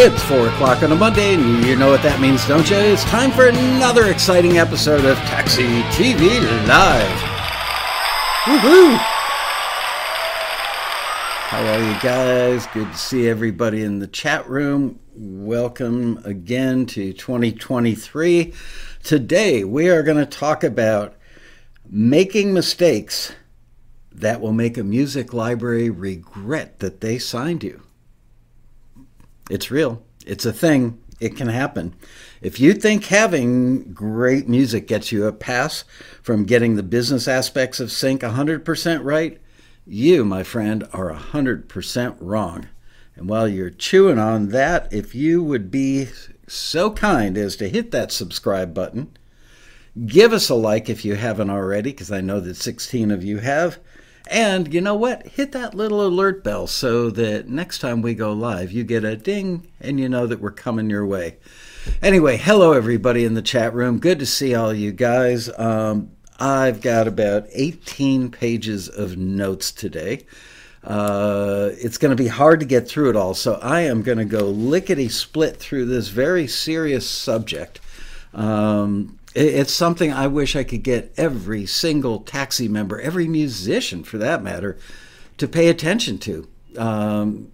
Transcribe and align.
It's 0.00 0.22
4 0.22 0.48
o'clock 0.48 0.82
on 0.82 0.92
a 0.92 0.94
Monday, 0.94 1.34
and 1.34 1.64
you 1.64 1.74
know 1.74 1.90
what 1.90 2.02
that 2.02 2.20
means, 2.20 2.46
don't 2.46 2.70
you? 2.70 2.76
It's 2.76 3.04
time 3.04 3.32
for 3.32 3.48
another 3.48 4.10
exciting 4.10 4.58
episode 4.58 5.04
of 5.04 5.16
Taxi 5.18 5.82
TV 5.90 6.40
Live. 6.68 7.18
Woohoo! 8.44 8.96
How 11.48 11.64
are 11.64 11.80
you 11.80 12.00
guys? 12.00 12.66
Good 12.74 12.92
to 12.92 12.98
see 12.98 13.28
everybody 13.28 13.82
in 13.82 13.98
the 13.98 14.06
chat 14.06 14.48
room. 14.48 15.00
Welcome 15.14 16.20
again 16.24 16.86
to 16.86 17.12
2023. 17.12 18.52
Today, 19.02 19.64
we 19.64 19.88
are 19.88 20.02
going 20.02 20.18
to 20.18 20.26
talk 20.26 20.62
about 20.62 21.16
making 21.90 22.52
mistakes 22.54 23.32
that 24.12 24.40
will 24.40 24.52
make 24.52 24.76
a 24.78 24.84
music 24.84 25.32
library 25.32 25.90
regret 25.90 26.78
that 26.78 27.00
they 27.00 27.18
signed 27.18 27.64
you. 27.64 27.82
It's 29.48 29.70
real. 29.70 30.02
It's 30.26 30.44
a 30.44 30.52
thing. 30.52 31.00
It 31.20 31.36
can 31.36 31.48
happen. 31.48 31.94
If 32.40 32.60
you 32.60 32.74
think 32.74 33.06
having 33.06 33.92
great 33.92 34.48
music 34.48 34.86
gets 34.86 35.10
you 35.10 35.26
a 35.26 35.32
pass 35.32 35.84
from 36.22 36.44
getting 36.44 36.76
the 36.76 36.82
business 36.82 37.26
aspects 37.26 37.80
of 37.80 37.90
sync 37.90 38.20
100% 38.20 39.04
right, 39.04 39.40
you, 39.84 40.24
my 40.24 40.44
friend, 40.44 40.86
are 40.92 41.12
100% 41.12 42.16
wrong. 42.20 42.68
And 43.16 43.28
while 43.28 43.48
you're 43.48 43.70
chewing 43.70 44.18
on 44.18 44.50
that, 44.50 44.92
if 44.92 45.14
you 45.14 45.42
would 45.42 45.72
be 45.72 46.08
so 46.46 46.92
kind 46.92 47.36
as 47.36 47.56
to 47.56 47.68
hit 47.68 47.90
that 47.90 48.12
subscribe 48.12 48.72
button, 48.72 49.10
give 50.06 50.32
us 50.32 50.48
a 50.48 50.54
like 50.54 50.88
if 50.88 51.04
you 51.04 51.16
haven't 51.16 51.50
already, 51.50 51.90
because 51.90 52.12
I 52.12 52.20
know 52.20 52.38
that 52.38 52.54
16 52.54 53.10
of 53.10 53.24
you 53.24 53.38
have, 53.38 53.80
and 54.30 54.72
you 54.72 54.80
know 54.80 54.94
what? 54.94 55.26
Hit 55.26 55.52
that 55.52 55.74
little 55.74 56.06
alert 56.06 56.44
bell 56.44 56.66
so 56.66 57.10
that 57.10 57.48
next 57.48 57.78
time 57.78 58.02
we 58.02 58.14
go 58.14 58.32
live, 58.32 58.72
you 58.72 58.84
get 58.84 59.04
a 59.04 59.16
ding 59.16 59.68
and 59.80 59.98
you 59.98 60.08
know 60.08 60.26
that 60.26 60.40
we're 60.40 60.50
coming 60.50 60.90
your 60.90 61.06
way. 61.06 61.36
Anyway, 62.02 62.36
hello 62.36 62.72
everybody 62.72 63.24
in 63.24 63.34
the 63.34 63.42
chat 63.42 63.72
room. 63.74 63.98
Good 63.98 64.18
to 64.18 64.26
see 64.26 64.54
all 64.54 64.74
you 64.74 64.92
guys. 64.92 65.48
Um, 65.58 66.10
I've 66.38 66.80
got 66.80 67.08
about 67.08 67.46
18 67.52 68.30
pages 68.30 68.88
of 68.88 69.16
notes 69.16 69.72
today. 69.72 70.24
Uh, 70.84 71.70
it's 71.72 71.98
going 71.98 72.16
to 72.16 72.22
be 72.22 72.28
hard 72.28 72.60
to 72.60 72.66
get 72.66 72.88
through 72.88 73.10
it 73.10 73.16
all, 73.16 73.34
so 73.34 73.54
I 73.54 73.80
am 73.82 74.02
going 74.02 74.18
to 74.18 74.24
go 74.24 74.44
lickety 74.44 75.08
split 75.08 75.56
through 75.56 75.86
this 75.86 76.08
very 76.08 76.46
serious 76.46 77.08
subject. 77.08 77.80
Um, 78.32 79.17
it's 79.38 79.72
something 79.72 80.12
I 80.12 80.26
wish 80.26 80.56
I 80.56 80.64
could 80.64 80.82
get 80.82 81.12
every 81.16 81.64
single 81.64 82.20
taxi 82.20 82.66
member, 82.66 83.00
every 83.00 83.28
musician 83.28 84.02
for 84.02 84.18
that 84.18 84.42
matter, 84.42 84.78
to 85.36 85.46
pay 85.46 85.68
attention 85.68 86.18
to. 86.18 86.48
Um, 86.76 87.52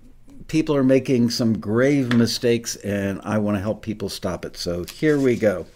people 0.49 0.75
are 0.75 0.85
making 0.85 1.31
some 1.31 1.59
grave 1.59 2.15
mistakes, 2.15 2.77
and 2.77 3.21
I 3.23 3.39
want 3.39 3.57
to 3.59 3.61
help 3.61 3.83
people 3.83 4.09
stop 4.09 4.45
it. 4.45 4.57
So 4.57 4.85
here 4.85 5.19
we 5.19 5.37
go. 5.37 5.67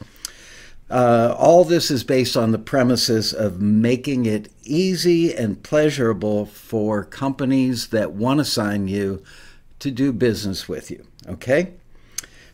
Uh, 0.91 1.35
all 1.37 1.65
this 1.65 1.91
is 1.91 2.03
based 2.03 2.35
on 2.35 2.53
the 2.53 2.59
premises 2.59 3.35
of 3.35 3.61
making 3.61 4.25
it 4.25 4.51
easy 4.63 5.35
and 5.35 5.63
pleasurable 5.63 6.47
for 6.47 7.05
companies 7.05 7.89
that 7.89 8.13
want 8.13 8.39
to 8.39 8.45
sign 8.45 8.89
you 8.89 9.23
to 9.81 9.91
do 9.91 10.13
business 10.13 10.67
with 10.67 10.91
you. 10.91 11.07
Okay? 11.27 11.75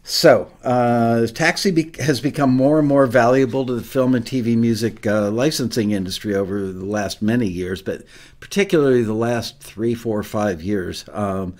So, 0.07 0.53
uh, 0.63 1.27
Taxi 1.29 1.71
be- 1.71 1.95
has 1.99 2.21
become 2.21 2.51
more 2.51 2.79
and 2.79 2.87
more 2.87 3.07
valuable 3.07 3.65
to 3.65 3.75
the 3.75 3.83
film 3.83 4.15
and 4.15 4.23
TV 4.23 4.55
music 4.55 5.07
uh, 5.07 5.31
licensing 5.31 5.93
industry 5.93 6.35
over 6.35 6.71
the 6.71 6.85
last 6.85 7.23
many 7.23 7.49
years, 7.49 7.81
but 7.81 8.05
particularly 8.39 9.03
the 9.03 9.15
last 9.15 9.63
three, 9.63 9.95
four, 9.95 10.23
five 10.23 10.61
years. 10.61 11.07
Um, 11.11 11.55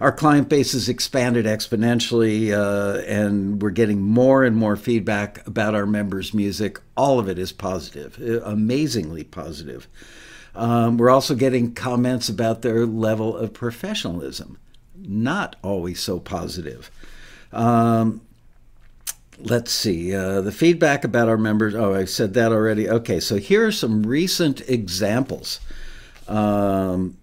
our 0.00 0.12
client 0.12 0.48
base 0.48 0.72
has 0.72 0.88
expanded 0.88 1.44
exponentially, 1.44 2.52
uh, 2.52 3.02
and 3.02 3.60
we're 3.60 3.68
getting 3.68 4.00
more 4.00 4.44
and 4.44 4.56
more 4.56 4.76
feedback 4.76 5.46
about 5.46 5.74
our 5.74 5.84
members' 5.84 6.32
music. 6.32 6.80
All 6.96 7.18
of 7.18 7.28
it 7.28 7.38
is 7.38 7.52
positive, 7.52 8.18
uh, 8.18 8.40
amazingly 8.46 9.24
positive. 9.24 9.88
Um, 10.54 10.96
we're 10.96 11.10
also 11.10 11.34
getting 11.34 11.74
comments 11.74 12.30
about 12.30 12.62
their 12.62 12.86
level 12.86 13.36
of 13.36 13.52
professionalism, 13.52 14.56
not 14.96 15.56
always 15.62 16.00
so 16.00 16.18
positive. 16.18 16.90
Um, 17.52 18.20
let's 19.38 19.72
see. 19.72 20.14
Uh, 20.14 20.40
the 20.40 20.52
feedback 20.52 21.04
about 21.04 21.28
our 21.28 21.38
members. 21.38 21.74
Oh, 21.74 21.94
I 21.94 22.04
said 22.04 22.34
that 22.34 22.52
already. 22.52 22.88
Okay, 22.88 23.20
so 23.20 23.36
here 23.36 23.66
are 23.66 23.72
some 23.72 24.02
recent 24.02 24.60
examples. 24.68 25.60
Um, 26.28 27.16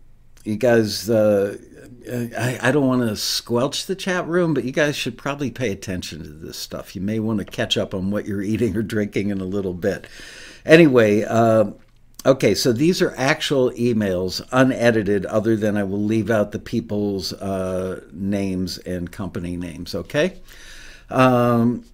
you 0.43 0.57
guys, 0.57 1.09
uh, 1.09 1.57
I, 2.09 2.59
I, 2.61 2.71
don't 2.71 2.87
want 2.87 3.07
to 3.07 3.15
squelch 3.15 3.85
the 3.85 3.95
chat 3.95 4.27
room, 4.27 4.53
but 4.53 4.63
you 4.63 4.71
guys 4.71 4.95
should 4.95 5.17
probably 5.17 5.51
pay 5.51 5.71
attention 5.71 6.23
to 6.23 6.29
this 6.29 6.57
stuff. 6.57 6.95
You 6.95 7.01
may 7.01 7.19
want 7.19 7.39
to 7.39 7.45
catch 7.45 7.77
up 7.77 7.93
on 7.93 8.11
what 8.11 8.25
you're 8.25 8.41
eating 8.53 8.75
or 8.75 8.81
drinking 8.81 9.29
in 9.29 9.39
a 9.39 9.45
little 9.45 9.73
bit. 9.73 10.07
Anyway, 10.65 11.23
uh, 11.23 11.71
Okay, 12.27 12.55
so 12.55 12.73
these 12.73 13.01
are 13.01 13.13
actual 13.15 13.71
emails, 13.71 14.45
unedited, 14.51 15.25
other 15.27 15.55
than 15.55 15.77
I 15.77 15.83
will 15.83 16.03
leave 16.03 16.29
out 16.29 16.51
the 16.51 16.59
people's 16.59 17.31
uh, 17.31 18.01
names 18.11 18.77
and 18.79 19.09
company 19.09 19.55
names, 19.55 19.95
okay? 19.95 20.37
Um, 21.09 21.85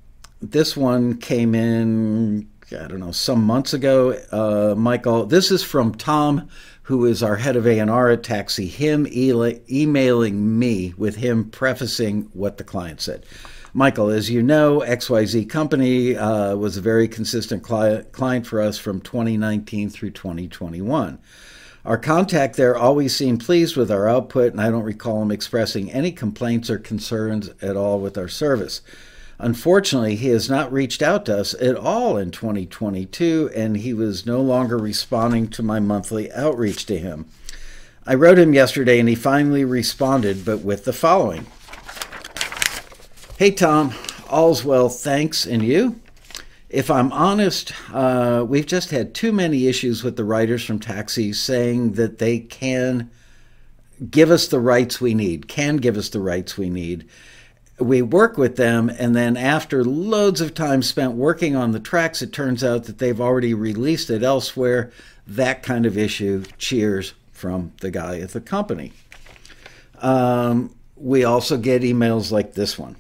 this 0.42 0.76
one 0.76 1.18
came 1.18 1.54
in, 1.54 2.50
I 2.72 2.88
don't 2.88 3.00
know, 3.00 3.12
some 3.12 3.44
months 3.44 3.76
ago. 3.76 4.14
Uh, 4.32 4.74
Michael, 4.76 5.28
this 5.28 5.52
is 5.52 5.64
from 5.64 5.94
Tom, 5.94 6.50
who 6.82 7.06
is 7.06 7.22
our 7.22 7.36
head 7.36 7.56
of 7.56 7.68
A&R 7.68 8.10
at 8.10 8.24
Taxi, 8.24 8.66
him 8.66 9.06
e- 9.12 9.60
emailing 9.72 10.58
me 10.58 10.96
with 10.98 11.18
him 11.18 11.48
prefacing 11.52 12.24
what 12.34 12.58
the 12.58 12.64
client 12.64 13.02
said. 13.02 13.24
Michael, 13.76 14.10
as 14.10 14.30
you 14.30 14.44
know, 14.44 14.82
XYZ 14.82 15.50
Company 15.50 16.16
uh, 16.16 16.56
was 16.56 16.78
a 16.78 16.82
very 16.82 17.08
consistent 17.08 17.64
client, 17.64 18.12
client 18.12 18.46
for 18.46 18.62
us 18.62 18.78
from 18.78 19.02
2019 19.02 19.90
through 19.90 20.12
2021. 20.12 21.18
Our 21.84 21.98
contact 21.98 22.56
there 22.56 22.78
always 22.78 23.16
seemed 23.16 23.44
pleased 23.44 23.76
with 23.76 23.90
our 23.90 24.08
output, 24.08 24.52
and 24.52 24.62
I 24.62 24.70
don't 24.70 24.84
recall 24.84 25.24
him 25.24 25.32
expressing 25.32 25.92
any 25.92 26.12
complaints 26.12 26.70
or 26.70 26.78
concerns 26.78 27.50
at 27.64 27.76
all 27.76 28.00
with 28.00 28.16
our 28.16 28.28
service. 28.28 28.82
Unfortunately, 29.40 30.18
he 30.18 30.28
has 30.28 30.52
not 30.52 30.72
reached 30.72 31.02
out 31.02 31.26
to 31.26 31.40
us 31.40 31.56
at 31.56 31.76
all 31.76 32.16
in 32.16 32.30
2022, 32.30 33.50
and 33.56 33.78
he 33.78 33.92
was 33.92 34.24
no 34.24 34.40
longer 34.40 34.78
responding 34.78 35.48
to 35.48 35.64
my 35.64 35.80
monthly 35.80 36.32
outreach 36.34 36.86
to 36.86 37.00
him. 37.00 37.26
I 38.06 38.14
wrote 38.14 38.38
him 38.38 38.54
yesterday, 38.54 39.00
and 39.00 39.10
he 39.10 39.16
finally 39.16 39.66
responded, 39.66 40.46
but 40.46 40.60
with 40.60 40.86
the 40.86 40.94
following 40.94 41.48
Hey, 43.44 43.52
Tom, 43.52 43.94
all's 44.30 44.64
well, 44.64 44.88
thanks, 44.88 45.46
and 45.46 45.62
you? 45.62 46.00
If 46.70 46.90
I'm 46.90 47.12
honest, 47.12 47.74
uh, 47.94 48.46
we've 48.48 48.66
just 48.66 48.92
had 48.92 49.14
too 49.14 49.34
many 49.34 49.68
issues 49.68 50.02
with 50.02 50.16
the 50.16 50.24
writers 50.24 50.64
from 50.64 50.80
Taxi 50.80 51.34
saying 51.34 51.96
that 51.96 52.20
they 52.20 52.40
can 52.40 53.12
give 54.10 54.32
us 54.32 54.48
the 54.48 54.62
rights 54.62 55.02
we 55.02 55.14
need, 55.14 55.50
can 55.50 55.76
give 55.76 55.98
us 55.98 56.08
the 56.08 56.22
rights 56.22 56.58
we 56.58 56.70
need. 56.70 57.06
We 57.80 58.02
work 58.02 58.38
with 58.38 58.56
them, 58.56 58.88
and 58.88 59.14
then 59.14 59.36
after 59.36 59.84
loads 59.84 60.40
of 60.40 60.54
time 60.54 60.82
spent 60.82 61.16
working 61.16 61.54
on 61.54 61.74
the 61.74 61.82
tracks, 61.82 62.22
it 62.22 62.32
turns 62.32 62.64
out 62.64 62.86
that 62.86 63.00
they've 63.00 63.20
already 63.20 63.54
released 63.54 64.10
it 64.10 64.24
elsewhere. 64.24 64.90
That 65.28 65.64
kind 65.64 65.86
of 65.86 65.98
issue. 65.98 66.46
Cheers 66.58 67.14
from 67.34 67.74
the 67.82 67.92
guy 67.92 68.20
at 68.20 68.30
the 68.30 68.40
company. 68.40 68.94
Um, 69.98 70.74
we 70.96 71.26
also 71.26 71.58
get 71.58 71.82
emails 71.82 72.32
like 72.32 72.54
this 72.54 72.80
one. 72.80 72.96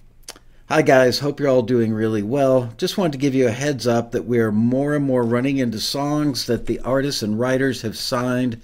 Hi, 0.74 0.82
guys. 0.82 1.20
Hope 1.20 1.40
you're 1.40 1.50
all 1.50 1.62
doing 1.62 1.94
really 1.94 2.24
well. 2.24 2.74
Just 2.78 2.98
wanted 2.98 3.12
to 3.12 3.18
give 3.20 3.36
you 3.36 3.46
a 3.46 3.52
heads 3.52 3.86
up 3.86 4.12
that 4.12 4.26
we 4.26 4.40
are 4.40 4.52
more 4.52 4.96
and 4.96 5.06
more 5.06 5.22
running 5.22 5.60
into 5.60 5.80
songs 5.80 6.48
that 6.48 6.66
the 6.66 6.80
artists 6.80 7.22
and 7.22 7.40
writers 7.40 7.84
have 7.84 7.96
signed 7.96 8.60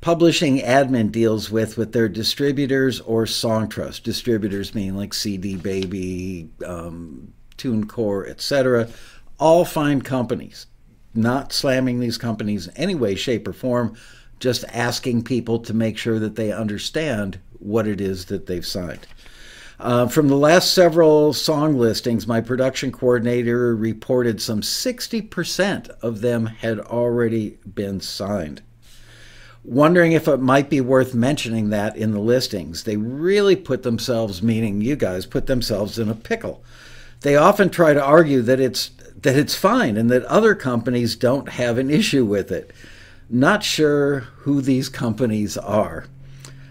publishing 0.00 0.60
admin 0.60 1.12
deals 1.12 1.50
with 1.50 1.76
with 1.76 1.92
their 1.92 2.08
distributors 2.08 3.00
or 3.00 3.26
Songtrust. 3.26 4.02
Distributors 4.02 4.74
mean 4.74 4.96
like 4.96 5.12
CD 5.12 5.56
Baby, 5.56 6.48
um, 6.64 7.34
TuneCore, 7.58 8.30
etc. 8.30 8.88
All 9.38 9.66
fine 9.66 10.00
companies. 10.00 10.68
Not 11.12 11.52
slamming 11.52 12.00
these 12.00 12.16
companies 12.16 12.68
in 12.68 12.76
any 12.78 12.94
way, 12.94 13.14
shape, 13.14 13.46
or 13.46 13.52
form. 13.52 13.94
Just 14.40 14.64
asking 14.72 15.24
people 15.24 15.58
to 15.58 15.74
make 15.74 15.98
sure 15.98 16.18
that 16.18 16.36
they 16.36 16.50
understand 16.50 17.38
what 17.58 17.86
it 17.86 18.00
is 18.00 18.24
that 18.24 18.46
they've 18.46 18.64
signed. 18.64 19.06
Uh, 19.82 20.06
from 20.06 20.28
the 20.28 20.36
last 20.36 20.72
several 20.72 21.32
song 21.32 21.76
listings, 21.76 22.24
my 22.24 22.40
production 22.40 22.92
coordinator 22.92 23.74
reported 23.74 24.40
some 24.40 24.60
60% 24.60 25.88
of 26.00 26.20
them 26.20 26.46
had 26.46 26.78
already 26.78 27.58
been 27.74 28.00
signed. 28.00 28.62
Wondering 29.64 30.12
if 30.12 30.28
it 30.28 30.36
might 30.36 30.70
be 30.70 30.80
worth 30.80 31.16
mentioning 31.16 31.70
that 31.70 31.96
in 31.96 32.12
the 32.12 32.20
listings. 32.20 32.84
They 32.84 32.96
really 32.96 33.56
put 33.56 33.82
themselves, 33.82 34.40
meaning 34.40 34.82
you 34.82 34.94
guys, 34.94 35.26
put 35.26 35.46
themselves 35.46 35.98
in 35.98 36.08
a 36.08 36.14
pickle. 36.14 36.62
They 37.22 37.34
often 37.34 37.68
try 37.68 37.92
to 37.92 38.02
argue 38.02 38.40
that 38.42 38.60
it's 38.60 38.92
that 39.20 39.36
it's 39.36 39.56
fine 39.56 39.96
and 39.96 40.08
that 40.10 40.24
other 40.26 40.54
companies 40.54 41.16
don't 41.16 41.48
have 41.48 41.76
an 41.78 41.90
issue 41.90 42.24
with 42.24 42.52
it. 42.52 42.72
Not 43.28 43.64
sure 43.64 44.20
who 44.20 44.60
these 44.60 44.88
companies 44.88 45.56
are. 45.56 46.06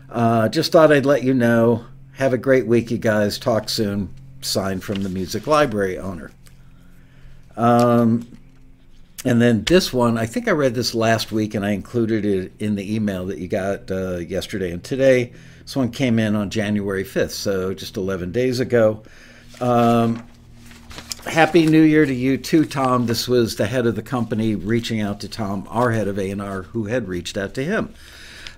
Uh, 0.10 0.48
just 0.48 0.72
thought 0.72 0.94
I'd 0.94 1.06
let 1.06 1.24
you 1.24 1.34
know 1.34 1.86
Have 2.22 2.34
a 2.34 2.38
great 2.38 2.68
week, 2.68 2.92
you 2.92 3.00
guys. 3.00 3.40
Talk 3.40 3.68
soon. 3.68 4.14
Signed 4.42 4.84
from 4.84 5.02
the 5.02 5.10
music 5.10 5.48
library 5.48 5.98
owner. 5.98 6.30
Um, 7.58 8.38
and 9.26 9.42
then 9.42 9.64
this 9.64 9.92
one, 9.92 10.20
I 10.20 10.28
think 10.28 10.48
I 10.48 10.52
read 10.52 10.76
this 10.76 10.94
last 10.94 11.32
week 11.32 11.56
and 11.56 11.66
I 11.66 11.72
included 11.72 12.24
it 12.24 12.52
in 12.60 12.76
the 12.76 12.94
email 12.94 13.26
that 13.26 13.40
you 13.40 13.48
got 13.48 13.90
uh, 13.90 14.18
yesterday 14.18 14.70
and 14.72 14.84
today. 14.84 15.34
This 15.64 15.76
one 15.76 15.90
came 15.90 16.20
in 16.20 16.36
on 16.36 16.52
January 16.52 17.04
5th, 17.04 17.32
so 17.32 17.74
just 17.74 17.98
11 17.98 18.32
days 18.32 18.60
ago. 18.60 19.02
Um, 19.60 20.24
Happy 21.26 21.66
New 21.66 21.82
Year 21.82 22.06
to 22.06 22.14
you 22.14 22.38
too, 22.38 22.66
Tom. 22.66 23.08
This 23.08 23.28
was 23.28 23.56
the 23.56 23.66
head 23.66 23.88
of 23.88 23.96
the 23.96 24.04
company 24.04 24.54
reaching 24.54 25.02
out 25.02 25.22
to 25.22 25.28
Tom, 25.28 25.68
our 25.72 25.90
head 25.90 26.08
of 26.08 26.20
A&R, 26.20 26.62
who 26.62 26.86
had 26.86 27.08
reached 27.08 27.36
out 27.36 27.56
to 27.56 27.64
him. 27.64 27.96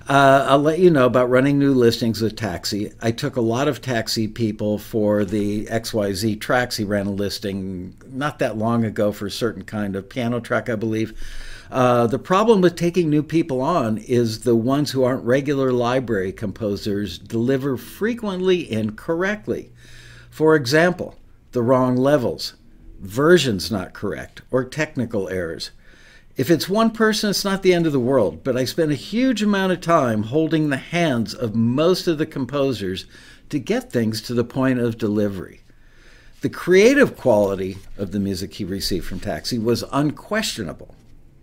Uh, 0.08 0.46
I'll 0.50 0.60
let 0.60 0.80
you 0.80 0.90
know 0.90 1.06
about 1.06 1.30
running 1.30 1.58
new 1.58 1.74
listings 1.74 2.22
with 2.22 2.36
Taxi. 2.36 2.92
I 3.02 3.12
took 3.12 3.38
a 3.38 3.42
lot 3.42 3.70
of 3.70 3.82
Taxi 3.82 4.28
people 4.28 4.78
for 4.78 5.24
the 5.24 5.66
XYZ 5.68 6.42
tracks. 6.42 6.76
He 6.76 6.84
ran 6.84 7.08
a 7.08 7.12
listing 7.12 7.96
not 8.08 8.40
that 8.40 8.58
long 8.58 8.84
ago 8.84 9.14
for 9.14 9.28
a 9.28 9.32
certain 9.32 9.64
kind 9.64 9.96
of 9.96 10.10
piano 10.10 10.42
track, 10.42 10.68
I 10.68 10.76
believe. 10.76 11.18
Uh, 11.72 12.08
the 12.08 12.20
problem 12.20 12.60
with 12.60 12.76
taking 12.76 13.10
new 13.10 13.24
people 13.24 13.62
on 13.62 13.98
is 13.98 14.42
the 14.42 14.58
ones 14.58 14.92
who 14.92 15.06
aren't 15.06 15.24
regular 15.24 15.72
library 15.72 16.34
composers 16.34 17.18
deliver 17.18 17.78
frequently 17.78 18.70
incorrectly. 18.70 19.72
For 20.30 20.54
example, 20.58 21.16
the 21.54 21.62
wrong 21.62 21.96
levels, 21.96 22.56
versions 23.00 23.72
not 23.72 23.94
correct, 23.94 24.42
or 24.52 24.66
technical 24.66 25.30
errors. 25.30 25.72
If 26.36 26.50
it's 26.50 26.68
one 26.68 26.92
person, 26.92 27.30
it's 27.30 27.46
not 27.46 27.62
the 27.62 27.74
end 27.74 27.86
of 27.86 27.92
the 27.92 28.00
world, 28.00 28.44
but 28.44 28.58
I 28.58 28.66
spent 28.66 28.92
a 28.92 28.96
huge 28.96 29.44
amount 29.44 29.72
of 29.72 29.82
time 29.82 30.24
holding 30.24 30.70
the 30.70 30.78
hands 30.78 31.34
of 31.34 31.54
most 31.54 32.08
of 32.08 32.18
the 32.18 32.26
composers 32.26 33.06
to 33.50 33.60
get 33.60 33.92
things 33.92 34.20
to 34.24 34.34
the 34.34 34.44
point 34.44 34.80
of 34.80 34.98
delivery. 34.98 35.62
The 36.42 36.50
creative 36.50 37.16
quality 37.16 37.78
of 37.98 38.12
the 38.12 38.20
music 38.20 38.56
he 38.56 38.66
received 38.66 39.06
from 39.06 39.20
Taxi 39.20 39.60
was 39.60 39.84
unquestionable. 39.92 40.96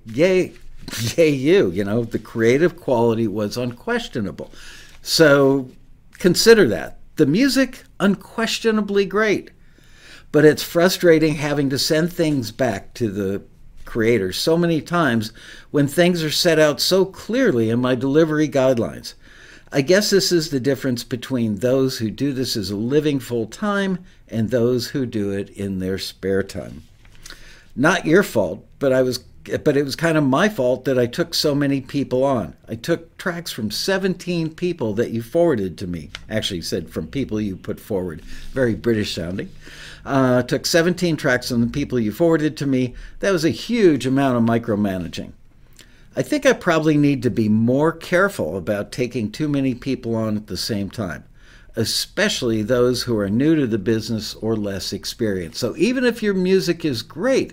Yay, 0.07 0.55
yay, 1.17 1.31
you, 1.31 1.71
you 1.71 1.85
know, 1.85 2.03
the 2.03 2.19
creative 2.19 2.79
quality 2.79 3.29
was 3.29 3.57
unquestionable. 3.57 4.51
So 5.03 5.71
consider 6.19 6.67
that. 6.69 6.99
The 7.15 7.27
music, 7.27 7.85
unquestionably 8.01 9.07
great. 9.07 9.53
But 10.33 10.45
it's 10.45 10.63
frustrating 10.63 11.37
having 11.37 11.71
to 11.71 11.79
send 11.79 12.13
things 12.13 12.51
back 12.51 12.93
to 12.95 13.09
the 13.09 13.43
creators 13.91 14.37
so 14.37 14.57
many 14.57 14.81
times 14.81 15.33
when 15.73 15.89
things 15.89 16.23
are 16.23 16.31
set 16.31 16.61
out 16.61 16.81
so 16.81 17.05
clearly 17.05 17.71
in 17.71 17.81
my 17.81 17.97
delivery 17.97 18.49
guidelines. 18.49 19.15
I 19.73 19.81
guess 19.81 20.11
this 20.11 20.31
is 20.31 20.51
the 20.51 20.61
difference 20.61 21.03
between 21.03 21.57
those 21.57 21.99
who 21.99 22.09
do 22.09 22.33
this 22.33 22.57
as 22.57 22.71
a 22.71 22.77
living 22.77 23.19
full 23.19 23.47
time 23.47 23.99
and 24.29 24.49
those 24.49 24.89
who 24.89 25.07
do 25.07 25.33
it 25.33 25.51
in 25.51 25.81
their 25.81 25.99
spare 25.99 26.45
time. 26.45 26.85
Not 27.75 28.07
your 28.07 28.23
fault, 28.23 28.65
but 28.79 28.93
I 28.93 29.03
was 29.03 29.19
but 29.45 29.77
it 29.77 29.85
was 29.85 29.97
kind 29.97 30.19
of 30.19 30.25
my 30.25 30.49
fault 30.49 30.85
that 30.85 30.99
I 30.99 31.07
took 31.07 31.35
so 31.35 31.55
many 31.55 31.81
people 31.81 32.25
on. 32.25 32.55
I 32.69 32.75
took 32.75 33.17
tracks 33.17 33.51
from 33.51 33.71
17 33.71 34.55
people 34.55 34.93
that 34.95 35.11
you 35.11 35.23
forwarded 35.23 35.79
to 35.79 35.87
me. 35.87 36.11
Actually, 36.29 36.63
said 36.63 36.91
from 36.91 37.07
people 37.07 37.41
you 37.41 37.57
put 37.57 37.81
forward. 37.81 38.21
Very 38.53 38.75
British 38.75 39.15
sounding. 39.15 39.51
Uh, 40.05 40.43
took 40.43 40.67
17 40.67 41.17
tracks 41.17 41.49
from 41.49 41.61
the 41.61 41.67
people 41.67 41.99
you 41.99 42.13
forwarded 42.13 42.57
to 42.59 42.67
me. 42.67 42.95
That 43.21 43.33
was 43.33 43.45
a 43.45 43.51
huge 43.51 44.07
amount 44.07 44.37
of 44.37 44.43
micromanaging. 44.43 45.33
I 46.17 46.23
think 46.23 46.45
I 46.45 46.53
probably 46.53 46.97
need 46.97 47.23
to 47.23 47.31
be 47.31 47.49
more 47.49 47.93
careful 47.93 48.57
about 48.57 48.93
taking 48.93 49.31
too 49.31 49.49
many 49.49 49.75
people 49.75 50.15
on 50.15 50.37
at 50.37 50.49
the 50.49 50.57
same 50.57 50.91
time, 50.91 51.25
especially 51.77 52.63
those 52.63 53.05
who 53.05 53.17
are 53.19 53.31
new 53.31 53.55
to 53.55 53.67
the 53.67 53.79
business 53.79 54.35
or 54.35 54.57
less 54.57 54.93
experienced. 54.93 55.61
So 55.61 55.77
even 55.77 56.05
if 56.05 56.23
your 56.23 56.35
music 56.35 56.85
is 56.85 57.03
great, 57.03 57.53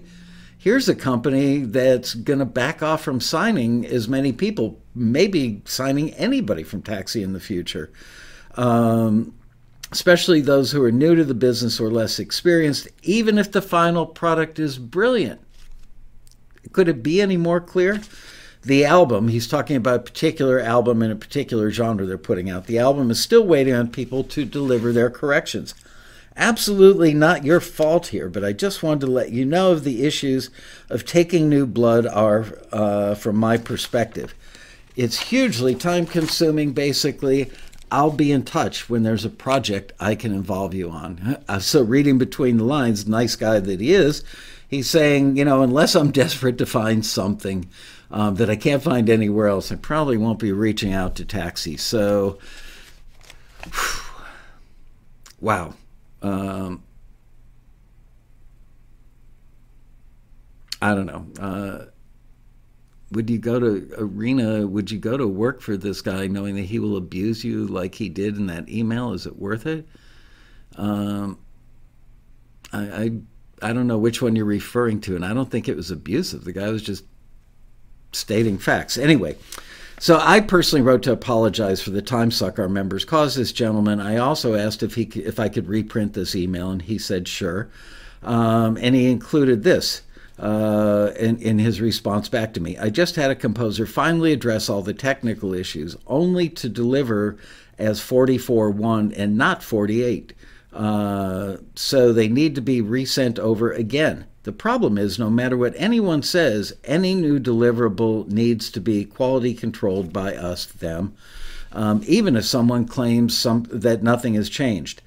here's 0.67 0.89
a 0.89 0.95
company 0.95 1.59
that's 1.59 2.13
going 2.13 2.39
to 2.39 2.45
back 2.45 2.83
off 2.83 3.01
from 3.01 3.21
signing 3.21 3.85
as 3.85 4.09
many 4.09 4.33
people, 4.33 4.77
maybe 4.93 5.61
signing 5.63 6.13
anybody 6.15 6.61
from 6.61 6.81
Taxi 6.81 7.23
in 7.23 7.31
the 7.31 7.39
future. 7.39 7.89
Um, 8.55 9.33
especially 9.93 10.41
those 10.41 10.69
who 10.69 10.83
are 10.83 10.91
new 10.91 11.15
to 11.15 11.23
the 11.23 11.33
business 11.33 11.79
or 11.79 11.89
less 11.89 12.19
experienced, 12.19 12.89
even 13.03 13.37
if 13.37 13.49
the 13.53 13.61
final 13.61 14.05
product 14.05 14.59
is 14.59 14.77
brilliant. 14.77 15.39
Could 16.73 16.89
it 16.89 17.01
be 17.01 17.21
any 17.21 17.37
more 17.37 17.61
clear? 17.61 18.01
The 18.63 18.83
album, 18.83 19.29
he's 19.29 19.47
talking 19.47 19.77
about 19.77 19.95
a 19.95 20.03
particular 20.03 20.59
album 20.59 21.01
in 21.01 21.11
a 21.11 21.15
particular 21.15 21.71
genre 21.71 22.05
they're 22.05 22.17
putting 22.17 22.49
out. 22.49 22.65
The 22.65 22.79
album 22.79 23.09
is 23.09 23.21
still 23.21 23.47
waiting 23.47 23.73
on 23.73 23.87
people 23.87 24.25
to 24.25 24.43
deliver 24.43 24.91
their 24.91 25.09
corrections. 25.09 25.73
Absolutely 26.37 27.15
not 27.15 27.43
your 27.43 27.59
fault 27.59 28.07
here, 28.07 28.29
but 28.29 28.45
I 28.45 28.53
just 28.53 28.83
wanted 28.83 29.01
to 29.01 29.11
let 29.11 29.31
you 29.31 29.43
know 29.43 29.71
of 29.71 29.83
the 29.83 30.05
issues 30.05 30.51
of 30.87 31.03
taking 31.03 31.49
new 31.49 31.65
blood 31.65 32.05
are 32.05 32.59
uh, 32.71 33.15
from 33.15 33.37
my 33.37 33.57
perspective. 33.57 34.35
It's 34.95 35.19
hugely 35.19 35.73
time 35.73 36.05
consuming, 36.05 36.73
basically. 36.73 37.49
I'll 37.91 38.11
be 38.11 38.31
in 38.31 38.43
touch 38.43 38.87
when 38.87 39.01
there's 39.01 39.25
a 39.25 39.31
project 39.31 39.93
I 39.99 40.13
can 40.13 40.31
involve 40.31 40.73
you 40.73 40.91
on. 40.91 41.37
Uh, 41.49 41.59
so, 41.59 41.81
reading 41.81 42.17
between 42.17 42.57
the 42.57 42.65
lines, 42.65 43.07
nice 43.07 43.35
guy 43.35 43.59
that 43.59 43.79
he 43.79 43.93
is, 43.93 44.23
he's 44.67 44.89
saying, 44.89 45.37
you 45.37 45.45
know, 45.45 45.63
unless 45.63 45.95
I'm 45.95 46.11
desperate 46.23 46.57
to 46.57 46.65
find 46.65 47.05
something 47.05 47.67
um, 48.11 48.35
that 48.35 48.49
I 48.49 48.57
can't 48.57 48.83
find 48.83 49.09
anywhere 49.09 49.47
else, 49.47 49.71
I 49.71 49.75
probably 49.75 50.17
won't 50.17 50.39
be 50.39 50.51
reaching 50.51 50.93
out 50.93 51.15
to 51.15 51.25
Taxi. 51.25 51.77
So, 51.77 52.37
whew, 53.63 54.03
wow. 55.39 55.73
Um, 56.21 56.83
I 60.81 60.93
don't 60.95 61.05
know. 61.05 61.25
Uh, 61.39 61.85
would 63.11 63.29
you 63.29 63.37
go 63.37 63.59
to 63.59 63.89
arena 63.97 64.67
would 64.67 64.91
you 64.91 64.99
go 64.99 65.15
to 65.15 65.27
work 65.27 65.61
for 65.61 65.77
this 65.77 66.01
guy 66.01 66.27
knowing 66.27 66.55
that 66.55 66.63
he 66.63 66.77
will 66.79 66.97
abuse 66.97 67.43
you 67.43 67.65
like 67.67 67.95
he 67.95 68.09
did 68.09 68.37
in 68.37 68.47
that 68.47 68.69
email? 68.69 69.13
Is 69.13 69.25
it 69.25 69.37
worth 69.37 69.65
it? 69.65 69.87
Um, 70.75 71.39
I, 72.73 72.79
I 72.79 73.11
i 73.61 73.73
don't 73.73 73.87
know 73.87 73.97
which 73.97 74.21
one 74.21 74.35
you're 74.35 74.45
referring 74.45 75.01
to 75.01 75.15
and 75.15 75.25
i 75.25 75.33
don't 75.33 75.49
think 75.49 75.67
it 75.67 75.75
was 75.75 75.89
abusive. 75.89 76.43
The 76.43 76.51
guy 76.51 76.69
was 76.69 76.83
just 76.83 77.05
stating 78.11 78.57
facts. 78.57 78.97
Anyway 78.97 79.37
so 79.99 80.19
I 80.21 80.41
personally 80.41 80.83
wrote 80.83 81.03
to 81.03 81.11
apologize 81.11 81.81
for 81.81 81.89
the 81.89 82.01
time 82.01 82.31
suck 82.31 82.59
our 82.59 82.69
members 82.69 83.05
caused 83.05 83.37
this 83.37 83.51
gentleman. 83.51 83.99
I 83.99 84.17
also 84.17 84.55
asked 84.55 84.83
if 84.83 84.95
he 84.95 85.03
if 85.15 85.39
I 85.39 85.49
could 85.49 85.67
reprint 85.67 86.13
this 86.13 86.35
email, 86.35 86.69
and 86.69 86.81
he 86.81 86.97
said 86.97 87.27
sure. 87.27 87.69
Um, 88.23 88.77
and 88.77 88.95
he 88.95 89.09
included 89.09 89.63
this 89.63 90.01
uh, 90.39 91.11
in, 91.17 91.37
in 91.37 91.59
his 91.59 91.81
response 91.81 92.29
back 92.29 92.53
to 92.53 92.59
me. 92.59 92.77
I 92.77 92.89
just 92.89 93.15
had 93.15 93.31
a 93.31 93.35
composer 93.35 93.85
finally 93.85 94.33
address 94.33 94.69
all 94.69 94.81
the 94.81 94.93
technical 94.93 95.53
issues, 95.53 95.95
only 96.07 96.49
to 96.49 96.69
deliver 96.69 97.37
as 97.77 97.99
44 97.99 98.71
1 98.71 99.13
and 99.13 99.37
not 99.37 99.63
48. 99.63 100.33
Uh, 100.73 101.57
so 101.75 102.13
they 102.13 102.27
need 102.27 102.55
to 102.55 102.61
be 102.61 102.81
resent 102.81 103.39
over 103.39 103.71
again. 103.71 104.25
The 104.47 104.53
problem 104.53 104.97
is, 104.97 105.19
no 105.19 105.29
matter 105.29 105.57
what 105.57 105.73
anyone 105.75 106.23
says, 106.23 106.71
any 106.85 107.15
new 107.15 107.37
deliverable 107.37 108.29
needs 108.29 108.69
to 108.69 108.79
be 108.79 109.03
quality 109.03 109.53
controlled 109.53 110.13
by 110.13 110.37
us, 110.37 110.67
them, 110.67 111.17
um, 111.73 112.01
even 112.07 112.37
if 112.37 112.45
someone 112.45 112.87
claims 112.87 113.37
some, 113.37 113.67
that 113.69 114.03
nothing 114.03 114.35
has 114.35 114.47
changed. 114.47 115.01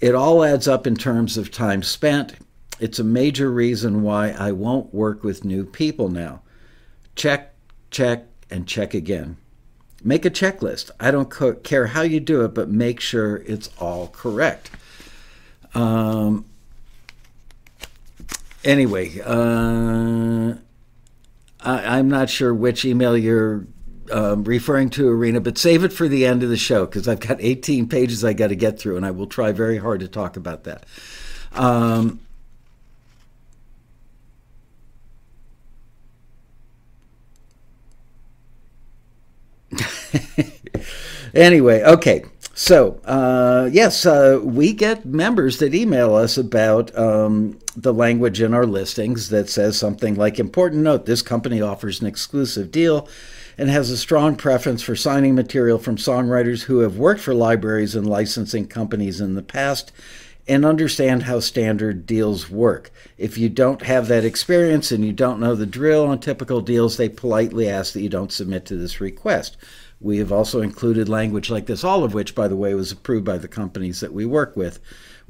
It 0.00 0.14
all 0.14 0.42
adds 0.42 0.68
up 0.68 0.86
in 0.86 0.96
terms 0.96 1.36
of 1.36 1.50
time 1.50 1.82
spent, 1.82 2.32
it's 2.80 2.98
a 2.98 3.04
major 3.04 3.50
reason 3.50 4.00
why 4.00 4.30
I 4.30 4.52
won't 4.52 4.94
work 4.94 5.22
with 5.22 5.44
new 5.44 5.66
people 5.66 6.08
now. 6.08 6.40
Check, 7.14 7.52
check, 7.90 8.24
and 8.50 8.66
check 8.66 8.94
again. 8.94 9.36
Make 10.02 10.24
a 10.24 10.30
checklist. 10.30 10.90
I 10.98 11.10
don't 11.10 11.62
care 11.62 11.88
how 11.88 12.00
you 12.00 12.20
do 12.20 12.42
it, 12.46 12.54
but 12.54 12.70
make 12.70 13.00
sure 13.00 13.42
it's 13.46 13.68
all 13.78 14.08
correct. 14.08 14.70
Um, 15.74 16.46
anyway, 18.64 19.20
uh, 19.24 20.54
I, 21.60 21.98
am 21.98 22.08
not 22.08 22.30
sure 22.30 22.54
which 22.54 22.84
email 22.84 23.16
you're 23.16 23.66
um, 24.10 24.44
referring 24.44 24.90
to, 24.90 25.08
Arena, 25.08 25.40
but 25.40 25.58
save 25.58 25.84
it 25.84 25.92
for 25.92 26.08
the 26.08 26.26
end 26.26 26.42
of 26.42 26.48
the 26.48 26.56
show 26.56 26.86
because 26.86 27.06
I've 27.08 27.20
got 27.20 27.38
18 27.40 27.88
pages 27.88 28.24
I 28.24 28.32
got 28.32 28.48
to 28.48 28.56
get 28.56 28.78
through, 28.78 28.96
and 28.96 29.06
I 29.06 29.10
will 29.10 29.26
try 29.26 29.52
very 29.52 29.78
hard 29.78 30.00
to 30.00 30.08
talk 30.08 30.36
about 30.36 30.64
that. 30.64 30.86
Um, 31.52 32.20
anyway, 41.34 41.82
okay. 41.82 42.24
So, 42.54 43.00
uh, 43.04 43.70
yes, 43.72 44.04
uh, 44.04 44.40
we 44.42 44.72
get 44.72 45.06
members 45.06 45.58
that 45.58 45.74
email 45.74 46.14
us 46.14 46.36
about 46.36 46.96
um, 46.96 47.58
the 47.76 47.94
language 47.94 48.40
in 48.40 48.52
our 48.52 48.66
listings 48.66 49.30
that 49.30 49.48
says 49.48 49.78
something 49.78 50.14
like 50.14 50.38
Important 50.38 50.82
note, 50.82 51.06
this 51.06 51.22
company 51.22 51.62
offers 51.62 52.00
an 52.00 52.06
exclusive 52.06 52.70
deal 52.70 53.08
and 53.56 53.70
has 53.70 53.90
a 53.90 53.96
strong 53.96 54.36
preference 54.36 54.82
for 54.82 54.96
signing 54.96 55.34
material 55.34 55.78
from 55.78 55.96
songwriters 55.96 56.62
who 56.62 56.80
have 56.80 56.96
worked 56.96 57.20
for 57.20 57.34
libraries 57.34 57.94
and 57.94 58.06
licensing 58.06 58.66
companies 58.66 59.20
in 59.20 59.34
the 59.34 59.42
past 59.42 59.92
and 60.48 60.64
understand 60.64 61.22
how 61.22 61.38
standard 61.38 62.04
deals 62.04 62.50
work. 62.50 62.90
If 63.16 63.38
you 63.38 63.48
don't 63.48 63.82
have 63.82 64.08
that 64.08 64.24
experience 64.24 64.90
and 64.90 65.04
you 65.04 65.12
don't 65.12 65.40
know 65.40 65.54
the 65.54 65.66
drill 65.66 66.06
on 66.06 66.18
typical 66.18 66.60
deals, 66.60 66.96
they 66.96 67.08
politely 67.08 67.68
ask 67.68 67.92
that 67.92 68.02
you 68.02 68.08
don't 68.08 68.32
submit 68.32 68.66
to 68.66 68.76
this 68.76 69.00
request. 69.00 69.56
We 70.00 70.18
have 70.18 70.32
also 70.32 70.60
included 70.60 71.08
language 71.08 71.48
like 71.48 71.66
this, 71.66 71.84
all 71.84 72.02
of 72.02 72.12
which, 72.12 72.34
by 72.34 72.48
the 72.48 72.56
way, 72.56 72.74
was 72.74 72.90
approved 72.90 73.24
by 73.24 73.38
the 73.38 73.46
companies 73.46 74.00
that 74.00 74.12
we 74.12 74.26
work 74.26 74.56
with 74.56 74.80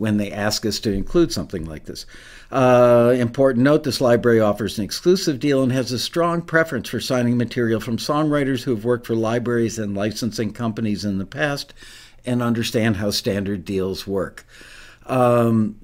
when 0.03 0.17
they 0.17 0.33
ask 0.33 0.67
us 0.67 0.81
to 0.81 0.93
include 0.93 1.33
something 1.33 1.65
like 1.65 1.85
this. 1.85 2.07
Uh, 2.51 3.15
important 3.17 3.63
note 3.63 3.85
this 3.85 4.01
library 4.01 4.41
offers 4.41 4.77
an 4.77 4.85
exclusive 4.85 5.39
deal 5.39 5.63
and 5.63 5.71
has 5.71 5.93
a 5.93 5.99
strong 5.99 6.43
preference 6.43 6.89
for 6.89 6.99
signing 6.99 7.37
material 7.37 7.79
from 7.79 7.99
songwriters 7.99 8.65
who 8.65 8.75
have 8.75 8.85
worked 8.85 9.07
for 9.07 9.15
libraries 9.15 9.79
and 9.79 9.97
licensing 9.97 10.53
companies 10.53 11.05
in 11.05 11.19
the 11.19 11.25
past 11.25 11.73
and 12.27 12.43
understand 12.43 12.97
how 12.97 13.13
standard 13.13 13.65
deals 13.65 14.05
work. 14.05 14.45
Um, 15.07 15.79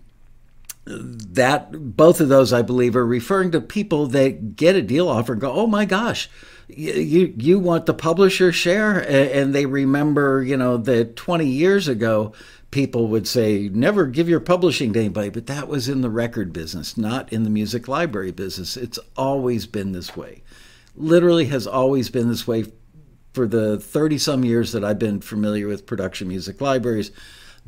that 0.84 1.70
both 1.96 2.20
of 2.20 2.28
those, 2.28 2.52
I 2.52 2.62
believe, 2.62 2.96
are 2.96 3.06
referring 3.06 3.52
to 3.52 3.60
people 3.60 4.08
that 4.08 4.56
get 4.56 4.74
a 4.74 4.82
deal 4.82 5.08
offer 5.08 5.34
and 5.34 5.40
go, 5.40 5.52
"Oh 5.52 5.68
my 5.68 5.84
gosh, 5.84 6.28
you 6.66 7.32
you 7.36 7.60
want 7.60 7.86
the 7.86 7.94
publisher 7.94 8.50
share?" 8.50 8.98
And 8.98 9.54
they 9.54 9.66
remember, 9.66 10.42
you 10.42 10.56
know, 10.56 10.76
that 10.78 11.14
20 11.14 11.46
years 11.46 11.86
ago, 11.86 12.32
people 12.70 13.08
would 13.08 13.26
say, 13.26 13.68
"Never 13.72 14.06
give 14.06 14.28
your 14.28 14.40
publishing 14.40 14.92
to 14.92 15.00
anybody," 15.00 15.30
but 15.30 15.46
that 15.46 15.68
was 15.68 15.88
in 15.88 16.00
the 16.00 16.10
record 16.10 16.52
business, 16.52 16.96
not 16.96 17.32
in 17.32 17.44
the 17.44 17.50
music 17.50 17.88
library 17.88 18.30
business. 18.30 18.76
It's 18.76 18.98
always 19.16 19.66
been 19.66 19.92
this 19.92 20.16
way. 20.16 20.42
Literally, 20.96 21.46
has 21.46 21.66
always 21.66 22.10
been 22.10 22.28
this 22.28 22.46
way 22.46 22.64
for 23.32 23.46
the 23.46 23.78
30 23.78 24.18
some 24.18 24.44
years 24.44 24.72
that 24.72 24.84
I've 24.84 24.98
been 24.98 25.20
familiar 25.20 25.68
with 25.68 25.86
production 25.86 26.28
music 26.28 26.60
libraries 26.60 27.10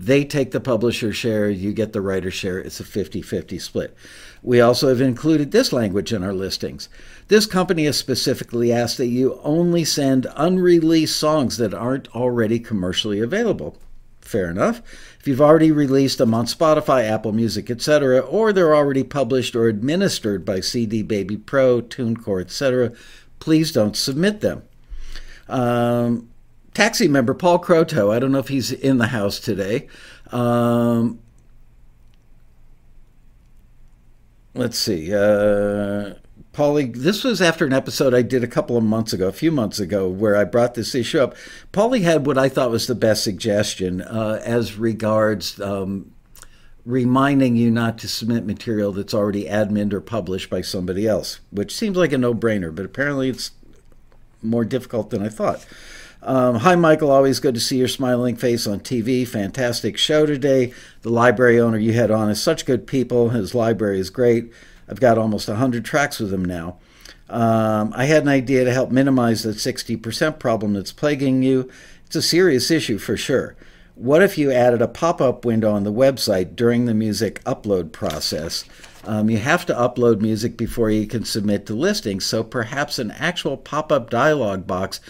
they 0.01 0.25
take 0.25 0.53
the 0.53 0.61
publisher 0.61 1.13
share, 1.13 1.51
you 1.51 1.75
get 1.75 1.93
the 1.93 2.01
writer 2.01 2.31
share. 2.31 2.59
It's 2.59 2.81
a 2.81 2.85
50 2.85 3.21
50 3.21 3.59
split. 3.59 3.95
We 4.43 4.59
also 4.59 4.89
have 4.89 5.03
included 5.03 5.51
this 5.51 5.75
language 5.75 6.11
in 6.11 6.25
our 6.25 6.33
listings. 6.33 6.89
This 7.29 7.45
company 7.45 7.85
has 7.85 7.99
specifically 7.99 8.73
asked 8.73 8.97
that 8.97 9.09
you 9.09 9.39
only 9.45 9.85
send 9.85 10.27
unreleased 10.37 11.17
songs 11.17 11.59
that 11.59 11.75
aren't 11.75 12.09
already 12.15 12.59
commercially 12.59 13.21
available. 13.21 13.77
Fair 14.21 14.51
enough. 14.51 14.81
If 15.19 15.27
you've 15.27 15.41
already 15.41 15.73
released 15.73 16.19
them 16.19 16.35
on 16.35 16.47
Spotify, 16.47 17.09
Apple 17.09 17.33
Music, 17.33 17.71
etc., 17.71 18.21
or 18.21 18.53
they're 18.53 18.75
already 18.75 19.03
published 19.03 19.57
or 19.57 19.67
administered 19.67 20.45
by 20.45 20.61
CD 20.61 21.03
Baby 21.03 21.37
Pro, 21.37 21.83
TuneCore, 21.83 22.41
etc., 22.41 22.93
please 23.39 23.73
don't 23.73 23.97
submit 23.97 24.41
them. 24.41 24.63
Um, 25.49 26.31
taxi 26.75 27.09
member 27.09 27.35
Paul 27.35 27.59
Croteau. 27.59 28.15
I 28.15 28.19
don't 28.19 28.33
know 28.33 28.39
if 28.39 28.49
he's 28.49 28.73
in 28.73 28.99
the 28.99 29.09
house 29.09 29.41
today. 29.41 29.89
Um, 30.31 31.19
let's 34.55 34.79
see. 34.79 35.13
Uh, 35.13 36.15
Paulie, 36.53 36.95
this 36.95 37.23
was 37.23 37.41
after 37.41 37.65
an 37.65 37.73
episode 37.73 38.13
I 38.13 38.23
did 38.23 38.43
a 38.43 38.49
couple 38.49 38.77
of 38.77 38.83
months 38.83 39.13
ago, 39.13 39.29
a 39.29 39.33
few 39.33 39.53
months 39.53 39.79
ago, 39.79 40.09
where 40.09 40.37
I 40.37 40.45
brought 40.45 40.75
this 40.75 40.95
issue 40.95 41.21
up. 41.21 41.37
Paulie 41.73 42.03
had 42.03 42.27
what 42.27 42.37
I 42.37 42.49
thought 42.49 42.73
was 42.73 42.89
the 42.89 42.95
best 42.97 43.23
suggestion 43.23 44.03
uh, 44.03 44.41
as 44.45 44.77
regards 44.77 45.61
um, 45.61 46.13
reminding 46.85 47.57
you 47.57 47.71
not 47.71 47.99
to 47.99 48.09
submit 48.09 48.45
material 48.45 48.93
that's 48.93 49.15
already 49.15 49.45
admin 49.45 49.93
or 49.93 50.01
published 50.01 50.51
by 50.51 50.61
somebody 50.61 51.07
else, 51.07 51.39
which 51.51 51.75
seems 51.75 51.97
like 51.97 52.13
a 52.13 52.19
no 52.19 52.35
brainer, 52.35 52.75
but 52.75 52.85
apparently 52.85 53.29
it's 53.29 53.53
more 54.43 54.65
difficult 54.65 55.11
than 55.11 55.23
I 55.23 55.29
thought. 55.29 55.65
Um, 56.23 56.57
hi, 56.57 56.75
Michael. 56.75 57.11
Always 57.11 57.41
good 57.41 57.55
to 57.55 57.61
see 57.61 57.79
your 57.79 57.89
smiling 57.89 58.37
face 58.37 58.67
on 58.67 58.81
TV. 58.81 59.27
Fantastic 59.27 59.97
show 59.97 60.27
today. 60.27 60.73
The 61.03 61.11
library 61.11 61.59
owner 61.59 61.79
you 61.79 61.95
had 61.95 62.11
on 62.11 62.29
is 62.29 62.43
such 62.43 62.67
good 62.67 62.87
people. 62.87 63.31
His 63.31 63.55
library 63.55 64.01
is 64.01 64.11
great. 64.11 64.53
I've 64.91 65.01
got 65.01 65.19
almost 65.19 65.49
100 65.49 65.85
tracks 65.85 66.19
with 66.19 66.35
him 66.35 66.45
now. 66.45 66.79
Um, 67.29 67.93
I 67.95 68.07
had 68.07 68.23
an 68.23 68.29
idea 68.29 68.65
to 68.65 68.73
help 68.73 68.91
minimize 68.91 69.45
that 69.45 69.57
60% 69.57 70.41
problem 70.41 70.73
that's 70.73 70.93
plaguing 70.93 71.43
you. 71.45 71.71
It's 72.07 72.17
a 72.17 72.23
serious 72.23 72.73
issue 72.73 72.99
for 72.99 73.17
sure. 73.17 73.57
What 73.95 74.23
if 74.23 74.37
you 74.37 74.51
added 74.51 74.83
a 74.83 74.89
pop 74.89 75.21
up 75.21 75.45
window 75.45 75.73
on 75.73 75.85
the 75.85 75.93
website 75.93 76.57
during 76.57 76.87
the 76.87 76.95
music 76.95 77.45
upload 77.45 77.93
process? 77.93 78.65
Um, 79.05 79.31
you 79.31 79.39
have 79.39 79.65
to 79.67 79.75
upload 79.75 80.21
music 80.21 80.57
before 80.57 80.91
you 80.91 81.07
can 81.07 81.25
submit 81.25 81.67
to 81.67 81.75
listings, 81.75 82.27
so 82.27 82.43
perhaps 82.43 82.99
an 82.99 83.13
actual 83.13 83.57
pop 83.57 83.93
up 83.93 84.11
dialog 84.11 84.67
box 84.67 85.01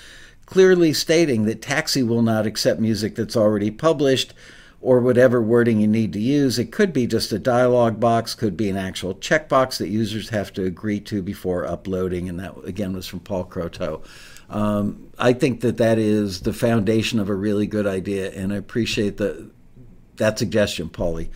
clearly 0.44 0.92
stating 0.92 1.44
that 1.44 1.62
Taxi 1.62 2.02
will 2.02 2.22
not 2.22 2.46
accept 2.46 2.80
music 2.80 3.14
that's 3.14 3.36
already 3.36 3.70
published 3.70 4.34
or 4.80 5.00
whatever 5.00 5.42
wording 5.42 5.80
you 5.80 5.86
need 5.86 6.12
to 6.12 6.20
use. 6.20 6.58
It 6.58 6.72
could 6.72 6.92
be 6.92 7.06
just 7.06 7.32
a 7.32 7.38
dialog 7.38 8.00
box, 8.00 8.34
could 8.34 8.56
be 8.56 8.70
an 8.70 8.76
actual 8.76 9.14
checkbox 9.14 9.78
that 9.78 9.88
users 9.88 10.30
have 10.30 10.52
to 10.54 10.64
agree 10.64 11.00
to 11.00 11.22
before 11.22 11.66
uploading. 11.66 12.28
And 12.28 12.40
that, 12.40 12.54
again, 12.64 12.94
was 12.94 13.06
from 13.06 13.20
Paul 13.20 13.44
Croteau. 13.44 14.02
Um, 14.48 15.10
I 15.18 15.32
think 15.32 15.60
that 15.60 15.76
that 15.76 15.98
is 15.98 16.40
the 16.40 16.52
foundation 16.52 17.18
of 17.18 17.28
a 17.28 17.34
really 17.34 17.66
good 17.66 17.86
idea, 17.86 18.32
and 18.32 18.52
I 18.52 18.56
appreciate 18.56 19.16
the, 19.16 19.50
that 20.16 20.38
suggestion, 20.38 20.88
Paulie. 20.88 21.28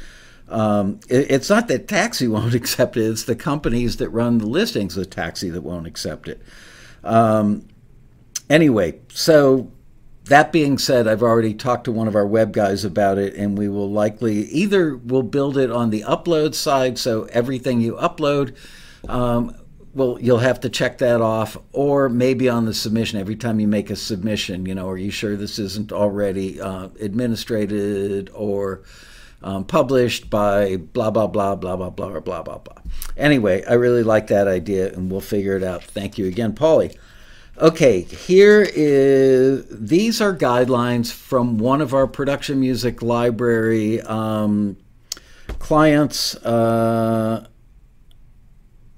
Um, 0.49 0.99
it, 1.09 1.31
it's 1.31 1.49
not 1.49 1.69
that 1.69 1.87
Taxi 1.87 2.27
won't 2.27 2.55
accept 2.57 2.97
it, 2.97 3.03
it's 3.03 3.25
the 3.25 3.37
companies 3.37 3.99
that 3.99 4.09
run 4.09 4.39
the 4.39 4.47
listings 4.47 4.97
of 4.97 5.11
Taxi 5.11 5.51
that 5.51 5.63
won't 5.63 5.87
accept 5.87 6.29
it. 6.29 6.43
Um, 7.05 7.69
Anyway, 8.51 9.01
so 9.09 9.71
that 10.25 10.53
being 10.53 10.79
said, 10.79 11.07
I've 11.07 11.23
already 11.23 11.53
talked 11.53 11.85
to 11.85 11.93
one 11.93 12.09
of 12.09 12.17
our 12.17 12.27
web 12.27 12.53
guys 12.53 12.85
about 12.85 13.19
it, 13.19 13.35
and 13.35 13.59
we 13.59 13.69
will 13.69 13.91
likely 13.91 14.45
either 14.45 14.97
we'll 14.97 15.23
build 15.23 15.59
it 15.59 15.71
on 15.71 15.91
the 15.91 16.03
upload 16.03 16.55
side, 16.55 16.99
so 16.99 17.25
everything 17.25 17.81
you 17.81 17.95
upload, 17.97 18.57
um, 19.09 19.55
well, 19.93 20.19
you'll 20.21 20.39
have 20.39 20.61
to 20.61 20.71
check 20.71 20.99
that 20.99 21.21
off, 21.21 21.57
or 21.73 22.09
maybe 22.09 22.49
on 22.49 22.65
the 22.65 22.75
submission. 22.75 23.21
Every 23.21 23.37
time 23.37 23.61
you 23.61 23.69
make 23.69 23.91
a 23.91 23.97
submission, 23.97 24.67
you 24.67 24.75
know, 24.75 24.89
are 24.89 24.99
you 24.99 25.11
sure 25.11 25.37
this 25.37 25.59
isn't 25.59 25.93
already 25.93 26.61
uh, 26.61 26.89
administrated 27.01 28.31
or 28.35 28.83
um, 29.45 29.65
published 29.65 30.31
by 30.31 30.77
blah 30.77 31.11
blah 31.11 31.27
blah 31.27 31.55
blah 31.55 31.77
blah 31.77 31.91
blah 31.91 32.21
blah 32.21 32.43
blah 32.43 32.59
blah. 32.59 32.83
Anyway, 33.17 33.63
I 33.65 33.75
really 33.75 34.03
like 34.03 34.29
that 34.29 34.49
idea, 34.49 34.93
and 34.93 35.13
we'll 35.13 35.21
figure 35.21 35.55
it 35.55 35.63
out. 35.63 35.85
Thank 35.85 36.17
you 36.19 36.27
again, 36.27 36.55
Paulie. 36.55 36.97
Okay, 37.57 38.01
here 38.01 38.67
is 38.75 39.65
these 39.71 40.21
are 40.21 40.35
guidelines 40.35 41.13
from 41.13 41.57
one 41.57 41.81
of 41.81 41.95
our 41.95 42.09
production 42.09 42.59
music 42.59 43.01
library 43.01 44.01
um, 44.01 44.77
clients, 45.61 46.35
uh, 46.45 47.47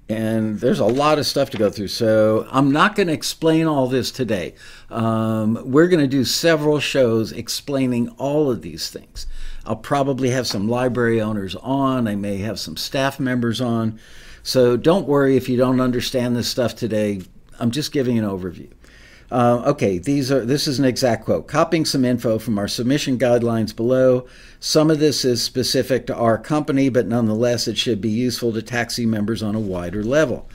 and 0.09 0.59
there's 0.59 0.79
a 0.79 0.87
lot 0.87 1.19
of 1.19 1.27
stuff 1.27 1.51
to 1.51 1.59
go 1.59 1.69
through. 1.69 1.89
So 1.89 2.49
I'm 2.51 2.73
not 2.73 2.97
going 2.97 3.09
to 3.09 3.13
explain 3.13 3.67
all 3.67 3.89
this 3.89 4.11
today. 4.11 4.55
Um, 4.89 5.61
we're 5.71 5.89
going 5.89 6.01
to 6.01 6.07
do 6.07 6.25
several 6.25 6.81
shows 6.81 7.33
explaining 7.33 8.09
all 8.17 8.51
of 8.51 8.63
these 8.63 8.89
things. 8.89 9.27
I'll 9.67 9.77
probably 9.77 10.31
have 10.31 10.47
some 10.47 10.67
library 10.67 11.21
owners 11.21 11.57
on. 11.57 12.09
I 12.09 12.15
may 12.15 12.39
have 12.39 12.59
some 12.59 12.79
staff 12.79 13.21
members 13.21 13.61
on. 13.61 14.01
So 14.43 14.79
don't 14.79 15.07
worry 15.07 15.37
if 15.37 15.47
you 15.47 15.59
don't 15.59 15.81
understand 15.81 16.37
this 16.37 16.49
stuff 16.49 16.75
today 16.75 17.21
I'm 17.59 17.71
just 17.71 17.93
giving 17.93 18.19
an 18.19 18.25
overview. 18.25 18.71
Uh, 19.31 19.63
okay, 19.67 19.99
these 19.99 20.31
are 20.31 20.45
this 20.45 20.69
is 20.69 20.79
an 20.79 20.85
exact 20.85 21.25
quote. 21.25 21.49
Copying 21.49 21.85
some 21.85 22.05
info 22.05 22.39
from 22.39 22.59
our 22.59 22.69
submission 22.69 23.19
guidelines 23.19 23.75
below. 23.75 24.27
Some 24.61 24.91
of 24.91 25.01
this 25.01 25.25
is 25.25 25.43
specific 25.43 26.07
to 26.07 26.15
our 26.15 26.39
company, 26.39 26.89
but 26.89 27.07
nonetheless, 27.07 27.67
it 27.67 27.77
should 27.77 28.01
be 28.01 28.11
useful 28.11 28.53
to 28.53 28.63
taxi 28.63 29.05
members 29.05 29.43
on 29.43 29.57
a 29.57 29.61
wider 29.61 30.05
level. 30.05 30.49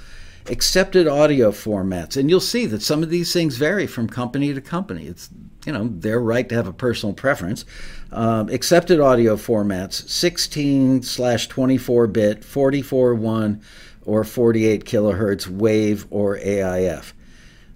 Accepted 0.47 1.05
audio 1.05 1.51
formats, 1.51 2.15
and 2.15 2.29
you'll 2.29 2.39
see 2.39 2.65
that 2.65 2.81
some 2.81 3.03
of 3.03 3.09
these 3.09 3.33
things 3.33 3.57
vary 3.57 3.85
from 3.85 4.07
company 4.07 4.53
to 4.53 4.61
company. 4.61 5.05
It's 5.05 5.29
you 5.65 5.73
know 5.73 5.89
their 5.89 6.21
right 6.21 6.47
to 6.47 6.55
have 6.55 6.67
a 6.67 6.73
personal 6.73 7.13
preference. 7.13 7.65
Um, 8.11 8.47
accepted 8.49 9.01
audio 9.01 9.35
formats: 9.35 10.09
16 10.09 11.03
slash 11.03 11.47
24 11.47 12.07
bit, 12.07 12.45
44 12.45 13.15
one 13.15 13.61
or 14.05 14.23
48 14.23 14.85
kilohertz 14.85 15.47
wave 15.47 16.07
or 16.09 16.37
AIF. 16.37 17.13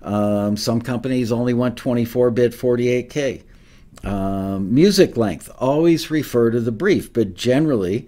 Um, 0.01 0.55
some 0.55 0.81
companies 0.81 1.31
only 1.31 1.53
want 1.53 1.77
24 1.77 2.31
bit 2.31 2.53
48K. 2.53 3.43
Um, 4.03 4.73
music 4.73 5.17
length, 5.17 5.49
always 5.57 6.11
refer 6.11 6.51
to 6.51 6.59
the 6.59 6.71
brief, 6.71 7.11
but 7.11 7.33
generally, 7.33 8.07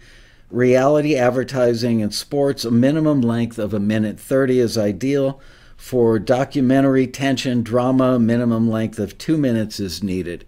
reality 0.51 1.15
advertising 1.15 2.01
and 2.01 2.13
sports, 2.13 2.65
a 2.65 2.71
minimum 2.71 3.21
length 3.21 3.57
of 3.57 3.73
a 3.73 3.79
minute 3.79 4.19
30 4.19 4.59
is 4.59 4.77
ideal. 4.77 5.41
For 5.75 6.19
documentary, 6.19 7.07
tension, 7.07 7.63
drama, 7.63 8.19
minimum 8.19 8.69
length 8.69 8.99
of 8.99 9.17
two 9.17 9.37
minutes 9.37 9.79
is 9.79 10.03
needed. 10.03 10.45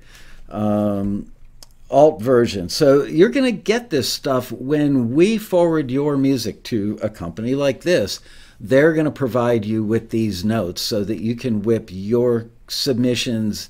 Um, 0.50 1.32
alt 1.89 2.22
version. 2.22 2.69
So 2.69 3.03
you're 3.03 3.29
going 3.29 3.46
to 3.46 3.62
get 3.63 3.89
this 3.89 4.12
stuff 4.12 4.51
when 4.51 5.13
we 5.13 5.38
forward 5.38 5.89
your 5.89 6.17
music 6.17 6.63
to 6.65 7.00
a 7.01 7.10
company 7.10 7.55
like 7.55 7.81
this. 7.81 8.19
they're 8.60 8.93
going 8.93 9.05
to 9.05 9.12
provide 9.12 9.63
you 9.63 9.84
with 9.84 10.10
these 10.10 10.43
notes 10.43 10.81
so 10.81 11.03
that 11.05 11.22
you 11.22 11.34
can 11.36 11.62
whip 11.62 11.88
your 11.91 12.50
submissions 12.67 13.69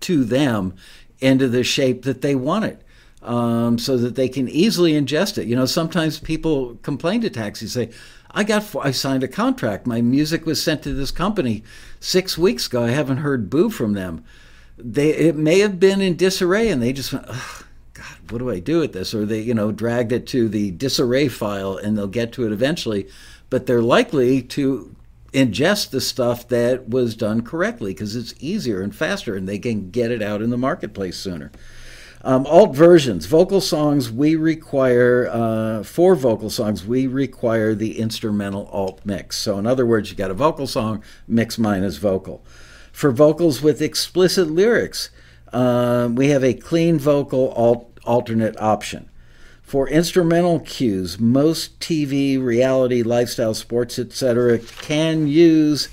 to 0.00 0.22
them 0.24 0.74
into 1.18 1.48
the 1.48 1.64
shape 1.64 2.04
that 2.04 2.22
they 2.22 2.34
want 2.34 2.64
it. 2.64 2.80
Um, 3.22 3.78
so 3.78 3.96
that 3.96 4.16
they 4.16 4.28
can 4.28 4.48
easily 4.50 4.92
ingest 4.92 5.38
it. 5.38 5.46
You 5.46 5.56
know, 5.56 5.64
sometimes 5.64 6.18
people 6.20 6.76
complain 6.82 7.22
to 7.22 7.30
taxis, 7.30 7.72
say, 7.72 7.88
I 8.32 8.44
got, 8.44 8.76
I 8.76 8.90
signed 8.90 9.22
a 9.22 9.28
contract. 9.28 9.86
My 9.86 10.02
music 10.02 10.44
was 10.44 10.62
sent 10.62 10.82
to 10.82 10.92
this 10.92 11.10
company 11.10 11.64
six 12.00 12.36
weeks 12.36 12.66
ago. 12.66 12.84
I 12.84 12.90
haven't 12.90 13.18
heard 13.18 13.48
boo 13.48 13.70
from 13.70 13.94
them. 13.94 14.24
They, 14.76 15.10
it 15.10 15.36
may 15.36 15.60
have 15.60 15.78
been 15.78 16.00
in 16.00 16.16
disarray, 16.16 16.68
and 16.68 16.82
they 16.82 16.92
just 16.92 17.12
went, 17.12 17.26
God, 17.26 18.30
what 18.30 18.38
do 18.38 18.50
I 18.50 18.58
do 18.58 18.80
with 18.80 18.92
this? 18.92 19.14
Or 19.14 19.24
they, 19.24 19.40
you 19.40 19.54
know, 19.54 19.70
dragged 19.70 20.12
it 20.12 20.26
to 20.28 20.48
the 20.48 20.72
disarray 20.72 21.28
file, 21.28 21.76
and 21.76 21.96
they'll 21.96 22.06
get 22.06 22.32
to 22.32 22.46
it 22.46 22.52
eventually. 22.52 23.08
But 23.50 23.66
they're 23.66 23.82
likely 23.82 24.42
to 24.42 24.94
ingest 25.34 25.90
the 25.90 26.00
stuff 26.00 26.46
that 26.48 26.88
was 26.88 27.16
done 27.16 27.42
correctly 27.42 27.92
because 27.92 28.14
it's 28.14 28.34
easier 28.38 28.80
and 28.80 28.94
faster 28.94 29.34
and 29.34 29.48
they 29.48 29.58
can 29.58 29.90
get 29.90 30.12
it 30.12 30.22
out 30.22 30.40
in 30.40 30.50
the 30.50 30.56
marketplace 30.56 31.16
sooner. 31.16 31.50
Um, 32.22 32.46
alt 32.46 32.74
versions, 32.74 33.26
vocal 33.26 33.60
songs, 33.60 34.10
we 34.10 34.34
require, 34.34 35.28
uh, 35.30 35.82
for 35.82 36.14
vocal 36.14 36.48
songs, 36.48 36.86
we 36.86 37.06
require 37.06 37.74
the 37.74 37.98
instrumental 37.98 38.66
alt 38.68 39.02
mix. 39.04 39.36
So, 39.36 39.58
in 39.58 39.66
other 39.66 39.84
words, 39.84 40.10
you 40.10 40.16
got 40.16 40.30
a 40.30 40.34
vocal 40.34 40.66
song, 40.66 41.02
mix 41.28 41.58
minus 41.58 41.98
vocal. 41.98 42.42
For 42.94 43.10
vocals 43.10 43.60
with 43.60 43.82
explicit 43.82 44.52
lyrics, 44.52 45.10
uh, 45.52 46.08
we 46.12 46.28
have 46.28 46.44
a 46.44 46.54
clean 46.54 46.96
vocal 46.96 47.50
alt 47.54 47.98
alternate 48.04 48.56
option. 48.60 49.10
For 49.62 49.88
instrumental 49.88 50.60
cues, 50.60 51.18
most 51.18 51.80
TV, 51.80 52.40
reality, 52.40 53.02
lifestyle, 53.02 53.52
sports, 53.52 53.98
etc., 53.98 54.58
can 54.58 55.26
use 55.26 55.88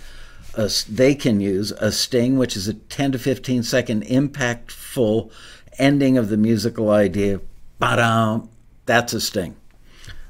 a, 0.53 0.69
they 0.87 1.15
can 1.15 1.41
use 1.41 1.71
a 1.71 1.91
sting, 1.91 2.37
which 2.37 2.55
is 2.55 2.67
a 2.67 2.75
10 2.75 3.13
to 3.13 3.19
15 3.19 3.63
second 3.63 4.03
impactful 4.03 5.31
ending 5.79 6.19
of 6.19 6.29
the 6.29 6.37
musical 6.37 6.91
idea. 6.91 7.41
Ba-dum, 7.79 8.47
that's 8.85 9.13
a 9.13 9.21
sting. 9.21 9.55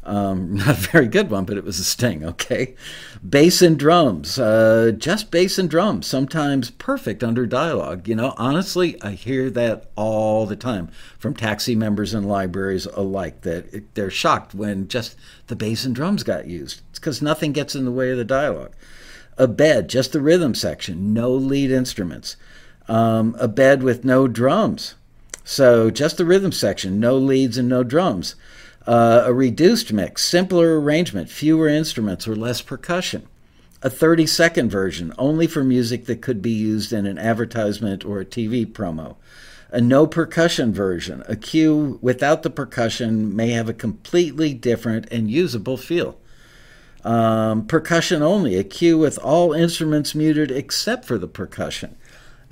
Um, 0.04 0.56
not 0.56 0.70
a 0.70 0.74
very 0.74 1.08
good 1.08 1.30
one, 1.30 1.46
but 1.46 1.58
it 1.58 1.64
was 1.64 1.80
a 1.80 1.84
sting, 1.84 2.24
okay? 2.32 2.76
Bass 3.28 3.62
and 3.62 3.78
drums, 3.78 4.40
uh, 4.40 4.92
just 4.98 5.32
bass 5.32 5.58
and 5.58 5.70
drums, 5.70 6.08
sometimes 6.08 6.72
perfect 6.72 7.24
under 7.24 7.46
dialogue. 7.46 8.08
You 8.08 8.16
know, 8.16 8.34
honestly, 8.38 9.02
I 9.02 9.12
hear 9.12 9.50
that 9.52 9.92
all 9.96 10.46
the 10.46 10.56
time 10.56 10.90
from 11.20 11.34
taxi 11.34 11.76
members 11.76 12.14
and 12.14 12.28
libraries 12.28 12.86
alike 12.88 13.42
that 13.42 13.74
it, 13.74 13.94
they're 13.96 14.10
shocked 14.10 14.56
when 14.56 14.88
just 14.88 15.16
the 15.48 15.56
bass 15.56 15.86
and 15.86 15.96
drums 15.96 16.24
got 16.24 16.48
used. 16.48 16.82
It's 16.90 17.00
because 17.00 17.22
nothing 17.22 17.52
gets 17.52 17.76
in 17.76 17.86
the 17.86 17.92
way 17.92 18.12
of 18.12 18.18
the 18.18 18.26
dialogue. 18.26 18.74
A 19.38 19.48
bed, 19.48 19.88
just 19.88 20.12
the 20.12 20.22
rhythm 20.22 20.54
section, 20.54 21.14
no 21.14 21.32
lead 21.32 21.72
instruments. 21.72 22.36
Um, 22.88 23.36
a 23.40 23.48
bed 23.48 23.84
with 23.84 24.04
no 24.04 24.28
drums. 24.28 24.96
So 25.44 25.90
just 25.90 26.18
the 26.18 26.26
rhythm 26.26 26.52
section, 26.52 27.00
no 27.00 27.18
leads 27.18 27.58
and 27.58 27.68
no 27.68 27.84
drums. 27.84 28.36
Uh, 28.88 29.24
a 29.26 29.34
reduced 29.34 29.94
mix, 29.94 30.24
simpler 30.24 30.80
arrangement, 30.80 31.30
fewer 31.30 31.68
instruments 31.68 32.28
or 32.28 32.36
less 32.36 32.62
percussion. 32.62 33.28
A 33.84 33.90
30 33.90 34.28
second 34.28 34.70
version, 34.70 35.14
only 35.18 35.48
for 35.48 35.64
music 35.64 36.06
that 36.06 36.22
could 36.22 36.42
be 36.42 36.52
used 36.52 36.94
in 36.94 37.06
an 37.06 37.18
advertisement 37.18 38.06
or 38.06 38.20
a 38.20 38.26
TV 38.26 38.66
promo. 38.66 39.16
A 39.72 39.80
no 39.80 40.06
percussion 40.06 40.74
version, 40.74 41.24
a 41.28 41.36
cue 41.36 41.98
without 42.02 42.44
the 42.44 42.50
percussion 42.50 43.36
may 43.36 43.52
have 43.52 43.70
a 43.70 43.74
completely 43.74 44.54
different 44.54 45.08
and 45.12 45.32
usable 45.32 45.78
feel. 45.78 46.18
Um, 47.04 47.66
percussion 47.66 48.22
only, 48.22 48.56
a 48.58 48.64
cue 48.64 48.98
with 48.98 49.18
all 49.20 49.54
instruments 49.54 50.14
muted 50.14 50.52
except 50.52 51.06
for 51.06 51.18
the 51.18 51.28
percussion. 51.28 51.96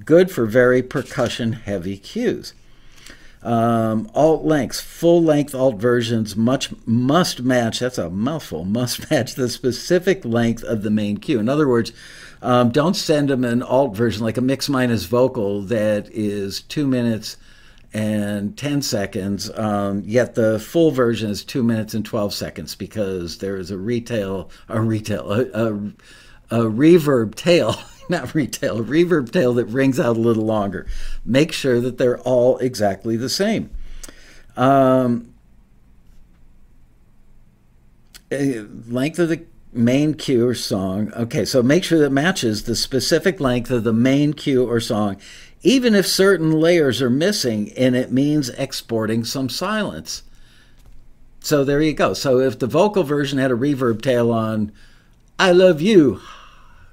Good 0.06 0.32
for 0.32 0.46
very 0.46 0.82
percussion 0.82 1.54
heavy 1.54 1.98
cues. 1.98 2.54
Um, 3.42 4.12
alt 4.14 4.44
lengths, 4.44 4.82
full 4.82 5.24
length 5.24 5.56
alt 5.56 5.78
versions 5.78 6.36
much 6.36 6.72
must 6.86 7.42
match. 7.42 7.80
That's 7.80 7.98
a 7.98 8.10
mouthful. 8.10 8.66
Must 8.66 9.10
match 9.12 9.36
the 9.36 9.50
specific 9.50 10.26
length 10.26 10.64
of 10.64 10.84
the 10.84 10.90
main 10.90 11.18
cue. 11.18 11.40
In 11.40 11.48
other 11.48 11.68
words, 11.68 11.94
um, 12.42 12.70
don't 12.70 12.96
send 12.96 13.30
them 13.30 13.44
an 13.44 13.62
alt 13.62 13.96
version 13.96 14.24
like 14.24 14.38
a 14.38 14.42
mix 14.42 14.70
minus 14.70 15.06
vocal 15.06 15.62
that 15.64 16.10
is 16.12 16.62
two 16.62 16.88
minutes 16.88 17.38
and 17.94 18.56
10 18.56 18.82
seconds, 18.82 19.50
um, 19.58 20.04
yet 20.06 20.36
the 20.36 20.60
full 20.60 20.92
version 20.92 21.32
is 21.32 21.44
two 21.44 21.64
minutes 21.64 21.94
and 21.94 22.06
12 22.06 22.34
seconds 22.34 22.76
because 22.76 23.40
there 23.40 23.58
is 23.58 23.72
a 23.72 23.78
retail, 23.78 24.52
a 24.68 24.80
retail, 24.80 25.32
a, 25.32 25.42
a, 25.42 25.74
a 26.52 26.64
reverb 26.66 27.34
tail 27.34 27.76
not 28.10 28.34
retail, 28.36 28.84
reverb 28.84 29.32
tail 29.32 29.54
that 29.54 29.66
rings 29.66 30.00
out 30.00 30.18
a 30.18 30.20
little 30.20 30.46
longer. 30.46 30.88
Make 31.26 31.52
sure 31.52 31.80
that 31.80 31.98
they're 31.98 32.20
all 32.20 32.58
exactly 32.58 33.16
the 33.16 33.30
same. 33.30 33.70
Um, 34.58 35.34
eh, 38.32 38.64
length 38.88 39.20
of 39.20 39.30
the 39.30 39.46
main 39.72 40.14
cue 40.16 40.48
or 40.48 40.56
song. 40.56 41.14
Okay, 41.14 41.46
so 41.46 41.62
make 41.62 41.84
sure 41.84 42.00
that 42.00 42.10
matches 42.10 42.64
the 42.64 42.76
specific 42.76 43.40
length 43.40 43.72
of 43.72 43.84
the 43.84 43.94
main 43.94 44.34
cue 44.34 44.66
or 44.66 44.80
song, 44.80 45.18
even 45.62 45.94
if 45.94 46.08
certain 46.08 46.52
layers 46.52 47.02
are 47.02 47.10
missing, 47.10 47.72
and 47.74 47.96
it 47.96 48.12
means 48.12 48.50
exporting 48.50 49.24
some 49.24 49.50
silence. 49.50 50.24
So 51.42 51.64
there 51.64 51.82
you 51.82 51.94
go. 51.94 52.14
So 52.14 52.40
if 52.40 52.60
the 52.60 52.68
vocal 52.68 53.04
version 53.04 53.40
had 53.40 53.52
a 53.52 53.56
reverb 53.56 54.02
tail 54.02 54.32
on, 54.32 54.72
I 55.38 55.52
love 55.52 55.82
you, 55.82 56.20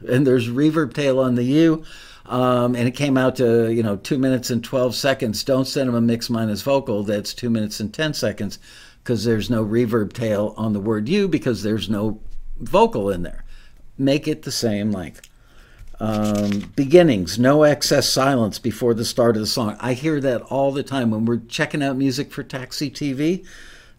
and 0.07 0.27
there's 0.27 0.49
reverb 0.49 0.95
tail 0.95 1.19
on 1.19 1.35
the 1.35 1.45
U. 1.45 1.85
Um, 2.27 2.75
and 2.75 2.89
it 2.89 2.97
came 2.97 3.17
out 3.17 3.37
to 3.37 3.73
you 3.73 3.83
know 3.83 3.97
two 3.97 4.19
minutes 4.19 4.51
and 4.51 4.63
12 4.63 4.95
seconds. 4.95 5.45
Don't 5.45 5.67
send 5.67 5.89
them 5.89 5.95
a 5.95 6.01
mix 6.01 6.29
minus 6.29 6.63
vocal. 6.63 7.03
That's 7.05 7.33
two 7.33 7.51
minutes 7.51 7.79
and 7.79 7.95
10 7.95 8.15
seconds 8.15 8.59
because 9.03 9.25
there's 9.25 9.49
no 9.49 9.65
reverb 9.65 10.13
tail 10.13 10.53
on 10.57 10.73
the 10.73 10.81
word 10.81 11.09
you 11.09 11.29
because 11.29 11.63
there's 11.63 11.89
no 11.89 12.21
vocal 12.59 13.11
in 13.11 13.23
there. 13.23 13.45
Make 13.97 14.27
it 14.27 14.43
the 14.43 14.51
same 14.51 14.91
length 14.91 15.29
um, 15.99 16.73
beginnings 16.77 17.39
no 17.39 17.63
excess 17.63 18.09
silence 18.09 18.59
before 18.59 18.95
the 18.95 19.05
start 19.05 19.37
of 19.37 19.41
the 19.41 19.47
song. 19.47 19.77
I 19.81 19.95
hear 19.95 20.21
that 20.21 20.43
all 20.43 20.73
the 20.73 20.83
time. 20.83 21.11
When 21.11 21.25
we're 21.25 21.41
checking 21.49 21.83
out 21.83 21.97
music 21.97 22.31
for 22.31 22.43
taxi 22.43 22.91
tv 22.91 23.47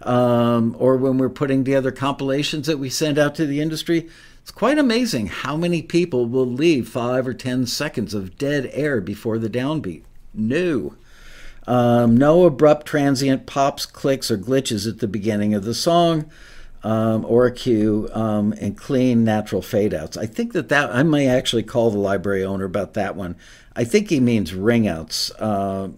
um, 0.02 0.76
or 0.78 0.98
when 0.98 1.18
we're 1.18 1.30
putting 1.30 1.64
together 1.64 1.92
compilations 1.92 2.68
that 2.68 2.78
we 2.78 2.90
send 2.90 3.18
out 3.18 3.36
to 3.36 3.46
the 3.46 3.62
industry 3.62 4.10
it's 4.48 4.52
quite 4.54 4.78
amazing 4.78 5.28
how 5.28 5.58
many 5.58 5.82
people 5.82 6.26
will 6.26 6.46
leave 6.46 6.88
five 6.88 7.28
or 7.28 7.34
ten 7.34 7.66
seconds 7.66 8.14
of 8.14 8.38
dead 8.38 8.70
air 8.72 9.02
before 9.02 9.38
the 9.38 9.50
downbeat. 9.50 10.04
No. 10.34 10.96
Um, 11.68 12.16
no 12.16 12.46
abrupt 12.46 12.88
transient 12.88 13.46
pops, 13.46 13.86
clicks, 13.86 14.32
or 14.32 14.38
glitches 14.38 14.88
at 14.88 15.00
the 15.00 15.08
beginning 15.08 15.54
of 15.54 15.66
the 15.66 15.74
song 15.74 16.32
um, 16.82 17.26
or 17.26 17.46
a 17.46 17.52
cue, 17.52 18.08
um, 18.14 18.54
and 18.54 18.78
clean 18.78 19.26
natural 19.26 19.62
fade 19.62 19.94
outs. 19.94 20.16
I 20.16 20.28
think 20.28 20.54
that 20.54 20.70
that 20.70 20.96
I 20.96 21.04
may 21.04 21.28
actually 21.28 21.64
call 21.64 21.92
the 21.92 22.00
library 22.00 22.46
owner 22.46 22.64
about 22.64 22.94
that 22.94 23.18
one. 23.18 23.36
I 23.76 23.84
think 23.84 24.10
he 24.10 24.22
means 24.22 24.54
ring 24.54 24.88
outs. 24.88 25.30
Uh, 25.32 25.90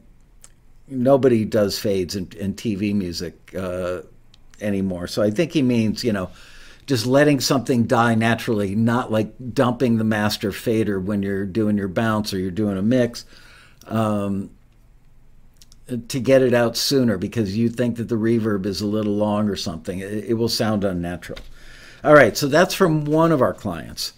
nobody 0.88 1.46
does 1.46 1.78
fades 1.78 2.16
in, 2.16 2.32
in 2.36 2.56
TV 2.56 2.96
music 2.96 3.54
uh, 3.56 4.02
anymore, 4.60 5.06
so 5.06 5.22
I 5.22 5.30
think 5.30 5.52
he 5.52 5.62
means 5.62 6.04
you 6.04 6.14
know 6.14 6.32
just 6.89 7.06
letting 7.06 7.39
something 7.39 7.84
die 7.84 8.15
naturally, 8.15 8.73
not 8.73 9.12
like 9.12 9.32
dumping 9.54 9.99
the 9.99 10.04
master 10.04 10.52
fader 10.52 10.99
when 10.99 11.21
you're 11.21 11.45
doing 11.45 11.78
your 11.78 11.88
bounce 11.88 12.34
or 12.34 12.39
you're 12.39 12.49
doing 12.49 12.80
a 12.80 12.82
mix. 12.82 13.25
Um, 13.86 14.49
to 16.08 16.19
get 16.19 16.41
it 16.41 16.56
out 16.56 16.75
sooner 16.75 17.19
because 17.19 17.56
you 17.56 17.69
think 17.69 17.97
that 17.97 18.10
the 18.10 18.15
reverb 18.15 18.65
is 18.65 18.82
a 18.82 18.88
little 18.88 19.13
long 19.13 19.49
or 19.49 19.56
something. 19.56 19.99
It, 19.99 20.30
it 20.30 20.34
will 20.34 20.49
sound 20.49 20.84
unnatural. 20.84 21.38
All 22.04 22.15
right, 22.15 22.36
so 22.36 22.47
that's 22.47 22.73
from 22.73 23.06
one 23.06 23.32
of 23.32 23.39
our 23.39 23.54
clients. 23.54 24.13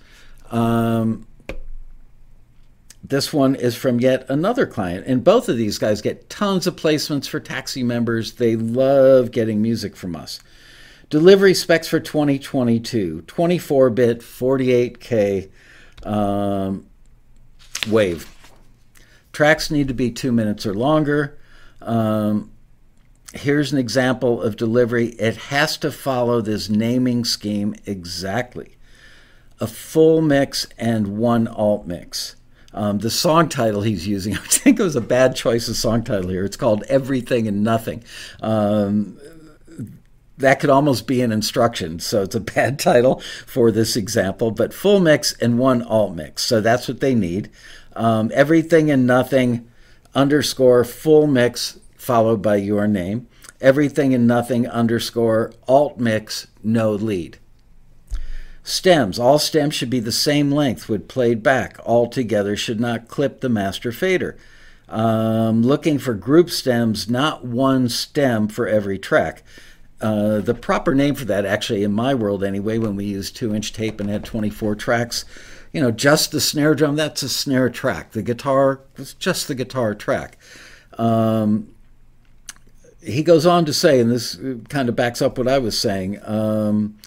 Um, 0.50 1.28
this 3.04 3.34
one 3.34 3.56
is 3.56 3.76
from 3.76 4.00
yet 4.00 4.26
another 4.30 4.66
client, 4.66 5.08
and 5.08 5.26
both 5.26 5.50
of 5.50 5.58
these 5.58 5.78
guys 5.78 6.02
get 6.02 6.30
tons 6.30 6.68
of 6.68 6.78
placements 6.78 7.28
for 7.28 7.42
taxi 7.42 7.84
members. 7.84 8.34
They 8.34 8.56
love 8.56 9.32
getting 9.32 9.62
music 9.62 9.98
from 9.98 10.16
us. 10.16 10.40
Delivery 11.12 11.54
specs 11.54 11.90
for 11.90 12.00
2022 12.00 13.24
24 13.24 13.90
bit, 13.90 14.20
48K 14.22 15.50
um, 16.04 16.88
wave. 17.90 18.34
Tracks 19.34 19.70
need 19.70 19.90
to 19.90 19.94
be 19.94 20.10
two 20.10 20.32
minutes 20.32 20.66
or 20.66 20.74
longer. 20.74 21.38
Um, 21.82 22.54
here's 23.34 23.74
an 23.74 23.78
example 23.78 24.42
of 24.42 24.56
delivery. 24.56 25.08
It 25.08 25.36
has 25.36 25.76
to 25.80 25.92
follow 25.92 26.40
this 26.40 26.70
naming 26.70 27.26
scheme 27.26 27.76
exactly 27.86 28.78
a 29.60 29.68
full 29.68 30.22
mix 30.22 30.66
and 30.78 31.18
one 31.18 31.46
alt 31.46 31.86
mix. 31.86 32.38
Um, 32.74 33.00
the 33.00 33.10
song 33.10 33.50
title 33.50 33.82
he's 33.82 34.08
using, 34.08 34.34
I 34.38 34.38
think 34.38 34.80
it 34.80 34.84
was 34.84 34.96
a 34.96 35.02
bad 35.02 35.36
choice 35.36 35.68
of 35.68 35.76
song 35.76 36.04
title 36.06 36.30
here. 36.30 36.46
It's 36.46 36.56
called 36.56 36.84
Everything 36.88 37.50
and 37.50 37.64
Nothing. 37.64 38.06
Um, 38.42 39.18
that 40.42 40.60
could 40.60 40.70
almost 40.70 41.08
be 41.08 41.22
an 41.22 41.32
instruction. 41.32 42.00
So 42.00 42.24
it's 42.24 42.36
a 42.36 42.40
bad 42.40 42.78
title 42.90 43.22
for 43.46 43.72
this 43.72 43.96
example, 43.96 44.52
but 44.52 44.74
full 44.74 45.00
mix 45.00 45.34
and 45.34 45.58
one 45.58 45.82
alt 45.82 46.16
mix. 46.16 46.44
So 46.44 46.62
that's 46.62 46.88
what 46.88 47.00
they 47.00 47.16
need. 47.16 47.50
Um, 47.96 48.32
everything 48.34 48.92
and 48.92 49.08
nothing 49.08 49.68
underscore 50.14 50.84
full 50.84 51.28
mix 51.28 51.80
followed 51.96 52.42
by 52.42 52.58
your 52.58 52.88
name. 52.88 53.28
Everything 53.60 54.14
and 54.14 54.28
nothing 54.28 54.68
underscore 54.68 55.54
alt 55.68 56.00
mix 56.00 56.48
no 56.64 56.92
lead. 56.92 57.38
Stems. 58.64 59.18
All 59.18 59.40
stems 59.40 59.74
should 59.74 59.90
be 59.90 60.00
the 60.00 60.12
same 60.12 60.52
length 60.52 60.88
when 60.88 61.02
played 61.02 61.42
back. 61.42 61.78
All 61.84 62.08
together 62.08 62.56
should 62.56 62.80
not 62.80 63.08
clip 63.08 63.42
the 63.42 63.50
master 63.50 63.92
fader. 63.92 64.38
Um, 64.88 65.64
looking 65.64 65.98
for 65.98 66.14
group 66.14 66.50
stems, 66.50 67.10
not 67.10 67.46
one 67.46 67.88
stem 67.88 68.48
for 68.48 68.68
every 68.68 69.00
track. 69.00 69.42
Uh, 70.02 70.40
the 70.40 70.56
proper 70.56 70.96
name 70.96 71.14
for 71.14 71.26
that, 71.26 71.46
actually, 71.46 71.84
in 71.84 71.94
my 71.94 72.14
world 72.14 72.44
anyway, 72.44 72.78
when 72.78 72.96
we 72.96 73.06
used 73.06 73.36
two 73.36 73.54
inch 73.54 73.72
tape 73.72 74.00
and 74.00 74.10
had 74.10 74.26
24 74.26 74.76
tracks, 74.76 75.26
you 75.72 75.80
know, 75.80 75.92
just 75.92 76.32
the 76.32 76.42
snare 76.42 76.76
drum, 76.76 76.96
that's 76.96 77.24
a 77.24 77.30
snare 77.30 77.70
track. 77.70 78.12
The 78.12 78.24
guitar 78.24 78.82
was 78.98 79.14
just 79.14 79.48
the 79.48 79.56
guitar 79.56 79.94
track. 79.94 80.38
Um, 80.98 81.74
he 83.04 83.24
goes 83.24 83.46
on 83.46 83.66
to 83.66 83.74
say, 83.74 84.00
and 84.00 84.12
this 84.12 84.40
kind 84.70 84.90
of 84.90 84.96
backs 84.96 85.22
up 85.22 85.38
what 85.38 85.48
I 85.48 85.60
was 85.60 85.80
saying. 85.80 86.20
Um, 86.24 86.98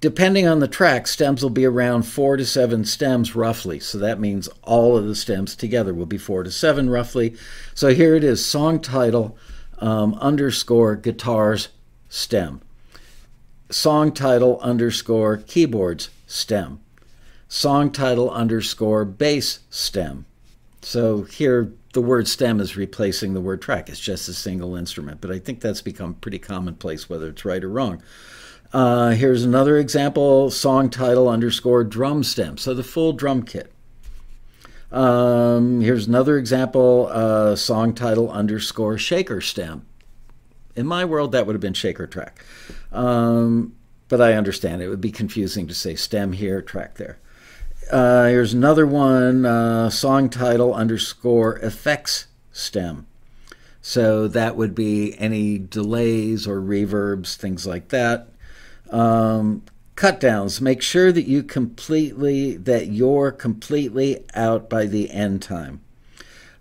depending 0.00 0.46
on 0.46 0.60
the 0.60 0.68
track, 0.68 1.06
stems 1.06 1.42
will 1.42 1.50
be 1.50 1.64
around 1.64 2.02
four 2.02 2.36
to 2.36 2.44
seven 2.44 2.84
stems 2.84 3.34
roughly. 3.34 3.80
So 3.80 3.98
that 3.98 4.20
means 4.20 4.48
all 4.62 4.96
of 4.96 5.06
the 5.06 5.14
stems 5.14 5.56
together 5.56 5.92
will 5.92 6.06
be 6.06 6.18
four 6.18 6.42
to 6.42 6.50
seven 6.50 6.88
roughly. 6.88 7.34
So 7.74 7.88
here 7.88 8.14
it 8.14 8.24
is 8.24 8.44
song 8.44 8.80
title 8.80 9.36
um, 9.78 10.14
underscore 10.14 10.96
guitars 10.96 11.68
stem. 12.16 12.62
Song 13.68 14.10
title 14.10 14.58
underscore 14.60 15.36
keyboards 15.36 16.08
stem. 16.26 16.80
Song 17.46 17.90
title 17.90 18.30
underscore 18.30 19.04
bass 19.04 19.60
stem. 19.70 20.24
So 20.82 21.22
here 21.22 21.72
the 21.92 22.00
word 22.00 22.26
stem 22.26 22.58
is 22.58 22.76
replacing 22.76 23.34
the 23.34 23.40
word 23.40 23.60
track. 23.60 23.88
It's 23.88 24.00
just 24.00 24.28
a 24.28 24.32
single 24.32 24.76
instrument, 24.76 25.20
but 25.20 25.30
I 25.30 25.38
think 25.38 25.60
that's 25.60 25.82
become 25.82 26.14
pretty 26.14 26.38
commonplace, 26.38 27.08
whether 27.08 27.28
it's 27.28 27.44
right 27.44 27.62
or 27.62 27.68
wrong. 27.68 28.02
Uh, 28.72 29.10
here's 29.10 29.44
another 29.44 29.76
example 29.76 30.50
song 30.50 30.88
title 30.88 31.28
underscore 31.28 31.84
drum 31.84 32.24
stem. 32.24 32.56
So 32.56 32.72
the 32.72 32.82
full 32.82 33.12
drum 33.12 33.42
kit. 33.42 33.72
Um, 34.90 35.80
here's 35.82 36.06
another 36.06 36.38
example 36.38 37.08
uh, 37.12 37.56
song 37.56 37.94
title 37.94 38.30
underscore 38.30 38.96
shaker 38.96 39.40
stem. 39.40 39.84
In 40.76 40.86
my 40.86 41.04
world, 41.04 41.32
that 41.32 41.46
would 41.46 41.54
have 41.54 41.60
been 41.60 41.74
shaker 41.74 42.06
track. 42.06 42.44
Um, 42.92 43.74
but 44.08 44.20
I 44.20 44.34
understand 44.34 44.82
it 44.82 44.88
would 44.88 45.00
be 45.00 45.10
confusing 45.10 45.66
to 45.66 45.74
say 45.74 45.96
stem 45.96 46.32
here, 46.32 46.62
track 46.62 46.96
there. 46.96 47.18
Uh, 47.90 48.26
here's 48.26 48.52
another 48.52 48.86
one 48.86 49.46
uh, 49.46 49.90
song 49.90 50.28
title 50.28 50.74
underscore 50.74 51.58
effects 51.58 52.26
stem. 52.52 53.06
So 53.80 54.26
that 54.28 54.56
would 54.56 54.74
be 54.74 55.16
any 55.18 55.58
delays 55.58 56.46
or 56.46 56.60
reverbs, 56.60 57.36
things 57.36 57.66
like 57.66 57.88
that. 57.88 58.28
Um, 58.90 59.62
cut 59.94 60.18
downs. 60.18 60.60
Make 60.60 60.82
sure 60.82 61.12
that 61.12 61.26
you 61.26 61.42
completely 61.42 62.56
that 62.56 62.88
you're 62.88 63.30
completely 63.32 64.24
out 64.34 64.68
by 64.68 64.86
the 64.86 65.10
end 65.10 65.42
time. 65.42 65.80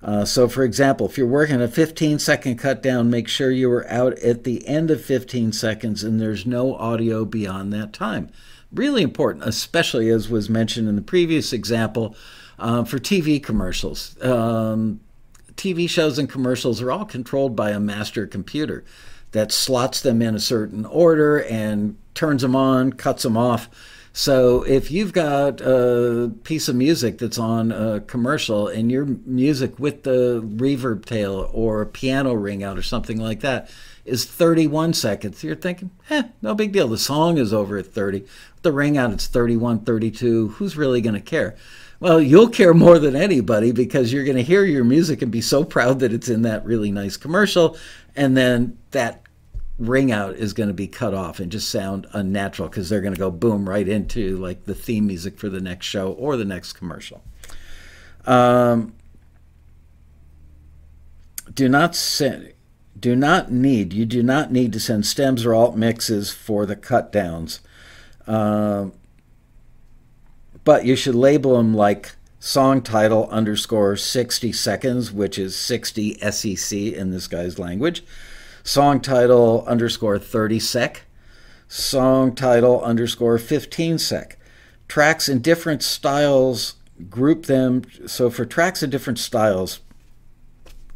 Uh, 0.05 0.23
so, 0.23 0.47
for 0.47 0.63
example, 0.63 1.07
if 1.07 1.17
you're 1.17 1.25
working 1.25 1.59
a 1.59 1.67
15 1.67 2.19
second 2.19 2.57
cut 2.57 2.83
down, 2.83 3.09
make 3.09 3.27
sure 3.27 3.49
you 3.49 3.71
are 3.71 3.89
out 3.89 4.13
at 4.19 4.43
the 4.43 4.65
end 4.67 4.91
of 4.91 5.03
15 5.03 5.51
seconds 5.51 6.03
and 6.03 6.21
there's 6.21 6.45
no 6.45 6.75
audio 6.75 7.25
beyond 7.25 7.73
that 7.73 7.91
time. 7.91 8.29
Really 8.71 9.01
important, 9.01 9.45
especially 9.45 10.09
as 10.09 10.29
was 10.29 10.47
mentioned 10.47 10.87
in 10.87 10.95
the 10.95 11.01
previous 11.01 11.51
example 11.51 12.15
uh, 12.59 12.83
for 12.83 12.99
TV 12.99 13.41
commercials. 13.41 14.15
Um, 14.21 14.99
TV 15.55 15.89
shows 15.89 16.19
and 16.19 16.29
commercials 16.29 16.83
are 16.83 16.91
all 16.91 17.05
controlled 17.05 17.55
by 17.55 17.71
a 17.71 17.79
master 17.79 18.27
computer 18.27 18.83
that 19.31 19.51
slots 19.51 20.01
them 20.01 20.21
in 20.21 20.35
a 20.35 20.39
certain 20.39 20.85
order 20.85 21.41
and 21.41 21.97
turns 22.13 22.43
them 22.43 22.55
on, 22.55 22.93
cuts 22.93 23.23
them 23.23 23.37
off. 23.37 23.69
So 24.17 24.63
if 24.63 24.91
you've 24.91 25.11
got 25.11 25.59
a 25.59 26.31
piece 26.45 26.69
of 26.69 26.75
music 26.77 27.17
that's 27.17 27.37
on 27.37 27.73
a 27.73 27.99
commercial 27.99 28.69
and 28.69 28.89
your 28.89 29.03
music 29.03 29.77
with 29.77 30.03
the 30.03 30.41
reverb 30.41 31.03
tail 31.03 31.49
or 31.51 31.85
piano 31.85 32.33
ring 32.33 32.63
out 32.63 32.77
or 32.77 32.81
something 32.81 33.19
like 33.19 33.41
that 33.41 33.69
is 34.05 34.23
31 34.23 34.93
seconds, 34.93 35.43
you're 35.43 35.53
thinking, 35.53 35.91
eh, 36.09 36.23
no 36.41 36.55
big 36.55 36.71
deal. 36.71 36.87
The 36.87 36.97
song 36.97 37.37
is 37.37 37.53
over 37.53 37.77
at 37.77 37.87
30. 37.87 38.23
the 38.61 38.71
ring 38.71 38.97
out, 38.97 39.11
it's 39.11 39.27
31, 39.27 39.81
32. 39.81 40.47
Who's 40.47 40.77
really 40.77 41.01
going 41.01 41.15
to 41.15 41.19
care? 41.19 41.57
Well, 41.99 42.21
you'll 42.21 42.47
care 42.47 42.73
more 42.73 42.99
than 42.99 43.17
anybody 43.17 43.73
because 43.73 44.13
you're 44.13 44.23
going 44.23 44.37
to 44.37 44.43
hear 44.43 44.63
your 44.63 44.85
music 44.85 45.23
and 45.23 45.31
be 45.31 45.41
so 45.41 45.65
proud 45.65 45.99
that 45.99 46.13
it's 46.13 46.29
in 46.29 46.43
that 46.43 46.63
really 46.63 46.89
nice 46.89 47.17
commercial. 47.17 47.77
And 48.15 48.37
then 48.37 48.77
that 48.91 49.24
ring 49.77 50.11
out 50.11 50.35
is 50.35 50.53
going 50.53 50.69
to 50.69 50.73
be 50.73 50.87
cut 50.87 51.13
off 51.13 51.39
and 51.39 51.51
just 51.51 51.69
sound 51.69 52.07
unnatural 52.13 52.69
because 52.69 52.89
they're 52.89 53.01
going 53.01 53.13
to 53.13 53.19
go 53.19 53.31
boom 53.31 53.67
right 53.67 53.87
into 53.87 54.37
like 54.37 54.63
the 54.65 54.75
theme 54.75 55.07
music 55.07 55.37
for 55.37 55.49
the 55.49 55.59
next 55.59 55.85
show 55.85 56.13
or 56.13 56.37
the 56.37 56.45
next 56.45 56.73
commercial. 56.73 57.23
Um, 58.25 58.93
do 61.53 61.67
not 61.67 61.95
send. 61.95 62.53
Do 62.97 63.15
not 63.15 63.51
need. 63.51 63.91
You 63.91 64.05
do 64.05 64.23
not 64.23 64.51
need 64.51 64.71
to 64.73 64.79
send 64.79 65.05
stems 65.05 65.45
or 65.45 65.53
alt 65.53 65.75
mixes 65.75 66.31
for 66.31 66.65
the 66.65 66.77
cut 66.77 67.11
downs. 67.11 67.59
Um, 68.25 68.93
but 70.63 70.85
you 70.85 70.95
should 70.95 71.13
label 71.13 71.57
them 71.57 71.73
like 71.73 72.15
song 72.39 72.81
title 72.81 73.27
underscore 73.29 73.97
60 73.97 74.53
seconds, 74.53 75.11
which 75.11 75.37
is 75.37 75.55
60 75.55 76.17
SEC 76.31 76.79
in 76.79 77.11
this 77.11 77.27
guy's 77.27 77.59
language 77.59 78.03
Song 78.67 78.99
title 78.99 79.63
underscore 79.67 80.17
30 80.17 80.59
sec. 80.59 81.03
Song 81.67 82.33
title 82.33 82.81
underscore 82.81 83.37
15 83.37 83.99
sec. 83.99 84.39
Tracks 84.87 85.29
in 85.29 85.39
different 85.39 85.83
styles, 85.83 86.73
group 87.07 87.45
them. 87.45 87.83
So 88.07 88.31
for 88.31 88.43
tracks 88.43 88.81
in 88.81 88.89
different 88.89 89.19
styles, 89.19 89.81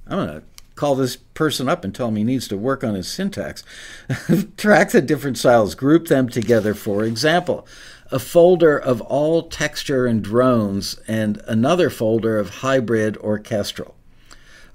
I'm 0.08 0.18
going 0.18 0.42
to 0.42 0.44
call 0.74 0.96
this 0.96 1.16
person 1.16 1.70
up 1.70 1.84
and 1.84 1.94
tell 1.94 2.08
him 2.08 2.16
he 2.16 2.24
needs 2.24 2.48
to 2.48 2.58
work 2.58 2.84
on 2.84 2.96
his 2.96 3.08
syntax. 3.08 3.64
tracks 4.58 4.96
in 4.96 5.06
different 5.06 5.38
styles, 5.38 5.76
group 5.76 6.08
them 6.08 6.28
together. 6.28 6.74
For 6.74 7.04
example, 7.04 7.68
a 8.12 8.18
folder 8.18 8.80
of 8.80 9.00
all 9.02 9.44
texture 9.44 10.08
and 10.08 10.24
drones 10.24 11.00
and 11.08 11.40
another 11.46 11.92
folder 11.92 12.40
of 12.40 12.50
hybrid 12.50 13.16
orchestral. 13.18 13.94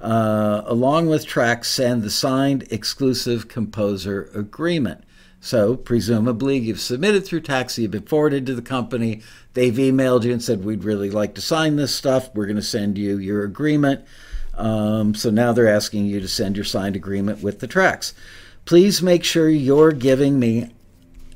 Uh, 0.00 0.62
along 0.66 1.08
with 1.08 1.26
tracks, 1.26 1.78
and 1.78 2.02
the 2.02 2.10
signed 2.10 2.66
exclusive 2.70 3.48
composer 3.48 4.30
agreement. 4.34 5.02
So, 5.40 5.76
presumably, 5.76 6.58
you've 6.58 6.80
submitted 6.80 7.24
through 7.24 7.42
Taxi, 7.42 7.82
you've 7.82 7.90
been 7.90 8.02
forwarded 8.02 8.46
to 8.46 8.54
the 8.54 8.62
company, 8.62 9.22
they've 9.54 9.74
emailed 9.74 10.24
you 10.24 10.32
and 10.32 10.42
said, 10.42 10.64
We'd 10.64 10.84
really 10.84 11.10
like 11.10 11.34
to 11.34 11.40
sign 11.40 11.76
this 11.76 11.94
stuff. 11.94 12.34
We're 12.34 12.46
going 12.46 12.56
to 12.56 12.62
send 12.62 12.98
you 12.98 13.18
your 13.18 13.44
agreement. 13.44 14.04
Um, 14.56 15.14
so 15.14 15.30
now 15.30 15.52
they're 15.52 15.68
asking 15.68 16.06
you 16.06 16.20
to 16.20 16.28
send 16.28 16.56
your 16.56 16.64
signed 16.64 16.96
agreement 16.96 17.42
with 17.42 17.60
the 17.60 17.66
tracks. 17.66 18.14
Please 18.64 19.02
make 19.02 19.24
sure 19.24 19.48
you're 19.48 19.92
giving 19.92 20.38
me 20.38 20.70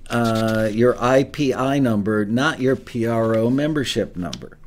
uh, 0.09 0.69
your 0.73 0.95
IPI 0.95 1.83
number, 1.83 2.25
not 2.25 2.61
your 2.61 2.77
PRO 2.77 3.51
membership 3.51 4.17
number. 4.17 4.58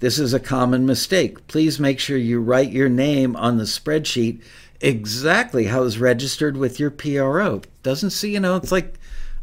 This 0.00 0.18
is 0.18 0.32
a 0.32 0.40
common 0.40 0.86
mistake. 0.86 1.46
Please 1.48 1.80
make 1.80 1.98
sure 1.98 2.16
you 2.16 2.40
write 2.40 2.70
your 2.70 2.88
name 2.88 3.34
on 3.34 3.58
the 3.58 3.64
spreadsheet 3.64 4.42
exactly 4.80 5.64
how 5.64 5.82
it's 5.82 5.98
registered 5.98 6.56
with 6.56 6.78
your 6.78 6.90
PRO. 6.90 7.62
Doesn't 7.82 8.10
see, 8.10 8.32
you 8.32 8.40
know, 8.40 8.56
it's 8.56 8.70
like 8.70 8.94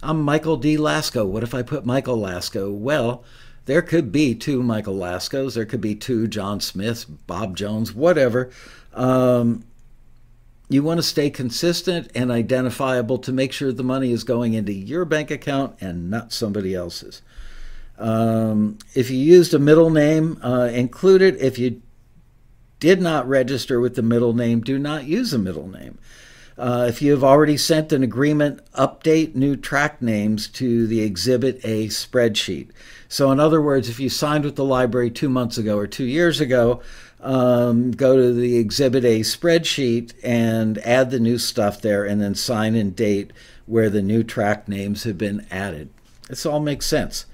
I'm 0.01 0.21
Michael 0.21 0.57
D. 0.57 0.77
Laskow. 0.77 1.25
What 1.27 1.43
if 1.43 1.53
I 1.53 1.61
put 1.61 1.85
Michael 1.85 2.17
Laskow? 2.17 2.71
Well, 2.71 3.23
there 3.65 3.81
could 3.81 4.11
be 4.11 4.35
two 4.35 4.63
Michael 4.63 4.95
Laskows. 4.95 5.55
There 5.55 5.65
could 5.65 5.81
be 5.81 5.95
two 5.95 6.27
John 6.27 6.61
Smiths, 6.61 7.03
Bob 7.03 7.57
Jones, 7.57 7.93
whatever. 7.93 8.51
Um, 8.93 9.65
you 10.69 10.83
want 10.83 10.99
to 10.99 11.03
stay 11.03 11.29
consistent 11.29 12.11
and 12.15 12.31
identifiable 12.31 13.17
to 13.19 13.31
make 13.31 13.51
sure 13.51 13.71
the 13.71 13.83
money 13.83 14.11
is 14.11 14.23
going 14.23 14.53
into 14.53 14.73
your 14.73 15.05
bank 15.05 15.31
account 15.31 15.75
and 15.81 16.09
not 16.09 16.31
somebody 16.31 16.73
else's. 16.73 17.21
Um, 17.97 18.77
if 18.93 19.09
you 19.09 19.17
used 19.17 19.53
a 19.53 19.59
middle 19.59 19.89
name, 19.89 20.39
uh, 20.43 20.69
include 20.73 21.21
it. 21.21 21.37
If 21.39 21.57
you 21.57 21.81
did 22.79 23.01
not 23.01 23.27
register 23.27 23.79
with 23.79 23.95
the 23.95 24.01
middle 24.01 24.33
name, 24.33 24.61
do 24.61 24.77
not 24.77 25.05
use 25.05 25.33
a 25.33 25.39
middle 25.39 25.67
name. 25.67 25.97
Uh, 26.57 26.85
if 26.87 27.01
you 27.01 27.11
have 27.11 27.23
already 27.23 27.57
sent 27.57 27.91
an 27.91 28.01
agreement, 28.01 28.61
update 28.73 29.35
new 29.35 29.57
track 29.57 30.01
names 30.01 30.47
to 30.47 30.87
the 30.87 31.01
Exhibit 31.01 31.59
A 31.65 31.87
spreadsheet. 31.87 32.69
So, 33.09 33.31
in 33.31 33.39
other 33.39 33.61
words, 33.61 33.89
if 33.89 33.99
you 33.99 34.09
signed 34.09 34.45
with 34.45 34.55
the 34.55 34.63
library 34.63 35.11
two 35.11 35.27
months 35.27 35.57
ago 35.57 35.77
or 35.77 35.85
two 35.85 36.05
years 36.05 36.39
ago, 36.39 36.81
um, 37.19 37.91
go 37.91 38.15
to 38.15 38.33
the 38.33 38.57
Exhibit 38.57 39.03
A 39.03 39.19
spreadsheet 39.21 40.13
and 40.23 40.77
add 40.79 41.11
the 41.11 41.19
new 41.19 41.37
stuff 41.37 41.81
there, 41.81 42.05
and 42.05 42.21
then 42.21 42.35
sign 42.35 42.75
and 42.75 42.95
date 42.95 43.31
where 43.65 43.89
the 43.89 44.01
new 44.01 44.23
track 44.23 44.67
names 44.67 45.03
have 45.03 45.17
been 45.17 45.45
added. 45.51 45.89
This 46.29 46.45
all 46.45 46.59
makes 46.59 46.85
sense. 46.85 47.25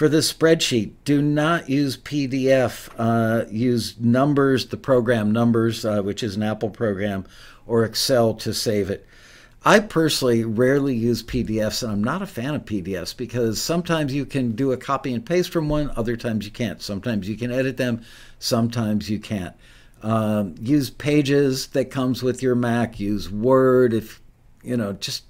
For 0.00 0.08
this 0.08 0.32
spreadsheet, 0.32 0.92
do 1.04 1.20
not 1.20 1.68
use 1.68 1.98
PDF. 1.98 2.88
Uh, 2.96 3.44
use 3.50 4.00
numbers, 4.00 4.68
the 4.68 4.78
program 4.78 5.30
numbers, 5.30 5.84
uh, 5.84 6.00
which 6.00 6.22
is 6.22 6.36
an 6.36 6.42
Apple 6.42 6.70
program, 6.70 7.26
or 7.66 7.84
Excel 7.84 8.32
to 8.36 8.54
save 8.54 8.88
it. 8.88 9.06
I 9.62 9.78
personally 9.78 10.42
rarely 10.42 10.94
use 10.94 11.22
PDFs, 11.22 11.82
and 11.82 11.92
I'm 11.92 12.02
not 12.02 12.22
a 12.22 12.26
fan 12.26 12.54
of 12.54 12.64
PDFs 12.64 13.14
because 13.14 13.60
sometimes 13.60 14.14
you 14.14 14.24
can 14.24 14.52
do 14.52 14.72
a 14.72 14.78
copy 14.78 15.12
and 15.12 15.22
paste 15.22 15.52
from 15.52 15.68
one, 15.68 15.92
other 15.96 16.16
times 16.16 16.46
you 16.46 16.50
can't. 16.50 16.80
Sometimes 16.80 17.28
you 17.28 17.36
can 17.36 17.52
edit 17.52 17.76
them, 17.76 18.00
sometimes 18.38 19.10
you 19.10 19.18
can't. 19.18 19.54
Um, 20.02 20.54
use 20.58 20.88
Pages 20.88 21.66
that 21.66 21.90
comes 21.90 22.22
with 22.22 22.42
your 22.42 22.54
Mac. 22.54 22.98
Use 22.98 23.30
Word 23.30 23.92
if 23.92 24.22
you 24.62 24.78
know. 24.78 24.94
Just 24.94 25.24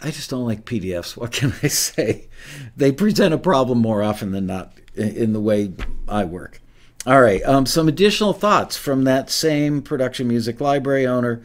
I 0.00 0.10
just 0.10 0.30
don't 0.30 0.46
like 0.46 0.64
PDFs. 0.64 1.16
What 1.16 1.32
can 1.32 1.52
I 1.62 1.68
say? 1.68 2.28
They 2.76 2.92
present 2.92 3.34
a 3.34 3.38
problem 3.38 3.78
more 3.78 4.02
often 4.02 4.32
than 4.32 4.46
not 4.46 4.72
in 4.94 5.32
the 5.32 5.40
way 5.40 5.72
I 6.08 6.24
work. 6.24 6.60
All 7.06 7.20
right, 7.20 7.42
um, 7.44 7.64
some 7.64 7.88
additional 7.88 8.32
thoughts 8.32 8.76
from 8.76 9.04
that 9.04 9.30
same 9.30 9.82
production 9.82 10.28
music 10.28 10.60
library 10.60 11.06
owner. 11.06 11.42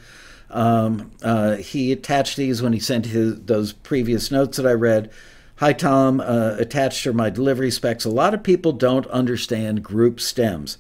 Um, 0.50 1.12
uh, 1.24 1.56
he 1.56 1.92
attached 1.92 2.38
these 2.38 2.62
when 2.62 2.74
he 2.74 2.80
sent 2.80 3.08
his, 3.08 3.40
those 3.42 3.74
previous 3.74 4.30
notes 4.30 4.58
that 4.58 4.68
I 4.68 4.74
read. 4.74 5.10
Hi, 5.58 5.72
Tom. 5.72 6.20
Uh, 6.20 6.56
attached 6.58 7.06
are 7.08 7.14
my 7.14 7.30
delivery 7.30 7.72
specs. 7.72 8.06
A 8.06 8.10
lot 8.10 8.34
of 8.34 8.44
people 8.44 8.72
don't 8.72 9.08
understand 9.08 9.84
group 9.84 10.20
stems. 10.20 10.80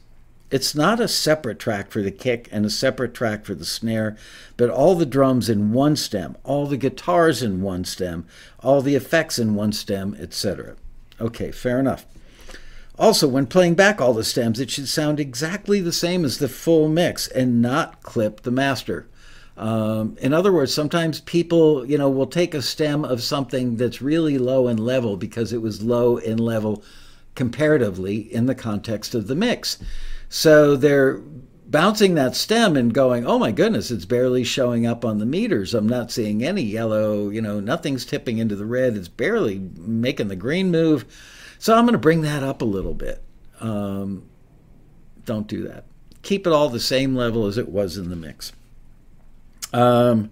It's 0.53 0.75
not 0.75 0.99
a 0.99 1.07
separate 1.07 1.57
track 1.57 1.89
for 1.89 2.03
the 2.03 2.11
kick 2.11 2.47
and 2.51 2.63
a 2.63 2.69
separate 2.69 3.15
track 3.15 3.43
for 3.43 3.55
the 3.55 3.65
snare, 3.65 4.15
but 4.55 4.69
all 4.69 4.93
the 4.93 5.03
drums 5.03 5.49
in 5.49 5.73
one 5.73 5.95
stem, 5.95 6.37
all 6.43 6.67
the 6.67 6.77
guitars 6.77 7.41
in 7.41 7.63
one 7.63 7.85
stem, 7.85 8.27
all 8.59 8.83
the 8.83 8.93
effects 8.93 9.39
in 9.39 9.55
one 9.55 9.71
stem, 9.71 10.15
etc. 10.19 10.75
Okay, 11.19 11.51
fair 11.51 11.79
enough. 11.79 12.05
Also, 12.99 13.27
when 13.27 13.47
playing 13.47 13.73
back 13.73 13.99
all 13.99 14.13
the 14.13 14.23
stems, 14.23 14.59
it 14.59 14.69
should 14.69 14.87
sound 14.87 15.19
exactly 15.19 15.81
the 15.81 15.91
same 15.91 16.23
as 16.23 16.37
the 16.37 16.47
full 16.47 16.87
mix 16.87 17.27
and 17.29 17.59
not 17.59 18.03
clip 18.03 18.43
the 18.43 18.51
master. 18.51 19.07
Um, 19.57 20.15
in 20.21 20.35
other 20.35 20.53
words, 20.53 20.71
sometimes 20.71 21.19
people, 21.21 21.83
you 21.83 21.97
know, 21.97 22.11
will 22.11 22.27
take 22.27 22.53
a 22.53 22.61
stem 22.61 23.03
of 23.03 23.23
something 23.23 23.77
that's 23.77 24.03
really 24.03 24.37
low 24.37 24.67
in 24.67 24.77
level 24.77 25.17
because 25.17 25.51
it 25.51 25.63
was 25.63 25.81
low 25.81 26.17
in 26.17 26.37
level 26.37 26.83
comparatively 27.33 28.31
in 28.31 28.45
the 28.45 28.53
context 28.53 29.15
of 29.15 29.25
the 29.25 29.33
mix. 29.33 29.79
So 30.33 30.75
they're 30.75 31.19
bouncing 31.67 32.15
that 32.15 32.35
stem 32.35 32.75
and 32.75 32.91
going, 32.91 33.23
oh 33.23 33.37
my 33.37 33.51
goodness, 33.51 33.91
it's 33.91 34.03
barely 34.03 34.43
showing 34.43 34.87
up 34.87 35.05
on 35.05 35.19
the 35.19 35.27
meters. 35.27 35.75
I'm 35.75 35.87
not 35.87 36.09
seeing 36.09 36.43
any 36.43 36.63
yellow, 36.63 37.29
you 37.29 37.39
know, 37.39 37.59
nothing's 37.59 38.03
tipping 38.03 38.39
into 38.39 38.55
the 38.55 38.65
red. 38.65 38.97
It's 38.97 39.07
barely 39.07 39.59
making 39.77 40.29
the 40.29 40.35
green 40.35 40.71
move. 40.71 41.05
So 41.59 41.75
I'm 41.75 41.83
going 41.83 41.93
to 41.93 41.99
bring 41.99 42.21
that 42.21 42.41
up 42.41 42.63
a 42.63 42.65
little 42.65 42.95
bit. 42.95 43.21
Um, 43.59 44.27
don't 45.23 45.45
do 45.45 45.67
that. 45.67 45.85
Keep 46.23 46.47
it 46.47 46.53
all 46.53 46.67
the 46.67 46.79
same 46.79 47.15
level 47.15 47.45
as 47.45 47.59
it 47.59 47.69
was 47.69 47.95
in 47.95 48.09
the 48.09 48.15
mix. 48.15 48.53
Um, 49.71 50.31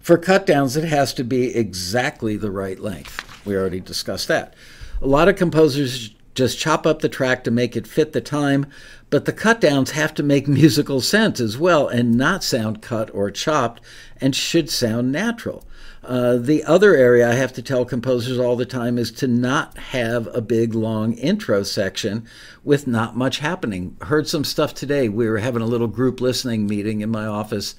for 0.00 0.16
cut 0.16 0.46
downs, 0.46 0.74
it 0.74 0.84
has 0.84 1.12
to 1.12 1.22
be 1.22 1.54
exactly 1.54 2.38
the 2.38 2.50
right 2.50 2.80
length. 2.80 3.44
We 3.44 3.54
already 3.56 3.80
discussed 3.80 4.28
that. 4.28 4.54
A 5.02 5.06
lot 5.06 5.28
of 5.28 5.36
composers 5.36 6.14
just 6.34 6.58
chop 6.58 6.86
up 6.86 7.00
the 7.00 7.08
track 7.08 7.44
to 7.44 7.50
make 7.50 7.76
it 7.76 7.86
fit 7.86 8.12
the 8.12 8.20
time, 8.20 8.66
but 9.14 9.26
the 9.26 9.32
cut 9.32 9.60
downs 9.60 9.92
have 9.92 10.12
to 10.12 10.24
make 10.24 10.48
musical 10.48 11.00
sense 11.00 11.38
as 11.38 11.56
well 11.56 11.86
and 11.86 12.16
not 12.16 12.42
sound 12.42 12.82
cut 12.82 13.14
or 13.14 13.30
chopped 13.30 13.80
and 14.20 14.34
should 14.34 14.68
sound 14.68 15.12
natural. 15.12 15.64
Uh, 16.02 16.36
the 16.36 16.64
other 16.64 16.96
area 16.96 17.30
I 17.30 17.34
have 17.34 17.52
to 17.52 17.62
tell 17.62 17.84
composers 17.84 18.40
all 18.40 18.56
the 18.56 18.66
time 18.66 18.98
is 18.98 19.12
to 19.12 19.28
not 19.28 19.78
have 19.78 20.26
a 20.34 20.40
big 20.40 20.74
long 20.74 21.12
intro 21.12 21.62
section 21.62 22.26
with 22.64 22.88
not 22.88 23.16
much 23.16 23.38
happening. 23.38 23.96
Heard 24.00 24.26
some 24.26 24.42
stuff 24.42 24.74
today. 24.74 25.08
We 25.08 25.28
were 25.28 25.38
having 25.38 25.62
a 25.62 25.66
little 25.66 25.86
group 25.86 26.20
listening 26.20 26.66
meeting 26.66 27.00
in 27.00 27.10
my 27.10 27.24
office 27.24 27.76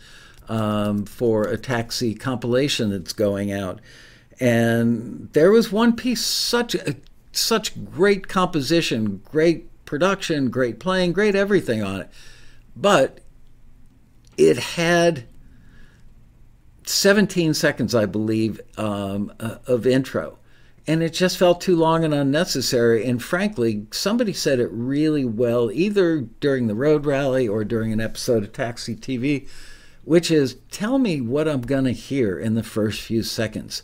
um, 0.48 1.04
for 1.04 1.44
a 1.44 1.58
taxi 1.58 2.16
compilation 2.16 2.92
that's 2.92 3.12
going 3.12 3.52
out. 3.52 3.82
And 4.40 5.28
there 5.34 5.52
was 5.52 5.70
one 5.70 5.98
piece, 5.98 6.24
such 6.24 6.76
a, 6.76 6.96
such 7.34 7.92
great 7.92 8.30
composition, 8.30 9.22
great 9.26 9.68
production, 9.86 10.50
great 10.50 10.80
playing, 10.80 11.14
great 11.14 11.36
everything 11.36 11.84
on 11.84 12.02
it. 12.02 12.10
But 12.76 13.20
it 14.38 14.58
had 14.58 15.26
17 16.86 17.54
seconds, 17.54 17.96
I 17.96 18.06
believe, 18.06 18.60
um, 18.78 19.32
uh, 19.40 19.58
of 19.68 19.88
intro. 19.88 20.38
And 20.88 21.02
it 21.02 21.14
just 21.14 21.38
felt 21.38 21.62
too 21.62 21.76
long 21.76 22.04
and 22.04 22.14
unnecessary. 22.14 23.06
And 23.06 23.22
frankly, 23.22 23.88
somebody 23.92 24.34
said 24.34 24.60
it 24.60 24.70
really 24.72 25.26
well, 25.26 25.72
either 25.72 26.22
during 26.22 26.68
the 26.68 26.76
road 26.76 27.06
rally 27.06 27.48
or 27.48 27.64
during 27.64 27.92
an 27.92 28.02
episode 28.02 28.44
of 28.44 28.54
Taxi 28.54 28.96
TV, 28.96 29.48
which 30.04 30.30
is 30.30 30.58
tell 30.70 31.00
me 31.00 31.22
what 31.22 31.48
I'm 31.48 31.62
going 31.62 31.86
to 31.86 31.92
hear 31.92 32.38
in 32.38 32.54
the 32.54 32.62
first 32.62 33.02
few 33.02 33.24
seconds. 33.24 33.82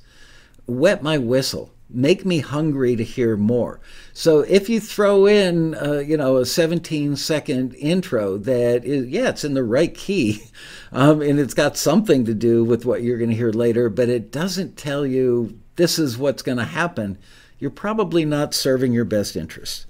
Wet 0.68 1.02
my 1.02 1.18
whistle 1.18 1.72
make 1.94 2.26
me 2.26 2.40
hungry 2.40 2.96
to 2.96 3.04
hear 3.04 3.38
more. 3.38 3.80
So 4.14 4.40
if 4.40 4.70
you 4.70 4.80
throw 4.80 5.26
in, 5.26 5.76
uh, 5.76 6.00
you 6.00 6.18
know, 6.18 6.38
a 6.38 6.46
17 6.46 7.16
second 7.16 7.74
intro 7.76 8.38
that 8.38 8.86
is, 8.86 9.08
yeah, 9.08 9.30
it's 9.30 9.44
in 9.44 9.54
the 9.54 9.64
right 9.64 9.94
key, 9.94 10.44
um, 10.92 11.22
and 11.22 11.40
it's 11.40 11.54
got 11.54 11.78
something 11.78 12.26
to 12.26 12.34
do 12.34 12.64
with 12.64 12.86
what 12.86 13.04
you're 13.04 13.18
going 13.18 13.30
to 13.30 13.36
hear 13.36 13.52
later, 13.52 13.90
but 13.90 14.10
it 14.10 14.32
doesn't 14.32 14.78
tell 14.78 15.06
you 15.06 15.60
this 15.76 15.98
is 15.98 16.18
what's 16.18 16.44
going 16.44 16.58
to 16.58 16.66
happen. 16.66 17.18
You're 17.60 17.72
probably 17.72 18.26
not 18.26 18.54
serving 18.54 18.94
your 18.94 19.06
best 19.06 19.36
interest. 19.36 19.86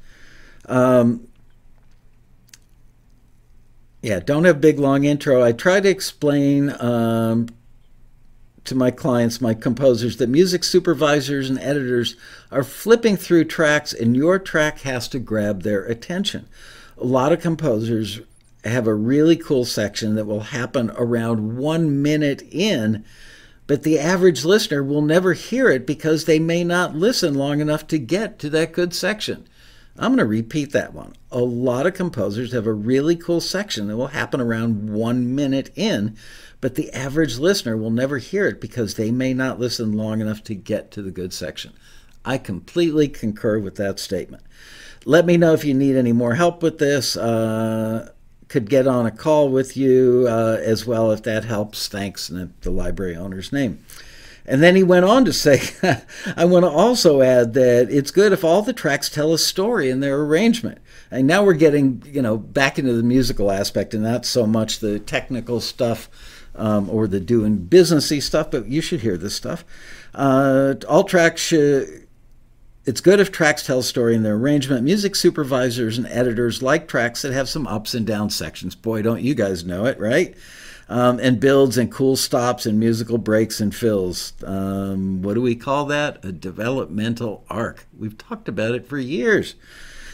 Um, 0.66 1.28
yeah, 4.02 4.20
don't 4.20 4.46
have 4.46 4.60
big 4.60 4.80
long 4.80 5.04
intro. 5.04 5.44
I 5.44 5.52
try 5.52 5.80
to 5.80 5.90
explain 5.90 6.70
um, 6.82 7.48
to 8.65 8.76
my 8.76 8.91
clients, 8.91 9.41
my 9.41 9.54
composers, 9.54 10.17
that 10.17 10.30
music 10.30 10.63
supervisors 10.63 11.50
and 11.50 11.60
editors 11.60 12.15
are 12.52 12.63
flipping 12.63 13.17
through 13.17 13.45
tracks 13.45 13.93
and 13.93 14.15
your 14.15 14.38
track 14.38 14.82
has 14.82 15.08
to 15.10 15.19
grab 15.19 15.63
their 15.63 15.84
attention. 15.84 16.47
A 16.97 17.06
lot 17.06 17.32
of 17.32 17.41
composers 17.41 18.21
have 18.63 18.86
a 18.86 18.93
really 18.93 19.36
cool 19.36 19.65
section 19.65 20.15
that 20.15 20.26
will 20.26 20.41
happen 20.41 20.91
around 20.91 21.58
one 21.58 22.02
minute 22.02 22.43
in, 22.52 23.04
but 23.65 23.84
the 23.84 23.97
average 23.97 24.45
listener 24.45 24.84
will 24.84 25.02
never 25.02 25.34
hear 25.34 25.69
it 25.69 25.88
because 25.88 26.26
they 26.26 26.39
may 26.39 26.63
not 26.63 26.95
listen 26.95 27.34
long 27.34 27.60
enough 27.60 27.88
to 27.88 27.97
get 27.97 28.38
to 28.39 28.50
that 28.52 28.74
good 28.74 28.93
section. 28.93 29.47
I'm 29.97 30.15
going 30.15 30.17
to 30.19 30.26
repeat 30.26 30.71
that 30.71 30.93
one. 30.93 31.13
A 31.32 31.39
lot 31.39 31.86
of 31.86 31.93
composers 31.93 32.54
have 32.54 32.67
a 32.67 32.74
really 32.74 33.15
cool 33.15 33.41
section 33.41 33.88
that 33.88 33.97
will 33.97 34.08
happen 34.08 34.39
around 34.39 34.91
one 34.93 35.36
minute 35.36 35.71
in, 35.76 36.15
but 36.62 36.76
the 36.76 36.93
average 36.93 37.39
listener 37.39 37.76
will 37.76 37.89
never 37.89 38.19
hear 38.19 38.47
it 38.47 38.62
because 38.62 38.93
they 38.93 39.12
may 39.12 39.34
not 39.34 39.60
listen 39.60 39.91
long 39.91 40.21
enough 40.21 40.43
to 40.45 40.56
get 40.56 40.91
to 40.91 41.02
the 41.02 41.12
good 41.12 41.34
section. 41.34 41.74
I 42.24 42.38
completely 42.38 43.08
concur 43.08 43.60
with 43.60 43.76
that 43.76 44.00
statement. 44.00 44.43
Let 45.04 45.26
me 45.26 45.38
know 45.38 45.54
if 45.54 45.65
you 45.65 45.74
need 45.74 45.95
any 45.95 46.13
more 46.13 46.36
help 46.36 46.62
with 46.62 46.78
this. 46.78 47.17
Uh, 47.17 48.12
could 48.47 48.69
get 48.69 48.86
on 48.86 49.06
a 49.06 49.12
call 49.12 49.50
with 49.50 49.76
you 49.76 50.28
uh, 50.30 50.58
as 50.62 50.86
well 50.86 51.12
if 51.12 51.24
that 51.24 51.45
helps. 51.45 51.88
Thanks, 51.88 52.30
and 52.30 52.54
the 52.62 52.69
library 52.69 53.15
owner's 53.15 53.52
name. 53.52 53.84
And 54.45 54.62
then 54.62 54.76
he 54.76 54.84
went 54.84 55.06
on 55.06 55.26
to 55.26 55.34
say, 55.34 55.62
I 56.36 56.45
want 56.45 56.65
to 56.65 56.69
also 56.69 57.21
add 57.21 57.54
that 57.54 57.88
it's 57.89 58.12
good 58.12 58.34
if 58.34 58.43
all 58.43 58.62
the 58.62 58.74
tracks 58.74 59.10
tell 59.10 59.34
a 59.34 59.38
story 59.38 59.89
in 59.89 60.00
their 60.00 60.19
arrangement. 60.19 60.80
And 61.10 61.28
now 61.28 61.43
we're 61.43 61.54
getting, 61.54 62.04
you 62.06 62.21
know, 62.21 62.38
back 62.38 62.78
into 62.78 62.93
the 62.93 63.04
musical 63.04 63.52
aspect 63.52 63.93
and 63.93 64.04
not 64.04 64.26
so 64.26 64.45
much 64.45 64.80
the 64.80 65.00
technical 65.00 65.62
stuff 65.62 66.10
um, 66.56 66.90
or 66.90 67.08
the 67.08 67.20
doing 67.20 67.68
businessy 67.68 68.22
stuff, 68.22 68.52
but 68.52 68.68
you 68.68 68.82
should 68.82 69.02
hear 69.02 69.18
this 69.18 69.36
stuff. 69.36 69.64
Uh, 70.14 70.76
all 70.88 71.04
tracks 71.04 71.42
should. 71.42 72.08
It's 72.84 73.02
good 73.02 73.20
if 73.20 73.32
tracks 73.32 73.66
tell 73.66 73.80
a 73.80 73.84
story 73.84 74.16
in 74.16 74.24
their 74.24 74.36
arrangement. 74.36 74.84
Music 74.84 75.16
supervisors 75.16 75.98
and 75.98 76.08
editors 76.08 76.64
like 76.64 76.88
tracks 76.88 77.22
that 77.22 77.32
have 77.32 77.48
some 77.48 77.68
ups 77.68 77.94
and 77.94 78.08
down 78.08 78.32
sections. 78.32 78.74
Boy, 78.74 79.04
don't 79.04 79.22
you 79.22 79.36
guys 79.36 79.64
know 79.64 79.86
it, 79.86 80.00
right? 80.00 80.36
Um, 80.90 81.20
and 81.20 81.40
builds 81.40 81.78
and 81.78 81.92
cool 81.92 82.16
stops 82.16 82.66
and 82.66 82.80
musical 82.80 83.18
breaks 83.20 83.62
and 83.62 83.74
fills. 83.74 84.34
Um, 84.44 85.22
what 85.22 85.36
do 85.36 85.42
we 85.42 85.56
call 85.56 85.86
that? 85.86 86.26
A 86.26 86.32
developmental 86.32 87.46
arc. 87.50 87.86
We've 87.98 88.18
talked 88.18 88.50
about 88.50 88.74
it 88.74 88.88
for 88.88 88.98
years. 88.98 89.56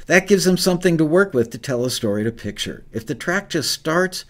That 0.07 0.27
gives 0.27 0.45
them 0.45 0.57
something 0.57 0.97
to 0.97 1.05
work 1.05 1.33
with 1.33 1.49
to 1.51 1.57
tell 1.57 1.83
a 1.83 1.89
story 1.89 2.23
to 2.25 2.31
picture. 2.31 2.85
If 2.91 3.05
the 3.05 3.15
track 3.15 3.49
just 3.49 3.71
starts 3.71 4.25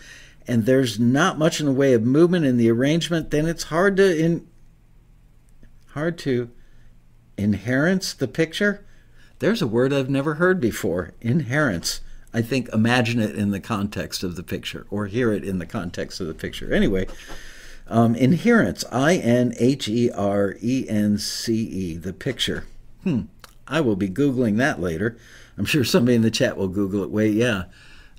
and 0.48 0.66
there's 0.66 1.00
not 1.00 1.38
much 1.38 1.60
in 1.60 1.66
the 1.66 1.72
way 1.72 1.94
of 1.94 2.04
movement 2.04 2.46
in 2.46 2.58
the 2.58 2.72
arrangement, 2.72 3.32
then 3.32 3.46
it's 3.46 3.64
hard 3.64 3.98
to 3.98 4.18
in 4.18 4.48
hard 5.90 6.18
to 6.20 6.50
inherence 7.38 8.14
the 8.14 8.28
picture. 8.28 8.86
There's 9.40 9.62
a 9.62 9.68
word 9.68 9.94
I've 9.94 10.10
never 10.10 10.36
heard 10.36 10.60
before. 10.60 11.14
Inherence. 11.22 12.02
I 12.34 12.42
think 12.42 12.70
imagine 12.70 13.20
it 13.20 13.36
in 13.36 13.52
the 13.52 13.60
context 13.60 14.24
of 14.24 14.36
the 14.36 14.44
picture 14.44 14.86
or 14.90 15.08
hear 15.08 15.32
it 15.32 15.44
in 15.44 15.60
the 15.60 15.66
context 15.66 16.20
of 16.20 16.28
the 16.28 16.34
picture. 16.34 16.74
Anyway, 16.74 17.08
um, 17.88 18.16
inherence, 18.16 18.84
I 18.92 19.16
N 19.16 19.54
H 19.58 19.88
E 19.88 20.12
R 20.12 20.56
E 20.62 20.86
N 20.88 21.18
C 21.18 21.56
E, 21.56 21.98
the 21.98 22.14
picture. 22.14 22.66
Hmm. 23.04 23.22
I 23.68 23.82
will 23.82 23.96
be 23.96 24.10
Googling 24.10 24.58
that 24.58 24.80
later. 24.80 25.18
I'm 25.58 25.66
sure 25.66 25.84
somebody 25.84 26.16
in 26.16 26.22
the 26.22 26.32
chat 26.32 26.58
will 26.58 26.68
Google 26.68 27.04
it. 27.04 27.10
Wait, 27.10 27.34
yeah. 27.34 27.64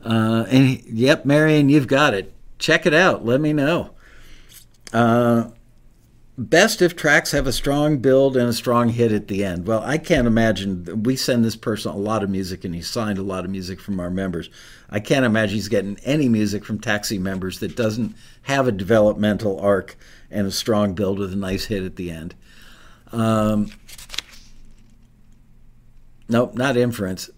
Uh, 0.04 0.46
and 0.48 0.82
yep, 0.84 1.24
Marion, 1.24 1.68
you've 1.68 1.88
got 1.88 2.14
it. 2.14 2.32
Check 2.58 2.86
it 2.86 2.94
out. 2.94 3.24
Let 3.24 3.40
me 3.40 3.52
know. 3.52 3.90
Uh, 4.92 5.50
best 6.36 6.80
if 6.80 6.94
tracks 6.94 7.32
have 7.32 7.46
a 7.46 7.52
strong 7.52 7.98
build 7.98 8.36
and 8.36 8.48
a 8.48 8.52
strong 8.52 8.90
hit 8.90 9.10
at 9.10 9.28
the 9.28 9.44
end. 9.44 9.66
Well, 9.66 9.82
I 9.84 9.98
can't 9.98 10.26
imagine. 10.26 11.02
We 11.02 11.16
send 11.16 11.44
this 11.44 11.56
person 11.56 11.92
a 11.92 11.96
lot 11.96 12.22
of 12.22 12.30
music, 12.30 12.64
and 12.64 12.74
he 12.74 12.80
signed 12.80 13.18
a 13.18 13.22
lot 13.22 13.44
of 13.44 13.50
music 13.50 13.80
from 13.80 13.98
our 14.00 14.10
members. 14.10 14.48
I 14.88 15.00
can't 15.00 15.26
imagine 15.26 15.56
he's 15.56 15.68
getting 15.68 15.98
any 16.04 16.28
music 16.28 16.64
from 16.64 16.78
Taxi 16.78 17.18
members 17.18 17.58
that 17.58 17.76
doesn't 17.76 18.14
have 18.42 18.68
a 18.68 18.72
developmental 18.72 19.58
arc 19.60 19.96
and 20.30 20.46
a 20.46 20.52
strong 20.52 20.94
build 20.94 21.18
with 21.18 21.32
a 21.32 21.36
nice 21.36 21.66
hit 21.66 21.82
at 21.82 21.96
the 21.96 22.10
end. 22.10 22.34
Um, 23.12 23.72
nope, 26.28 26.54
not 26.54 26.76
inference. 26.76 27.30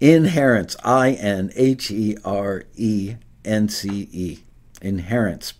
Inherence, 0.00 0.76
I 0.82 1.12
N 1.12 1.52
H 1.54 1.90
E 1.90 2.16
R 2.24 2.64
E 2.74 3.16
N 3.44 3.68
C 3.68 4.08
E. 4.10 4.38
Inherence. 4.80 5.52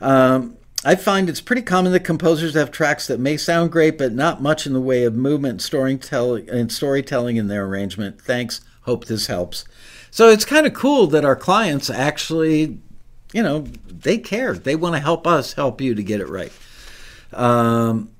Um, 0.00 0.56
I 0.82 0.94
find 0.94 1.28
it's 1.28 1.42
pretty 1.42 1.60
common 1.60 1.92
that 1.92 2.00
composers 2.00 2.54
have 2.54 2.70
tracks 2.70 3.06
that 3.06 3.20
may 3.20 3.36
sound 3.36 3.70
great, 3.70 3.98
but 3.98 4.14
not 4.14 4.40
much 4.40 4.66
in 4.66 4.72
the 4.72 4.80
way 4.80 5.04
of 5.04 5.14
movement 5.14 5.60
storytelling 5.60 6.48
and 6.48 6.72
storytelling 6.72 7.36
in 7.36 7.48
their 7.48 7.66
arrangement. 7.66 8.20
Thanks. 8.20 8.62
Hope 8.82 9.04
this 9.04 9.26
helps. 9.26 9.66
So 10.10 10.30
it's 10.30 10.46
kind 10.46 10.66
of 10.66 10.72
cool 10.72 11.06
that 11.08 11.24
our 11.24 11.36
clients 11.36 11.90
actually, 11.90 12.78
you 13.34 13.42
know, 13.42 13.66
they 13.86 14.16
care. 14.16 14.54
They 14.54 14.74
want 14.74 14.94
to 14.94 15.00
help 15.00 15.26
us 15.26 15.52
help 15.52 15.82
you 15.82 15.94
to 15.94 16.02
get 16.02 16.20
it 16.20 16.28
right. 16.28 16.52
Um, 17.34 18.10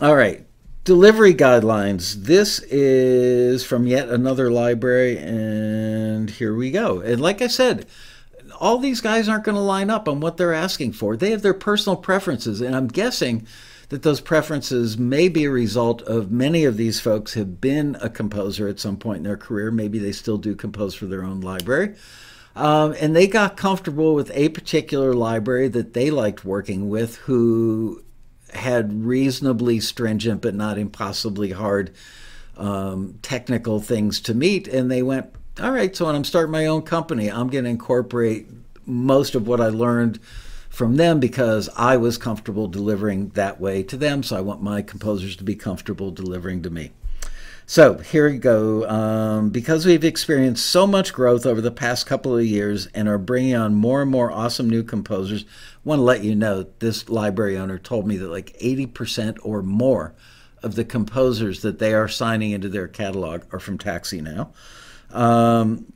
all 0.00 0.14
right. 0.14 0.45
Delivery 0.86 1.34
guidelines. 1.34 2.14
This 2.14 2.60
is 2.60 3.64
from 3.64 3.88
yet 3.88 4.08
another 4.08 4.52
library, 4.52 5.18
and 5.18 6.30
here 6.30 6.54
we 6.54 6.70
go. 6.70 7.00
And 7.00 7.20
like 7.20 7.42
I 7.42 7.48
said, 7.48 7.86
all 8.60 8.78
these 8.78 9.00
guys 9.00 9.28
aren't 9.28 9.42
going 9.42 9.56
to 9.56 9.60
line 9.60 9.90
up 9.90 10.06
on 10.06 10.20
what 10.20 10.36
they're 10.36 10.54
asking 10.54 10.92
for. 10.92 11.16
They 11.16 11.32
have 11.32 11.42
their 11.42 11.54
personal 11.54 11.96
preferences, 11.96 12.60
and 12.60 12.76
I'm 12.76 12.86
guessing 12.86 13.48
that 13.88 14.04
those 14.04 14.20
preferences 14.20 14.96
may 14.96 15.28
be 15.28 15.46
a 15.46 15.50
result 15.50 16.02
of 16.02 16.30
many 16.30 16.64
of 16.64 16.76
these 16.76 17.00
folks 17.00 17.34
have 17.34 17.60
been 17.60 17.96
a 18.00 18.08
composer 18.08 18.68
at 18.68 18.78
some 18.78 18.96
point 18.96 19.18
in 19.18 19.24
their 19.24 19.36
career. 19.36 19.72
Maybe 19.72 19.98
they 19.98 20.12
still 20.12 20.38
do 20.38 20.54
compose 20.54 20.94
for 20.94 21.06
their 21.06 21.24
own 21.24 21.40
library. 21.40 21.96
Um, 22.54 22.94
and 23.00 23.16
they 23.16 23.26
got 23.26 23.56
comfortable 23.56 24.14
with 24.14 24.30
a 24.32 24.50
particular 24.50 25.14
library 25.14 25.66
that 25.66 25.94
they 25.94 26.12
liked 26.12 26.44
working 26.44 26.88
with 26.88 27.16
who 27.16 28.04
had 28.52 29.04
reasonably 29.04 29.80
stringent 29.80 30.40
but 30.40 30.54
not 30.54 30.78
impossibly 30.78 31.50
hard 31.50 31.92
um, 32.56 33.18
technical 33.22 33.80
things 33.80 34.20
to 34.20 34.34
meet. 34.34 34.68
And 34.68 34.90
they 34.90 35.02
went, 35.02 35.32
all 35.60 35.72
right, 35.72 35.94
so 35.94 36.06
when 36.06 36.14
I'm 36.14 36.24
starting 36.24 36.52
my 36.52 36.66
own 36.66 36.82
company, 36.82 37.30
I'm 37.30 37.48
going 37.48 37.64
to 37.64 37.70
incorporate 37.70 38.48
most 38.84 39.34
of 39.34 39.46
what 39.46 39.60
I 39.60 39.68
learned 39.68 40.20
from 40.68 40.96
them 40.96 41.20
because 41.20 41.68
I 41.76 41.96
was 41.96 42.18
comfortable 42.18 42.68
delivering 42.68 43.30
that 43.30 43.60
way 43.60 43.82
to 43.84 43.96
them. 43.96 44.22
So 44.22 44.36
I 44.36 44.42
want 44.42 44.62
my 44.62 44.82
composers 44.82 45.36
to 45.36 45.44
be 45.44 45.54
comfortable 45.54 46.10
delivering 46.10 46.62
to 46.62 46.70
me. 46.70 46.92
So 47.68 47.98
here 47.98 48.30
we 48.30 48.38
go. 48.38 48.88
Um, 48.88 49.50
because 49.50 49.84
we've 49.84 50.04
experienced 50.04 50.66
so 50.66 50.86
much 50.86 51.12
growth 51.12 51.44
over 51.44 51.60
the 51.60 51.72
past 51.72 52.06
couple 52.06 52.38
of 52.38 52.44
years 52.44 52.86
and 52.94 53.08
are 53.08 53.18
bringing 53.18 53.56
on 53.56 53.74
more 53.74 54.02
and 54.02 54.10
more 54.10 54.30
awesome 54.30 54.70
new 54.70 54.84
composers, 54.84 55.42
I 55.42 55.48
want 55.82 55.98
to 55.98 56.04
let 56.04 56.22
you 56.22 56.36
know 56.36 56.66
this 56.78 57.08
library 57.08 57.58
owner 57.58 57.78
told 57.78 58.06
me 58.06 58.18
that 58.18 58.28
like 58.28 58.56
80% 58.60 59.38
or 59.42 59.62
more 59.62 60.14
of 60.62 60.76
the 60.76 60.84
composers 60.84 61.62
that 61.62 61.80
they 61.80 61.92
are 61.92 62.06
signing 62.06 62.52
into 62.52 62.68
their 62.68 62.86
catalog 62.86 63.42
are 63.52 63.58
from 63.58 63.78
Taxi 63.78 64.20
now. 64.20 64.52
Um, 65.10 65.92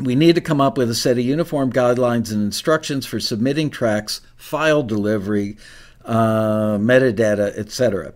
we 0.00 0.16
need 0.16 0.34
to 0.34 0.40
come 0.40 0.60
up 0.60 0.76
with 0.76 0.90
a 0.90 0.94
set 0.94 1.18
of 1.18 1.24
uniform 1.24 1.72
guidelines 1.72 2.32
and 2.32 2.42
instructions 2.42 3.06
for 3.06 3.20
submitting 3.20 3.70
tracks, 3.70 4.22
file 4.36 4.82
delivery, 4.82 5.56
uh, 6.04 6.78
metadata, 6.78 7.56
etc. 7.56 8.12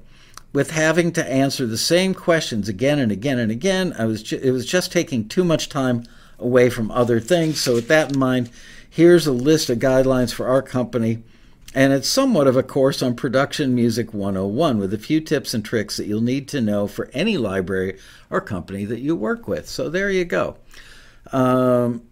With 0.53 0.73
having 0.73 1.13
to 1.13 1.25
answer 1.25 1.67
the 1.67 1.79
same 1.79 2.13
questions 2.13 2.69
again 2.69 2.99
and 2.99 3.13
again 3.13 3.39
and 3.39 3.53
again, 3.53 3.95
I 3.97 4.07
was 4.07 4.23
ju- 4.23 4.41
it 4.43 4.51
was 4.51 4.67
just 4.67 4.91
taking 4.91 5.29
too 5.29 5.45
much 5.45 5.69
time 5.69 6.05
away 6.39 6.71
from 6.71 6.91
other 6.91 7.21
things. 7.21 7.61
So, 7.61 7.75
with 7.75 7.89
that 7.89 8.13
in 8.13 8.19
mind, 8.19 8.51
here's 8.89 9.27
a 9.27 9.33
list 9.33 9.71
of 9.71 9.79
guidelines 9.79 10.35
for 10.35 10.49
our 10.49 10.63
company. 10.63 11.23
And 11.73 11.93
it's 11.93 12.09
somewhat 12.09 12.49
of 12.49 12.57
a 12.57 12.65
course 12.65 13.01
on 13.01 13.15
production 13.15 13.77
music 13.77 14.13
101 14.13 14.79
with 14.79 14.93
a 14.93 14.99
few 14.99 15.21
tips 15.21 15.55
and 15.55 15.65
tricks 15.65 15.97
that 15.97 16.07
you'll 16.07 16.21
need 16.21 16.49
to 16.49 16.61
know 16.61 16.89
for 16.89 17.09
any 17.13 17.37
library 17.37 17.97
or 18.29 18.41
company 18.41 18.85
that 18.87 18.99
you 18.99 19.15
work 19.15 19.47
with. 19.47 19.69
So 19.69 19.89
there 19.89 20.11
you 20.11 20.25
go. 20.25 20.57
Um, 21.31 22.03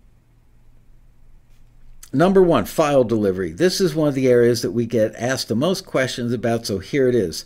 number 2.12 2.40
one, 2.40 2.66
file 2.66 3.03
delivery. 3.03 3.51
This 3.51 3.81
is 3.81 3.96
one 3.96 4.07
of 4.07 4.14
the 4.14 4.29
areas 4.29 4.62
that 4.62 4.70
we 4.70 4.87
get 4.87 5.16
asked 5.16 5.48
the 5.48 5.57
most 5.57 5.85
questions 5.85 6.33
about, 6.33 6.64
so 6.64 6.79
here 6.79 7.09
it 7.09 7.16
is. 7.16 7.44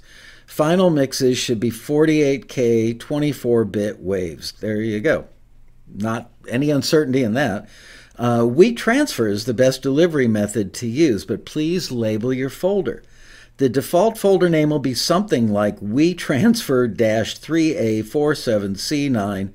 Final 0.53 0.91
mixes 0.91 1.39
should 1.39 1.59
be 1.59 1.71
48K 1.71 3.01
24 3.01 3.65
bit 3.65 4.01
waves. 4.01 4.53
There 4.61 4.83
you 4.83 5.01
go. 5.01 5.25
Not 5.89 6.31
any 6.47 6.69
uncertainty 6.69 7.23
in 7.23 7.33
that. 7.33 7.67
Uh, 8.19 8.41
WeTransfer 8.41 9.31
is 9.31 9.47
the 9.47 9.55
best 9.55 9.81
delivery 9.81 10.29
method 10.29 10.75
to 10.75 10.87
use, 10.87 11.25
but 11.25 11.47
please 11.47 11.91
label 11.91 12.35
your 12.35 12.51
folder. 12.51 13.03
The 13.57 13.71
default 13.71 14.19
folder 14.19 14.51
name 14.51 14.69
will 14.69 14.79
be 14.79 14.93
something 14.93 15.51
like 15.51 15.81
WeTransfer 15.81 16.95
3A47C9 16.97 19.53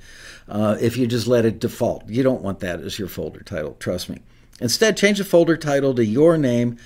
uh, 0.49 0.77
if 0.81 0.97
you 0.97 1.05
just 1.05 1.27
let 1.27 1.45
it 1.45 1.59
default. 1.59 2.09
You 2.09 2.23
don't 2.23 2.41
want 2.41 2.59
that 2.61 2.81
as 2.81 2.97
your 2.97 3.07
folder 3.07 3.41
title, 3.41 3.77
trust 3.79 4.09
me. 4.09 4.17
Instead, 4.59 4.97
change 4.97 5.19
the 5.19 5.23
folder 5.23 5.57
title 5.57 5.93
to 5.93 6.03
your 6.03 6.37
name 6.37 6.77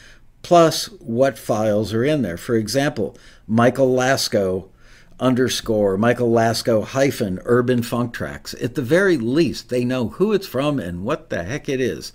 plus 0.42 0.86
what 1.00 1.38
files 1.38 1.94
are 1.94 2.04
in 2.04 2.22
there. 2.22 2.38
For 2.38 2.56
example, 2.56 3.18
Michael 3.48 3.96
Laskow 3.96 4.70
underscore 5.20 5.98
Michael 5.98 6.32
Laskow 6.32 6.84
hyphen 6.84 7.40
urban 7.46 7.84
funk 7.84 8.14
tracks. 8.14 8.56
At 8.56 8.76
the 8.76 8.82
very 8.82 9.18
least, 9.18 9.70
they 9.70 9.86
know 9.86 10.10
who 10.10 10.34
it's 10.34 10.48
from 10.48 10.80
and 10.80 11.04
what 11.04 11.30
the 11.30 11.44
heck 11.44 11.70
it 11.70 11.80
is. 11.80 12.12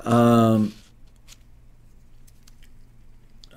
Um, 0.00 0.74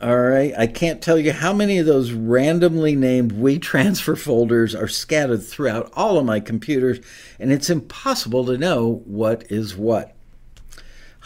all 0.02 0.20
right. 0.20 0.54
I 0.58 0.68
can't 0.68 1.02
tell 1.02 1.18
you 1.18 1.34
how 1.34 1.54
many 1.54 1.80
of 1.80 1.88
those 1.88 2.12
randomly 2.12 2.96
named 2.96 3.34
WeTransfer 3.34 4.18
folders 4.18 4.76
are 4.76 4.88
scattered 4.88 5.44
throughout 5.44 5.92
all 5.94 6.18
of 6.18 6.26
my 6.26 6.40
computers, 6.40 7.00
and 7.40 7.52
it's 7.52 7.70
impossible 7.70 8.46
to 8.46 8.58
know 8.58 9.02
what 9.06 9.52
is 9.52 9.76
what. 9.76 10.17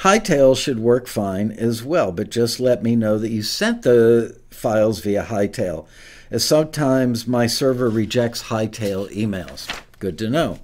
Hightail 0.02 0.58
should 0.58 0.80
work 0.80 1.08
fine 1.08 1.52
as 1.52 1.84
well, 1.84 2.12
but 2.12 2.32
just 2.32 2.60
let 2.60 2.82
me 2.82 2.96
know 2.96 3.20
that 3.20 3.30
you 3.30 3.44
sent 3.44 3.84
the 3.84 4.36
files 4.50 5.00
via 5.00 5.24
Hightail, 5.24 5.86
as 6.32 6.44
sometimes 6.44 7.28
my 7.28 7.46
server 7.46 7.88
rejects 7.88 8.46
Hightail 8.46 9.12
emails. 9.12 9.70
Good 10.00 10.18
to 10.18 10.30
know. 10.30 10.60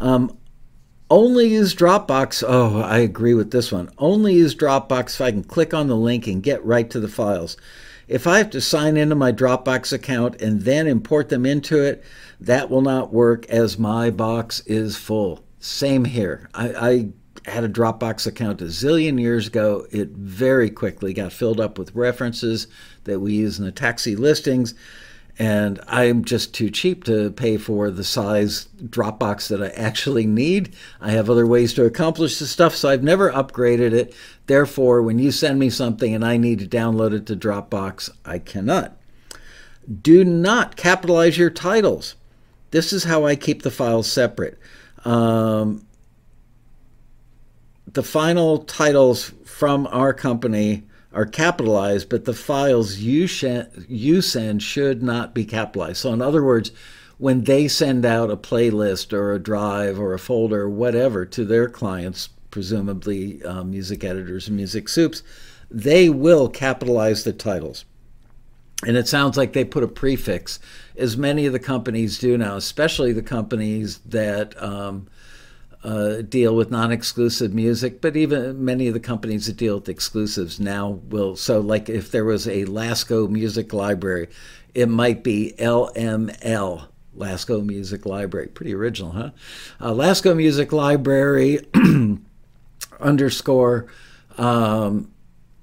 Um, 0.00 0.38
only 1.10 1.48
use 1.48 1.74
Dropbox. 1.74 2.42
Oh, 2.46 2.80
I 2.80 2.98
agree 2.98 3.34
with 3.34 3.50
this 3.50 3.70
one. 3.70 3.90
Only 3.98 4.32
use 4.32 4.54
Dropbox 4.54 5.16
if 5.16 5.20
I 5.20 5.32
can 5.32 5.44
click 5.44 5.74
on 5.74 5.88
the 5.88 5.94
link 5.94 6.26
and 6.26 6.42
get 6.42 6.64
right 6.64 6.88
to 6.88 6.98
the 6.98 7.08
files. 7.08 7.58
If 8.08 8.26
I 8.26 8.38
have 8.38 8.48
to 8.50 8.62
sign 8.62 8.96
into 8.96 9.14
my 9.14 9.32
Dropbox 9.32 9.92
account 9.92 10.40
and 10.40 10.62
then 10.62 10.86
import 10.86 11.28
them 11.28 11.44
into 11.44 11.82
it, 11.82 12.02
that 12.40 12.70
will 12.70 12.80
not 12.80 13.12
work 13.12 13.44
as 13.50 13.78
my 13.78 14.08
box 14.08 14.60
is 14.60 14.96
full. 14.96 15.44
Same 15.60 16.06
here. 16.06 16.48
I, 16.54 16.68
I 16.68 17.08
had 17.50 17.64
a 17.64 17.68
Dropbox 17.68 18.26
account 18.26 18.60
a 18.60 18.66
zillion 18.66 19.20
years 19.20 19.46
ago. 19.46 19.86
It 19.90 20.08
very 20.10 20.70
quickly 20.70 21.12
got 21.12 21.32
filled 21.32 21.60
up 21.60 21.78
with 21.78 21.94
references 21.94 22.66
that 23.04 23.20
we 23.20 23.34
use 23.34 23.58
in 23.58 23.64
the 23.64 23.72
taxi 23.72 24.16
listings 24.16 24.74
and 25.38 25.80
I'm 25.86 26.24
just 26.24 26.54
too 26.54 26.70
cheap 26.70 27.04
to 27.04 27.30
pay 27.30 27.58
for 27.58 27.90
the 27.90 28.04
size 28.04 28.68
Dropbox 28.82 29.48
that 29.48 29.62
I 29.62 29.68
actually 29.68 30.26
need. 30.26 30.74
I 31.00 31.10
have 31.10 31.28
other 31.28 31.46
ways 31.46 31.74
to 31.74 31.84
accomplish 31.84 32.38
the 32.38 32.46
stuff, 32.46 32.74
so 32.74 32.88
I've 32.88 33.02
never 33.02 33.30
upgraded 33.30 33.92
it. 33.92 34.14
Therefore, 34.46 35.02
when 35.02 35.18
you 35.18 35.30
send 35.30 35.58
me 35.58 35.68
something 35.68 36.14
and 36.14 36.24
I 36.24 36.38
need 36.38 36.60
to 36.60 36.66
download 36.66 37.12
it 37.12 37.26
to 37.26 37.36
Dropbox, 37.36 38.08
I 38.24 38.38
cannot. 38.38 38.96
Do 40.02 40.24
not 40.24 40.76
capitalize 40.76 41.36
your 41.36 41.50
titles. 41.50 42.14
This 42.70 42.92
is 42.92 43.04
how 43.04 43.26
I 43.26 43.36
keep 43.36 43.62
the 43.62 43.70
files 43.70 44.10
separate. 44.10 44.58
Um, 45.04 45.85
the 47.86 48.02
final 48.02 48.58
titles 48.58 49.32
from 49.44 49.86
our 49.88 50.12
company 50.12 50.84
are 51.12 51.26
capitalized, 51.26 52.08
but 52.08 52.24
the 52.24 52.34
files 52.34 52.98
you, 52.98 53.26
sh- 53.26 53.44
you 53.88 54.20
send 54.20 54.62
should 54.62 55.02
not 55.02 55.34
be 55.34 55.44
capitalized. 55.44 55.98
So, 55.98 56.12
in 56.12 56.20
other 56.20 56.44
words, 56.44 56.72
when 57.18 57.44
they 57.44 57.68
send 57.68 58.04
out 58.04 58.30
a 58.30 58.36
playlist 58.36 59.12
or 59.12 59.32
a 59.32 59.38
drive 59.38 59.98
or 59.98 60.12
a 60.12 60.18
folder 60.18 60.62
or 60.62 60.68
whatever 60.68 61.24
to 61.24 61.44
their 61.44 61.68
clients, 61.68 62.28
presumably 62.50 63.42
um, 63.44 63.70
music 63.70 64.04
editors 64.04 64.48
and 64.48 64.56
music 64.56 64.88
soups, 64.88 65.22
they 65.70 66.08
will 66.08 66.48
capitalize 66.48 67.24
the 67.24 67.32
titles. 67.32 67.84
And 68.86 68.96
it 68.96 69.08
sounds 69.08 69.38
like 69.38 69.54
they 69.54 69.64
put 69.64 69.82
a 69.82 69.88
prefix, 69.88 70.58
as 70.98 71.16
many 71.16 71.46
of 71.46 71.54
the 71.54 71.58
companies 71.58 72.18
do 72.18 72.36
now, 72.36 72.56
especially 72.56 73.12
the 73.12 73.22
companies 73.22 73.98
that 74.00 74.60
um, 74.62 75.08
uh, 75.86 76.20
deal 76.22 76.56
with 76.56 76.72
non-exclusive 76.72 77.54
music, 77.54 78.00
but 78.00 78.16
even 78.16 78.64
many 78.64 78.88
of 78.88 78.94
the 78.94 78.98
companies 78.98 79.46
that 79.46 79.56
deal 79.56 79.76
with 79.76 79.88
exclusives 79.88 80.58
now 80.58 81.00
will. 81.08 81.36
So, 81.36 81.60
like 81.60 81.88
if 81.88 82.10
there 82.10 82.24
was 82.24 82.48
a 82.48 82.64
Laskow 82.64 83.30
Music 83.30 83.72
Library, 83.72 84.28
it 84.74 84.88
might 84.88 85.22
be 85.22 85.54
LML. 85.58 86.88
Laskow 87.16 87.64
Music 87.64 88.04
Library. 88.04 88.48
Pretty 88.48 88.74
original, 88.74 89.12
huh? 89.12 89.30
Uh, 89.80 89.92
Laskow 89.92 90.36
Music 90.36 90.72
Library 90.72 91.60
underscore 93.00 93.86
um, 94.36 95.10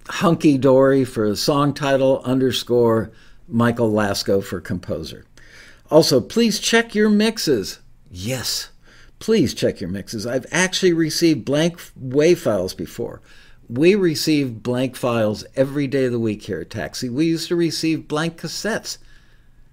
Hunky 0.08 0.58
Dory 0.58 1.04
for 1.04 1.36
song 1.36 1.74
title 1.74 2.22
underscore 2.24 3.12
Michael 3.48 3.92
Laskow 3.92 4.42
for 4.44 4.62
composer. 4.62 5.26
Also, 5.92 6.22
please 6.22 6.60
check 6.60 6.96
your 6.96 7.10
mixes. 7.10 7.80
Yes, 8.10 8.70
please 9.24 9.54
check 9.54 9.80
your 9.80 9.90
mixes. 9.90 10.28
I've 10.28 10.46
actually 10.52 10.92
received 10.92 11.46
blank 11.46 11.80
WAV 11.98 12.38
files 12.38 12.74
before. 12.74 13.22
We 13.70 13.96
receive 13.96 14.62
blank 14.62 14.98
files 14.98 15.46
every 15.56 15.88
day 15.88 16.06
of 16.06 16.12
the 16.12 16.20
week 16.20 16.44
here 16.44 16.60
at 16.60 16.70
Taxi. 16.70 17.08
We 17.08 17.28
used 17.28 17.48
to 17.48 17.56
receive 17.56 18.10
blank 18.10 18.42
cassettes. 18.42 18.98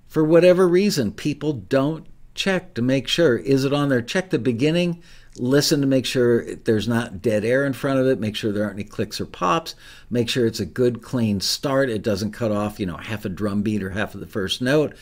For 0.06 0.22
whatever 0.22 0.68
reason, 0.68 1.10
people 1.10 1.52
don't 1.52 2.06
check 2.32 2.74
to 2.74 2.82
make 2.82 3.08
sure. 3.08 3.38
Is 3.38 3.64
it 3.64 3.72
on 3.72 3.88
there? 3.88 4.02
Check 4.02 4.30
the 4.30 4.38
beginning 4.38 5.02
listen 5.36 5.80
to 5.80 5.86
make 5.86 6.04
sure 6.04 6.54
there's 6.56 6.88
not 6.88 7.22
dead 7.22 7.44
air 7.44 7.64
in 7.64 7.72
front 7.72 8.00
of 8.00 8.06
it 8.06 8.18
make 8.18 8.34
sure 8.34 8.50
there 8.50 8.64
aren't 8.64 8.74
any 8.74 8.84
clicks 8.84 9.20
or 9.20 9.26
pops 9.26 9.76
make 10.10 10.28
sure 10.28 10.44
it's 10.44 10.58
a 10.58 10.66
good 10.66 11.02
clean 11.02 11.40
start 11.40 11.88
it 11.88 12.02
doesn't 12.02 12.32
cut 12.32 12.50
off 12.50 12.80
you 12.80 12.86
know 12.86 12.96
half 12.96 13.24
a 13.24 13.28
drum 13.28 13.62
beat 13.62 13.82
or 13.82 13.90
half 13.90 14.12
of 14.14 14.20
the 14.20 14.26
first 14.26 14.60
note 14.60 14.94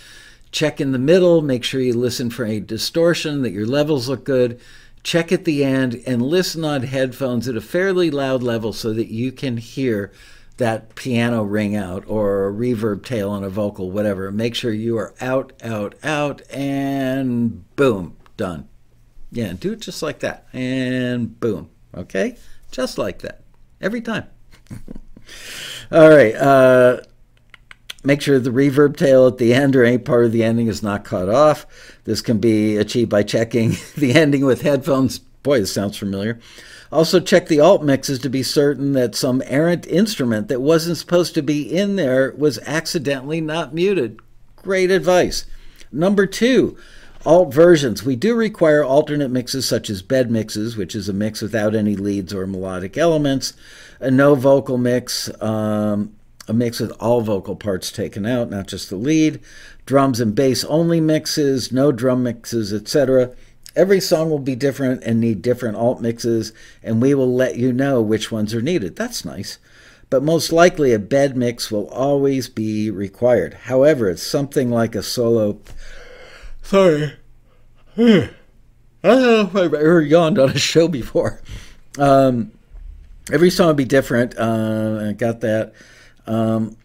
check 0.50 0.80
in 0.80 0.92
the 0.92 0.98
middle 0.98 1.42
make 1.42 1.64
sure 1.64 1.80
you 1.80 1.92
listen 1.92 2.30
for 2.30 2.44
any 2.44 2.60
distortion 2.60 3.42
that 3.42 3.52
your 3.52 3.66
levels 3.66 4.08
look 4.08 4.24
good 4.24 4.60
check 5.02 5.30
at 5.30 5.44
the 5.44 5.64
end 5.64 6.02
and 6.06 6.22
listen 6.22 6.64
on 6.64 6.82
headphones 6.82 7.48
at 7.48 7.56
a 7.56 7.60
fairly 7.60 8.10
loud 8.10 8.42
level 8.42 8.72
so 8.72 8.92
that 8.92 9.08
you 9.08 9.30
can 9.30 9.56
hear 9.56 10.12
that 10.56 10.94
piano 10.96 11.42
ring 11.42 11.76
out 11.76 12.02
or 12.08 12.48
a 12.48 12.52
reverb 12.52 13.04
tail 13.04 13.30
on 13.30 13.44
a 13.44 13.48
vocal 13.48 13.90
whatever 13.90 14.30
make 14.30 14.54
sure 14.54 14.72
you 14.72 14.98
are 14.98 15.14
out 15.20 15.52
out 15.62 15.94
out 16.02 16.42
and 16.50 17.64
boom 17.76 18.16
done 18.36 18.68
yeah, 19.30 19.52
do 19.58 19.72
it 19.72 19.80
just 19.80 20.02
like 20.02 20.20
that. 20.20 20.46
And 20.52 21.38
boom. 21.38 21.70
Okay? 21.94 22.36
Just 22.70 22.98
like 22.98 23.20
that. 23.20 23.42
Every 23.80 24.00
time. 24.00 24.24
All 25.92 26.08
right. 26.08 26.34
Uh, 26.34 27.00
make 28.08 28.22
sure 28.22 28.38
the 28.38 28.48
reverb 28.48 28.96
tail 28.96 29.26
at 29.26 29.36
the 29.36 29.52
end 29.52 29.76
or 29.76 29.84
any 29.84 29.98
part 29.98 30.24
of 30.24 30.32
the 30.32 30.42
ending 30.42 30.66
is 30.66 30.82
not 30.82 31.04
cut 31.04 31.28
off. 31.28 31.66
This 32.04 32.22
can 32.22 32.38
be 32.38 32.78
achieved 32.78 33.10
by 33.10 33.22
checking 33.22 33.76
the 33.98 34.14
ending 34.14 34.46
with 34.46 34.62
headphones. 34.62 35.18
Boy, 35.42 35.60
this 35.60 35.74
sounds 35.74 35.98
familiar. 35.98 36.40
Also, 36.90 37.20
check 37.20 37.48
the 37.48 37.60
alt 37.60 37.82
mixes 37.82 38.18
to 38.20 38.30
be 38.30 38.42
certain 38.42 38.94
that 38.94 39.14
some 39.14 39.42
errant 39.44 39.86
instrument 39.86 40.48
that 40.48 40.62
wasn't 40.62 40.96
supposed 40.96 41.34
to 41.34 41.42
be 41.42 41.62
in 41.62 41.96
there 41.96 42.32
was 42.38 42.58
accidentally 42.60 43.42
not 43.42 43.74
muted. 43.74 44.18
Great 44.56 44.90
advice. 44.90 45.44
Number 45.92 46.24
two, 46.24 46.78
alt 47.26 47.52
versions. 47.52 48.04
We 48.04 48.16
do 48.16 48.34
require 48.34 48.82
alternate 48.82 49.30
mixes 49.30 49.68
such 49.68 49.90
as 49.90 50.00
bed 50.00 50.30
mixes, 50.30 50.78
which 50.78 50.94
is 50.94 51.10
a 51.10 51.12
mix 51.12 51.42
without 51.42 51.74
any 51.74 51.94
leads 51.94 52.32
or 52.32 52.46
melodic 52.46 52.96
elements, 52.96 53.52
a 54.00 54.10
no 54.10 54.34
vocal 54.34 54.78
mix, 54.78 55.30
um, 55.42 56.14
a 56.48 56.52
mix 56.52 56.80
with 56.80 56.90
all 56.98 57.20
vocal 57.20 57.54
parts 57.54 57.92
taken 57.92 58.26
out, 58.26 58.50
not 58.50 58.66
just 58.66 58.90
the 58.90 58.96
lead, 58.96 59.40
drums 59.86 60.18
and 60.18 60.34
bass 60.34 60.64
only 60.64 61.00
mixes, 61.00 61.70
no 61.70 61.92
drum 61.92 62.22
mixes, 62.22 62.72
etc. 62.72 63.32
Every 63.76 64.00
song 64.00 64.30
will 64.30 64.38
be 64.38 64.56
different 64.56 65.04
and 65.04 65.20
need 65.20 65.42
different 65.42 65.76
alt 65.76 66.00
mixes, 66.00 66.52
and 66.82 67.00
we 67.00 67.14
will 67.14 67.32
let 67.32 67.56
you 67.56 67.72
know 67.72 68.02
which 68.02 68.32
ones 68.32 68.54
are 68.54 68.62
needed. 68.62 68.96
That's 68.96 69.24
nice. 69.24 69.58
But 70.10 70.22
most 70.22 70.52
likely, 70.52 70.92
a 70.92 70.98
bed 70.98 71.36
mix 71.36 71.70
will 71.70 71.86
always 71.88 72.48
be 72.48 72.90
required. 72.90 73.54
However, 73.54 74.08
it's 74.08 74.22
something 74.22 74.70
like 74.70 74.94
a 74.94 75.02
solo 75.02 75.60
Sorry. 76.68 77.14
I 77.96 78.30
don't 79.02 79.22
know 79.22 79.40
if 79.40 79.56
I've 79.56 79.72
ever 79.72 80.02
yawned 80.02 80.38
on 80.38 80.50
a 80.50 80.58
show 80.58 80.86
before. 80.86 81.40
Um, 81.98 82.52
every 83.32 83.48
song 83.48 83.68
will 83.68 83.74
be 83.74 83.86
different. 83.86 84.36
Uh, 84.36 85.06
I 85.08 85.12
got 85.14 85.40
that. 85.40 85.72
Um, 86.28 86.76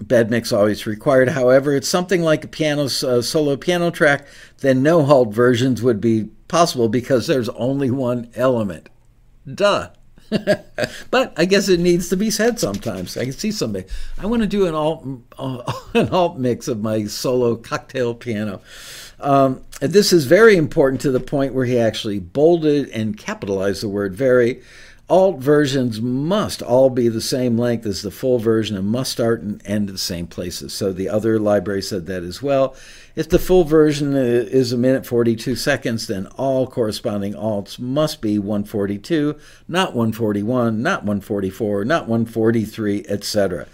bed 0.00 0.30
mix 0.30 0.52
always 0.52 0.86
required. 0.86 1.30
However, 1.30 1.74
it's 1.74 1.88
something 1.88 2.22
like 2.22 2.44
a 2.44 2.48
piano 2.48 2.84
uh, 2.84 3.22
solo 3.22 3.56
piano 3.56 3.90
track. 3.90 4.26
Then 4.58 4.82
no 4.82 5.04
halt 5.04 5.32
versions 5.32 5.82
would 5.82 6.00
be 6.00 6.30
possible 6.48 6.88
because 6.88 7.26
there's 7.26 7.48
only 7.50 7.90
one 7.90 8.30
element. 8.34 8.88
Duh. 9.52 9.90
but 11.10 11.32
I 11.36 11.44
guess 11.44 11.68
it 11.68 11.80
needs 11.80 12.08
to 12.10 12.16
be 12.16 12.30
said 12.30 12.60
sometimes. 12.60 13.16
I 13.16 13.24
can 13.24 13.32
see 13.32 13.50
somebody. 13.50 13.86
I 14.18 14.26
want 14.26 14.42
to 14.42 14.48
do 14.48 14.66
an 14.66 14.74
alt 14.74 15.04
an 15.94 16.08
alt 16.10 16.38
mix 16.38 16.68
of 16.68 16.80
my 16.80 17.04
solo 17.06 17.56
cocktail 17.56 18.14
piano. 18.14 18.60
Um, 19.18 19.62
this 19.80 20.12
is 20.12 20.26
very 20.26 20.56
important 20.56 21.00
to 21.02 21.10
the 21.10 21.20
point 21.20 21.52
where 21.52 21.66
he 21.66 21.78
actually 21.78 22.20
bolded 22.20 22.88
and 22.90 23.16
capitalized 23.16 23.82
the 23.82 23.88
word 23.88 24.14
very. 24.14 24.62
Alt 25.10 25.38
versions 25.38 26.00
must 26.00 26.62
all 26.62 26.88
be 26.88 27.08
the 27.08 27.20
same 27.20 27.58
length 27.58 27.84
as 27.84 28.02
the 28.02 28.12
full 28.12 28.38
version 28.38 28.76
and 28.76 28.86
must 28.86 29.10
start 29.10 29.42
and 29.42 29.60
end 29.66 29.88
at 29.88 29.94
the 29.94 29.98
same 29.98 30.28
places. 30.28 30.72
So 30.72 30.92
the 30.92 31.08
other 31.08 31.40
library 31.40 31.82
said 31.82 32.06
that 32.06 32.22
as 32.22 32.40
well. 32.40 32.76
If 33.16 33.28
the 33.28 33.40
full 33.40 33.64
version 33.64 34.14
is 34.14 34.72
a 34.72 34.78
minute 34.78 35.04
42 35.04 35.56
seconds, 35.56 36.06
then 36.06 36.28
all 36.36 36.68
corresponding 36.68 37.34
alts 37.34 37.76
must 37.76 38.20
be 38.20 38.38
142, 38.38 39.36
not 39.66 39.96
141, 39.96 40.80
not 40.80 41.00
144, 41.00 41.84
not 41.84 42.02
143, 42.02 43.04
etc. 43.08 43.66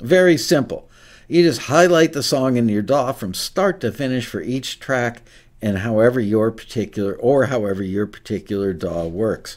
Very 0.00 0.36
simple. 0.36 0.90
You 1.28 1.44
just 1.44 1.62
highlight 1.62 2.14
the 2.14 2.22
song 2.24 2.56
in 2.56 2.68
your 2.68 2.82
DAW 2.82 3.12
from 3.12 3.32
start 3.32 3.80
to 3.82 3.92
finish 3.92 4.26
for 4.26 4.40
each 4.40 4.80
track 4.80 5.22
and 5.62 5.78
however 5.78 6.18
your 6.18 6.50
particular 6.50 7.14
or 7.14 7.46
however 7.46 7.84
your 7.84 8.08
particular 8.08 8.72
DAW 8.72 9.06
works. 9.06 9.56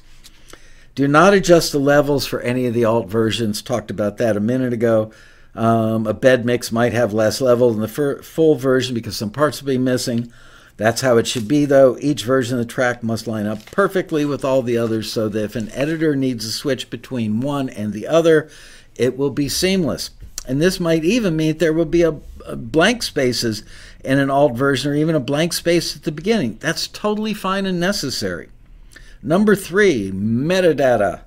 Do 0.95 1.07
not 1.07 1.33
adjust 1.33 1.71
the 1.71 1.79
levels 1.79 2.27
for 2.27 2.39
any 2.41 2.67
of 2.67 2.75
the 2.75 2.85
alt 2.85 3.07
versions. 3.07 3.61
Talked 3.63 3.89
about 3.89 4.17
that 4.17 4.37
a 4.37 4.39
minute 4.39 4.73
ago. 4.73 5.11
Um, 5.55 6.05
a 6.05 6.13
bed 6.13 6.45
mix 6.45 6.71
might 6.71 6.93
have 6.93 7.13
less 7.13 7.41
level 7.41 7.71
than 7.71 7.81
the 7.81 7.87
fir- 7.87 8.21
full 8.21 8.55
version 8.55 8.93
because 8.93 9.17
some 9.17 9.31
parts 9.31 9.61
will 9.61 9.67
be 9.67 9.77
missing. 9.79 10.31
That's 10.77 11.01
how 11.01 11.17
it 11.17 11.25
should 11.25 11.47
be, 11.47 11.65
though. 11.65 11.97
Each 11.99 12.23
version 12.23 12.59
of 12.59 12.65
the 12.65 12.71
track 12.71 13.03
must 13.03 13.27
line 13.27 13.47
up 13.47 13.65
perfectly 13.67 14.25
with 14.25 14.45
all 14.45 14.61
the 14.61 14.77
others 14.77 15.11
so 15.11 15.29
that 15.29 15.43
if 15.43 15.55
an 15.55 15.71
editor 15.71 16.15
needs 16.15 16.45
to 16.45 16.51
switch 16.51 16.89
between 16.89 17.41
one 17.41 17.69
and 17.69 17.93
the 17.93 18.07
other, 18.07 18.49
it 18.95 19.17
will 19.17 19.29
be 19.31 19.49
seamless. 19.49 20.11
And 20.47 20.61
this 20.61 20.79
might 20.79 21.03
even 21.03 21.35
mean 21.35 21.57
there 21.57 21.73
will 21.73 21.85
be 21.85 22.03
a, 22.03 22.19
a 22.45 22.55
blank 22.55 23.01
spaces 23.01 23.63
in 24.03 24.19
an 24.19 24.29
alt 24.29 24.55
version 24.55 24.91
or 24.91 24.95
even 24.95 25.15
a 25.15 25.19
blank 25.19 25.53
space 25.53 25.95
at 25.95 26.03
the 26.03 26.11
beginning. 26.11 26.57
That's 26.59 26.87
totally 26.87 27.33
fine 27.33 27.65
and 27.65 27.79
necessary. 27.79 28.49
Number 29.23 29.55
three, 29.55 30.11
metadata. 30.11 31.21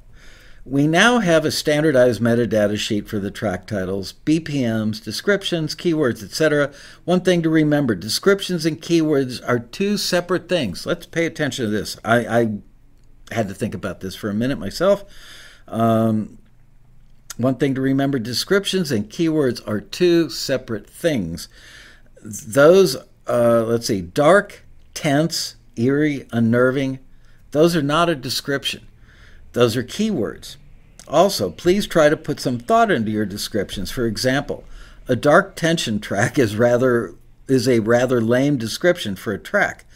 We 0.67 0.87
now 0.87 1.21
have 1.21 1.47
a 1.47 1.51
standardized 1.51 2.21
metadata 2.21 2.77
sheet 2.77 3.09
for 3.09 3.19
the 3.19 3.31
track 3.31 3.67
titles, 3.67 4.15
BPMs, 4.25 5.03
descriptions, 5.03 5.75
keywords, 5.75 6.23
etc. 6.23 6.73
One 7.05 7.21
thing 7.21 7.41
to 7.43 7.49
remember 7.49 7.95
descriptions 7.95 8.67
and 8.67 8.83
keywords 8.83 9.41
are 9.49 9.59
two 9.59 9.97
separate 9.97 10.47
things. 10.49 10.85
Let's 10.85 11.07
pay 11.07 11.25
attention 11.25 11.65
to 11.65 11.71
this. 11.71 11.97
I, 12.05 12.27
I 12.27 12.49
had 13.31 13.49
to 13.49 13.55
think 13.55 13.75
about 13.75 14.01
this 14.01 14.15
for 14.15 14.29
a 14.29 14.35
minute 14.35 14.59
myself. 14.59 15.05
Um, 15.69 16.39
one 17.39 17.57
thing 17.57 17.75
to 17.77 17.81
remember 17.81 18.19
descriptions 18.19 18.91
and 18.93 19.09
keywords 19.09 19.67
are 19.67 19.81
two 19.81 20.29
separate 20.29 20.91
things. 20.91 21.49
Those, 22.23 22.97
uh, 23.29 23.65
let's 23.67 23.87
see, 23.87 24.01
dark, 24.01 24.65
tense, 24.95 25.55
eerie, 25.77 26.27
unnerving, 26.33 26.99
those 27.57 27.75
are 27.75 27.83
not 27.83 28.11
a 28.11 28.15
description. 28.15 28.87
Those 29.53 29.77
are 29.77 29.83
keywords. 29.83 30.57
Also, 31.09 31.51
please 31.51 31.87
try 31.87 32.09
to 32.11 32.17
put 32.17 32.39
some 32.41 32.59
thought 32.59 32.91
into 32.91 33.11
your 33.11 33.25
descriptions. 33.25 33.91
For 33.91 34.07
example, 34.07 34.65
a 35.09 35.17
dark 35.17 35.57
tension 35.57 35.99
track 36.01 36.39
is 36.39 36.57
rather 36.57 37.15
is 37.49 37.67
a 37.69 37.79
rather 37.81 38.21
lame 38.21 38.59
description 38.59 39.17
for 39.17 39.33
a 39.33 39.39
track. 39.39 39.87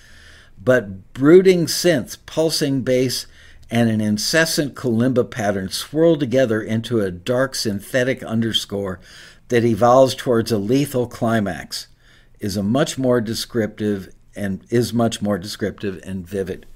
but 0.63 1.13
brooding 1.15 1.67
synth, 1.67 2.19
pulsing 2.27 2.83
bass, 2.83 3.27
and 3.71 3.89
an 3.89 4.01
incessant 4.01 4.75
kalimba 4.75 5.29
pattern 5.31 5.69
swirl 5.69 6.17
together 6.17 6.61
into 6.61 7.01
a 7.01 7.11
dark 7.11 7.55
synthetic 7.55 8.23
underscore 8.23 9.01
that 9.49 9.65
evolves 9.65 10.15
towards 10.15 10.51
a 10.51 10.59
lethal 10.59 11.07
climax 11.07 11.87
is 12.41 12.57
a 12.57 12.63
much 12.63 12.99
more 12.99 13.21
descriptive 13.21 14.13
and 14.35 14.65
is 14.71 14.93
much 14.93 15.23
more 15.23 15.39
descriptive 15.39 16.01
and 16.05 16.27
vivid. 16.27 16.67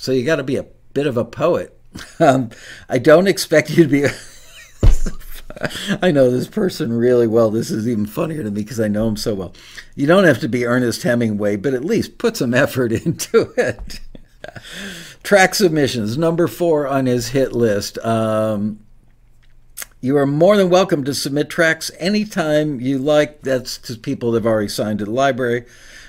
So 0.00 0.12
you 0.12 0.24
got 0.24 0.36
to 0.36 0.42
be 0.42 0.56
a 0.56 0.64
bit 0.94 1.06
of 1.06 1.16
a 1.16 1.24
poet. 1.24 1.76
Um, 2.20 2.50
I 2.88 2.98
don't 2.98 3.26
expect 3.26 3.70
you 3.70 3.82
to 3.84 3.88
be. 3.88 4.04
I 6.02 6.12
know 6.12 6.30
this 6.30 6.46
person 6.46 6.92
really 6.92 7.26
well. 7.26 7.50
This 7.50 7.70
is 7.70 7.88
even 7.88 8.06
funnier 8.06 8.44
to 8.44 8.50
me 8.50 8.62
because 8.62 8.78
I 8.78 8.88
know 8.88 9.08
him 9.08 9.16
so 9.16 9.34
well. 9.34 9.54
You 9.96 10.06
don't 10.06 10.24
have 10.24 10.38
to 10.40 10.48
be 10.48 10.66
Ernest 10.66 11.02
Hemingway, 11.02 11.56
but 11.56 11.74
at 11.74 11.84
least 11.84 12.18
put 12.18 12.36
some 12.36 12.54
effort 12.54 12.92
into 13.06 13.52
it. 13.56 14.00
Track 15.22 15.54
submissions, 15.54 16.16
number 16.16 16.46
four 16.46 16.86
on 16.86 17.06
his 17.06 17.28
hit 17.28 17.52
list. 17.52 17.98
Um, 17.98 18.80
you 20.00 20.16
are 20.16 20.26
more 20.26 20.56
than 20.56 20.70
welcome 20.70 21.02
to 21.04 21.14
submit 21.14 21.50
tracks 21.50 21.90
anytime 21.98 22.80
you 22.80 22.98
like. 22.98 23.42
That's 23.42 23.78
to 23.78 23.96
people 23.96 24.30
that 24.32 24.44
have 24.44 24.52
already 24.52 24.68
signed 24.68 25.00
to 25.00 25.06
the 25.06 25.10
library, 25.10 25.64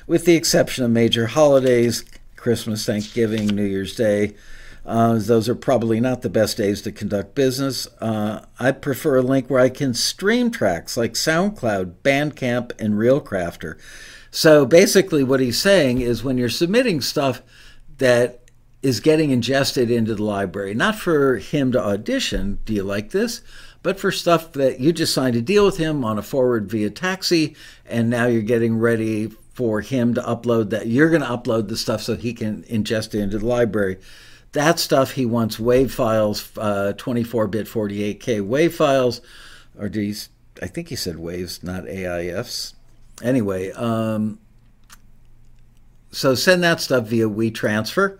with 0.05 0.25
the 0.25 0.35
exception 0.35 0.83
of 0.83 0.91
major 0.91 1.27
holidays, 1.27 2.05
Christmas, 2.41 2.85
Thanksgiving, 2.85 3.45
New 3.45 3.63
Year's 3.63 3.95
Day. 3.95 4.33
Uh, 4.83 5.19
those 5.19 5.47
are 5.47 5.53
probably 5.53 5.99
not 5.99 6.23
the 6.23 6.29
best 6.29 6.57
days 6.57 6.81
to 6.81 6.91
conduct 6.91 7.35
business. 7.35 7.87
Uh, 8.01 8.43
I 8.59 8.71
prefer 8.71 9.17
a 9.17 9.21
link 9.21 9.47
where 9.47 9.59
I 9.59 9.69
can 9.69 9.93
stream 9.93 10.49
tracks 10.49 10.97
like 10.97 11.13
SoundCloud, 11.13 11.97
Bandcamp, 12.01 12.71
and 12.79 12.95
ReelCrafter. 12.95 13.79
So 14.31 14.65
basically, 14.65 15.23
what 15.23 15.39
he's 15.39 15.61
saying 15.61 16.01
is 16.01 16.23
when 16.23 16.39
you're 16.39 16.49
submitting 16.49 16.99
stuff 16.99 17.43
that 17.99 18.49
is 18.81 19.01
getting 19.01 19.29
ingested 19.29 19.91
into 19.91 20.15
the 20.15 20.23
library, 20.23 20.73
not 20.73 20.95
for 20.95 21.37
him 21.37 21.71
to 21.73 21.79
audition, 21.79 22.57
do 22.65 22.73
you 22.73 22.81
like 22.81 23.11
this? 23.11 23.41
But 23.83 23.99
for 23.99 24.11
stuff 24.11 24.51
that 24.53 24.79
you 24.79 24.93
just 24.93 25.13
signed 25.13 25.35
a 25.35 25.41
deal 25.43 25.63
with 25.63 25.77
him 25.77 26.03
on 26.03 26.17
a 26.17 26.23
forward 26.23 26.71
via 26.71 26.89
taxi, 26.89 27.55
and 27.85 28.09
now 28.09 28.25
you're 28.25 28.41
getting 28.41 28.79
ready 28.79 29.31
for 29.53 29.81
him 29.81 30.13
to 30.13 30.21
upload 30.21 30.69
that. 30.69 30.87
You're 30.87 31.09
going 31.09 31.21
to 31.21 31.27
upload 31.27 31.67
the 31.67 31.77
stuff 31.77 32.01
so 32.01 32.15
he 32.15 32.33
can 32.33 32.63
ingest 32.63 33.13
it 33.13 33.19
into 33.19 33.39
the 33.39 33.45
library. 33.45 33.97
That 34.53 34.79
stuff 34.79 35.11
he 35.11 35.25
wants 35.25 35.57
WAV 35.57 35.91
files, 35.91 36.51
24 36.97 37.43
uh, 37.43 37.47
bit 37.47 37.67
48K 37.67 38.41
WAV 38.41 38.71
files, 38.71 39.21
or 39.77 39.87
do 39.87 40.01
you, 40.01 40.15
I 40.61 40.67
think 40.67 40.89
he 40.89 40.95
said 40.95 41.19
waves, 41.19 41.63
not 41.63 41.85
AIFs. 41.85 42.73
Anyway, 43.23 43.71
um, 43.71 44.39
so 46.11 46.35
send 46.35 46.63
that 46.63 46.81
stuff 46.81 47.07
via 47.07 47.29
WeTransfer. 47.29 48.17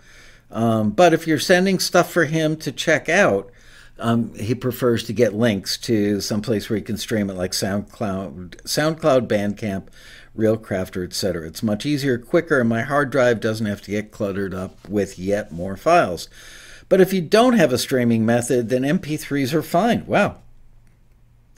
Um, 0.50 0.92
but 0.92 1.14
if 1.14 1.28
you're 1.28 1.40
sending 1.40 1.80
stuff 1.80 2.12
for 2.12 2.26
him 2.26 2.58
to 2.58 2.72
check 2.72 3.10
out, 3.10 3.52
um, 4.00 4.34
he 4.36 4.56
prefers 4.56 5.04
to 5.06 5.14
get 5.14 5.34
links 5.34 5.78
to 5.78 6.22
someplace 6.22 6.70
where 6.70 6.78
he 6.78 6.84
can 6.84 6.98
stream 6.98 7.30
it, 7.30 7.34
like 7.34 7.52
SoundCloud, 7.52 8.64
SoundCloud, 8.64 9.28
Bandcamp, 9.28 9.88
ReelCrafter, 10.38 11.04
etc. 11.04 11.48
It's 11.48 11.64
much 11.64 11.86
easier, 11.86 12.18
quicker, 12.18 12.60
and 12.60 12.70
my 12.70 12.82
hard 12.82 13.10
drive 13.10 13.40
doesn't 13.40 13.66
have 13.66 13.82
to 13.84 13.92
get 13.92 14.12
cluttered 14.12 14.54
up 14.54 14.88
with 14.88 15.20
yet 15.20 15.52
more 15.52 15.76
files. 15.76 16.30
But 16.90 17.02
if 17.02 17.14
you 17.14 17.22
don't 17.22 17.54
have 17.54 17.72
a 17.72 17.78
streaming 17.78 18.26
method, 18.26 18.70
then 18.70 18.84
MP3s 18.84 19.54
are 19.54 19.62
fine. 19.62 20.06
Wow. 20.06 20.38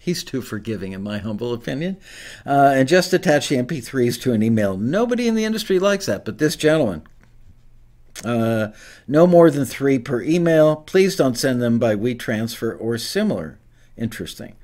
He's 0.02 0.24
too 0.24 0.42
forgiving, 0.42 0.92
in 0.92 1.02
my 1.02 1.20
humble 1.20 1.54
opinion. 1.54 1.98
Uh, 2.46 2.74
and 2.76 2.88
just 2.88 3.14
attach 3.14 3.50
the 3.50 3.56
MP3s 3.56 4.22
to 4.22 4.34
an 4.34 4.44
email. 4.44 4.76
Nobody 4.78 5.28
in 5.28 5.36
the 5.36 5.46
industry 5.46 5.80
likes 5.80 6.08
that, 6.08 6.26
but 6.26 6.40
this 6.40 6.56
gentleman, 6.56 7.04
uh, 8.24 8.70
no 9.08 9.26
more 9.26 9.50
than 9.50 9.66
three 9.66 9.98
per 9.98 10.22
email. 10.22 10.76
Please 10.76 11.16
don't 11.16 11.38
send 11.38 11.62
them 11.62 11.80
by 11.80 11.96
WeTransfer 11.96 12.76
or 12.80 12.98
similar. 12.98 13.60
Interesting. 13.98 14.56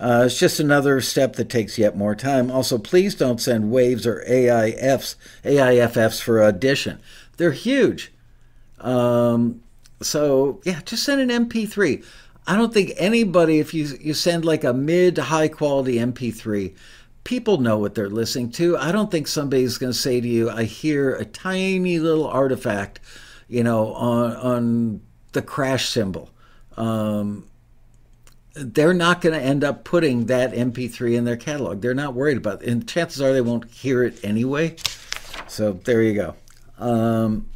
Uh, 0.00 0.22
it's 0.24 0.38
just 0.38 0.58
another 0.58 1.00
step 1.02 1.34
that 1.34 1.50
takes 1.50 1.76
yet 1.76 1.94
more 1.94 2.14
time. 2.14 2.50
Also, 2.50 2.78
please 2.78 3.14
don't 3.14 3.40
send 3.40 3.70
waves 3.70 4.06
or 4.06 4.24
AIFs, 4.26 5.14
AIFFs 5.44 6.22
for 6.22 6.42
audition. 6.42 6.98
They're 7.36 7.52
huge. 7.52 8.10
Um, 8.80 9.62
so 10.00 10.60
yeah, 10.64 10.80
just 10.86 11.02
send 11.02 11.30
an 11.30 11.46
MP3. 11.46 12.02
I 12.46 12.56
don't 12.56 12.72
think 12.72 12.92
anybody, 12.96 13.60
if 13.60 13.74
you 13.74 13.98
you 14.00 14.14
send 14.14 14.46
like 14.46 14.64
a 14.64 14.72
mid 14.72 15.16
to 15.16 15.22
high 15.22 15.48
quality 15.48 15.96
MP3, 15.96 16.74
people 17.24 17.58
know 17.58 17.78
what 17.78 17.94
they're 17.94 18.08
listening 18.08 18.50
to. 18.52 18.78
I 18.78 18.92
don't 18.92 19.10
think 19.10 19.26
somebody's 19.26 19.76
going 19.76 19.92
to 19.92 19.98
say 19.98 20.20
to 20.20 20.26
you, 20.26 20.48
I 20.48 20.64
hear 20.64 21.14
a 21.14 21.26
tiny 21.26 21.98
little 21.98 22.26
artifact, 22.26 23.00
you 23.48 23.62
know, 23.62 23.92
on, 23.92 24.36
on 24.36 25.00
the 25.32 25.42
crash 25.42 25.90
cymbal. 25.90 26.30
Um, 26.78 27.46
they're 28.54 28.94
not 28.94 29.20
going 29.20 29.38
to 29.38 29.44
end 29.44 29.64
up 29.64 29.84
putting 29.84 30.26
that 30.26 30.52
MP3 30.52 31.16
in 31.16 31.24
their 31.24 31.36
catalog. 31.36 31.80
They're 31.80 31.94
not 31.94 32.14
worried 32.14 32.36
about 32.36 32.62
it. 32.62 32.68
And 32.68 32.88
chances 32.88 33.20
are 33.20 33.32
they 33.32 33.40
won't 33.40 33.70
hear 33.70 34.02
it 34.02 34.24
anyway. 34.24 34.76
So 35.46 35.72
there 35.72 36.02
you 36.02 36.14
go. 36.14 36.34
Um, 36.78 37.50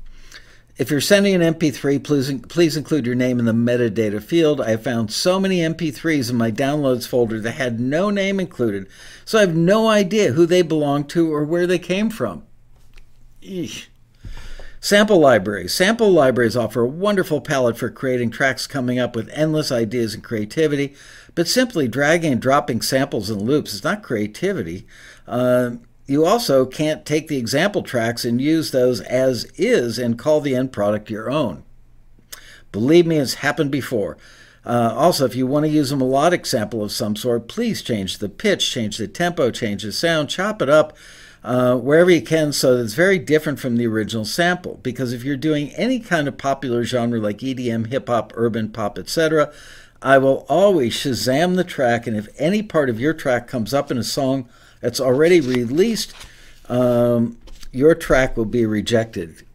if 0.76 0.90
you're 0.90 1.00
sending 1.00 1.40
an 1.40 1.54
MP3, 1.54 2.02
please, 2.02 2.32
please 2.48 2.76
include 2.76 3.06
your 3.06 3.14
name 3.14 3.38
in 3.38 3.44
the 3.44 3.52
metadata 3.52 4.20
field. 4.22 4.60
I 4.60 4.76
found 4.76 5.12
so 5.12 5.38
many 5.38 5.58
MP3s 5.58 6.30
in 6.30 6.36
my 6.36 6.50
downloads 6.50 7.06
folder 7.06 7.40
that 7.40 7.52
had 7.52 7.78
no 7.78 8.10
name 8.10 8.40
included, 8.40 8.88
so 9.24 9.38
I 9.38 9.42
have 9.42 9.54
no 9.54 9.88
idea 9.88 10.32
who 10.32 10.46
they 10.46 10.62
belong 10.62 11.04
to 11.08 11.32
or 11.32 11.44
where 11.44 11.68
they 11.68 11.78
came 11.78 12.10
from. 12.10 12.42
Eesh. 13.40 13.86
Sample 14.84 15.18
libraries. 15.18 15.72
Sample 15.72 16.10
libraries 16.10 16.58
offer 16.58 16.82
a 16.82 16.86
wonderful 16.86 17.40
palette 17.40 17.78
for 17.78 17.88
creating 17.88 18.28
tracks 18.28 18.66
coming 18.66 18.98
up 18.98 19.16
with 19.16 19.30
endless 19.32 19.72
ideas 19.72 20.12
and 20.12 20.22
creativity, 20.22 20.94
but 21.34 21.48
simply 21.48 21.88
dragging 21.88 22.32
and 22.32 22.42
dropping 22.42 22.82
samples 22.82 23.30
and 23.30 23.40
loops 23.40 23.72
is 23.72 23.82
not 23.82 24.02
creativity. 24.02 24.86
Uh, 25.26 25.76
you 26.04 26.26
also 26.26 26.66
can't 26.66 27.06
take 27.06 27.28
the 27.28 27.38
example 27.38 27.82
tracks 27.82 28.26
and 28.26 28.42
use 28.42 28.72
those 28.72 29.00
as 29.00 29.44
is 29.56 29.98
and 29.98 30.18
call 30.18 30.42
the 30.42 30.54
end 30.54 30.70
product 30.70 31.08
your 31.08 31.30
own. 31.30 31.64
Believe 32.70 33.06
me, 33.06 33.16
it's 33.16 33.34
happened 33.36 33.70
before. 33.70 34.18
Uh, 34.66 34.92
also, 34.94 35.24
if 35.24 35.34
you 35.34 35.46
want 35.46 35.64
to 35.64 35.70
use 35.70 35.92
a 35.92 35.96
melodic 35.96 36.44
sample 36.44 36.84
of 36.84 36.92
some 36.92 37.16
sort, 37.16 37.48
please 37.48 37.80
change 37.80 38.18
the 38.18 38.28
pitch, 38.28 38.70
change 38.70 38.98
the 38.98 39.08
tempo, 39.08 39.50
change 39.50 39.82
the 39.82 39.92
sound, 39.92 40.28
chop 40.28 40.60
it 40.60 40.68
up 40.68 40.94
uh, 41.44 41.76
wherever 41.76 42.10
you 42.10 42.22
can 42.22 42.52
so 42.52 42.76
that 42.76 42.82
it's 42.82 42.94
very 42.94 43.18
different 43.18 43.60
from 43.60 43.76
the 43.76 43.86
original 43.86 44.24
sample. 44.24 44.80
Because 44.82 45.12
if 45.12 45.22
you're 45.22 45.36
doing 45.36 45.70
any 45.74 46.00
kind 46.00 46.26
of 46.26 46.38
popular 46.38 46.84
genre 46.84 47.20
like 47.20 47.38
EDM, 47.38 47.88
hip 47.88 48.08
hop, 48.08 48.32
urban 48.34 48.70
pop, 48.70 48.98
etc., 48.98 49.52
I 50.00 50.18
will 50.18 50.46
always 50.48 50.94
Shazam 50.94 51.56
the 51.56 51.64
track, 51.64 52.06
and 52.06 52.16
if 52.16 52.28
any 52.38 52.62
part 52.62 52.90
of 52.90 53.00
your 53.00 53.14
track 53.14 53.46
comes 53.46 53.72
up 53.72 53.90
in 53.90 53.98
a 53.98 54.04
song, 54.04 54.48
that's 54.80 55.00
already 55.00 55.40
released, 55.40 56.12
um, 56.68 57.38
your 57.72 57.94
track 57.94 58.36
will 58.36 58.44
be 58.44 58.66
rejected. 58.66 59.46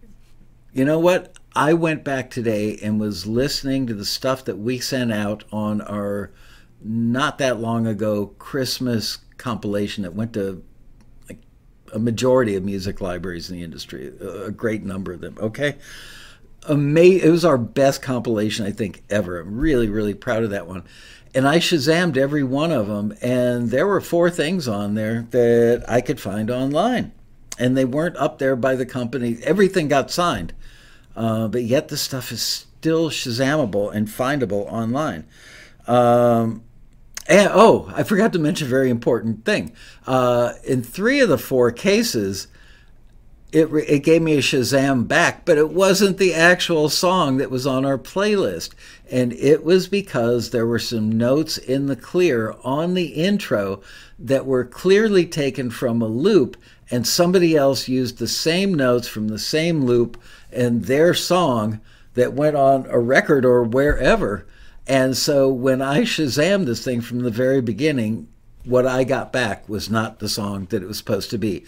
You 0.74 0.86
know 0.86 1.00
what? 1.00 1.34
I 1.56 1.74
went 1.74 2.04
back 2.04 2.30
today 2.30 2.78
and 2.82 3.00
was 3.00 3.26
listening 3.26 3.88
to 3.88 3.94
the 3.94 4.06
stuff 4.06 4.46
that 4.46 4.58
we 4.58 4.80
sent 4.80 5.12
out 5.12 5.44
on 5.52 5.82
our 5.82 6.32
not 6.82 7.40
that 7.40 7.60
long 7.60 7.86
ago 7.86 8.28
Christmas 8.38 9.18
compilation 9.38 10.04
that 10.04 10.14
went 10.14 10.34
to 10.34 10.64
a 11.94 12.00
majority 12.00 12.56
of 12.56 12.64
music 12.64 13.02
libraries 13.02 13.50
in 13.50 13.58
the 13.58 13.64
industry, 13.64 14.12
a 14.22 14.52
great 14.52 14.84
number 14.84 15.14
of 15.14 15.22
them. 15.22 15.38
Okay. 15.40 15.76
Amazing. 16.68 17.28
It 17.28 17.32
was 17.32 17.46
our 17.46 17.58
best 17.58 18.02
compilation, 18.02 18.66
I 18.66 18.72
think, 18.72 19.04
ever. 19.10 19.40
I'm 19.40 19.58
really, 19.58 19.90
really 19.90 20.14
proud 20.14 20.44
of 20.44 20.50
that 20.50 20.68
one 20.68 20.84
and 21.36 21.48
I 21.48 21.58
Shazammed 21.58 22.18
every 22.18 22.44
one 22.44 22.72
of 22.72 22.88
them, 22.88 23.14
and 23.22 23.70
there 23.70 23.86
were 23.86 24.02
four 24.02 24.30
things 24.30 24.68
on 24.68 24.96
there 24.96 25.28
that 25.32 25.86
I 25.88 26.02
could 26.02 26.20
find 26.20 26.50
online, 26.50 27.12
and 27.58 27.78
they 27.78 27.86
weren't 27.86 28.18
up 28.18 28.40
there 28.40 28.56
by 28.56 28.76
the 28.76 28.86
company. 28.86 29.38
Everything 29.44 29.88
got 29.88 30.12
signed, 30.12 30.54
uh, 31.16 31.48
but 31.48 31.64
yet 31.64 31.90
the 31.90 31.98
stuff 31.98 32.32
is 32.32 32.42
still 32.42 33.10
Shazamable 33.10 33.94
and 33.94 34.08
findable 34.08 34.66
online. 34.72 35.26
Um, 35.88 36.64
and, 37.30 37.50
oh, 37.54 37.92
I 37.96 38.02
forgot 38.04 38.34
to 38.34 38.40
mention 38.40 38.68
a 38.68 38.70
very 38.70 38.90
important 38.90 39.46
thing. 39.46 39.72
Uh, 40.08 40.54
in 40.64 40.82
three 40.82 41.20
of 41.20 41.30
the 41.30 41.38
four 41.38 41.72
cases, 41.72 42.48
it, 43.52 43.66
it 43.88 44.00
gave 44.00 44.22
me 44.22 44.34
a 44.34 44.42
Shazam 44.42 45.08
back, 45.08 45.46
but 45.46 45.58
it 45.58 45.70
wasn't 45.70 46.18
the 46.18 46.34
actual 46.34 46.90
song 46.90 47.38
that 47.38 47.52
was 47.52 47.66
on 47.66 47.86
our 47.86 47.98
playlist. 48.00 48.72
And 49.12 49.32
it 49.34 49.64
was 49.64 49.88
because 49.88 50.50
there 50.50 50.68
were 50.68 50.80
some 50.80 51.12
notes 51.12 51.58
in 51.58 51.86
the 51.86 51.96
clear 51.96 52.56
on 52.64 52.96
the 52.96 53.08
intro 53.08 53.82
that 54.18 54.46
were 54.46 54.66
clearly 54.66 55.26
taken 55.26 55.70
from 55.70 56.02
a 56.02 56.08
loop, 56.08 56.58
and 56.92 57.08
somebody 57.08 57.56
else 57.56 57.88
used 57.88 58.18
the 58.18 58.28
same 58.28 58.74
notes 58.74 59.08
from 59.08 59.28
the 59.28 59.40
same 59.40 59.86
loop 59.86 60.20
in 60.52 60.82
their 60.82 61.14
song 61.14 61.80
that 62.16 62.34
went 62.34 62.56
on 62.56 62.88
a 62.90 63.00
record 63.00 63.46
or 63.46 63.64
wherever. 63.64 64.48
And 64.90 65.16
so 65.16 65.48
when 65.50 65.84
I 65.84 66.02
Shazammed 66.02 66.66
this 66.66 66.84
thing 66.84 67.02
from 67.02 67.20
the 67.20 67.30
very 67.30 67.62
beginning, 67.62 68.28
what 68.66 68.88
I 68.88 69.04
got 69.04 69.32
back 69.32 69.70
was 69.70 69.88
not 69.88 70.18
the 70.18 70.28
song 70.28 70.66
that 70.72 70.82
it 70.82 70.88
was 70.88 70.98
supposed 70.98 71.30
to 71.30 71.38
be 71.38 71.64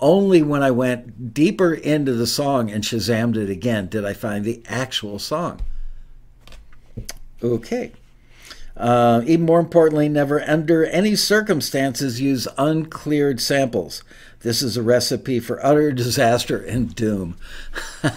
Only 0.00 0.42
when 0.42 0.62
I 0.62 0.70
went 0.70 1.34
deeper 1.34 1.74
into 1.74 2.14
the 2.14 2.26
song 2.26 2.70
and 2.70 2.82
Shazammed 2.82 3.36
it 3.36 3.50
again 3.50 3.88
did 3.88 4.06
I 4.06 4.14
find 4.14 4.42
the 4.42 4.62
actual 4.66 5.18
song. 5.18 5.60
Okay. 7.42 7.92
Uh, 8.74 9.20
even 9.26 9.44
more 9.44 9.60
importantly, 9.60 10.08
never 10.08 10.40
under 10.40 10.86
any 10.86 11.14
circumstances 11.14 12.22
use 12.22 12.48
uncleared 12.56 13.38
samples. 13.38 14.02
This 14.40 14.62
is 14.62 14.78
a 14.78 14.82
recipe 14.82 15.40
for 15.40 15.64
utter 15.64 15.92
disaster 15.92 16.56
and 16.56 16.94
doom. 16.94 17.36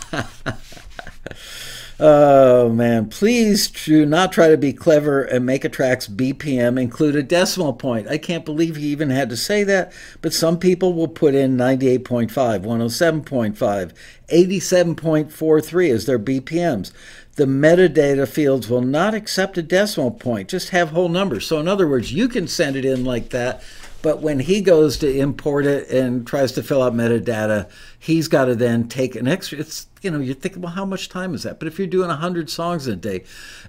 Oh 1.98 2.68
man, 2.70 3.08
please 3.08 3.70
do 3.70 4.06
not 4.06 4.34
try 4.34 4.50
to 4.50 4.58
be 4.58 4.74
clever 4.74 5.22
and 5.22 5.46
make 5.46 5.64
a 5.64 5.70
track's 5.70 6.10
BPM 6.10 6.78
include 6.78 7.16
a 7.16 7.24
decimal 7.24 7.72
point. 7.72 8.10
I 8.10 8.18
can't 8.18 8.44
believe 8.44 8.76
he 8.76 8.88
even 8.88 9.10
had 9.10 9.30
to 9.30 9.38
say 9.38 9.64
that, 9.64 9.94
but 10.22 10.34
some 10.34 10.60
people 10.60 10.94
will 10.94 11.08
put 11.08 11.36
in 11.36 11.56
98.5, 11.56 12.30
107.5, 12.34 13.94
87.43 14.28 15.90
as 15.94 16.06
their 16.06 16.20
BPMs. 16.20 16.92
The 17.36 17.46
metadata 17.46 18.28
fields 18.28 18.70
will 18.70 18.82
not 18.82 19.14
accept 19.14 19.58
a 19.58 19.64
decimal 19.64 20.12
point, 20.12 20.50
just 20.50 20.72
have 20.72 20.90
whole 20.90 21.10
numbers. 21.10 21.48
So, 21.48 21.62
in 21.62 21.68
other 21.70 21.88
words, 21.88 22.12
you 22.12 22.28
can 22.28 22.50
send 22.50 22.76
it 22.76 22.84
in 22.84 23.06
like 23.06 23.30
that, 23.30 23.64
but 24.06 24.22
when 24.22 24.40
he 24.40 24.62
goes 24.62 25.00
to 25.00 25.12
import 25.12 25.66
it 25.66 25.90
and 25.90 26.28
tries 26.28 26.52
to 26.52 26.62
fill 26.62 26.84
out 26.84 26.94
metadata, 26.94 27.68
he's 27.98 28.28
got 28.28 28.46
to 28.46 28.54
then 28.54 28.88
take 28.88 29.16
an 29.16 29.28
extra. 29.28 29.58
It's 29.58 29.88
you 30.04 30.12
know 30.12 30.20
you're 30.20 30.36
thinking, 30.36 30.62
well, 30.62 30.74
how 30.74 30.86
much 30.86 31.10
time 31.10 31.34
is 31.34 31.42
that? 31.42 31.58
But 31.58 31.68
if 31.68 31.80
you're 31.80 31.88
doing 31.88 32.12
hundred 32.12 32.52
songs 32.52 32.86
a 32.86 32.96
day, 32.96 33.24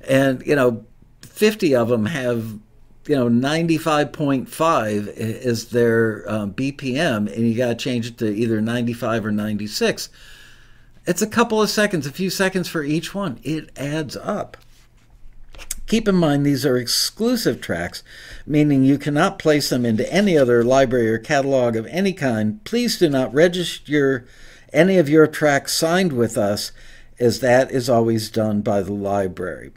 and 0.06 0.46
you 0.46 0.54
know, 0.54 0.84
fifty 1.22 1.74
of 1.74 1.88
them 1.88 2.04
have 2.04 2.58
you 3.06 3.16
know 3.16 3.30
95.5 3.30 5.08
is 5.16 5.70
their 5.70 6.30
um, 6.30 6.52
BPM, 6.52 7.34
and 7.34 7.48
you 7.48 7.56
got 7.56 7.68
to 7.68 7.74
change 7.74 8.06
it 8.06 8.18
to 8.18 8.26
either 8.26 8.60
95 8.60 9.24
or 9.24 9.32
96. 9.32 10.10
It's 11.06 11.22
a 11.22 11.26
couple 11.26 11.62
of 11.62 11.70
seconds, 11.70 12.06
a 12.06 12.12
few 12.12 12.28
seconds 12.28 12.68
for 12.68 12.82
each 12.82 13.14
one. 13.14 13.40
It 13.42 13.70
adds 13.78 14.18
up. 14.18 14.58
Keep 15.86 16.08
in 16.08 16.16
mind 16.16 16.44
these 16.44 16.66
are 16.66 16.76
exclusive 16.76 17.60
tracks, 17.60 18.02
meaning 18.44 18.82
you 18.82 18.98
cannot 18.98 19.38
place 19.38 19.70
them 19.70 19.86
into 19.86 20.12
any 20.12 20.36
other 20.36 20.64
library 20.64 21.08
or 21.08 21.18
catalog 21.18 21.76
of 21.76 21.86
any 21.86 22.12
kind. 22.12 22.62
Please 22.64 22.98
do 22.98 23.08
not 23.08 23.32
register 23.32 24.26
any 24.72 24.98
of 24.98 25.08
your 25.08 25.26
tracks 25.26 25.72
signed 25.72 26.12
with 26.12 26.36
us, 26.36 26.72
as 27.20 27.40
that 27.40 27.70
is 27.70 27.88
always 27.88 28.28
done 28.30 28.62
by 28.62 28.82
the 28.82 28.92
library. 28.92 29.72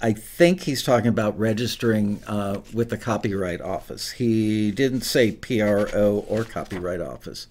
I 0.00 0.14
think 0.14 0.62
he's 0.62 0.82
talking 0.82 1.08
about 1.08 1.38
registering 1.38 2.22
uh, 2.26 2.62
with 2.72 2.88
the 2.88 2.96
Copyright 2.96 3.60
Office. 3.60 4.12
He 4.12 4.70
didn't 4.70 5.02
say 5.02 5.30
PRO 5.30 6.24
or 6.26 6.44
Copyright 6.44 7.02
Office. 7.02 7.48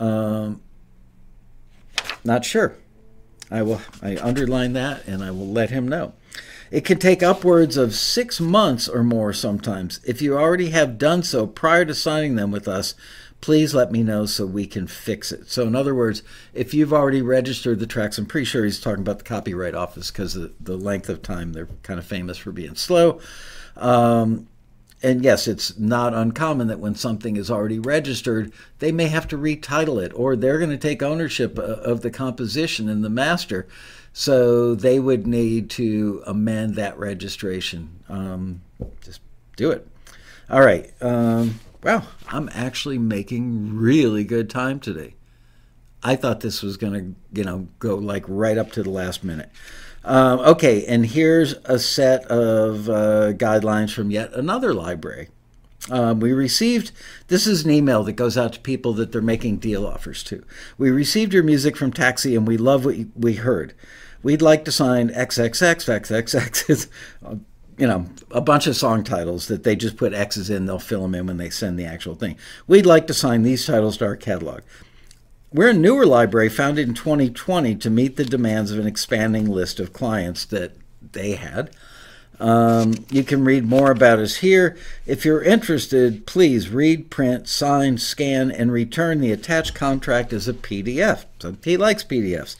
Um, 0.00 0.60
not 2.24 2.44
sure. 2.44 2.74
I 3.48 3.62
will. 3.62 3.80
I 4.02 4.16
underline 4.16 4.72
that, 4.72 5.06
and 5.06 5.22
I 5.22 5.30
will 5.30 5.46
let 5.46 5.70
him 5.70 5.86
know. 5.86 6.14
It 6.70 6.84
can 6.84 6.98
take 6.98 7.22
upwards 7.22 7.76
of 7.76 7.94
six 7.94 8.40
months 8.40 8.88
or 8.88 9.02
more 9.02 9.32
sometimes. 9.32 10.00
If 10.04 10.20
you 10.20 10.36
already 10.36 10.70
have 10.70 10.98
done 10.98 11.22
so 11.22 11.46
prior 11.46 11.84
to 11.84 11.94
signing 11.94 12.36
them 12.36 12.50
with 12.50 12.66
us, 12.66 12.94
please 13.40 13.74
let 13.74 13.92
me 13.92 14.02
know 14.02 14.26
so 14.26 14.46
we 14.46 14.66
can 14.66 14.86
fix 14.86 15.30
it. 15.30 15.48
So, 15.50 15.66
in 15.66 15.76
other 15.76 15.94
words, 15.94 16.22
if 16.54 16.74
you've 16.74 16.92
already 16.92 17.22
registered 17.22 17.78
the 17.78 17.86
tracks, 17.86 18.18
I'm 18.18 18.26
pretty 18.26 18.46
sure 18.46 18.64
he's 18.64 18.80
talking 18.80 19.02
about 19.02 19.18
the 19.18 19.24
Copyright 19.24 19.74
Office 19.74 20.10
because 20.10 20.34
of 20.36 20.52
the 20.60 20.76
length 20.76 21.08
of 21.08 21.22
time. 21.22 21.52
They're 21.52 21.68
kind 21.82 21.98
of 21.98 22.06
famous 22.06 22.38
for 22.38 22.52
being 22.52 22.74
slow. 22.74 23.20
Um, 23.76 24.48
and 25.02 25.22
yes, 25.22 25.46
it's 25.46 25.78
not 25.78 26.14
uncommon 26.14 26.68
that 26.68 26.80
when 26.80 26.94
something 26.94 27.36
is 27.36 27.50
already 27.50 27.78
registered, 27.78 28.52
they 28.78 28.90
may 28.90 29.08
have 29.08 29.28
to 29.28 29.38
retitle 29.38 30.02
it 30.02 30.12
or 30.14 30.34
they're 30.34 30.58
going 30.58 30.70
to 30.70 30.78
take 30.78 31.02
ownership 31.02 31.58
uh, 31.58 31.62
of 31.62 32.00
the 32.00 32.10
composition 32.10 32.88
and 32.88 33.04
the 33.04 33.10
master. 33.10 33.68
So 34.18 34.74
they 34.74 34.98
would 34.98 35.26
need 35.26 35.68
to 35.72 36.22
amend 36.26 36.76
that 36.76 36.98
registration. 36.98 38.02
Um, 38.08 38.62
just 39.02 39.20
do 39.56 39.70
it. 39.70 39.86
All 40.48 40.62
right. 40.62 40.90
Um, 41.02 41.60
I'm 41.84 42.48
actually 42.54 42.96
making 42.96 43.76
really 43.76 44.24
good 44.24 44.48
time 44.48 44.80
today. 44.80 45.16
I 46.02 46.16
thought 46.16 46.40
this 46.40 46.62
was 46.62 46.78
going 46.78 46.94
to, 46.94 47.38
you 47.38 47.44
know, 47.44 47.68
go 47.78 47.96
like 47.96 48.24
right 48.26 48.56
up 48.56 48.72
to 48.72 48.82
the 48.82 48.88
last 48.88 49.22
minute. 49.22 49.50
Um, 50.02 50.38
okay, 50.40 50.86
and 50.86 51.04
here's 51.04 51.52
a 51.66 51.78
set 51.78 52.24
of 52.24 52.88
uh, 52.88 53.34
guidelines 53.34 53.92
from 53.92 54.10
yet 54.10 54.32
another 54.32 54.72
library. 54.72 55.28
Um, 55.90 56.20
we 56.20 56.32
received 56.32 56.90
this 57.28 57.46
is 57.46 57.66
an 57.66 57.70
email 57.70 58.02
that 58.04 58.12
goes 58.12 58.38
out 58.38 58.54
to 58.54 58.60
people 58.60 58.94
that 58.94 59.12
they're 59.12 59.20
making 59.20 59.58
deal 59.58 59.86
offers 59.86 60.22
to. 60.24 60.42
We 60.78 60.90
received 60.90 61.34
your 61.34 61.42
music 61.42 61.76
from 61.76 61.92
Taxi 61.92 62.34
and 62.34 62.48
we 62.48 62.56
love 62.56 62.86
what 62.86 62.96
we 63.14 63.34
heard 63.34 63.74
we'd 64.26 64.42
like 64.42 64.64
to 64.64 64.72
sign 64.72 65.08
XXX, 65.10 66.02
XXX. 66.02 66.88
you 67.78 67.86
know, 67.86 68.06
a 68.32 68.40
bunch 68.40 68.66
of 68.66 68.74
song 68.74 69.04
titles 69.04 69.46
that 69.46 69.62
they 69.62 69.76
just 69.76 69.96
put 69.96 70.12
X's 70.12 70.50
in, 70.50 70.66
they'll 70.66 70.80
fill 70.80 71.02
them 71.02 71.14
in 71.14 71.28
when 71.28 71.36
they 71.36 71.48
send 71.48 71.78
the 71.78 71.84
actual 71.84 72.16
thing. 72.16 72.36
We'd 72.66 72.86
like 72.86 73.06
to 73.06 73.14
sign 73.14 73.44
these 73.44 73.64
titles 73.64 73.98
to 73.98 74.06
our 74.06 74.16
catalog. 74.16 74.62
We're 75.52 75.68
a 75.68 75.74
newer 75.74 76.04
library 76.04 76.48
founded 76.48 76.88
in 76.88 76.94
2020 76.94 77.76
to 77.76 77.88
meet 77.88 78.16
the 78.16 78.24
demands 78.24 78.72
of 78.72 78.80
an 78.80 78.86
expanding 78.88 79.48
list 79.48 79.78
of 79.78 79.92
clients 79.92 80.44
that 80.46 80.72
they 81.12 81.36
had. 81.36 81.70
Um, 82.40 82.94
you 83.08 83.22
can 83.22 83.44
read 83.44 83.64
more 83.64 83.92
about 83.92 84.18
us 84.18 84.36
here. 84.38 84.76
If 85.06 85.24
you're 85.24 85.42
interested, 85.42 86.26
please 86.26 86.68
read, 86.68 87.10
print, 87.10 87.46
sign, 87.46 87.96
scan, 87.98 88.50
and 88.50 88.72
return 88.72 89.20
the 89.20 89.30
attached 89.30 89.76
contract 89.76 90.32
as 90.32 90.48
a 90.48 90.52
PDF. 90.52 91.26
So 91.38 91.56
he 91.62 91.76
likes 91.76 92.02
PDFs. 92.02 92.56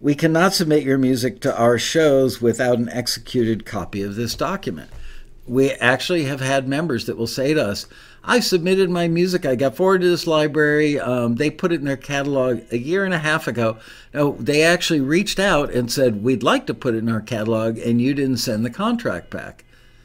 We 0.00 0.14
cannot 0.14 0.54
submit 0.54 0.82
your 0.82 0.98
music 0.98 1.40
to 1.40 1.56
our 1.56 1.78
shows 1.78 2.40
without 2.40 2.78
an 2.78 2.88
executed 2.88 3.64
copy 3.64 4.02
of 4.02 4.16
this 4.16 4.34
document. 4.34 4.90
We 5.46 5.70
actually 5.72 6.24
have 6.24 6.40
had 6.40 6.66
members 6.66 7.06
that 7.06 7.16
will 7.16 7.26
say 7.26 7.54
to 7.54 7.64
us, 7.64 7.86
I 8.26 8.40
submitted 8.40 8.88
my 8.88 9.06
music. 9.06 9.44
I 9.44 9.54
got 9.54 9.76
forwarded 9.76 10.06
to 10.06 10.10
this 10.10 10.26
library. 10.26 10.98
Um, 10.98 11.36
they 11.36 11.50
put 11.50 11.72
it 11.72 11.80
in 11.80 11.84
their 11.84 11.96
catalog 11.96 12.62
a 12.72 12.78
year 12.78 13.04
and 13.04 13.12
a 13.12 13.18
half 13.18 13.46
ago. 13.46 13.76
No, 14.14 14.32
they 14.32 14.62
actually 14.62 15.02
reached 15.02 15.38
out 15.38 15.70
and 15.70 15.92
said, 15.92 16.22
We'd 16.24 16.42
like 16.42 16.66
to 16.66 16.74
put 16.74 16.94
it 16.94 16.98
in 16.98 17.10
our 17.10 17.20
catalog, 17.20 17.76
and 17.78 18.00
you 18.00 18.14
didn't 18.14 18.38
send 18.38 18.64
the 18.64 18.70
contract 18.70 19.28
back. 19.28 19.64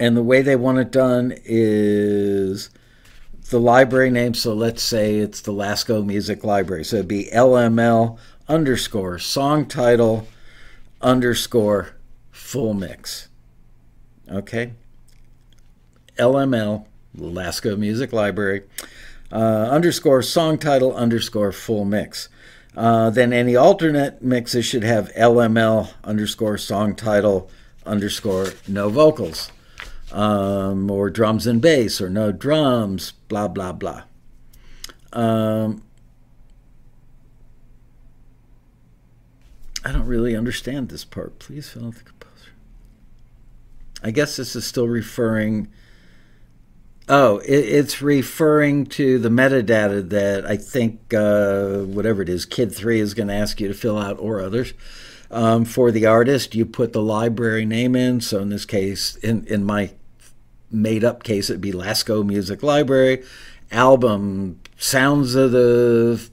and 0.00 0.16
the 0.16 0.22
way 0.22 0.42
they 0.42 0.56
want 0.56 0.78
it 0.78 0.90
done 0.90 1.34
is 1.44 2.70
the 3.50 3.60
library 3.60 4.10
name. 4.10 4.34
So 4.34 4.54
let's 4.54 4.82
say 4.82 5.16
it's 5.16 5.40
the 5.40 5.52
Laskow 5.52 6.04
Music 6.04 6.44
Library. 6.44 6.84
So 6.84 6.96
it'd 6.96 7.08
be 7.08 7.28
LML 7.32 8.18
underscore 8.48 9.18
song 9.18 9.66
title 9.66 10.26
underscore 11.00 11.94
full 12.30 12.74
mix. 12.74 13.28
Okay? 14.30 14.72
LML, 16.18 16.86
Laskow 17.16 17.78
Music 17.78 18.12
Library, 18.12 18.62
uh, 19.30 19.68
underscore 19.70 20.22
song 20.22 20.58
title 20.58 20.94
underscore 20.94 21.52
full 21.52 21.84
mix. 21.84 22.28
Uh, 22.76 23.10
then 23.10 23.32
any 23.32 23.56
alternate 23.56 24.22
mixes 24.22 24.64
should 24.64 24.84
have 24.84 25.12
LML 25.14 25.90
underscore 26.04 26.58
song 26.58 26.94
title 26.94 27.50
underscore 27.84 28.48
no 28.66 28.88
vocals 28.88 29.50
um, 30.12 30.90
or 30.90 31.10
drums 31.10 31.46
and 31.46 31.60
bass, 31.60 32.00
or 32.00 32.08
no 32.08 32.32
drums, 32.32 33.12
blah, 33.28 33.48
blah, 33.48 33.72
blah. 33.72 34.04
Um, 35.12 35.82
I 39.84 39.92
don't 39.92 40.06
really 40.06 40.36
understand 40.36 40.88
this 40.88 41.04
part. 41.04 41.38
Please 41.38 41.68
fill 41.68 41.86
out 41.86 41.94
the 41.94 42.04
composer. 42.04 42.50
I 44.02 44.10
guess 44.10 44.36
this 44.36 44.56
is 44.56 44.66
still 44.66 44.88
referring. 44.88 45.68
Oh, 47.08 47.38
it, 47.38 47.52
it's 47.52 48.02
referring 48.02 48.86
to 48.86 49.18
the 49.18 49.28
metadata 49.28 50.08
that 50.10 50.44
I 50.44 50.56
think, 50.56 51.14
uh, 51.14 51.80
whatever 51.84 52.22
it 52.22 52.28
is, 52.28 52.44
Kid 52.44 52.74
3 52.74 53.00
is 53.00 53.14
going 53.14 53.28
to 53.28 53.34
ask 53.34 53.60
you 53.60 53.68
to 53.68 53.74
fill 53.74 53.98
out, 53.98 54.18
or 54.18 54.40
others. 54.40 54.74
Um, 55.30 55.64
for 55.64 55.90
the 55.90 56.06
artist, 56.06 56.54
you 56.54 56.64
put 56.66 56.92
the 56.92 57.02
library 57.02 57.64
name 57.64 57.94
in. 57.96 58.20
So 58.20 58.40
in 58.40 58.48
this 58.48 58.64
case, 58.64 59.16
in, 59.16 59.46
in 59.46 59.64
my 59.64 59.92
made 60.70 61.04
up 61.04 61.22
case, 61.22 61.48
it'd 61.48 61.62
be 61.62 61.72
Laskow 61.72 62.24
Music 62.26 62.62
Library 62.62 63.22
album 63.70 64.60
Sounds 64.76 65.34
of 65.34 65.50
the 65.50 66.28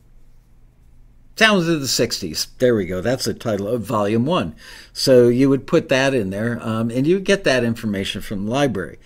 Sounds 1.38 1.68
of 1.68 1.82
the 1.82 1.88
60s. 1.88 2.48
There 2.60 2.76
we 2.76 2.86
go. 2.86 3.02
That's 3.02 3.26
the 3.26 3.34
title 3.34 3.68
of 3.68 3.82
volume 3.82 4.26
one. 4.26 4.56
So 4.94 5.28
you 5.28 5.50
would 5.50 5.68
put 5.68 5.90
that 5.90 6.14
in 6.14 6.30
there 6.30 6.60
um, 6.62 6.90
and 6.90 7.06
you 7.06 7.20
get 7.20 7.44
that 7.44 7.64
information 7.64 8.22
from 8.22 8.46
the 8.46 8.52
library. 8.52 9.00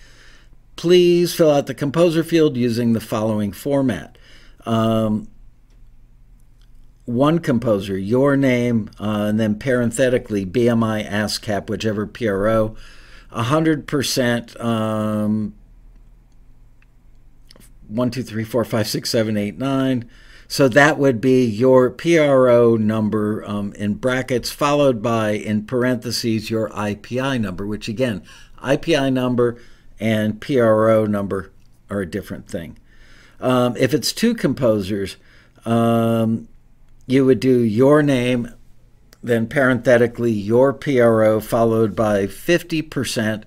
Please 0.76 1.34
fill 1.34 1.50
out 1.50 1.66
the 1.66 1.74
composer 1.74 2.22
field 2.22 2.56
using 2.56 2.92
the 2.92 3.00
following 3.00 3.52
format. 3.52 4.16
Um, 4.64 5.26
one 7.04 7.40
composer, 7.40 7.98
your 7.98 8.36
name, 8.36 8.90
uh, 9.00 9.26
and 9.28 9.40
then 9.40 9.58
parenthetically 9.58 10.46
BMI, 10.46 11.08
ASCAP, 11.10 11.68
whichever 11.68 12.06
PRO 12.06 12.76
100% 13.32 14.64
um, 14.64 15.54
1, 17.88 18.10
2, 18.10 18.22
3, 18.22 18.44
4, 18.44 18.64
5, 18.64 18.88
6, 18.88 19.10
7, 19.10 19.36
8, 19.36 19.58
9. 19.58 20.10
So 20.50 20.66
that 20.66 20.98
would 20.98 21.20
be 21.20 21.44
your 21.44 21.90
PRO 21.90 22.76
number 22.76 23.44
um, 23.46 23.72
in 23.74 23.94
brackets, 23.94 24.50
followed 24.50 25.00
by, 25.00 25.30
in 25.30 25.64
parentheses, 25.64 26.50
your 26.50 26.68
IPI 26.70 27.40
number, 27.40 27.64
which 27.68 27.86
again, 27.86 28.24
IPI 28.60 29.12
number 29.12 29.58
and 30.00 30.40
PRO 30.40 31.06
number 31.06 31.52
are 31.88 32.00
a 32.00 32.10
different 32.10 32.48
thing. 32.48 32.76
Um, 33.38 33.76
if 33.76 33.94
it's 33.94 34.12
two 34.12 34.34
composers, 34.34 35.18
um, 35.64 36.48
you 37.06 37.24
would 37.24 37.38
do 37.38 37.60
your 37.60 38.02
name 38.02 38.52
then 39.22 39.46
parenthetically 39.46 40.32
your 40.32 40.72
PRO 40.72 41.40
followed 41.40 41.94
by 41.94 42.26
50%, 42.26 43.44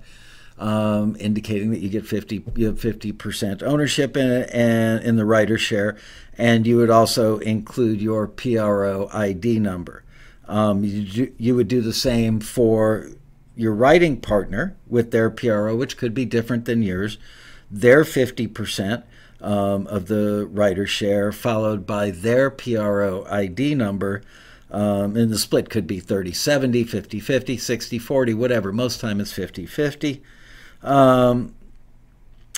um, 0.57 1.17
indicating 1.19 1.71
that 1.71 1.79
you 1.79 1.89
get 1.89 2.05
50 2.05 2.43
you 2.55 2.67
have 2.67 2.79
50% 2.79 3.63
ownership 3.63 4.15
in 4.15 4.31
it 4.31 4.49
and 4.53 5.03
in 5.03 5.15
the 5.15 5.25
writer 5.25 5.57
share, 5.57 5.97
and 6.37 6.65
you 6.65 6.77
would 6.77 6.89
also 6.89 7.39
include 7.39 8.01
your 8.01 8.27
PRO 8.27 9.09
ID 9.13 9.59
number. 9.59 10.03
Um, 10.47 10.83
you, 10.83 11.33
you 11.37 11.55
would 11.55 11.67
do 11.67 11.81
the 11.81 11.93
same 11.93 12.39
for 12.39 13.09
your 13.55 13.73
writing 13.73 14.19
partner 14.19 14.75
with 14.87 15.11
their 15.11 15.29
PRO, 15.29 15.75
which 15.75 15.97
could 15.97 16.13
be 16.13 16.25
different 16.25 16.65
than 16.65 16.81
yours, 16.81 17.17
their 17.69 18.03
50%. 18.03 19.03
Um, 19.41 19.87
of 19.87 20.07
the 20.07 20.47
writer 20.49 20.87
share, 20.87 21.33
followed 21.33 21.85
by 21.85 22.11
their 22.11 22.49
PRO 22.49 23.25
ID 23.29 23.75
number, 23.75 24.21
um, 24.71 25.17
and 25.17 25.29
the 25.29 25.37
split 25.37 25.69
could 25.69 25.85
be 25.85 25.99
30 25.99 26.31
70, 26.31 26.85
50 26.85 27.19
50, 27.19 27.57
60 27.57 27.99
40, 27.99 28.33
whatever. 28.33 28.71
Most 28.71 29.01
time 29.01 29.19
it's 29.19 29.33
50 29.33 29.65
50. 29.65 30.23
Um, 30.81 31.53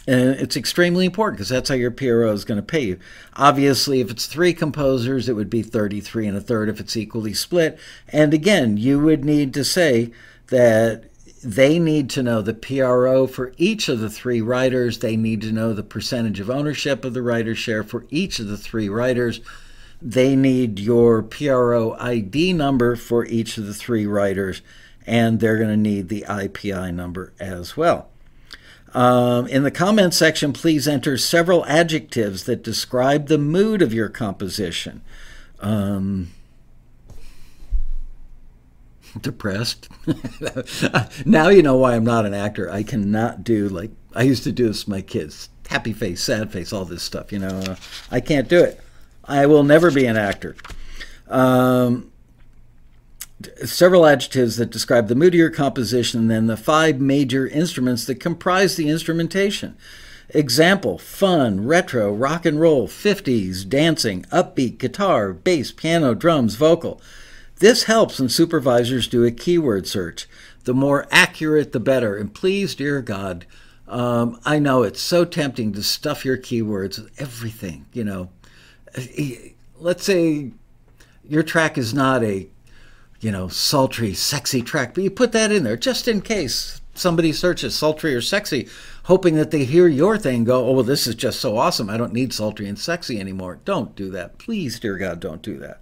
and 0.08 0.30
it's 0.32 0.58
extremely 0.58 1.06
important 1.06 1.38
because 1.38 1.50
that's 1.50 1.70
how 1.70 1.76
your 1.76 1.92
PRO 1.92 2.32
is 2.32 2.46
going 2.46 2.60
to 2.60 2.66
pay 2.66 2.82
you. 2.82 3.00
Obviously, 3.36 4.02
if 4.02 4.12
it's 4.12 4.28
three 4.28 4.54
composers, 4.54 5.28
it 5.28 5.34
would 5.34 5.50
be 5.50 5.64
33 5.64 6.28
and 6.28 6.38
a 6.38 6.42
third 6.42 6.70
if 6.70 6.80
it's 6.80 6.96
equally 6.96 7.34
split. 7.34 7.80
And 8.10 8.34
again, 8.34 8.78
you 8.78 9.00
would 9.00 9.26
need 9.26 9.54
to 9.56 9.64
say 9.64 10.12
that 10.48 11.06
they 11.44 11.80
need 11.80 12.10
to 12.12 12.24
know 12.24 12.42
the 12.42 12.54
PRO 12.54 13.28
for 13.28 13.54
each 13.58 13.90
of 13.90 14.00
the 14.00 14.10
three 14.10 14.42
writers. 14.42 15.00
They 15.00 15.16
need 15.16 15.42
to 15.42 15.52
know 15.52 15.74
the 15.74 15.84
percentage 15.84 16.40
of 16.40 16.50
ownership 16.50 17.04
of 17.04 17.14
the 17.14 17.22
writer's 17.22 17.58
share 17.58 17.84
for 17.84 18.06
each 18.10 18.40
of 18.40 18.48
the 18.48 18.58
three 18.58 18.90
writers 18.90 19.42
they 20.02 20.36
need 20.36 20.80
your 20.80 21.24
PRO 21.24 21.96
ID 22.00 22.54
number 22.54 22.96
for 22.96 23.26
each 23.26 23.58
of 23.58 23.66
the 23.66 23.74
three 23.74 24.06
writers, 24.06 24.62
and 25.08 25.40
they're 25.40 25.58
going 25.58 25.70
to 25.70 25.78
need 25.78 26.10
the 26.10 26.26
IPI 26.28 26.94
number 26.94 27.34
as 27.40 27.76
well. 27.76 28.10
Um, 28.96 29.46
in 29.48 29.64
the 29.64 29.72
comment 29.72 30.14
section, 30.14 30.54
please 30.54 30.88
enter 30.88 31.18
several 31.18 31.66
adjectives 31.66 32.46
that 32.46 32.64
describe 32.64 33.28
the 33.28 33.38
mood 33.38 33.82
of 33.82 33.94
your 33.94 34.08
composition. 34.08 35.02
Um, 35.60 36.32
depressed. 39.20 39.90
now 41.26 41.50
you 41.50 41.62
know 41.62 41.76
why 41.76 41.96
I'm 41.96 42.06
not 42.06 42.26
an 42.26 42.34
actor. 42.34 42.72
I 42.72 42.84
cannot 42.84 43.44
do 43.44 43.68
like 43.68 43.92
I 44.16 44.24
used 44.24 44.44
to 44.46 44.54
do 44.54 44.68
this 44.68 44.86
with 44.86 44.96
my 44.96 45.02
kids. 45.02 45.50
Happy 45.68 45.92
face, 45.92 46.24
sad 46.24 46.54
face, 46.54 46.72
all 46.72 46.86
this 46.86 47.04
stuff. 47.04 47.34
You 47.34 47.40
know, 47.40 47.76
I 48.12 48.22
can't 48.22 48.48
do 48.48 48.64
it. 48.64 48.80
I 49.26 49.46
will 49.46 49.64
never 49.64 49.92
be 49.92 50.06
an 50.06 50.16
actor. 50.16 50.56
Um, 51.28 52.14
several 53.66 54.06
adjectives 54.06 54.58
that 54.58 54.70
describe 54.70 55.08
the 55.08 55.16
mood 55.16 55.34
of 55.34 55.40
your 55.40 55.50
composition, 55.50 56.28
then 56.28 56.48
the 56.48 56.58
five 56.58 57.00
major 57.00 57.48
instruments 57.48 58.06
that 58.06 58.16
comprise 58.16 58.76
the 58.76 58.90
instrumentation. 58.90 59.78
Example 60.30 60.98
fun, 60.98 61.66
retro, 61.66 62.12
rock 62.12 62.46
and 62.46 62.60
roll, 62.60 62.88
50s, 62.88 63.68
dancing, 63.68 64.24
upbeat, 64.32 64.78
guitar, 64.78 65.34
bass, 65.34 65.72
piano, 65.72 66.14
drums, 66.14 66.56
vocal. 66.56 67.02
This 67.58 67.84
helps 67.84 68.20
when 68.20 68.30
supervisors 68.30 69.08
do 69.08 69.24
a 69.24 69.32
keyword 69.32 69.88
search. 69.88 70.28
The 70.66 70.74
more 70.74 71.08
accurate, 71.12 71.72
the 71.72 71.80
better. 71.80 72.18
And 72.18 72.34
please, 72.34 72.76
dear 72.76 73.02
God, 73.02 73.46
um, 73.88 74.40
I 74.44 74.60
know 74.60 74.84
it's 74.84 75.00
so 75.00 75.26
tempting 75.26 75.74
to 75.74 75.84
stuff 75.84 76.26
your 76.26 76.38
keywords 76.38 77.00
with 77.00 77.12
everything, 77.22 77.86
you 77.94 78.04
know, 78.04 78.30
let's 79.78 80.04
say 80.04 80.52
your 81.28 81.44
track 81.44 81.78
is 81.78 81.94
not 81.94 82.24
a 82.24 82.48
you 83.26 83.32
know 83.32 83.48
sultry 83.48 84.14
sexy 84.14 84.62
track 84.62 84.94
but 84.94 85.04
you 85.04 85.10
put 85.10 85.32
that 85.32 85.52
in 85.52 85.64
there 85.64 85.76
just 85.76 86.08
in 86.08 86.22
case 86.22 86.80
somebody 86.94 87.34
searches 87.34 87.76
sultry 87.76 88.14
or 88.14 88.22
sexy 88.22 88.70
hoping 89.06 89.34
that 89.34 89.50
they 89.50 89.66
hear 89.66 89.88
your 89.88 90.16
thing 90.16 90.44
go 90.44 90.68
oh 90.68 90.74
well 90.74 90.84
this 90.84 91.08
is 91.08 91.16
just 91.16 91.40
so 91.40 91.58
awesome. 91.58 91.90
I 91.90 91.98
don't 91.98 92.14
need 92.14 92.34
sultry 92.34 92.68
and 92.68 92.78
sexy 92.78 93.20
anymore. 93.20 93.60
Don't 93.66 93.96
do 93.96 94.12
that. 94.12 94.38
Please 94.38 94.80
dear 94.80 94.98
god 94.98 95.20
don't 95.20 95.42
do 95.42 95.58
that. 95.58 95.82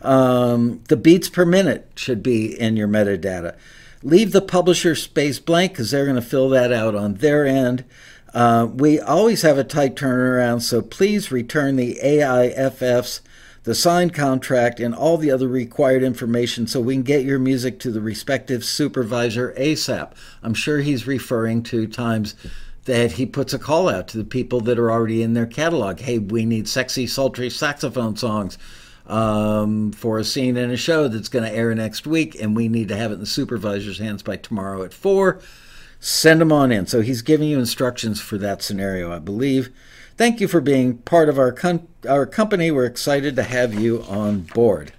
Um, 0.00 0.82
the 0.88 0.96
beats 0.96 1.28
per 1.28 1.44
minute 1.44 1.90
should 1.94 2.22
be 2.22 2.58
in 2.58 2.76
your 2.76 2.88
metadata. 2.88 3.54
Leave 4.02 4.32
the 4.32 4.40
publisher 4.40 4.94
space 4.94 5.38
blank 5.38 5.72
because 5.72 5.90
they're 5.90 6.06
going 6.06 6.16
to 6.16 6.22
fill 6.22 6.48
that 6.48 6.72
out 6.72 6.94
on 6.94 7.14
their 7.14 7.46
end. 7.46 7.84
Uh, 8.32 8.66
we 8.72 8.98
always 8.98 9.42
have 9.42 9.58
a 9.58 9.64
tight 9.64 9.94
turnaround, 9.94 10.62
so 10.62 10.80
please 10.80 11.30
return 11.30 11.76
the 11.76 12.00
AIFFs, 12.02 13.20
the 13.64 13.74
signed 13.74 14.12
contract, 14.12 14.80
and 14.80 14.94
all 14.94 15.16
the 15.16 15.30
other 15.30 15.48
required 15.48 16.02
information 16.02 16.66
so 16.66 16.80
we 16.80 16.94
can 16.94 17.02
get 17.02 17.24
your 17.24 17.38
music 17.38 17.78
to 17.80 17.90
the 17.90 18.00
respective 18.00 18.64
supervisor 18.64 19.54
ASAP. 19.56 20.12
I'm 20.42 20.54
sure 20.54 20.80
he's 20.80 21.06
referring 21.06 21.62
to 21.64 21.86
times 21.86 22.34
that 22.84 23.12
he 23.12 23.26
puts 23.26 23.54
a 23.54 23.58
call 23.60 23.88
out 23.88 24.08
to 24.08 24.18
the 24.18 24.24
people 24.24 24.60
that 24.62 24.78
are 24.78 24.90
already 24.90 25.22
in 25.22 25.34
their 25.34 25.46
catalog. 25.46 26.00
Hey, 26.00 26.18
we 26.18 26.44
need 26.44 26.66
sexy, 26.66 27.06
sultry 27.06 27.48
saxophone 27.50 28.16
songs. 28.16 28.58
um, 29.06 29.92
for 29.92 30.18
a 30.18 30.24
scene 30.24 30.56
in 30.56 30.70
a 30.70 30.76
show 30.76 31.08
that's 31.08 31.28
going 31.28 31.44
to 31.44 31.54
air 31.54 31.74
next 31.74 32.06
week, 32.06 32.40
and 32.40 32.54
we 32.56 32.68
need 32.68 32.88
to 32.88 32.96
have 32.96 33.10
it 33.10 33.14
in 33.14 33.20
the 33.20 33.26
supervisor's 33.26 33.98
hands 33.98 34.22
by 34.22 34.36
tomorrow 34.36 34.82
at 34.84 34.94
4. 34.94 35.40
Send 36.00 36.40
them 36.40 36.52
on 36.52 36.72
in. 36.72 36.86
So 36.86 37.00
he's 37.00 37.22
giving 37.22 37.48
you 37.48 37.58
instructions 37.58 38.20
for 38.20 38.38
that 38.38 38.62
scenario, 38.62 39.12
I 39.12 39.18
believe. 39.18 39.70
Thank 40.22 40.40
you 40.40 40.46
for 40.46 40.60
being 40.60 40.98
part 40.98 41.28
of 41.28 41.36
our, 41.36 41.50
con- 41.50 41.88
our 42.08 42.26
company. 42.26 42.70
We're 42.70 42.86
excited 42.86 43.34
to 43.34 43.42
have 43.42 43.74
you 43.74 44.04
on 44.04 44.42
board. 44.42 44.92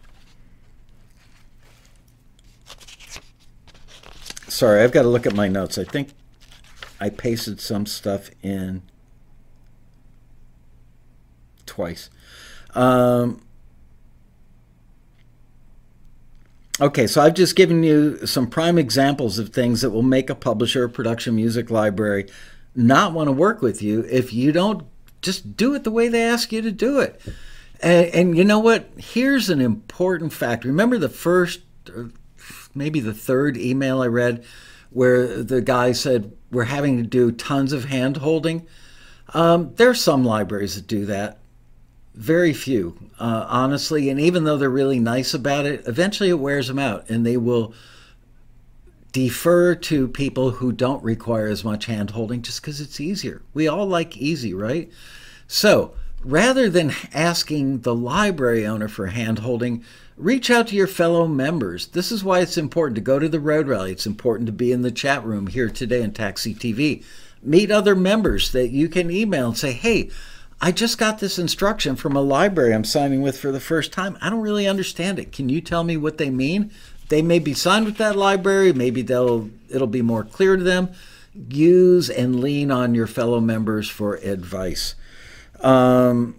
Sorry, 4.49 4.83
I've 4.83 4.91
got 4.91 5.03
to 5.03 5.07
look 5.07 5.25
at 5.25 5.33
my 5.33 5.47
notes. 5.47 5.77
I 5.77 5.85
think 5.85 6.09
I 6.99 7.07
pasted 7.07 7.61
some 7.61 7.85
stuff 7.85 8.31
in 8.41 8.81
twice. 11.65 12.09
Um, 12.75 13.45
okay, 16.81 17.07
so 17.07 17.21
I've 17.21 17.35
just 17.35 17.55
given 17.55 17.81
you 17.81 18.27
some 18.27 18.47
prime 18.47 18.77
examples 18.77 19.39
of 19.39 19.51
things 19.51 19.79
that 19.83 19.91
will 19.91 20.03
make 20.03 20.29
a 20.29 20.35
publisher, 20.35 20.89
production 20.89 21.37
music 21.37 21.71
library 21.71 22.29
not 22.75 23.13
want 23.13 23.27
to 23.27 23.31
work 23.31 23.61
with 23.61 23.81
you 23.81 24.05
if 24.09 24.33
you 24.33 24.51
don't 24.51 24.83
just 25.23 25.57
do 25.57 25.73
it 25.73 25.83
the 25.83 25.91
way 25.91 26.07
they 26.07 26.23
ask 26.23 26.51
you 26.51 26.61
to 26.61 26.71
do 26.71 26.99
it. 26.99 27.19
And, 27.81 28.07
and 28.07 28.37
you 28.37 28.43
know 28.43 28.59
what? 28.59 28.89
Here's 28.97 29.49
an 29.49 29.61
important 29.61 30.33
fact. 30.33 30.65
Remember 30.65 30.97
the 30.97 31.09
first, 31.09 31.61
maybe 32.75 32.99
the 32.99 33.13
third 33.13 33.57
email 33.57 34.01
I 34.01 34.07
read 34.07 34.43
where 34.91 35.41
the 35.41 35.61
guy 35.61 35.91
said, 35.93 36.31
We're 36.51 36.65
having 36.65 36.97
to 36.97 37.03
do 37.03 37.31
tons 37.31 37.73
of 37.73 37.85
hand 37.85 38.17
holding? 38.17 38.67
Um, 39.33 39.73
there 39.75 39.89
are 39.89 39.95
some 39.95 40.23
libraries 40.23 40.75
that 40.75 40.85
do 40.85 41.05
that 41.07 41.39
very 42.13 42.53
few, 42.53 42.97
uh, 43.19 43.45
honestly. 43.49 44.09
And 44.09 44.19
even 44.19 44.43
though 44.43 44.57
they're 44.57 44.69
really 44.69 44.99
nice 44.99 45.33
about 45.33 45.65
it, 45.65 45.87
eventually 45.87 46.29
it 46.29 46.39
wears 46.39 46.67
them 46.67 46.79
out 46.79 47.09
and 47.09 47.25
they 47.25 47.37
will 47.37 47.73
defer 49.13 49.75
to 49.75 50.07
people 50.09 50.49
who 50.51 50.71
don't 50.71 51.03
require 51.03 51.47
as 51.47 51.63
much 51.63 51.85
hand 51.85 52.09
holding 52.09 52.41
just 52.41 52.61
because 52.61 52.81
it's 52.81 52.99
easier. 52.99 53.41
We 53.53 53.67
all 53.67 53.85
like 53.85 54.17
easy, 54.17 54.53
right? 54.53 54.91
So 55.47 55.93
rather 56.23 56.69
than 56.69 56.93
asking 57.13 57.81
the 57.81 57.95
library 57.95 58.65
owner 58.65 58.87
for 58.87 59.07
hand 59.07 59.39
holding, 59.39 59.83
reach 60.17 60.49
out 60.49 60.67
to 60.69 60.75
your 60.75 60.87
fellow 60.87 61.27
members. 61.27 61.87
This 61.87 62.11
is 62.11 62.23
why 62.23 62.39
it's 62.39 62.57
important 62.57 62.95
to 62.95 63.01
go 63.01 63.19
to 63.19 63.29
the 63.29 63.39
road 63.39 63.67
rally. 63.67 63.91
It's 63.91 64.07
important 64.07 64.47
to 64.47 64.51
be 64.53 64.71
in 64.71 64.81
the 64.81 64.91
chat 64.91 65.23
room 65.23 65.47
here 65.47 65.69
today 65.69 66.01
in 66.01 66.11
Taxi 66.11 66.55
TV. 66.55 67.03
Meet 67.43 67.71
other 67.71 67.95
members 67.95 68.51
that 68.51 68.69
you 68.69 68.89
can 68.89 69.11
email 69.11 69.49
and 69.49 69.57
say, 69.57 69.73
hey, 69.73 70.09
I 70.61 70.71
just 70.71 70.97
got 70.97 71.19
this 71.19 71.37
instruction 71.37 71.97
from 71.97 72.15
a 72.15 72.21
library 72.21 72.73
I'm 72.73 72.85
signing 72.85 73.21
with 73.21 73.37
for 73.37 73.51
the 73.51 73.59
first 73.59 73.91
time. 73.91 74.17
I 74.21 74.29
don't 74.29 74.39
really 74.39 74.65
understand 74.65 75.19
it. 75.19 75.33
Can 75.33 75.49
you 75.49 75.59
tell 75.59 75.83
me 75.83 75.97
what 75.97 76.17
they 76.17 76.29
mean? 76.29 76.71
They 77.09 77.21
may 77.21 77.39
be 77.39 77.53
signed 77.53 77.85
with 77.85 77.97
that 77.97 78.15
library. 78.15 78.73
Maybe 78.73 79.01
they'll 79.01 79.49
it'll 79.69 79.87
be 79.87 80.01
more 80.01 80.23
clear 80.23 80.55
to 80.57 80.63
them. 80.63 80.91
Use 81.49 82.09
and 82.09 82.39
lean 82.39 82.71
on 82.71 82.95
your 82.95 83.07
fellow 83.07 83.39
members 83.39 83.89
for 83.89 84.15
advice. 84.15 84.95
Um, 85.61 86.35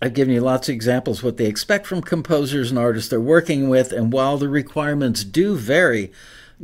I've 0.00 0.14
given 0.14 0.34
you 0.34 0.40
lots 0.40 0.68
of 0.68 0.74
examples 0.74 1.22
what 1.22 1.36
they 1.36 1.46
expect 1.46 1.86
from 1.86 2.02
composers 2.02 2.70
and 2.70 2.78
artists 2.78 3.08
they're 3.08 3.20
working 3.20 3.68
with, 3.68 3.92
and 3.92 4.12
while 4.12 4.36
the 4.36 4.48
requirements 4.48 5.24
do 5.24 5.56
vary, 5.56 6.12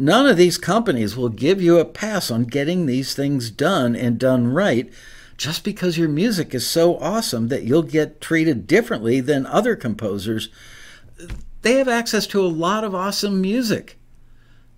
None 0.01 0.27
of 0.27 0.37
these 0.37 0.59
companies 0.59 1.17
will 1.17 1.29
give 1.29 1.61
you 1.61 1.79
a 1.79 1.85
pass 1.85 2.31
on 2.31 2.45
getting 2.45 2.87
these 2.87 3.15
things 3.15 3.51
done 3.51 3.97
and 3.97 4.17
done 4.17 4.47
right 4.47 4.93
just 5.37 5.65
because 5.65 5.99
your 5.99 6.09
music 6.09 6.55
is 6.55 6.65
so 6.65 6.97
awesome 6.99 7.49
that 7.49 7.65
you'll 7.65 7.83
get 7.83 8.21
treated 8.21 8.69
differently 8.69 9.21
than 9.21 9.45
other 9.45 9.75
composers. 9.75 10.51
They 11.69 11.75
have 11.75 11.89
access 11.89 12.27
to 12.29 12.41
a 12.41 12.49
lot 12.49 12.83
of 12.83 12.95
awesome 12.95 13.43
music. 13.43 13.99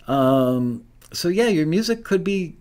Um, 0.09 0.83
so, 1.13 1.29
yeah, 1.29 1.47
your 1.47 1.65
music 1.65 2.03
could 2.03 2.25
be 2.25 2.57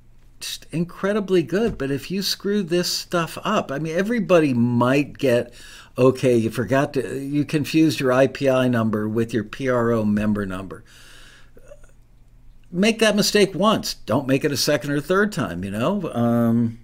incredibly 0.71 1.41
good, 1.41 1.79
but 1.79 1.89
if 1.89 2.11
you 2.11 2.21
screw 2.21 2.61
this 2.61 2.93
stuff 2.93 3.39
up, 3.43 3.71
I 3.71 3.79
mean, 3.79 3.97
everybody 3.97 4.53
might 4.53 5.17
get 5.17 5.51
okay, 5.97 6.37
you 6.37 6.51
forgot 6.51 6.93
to, 6.93 7.19
you 7.19 7.43
confused 7.43 7.99
your 7.99 8.11
IPI 8.11 8.69
number 8.69 9.09
with 9.09 9.33
your 9.33 9.45
PRO 9.45 10.05
member 10.05 10.45
number 10.45 10.83
make 12.71 12.99
that 12.99 13.15
mistake 13.15 13.55
once. 13.55 13.95
Don't 13.95 14.27
make 14.27 14.45
it 14.45 14.51
a 14.51 14.57
second 14.57 14.91
or 14.91 15.01
third 15.01 15.31
time, 15.31 15.63
you 15.63 15.71
know? 15.71 16.07
Um, 16.13 16.77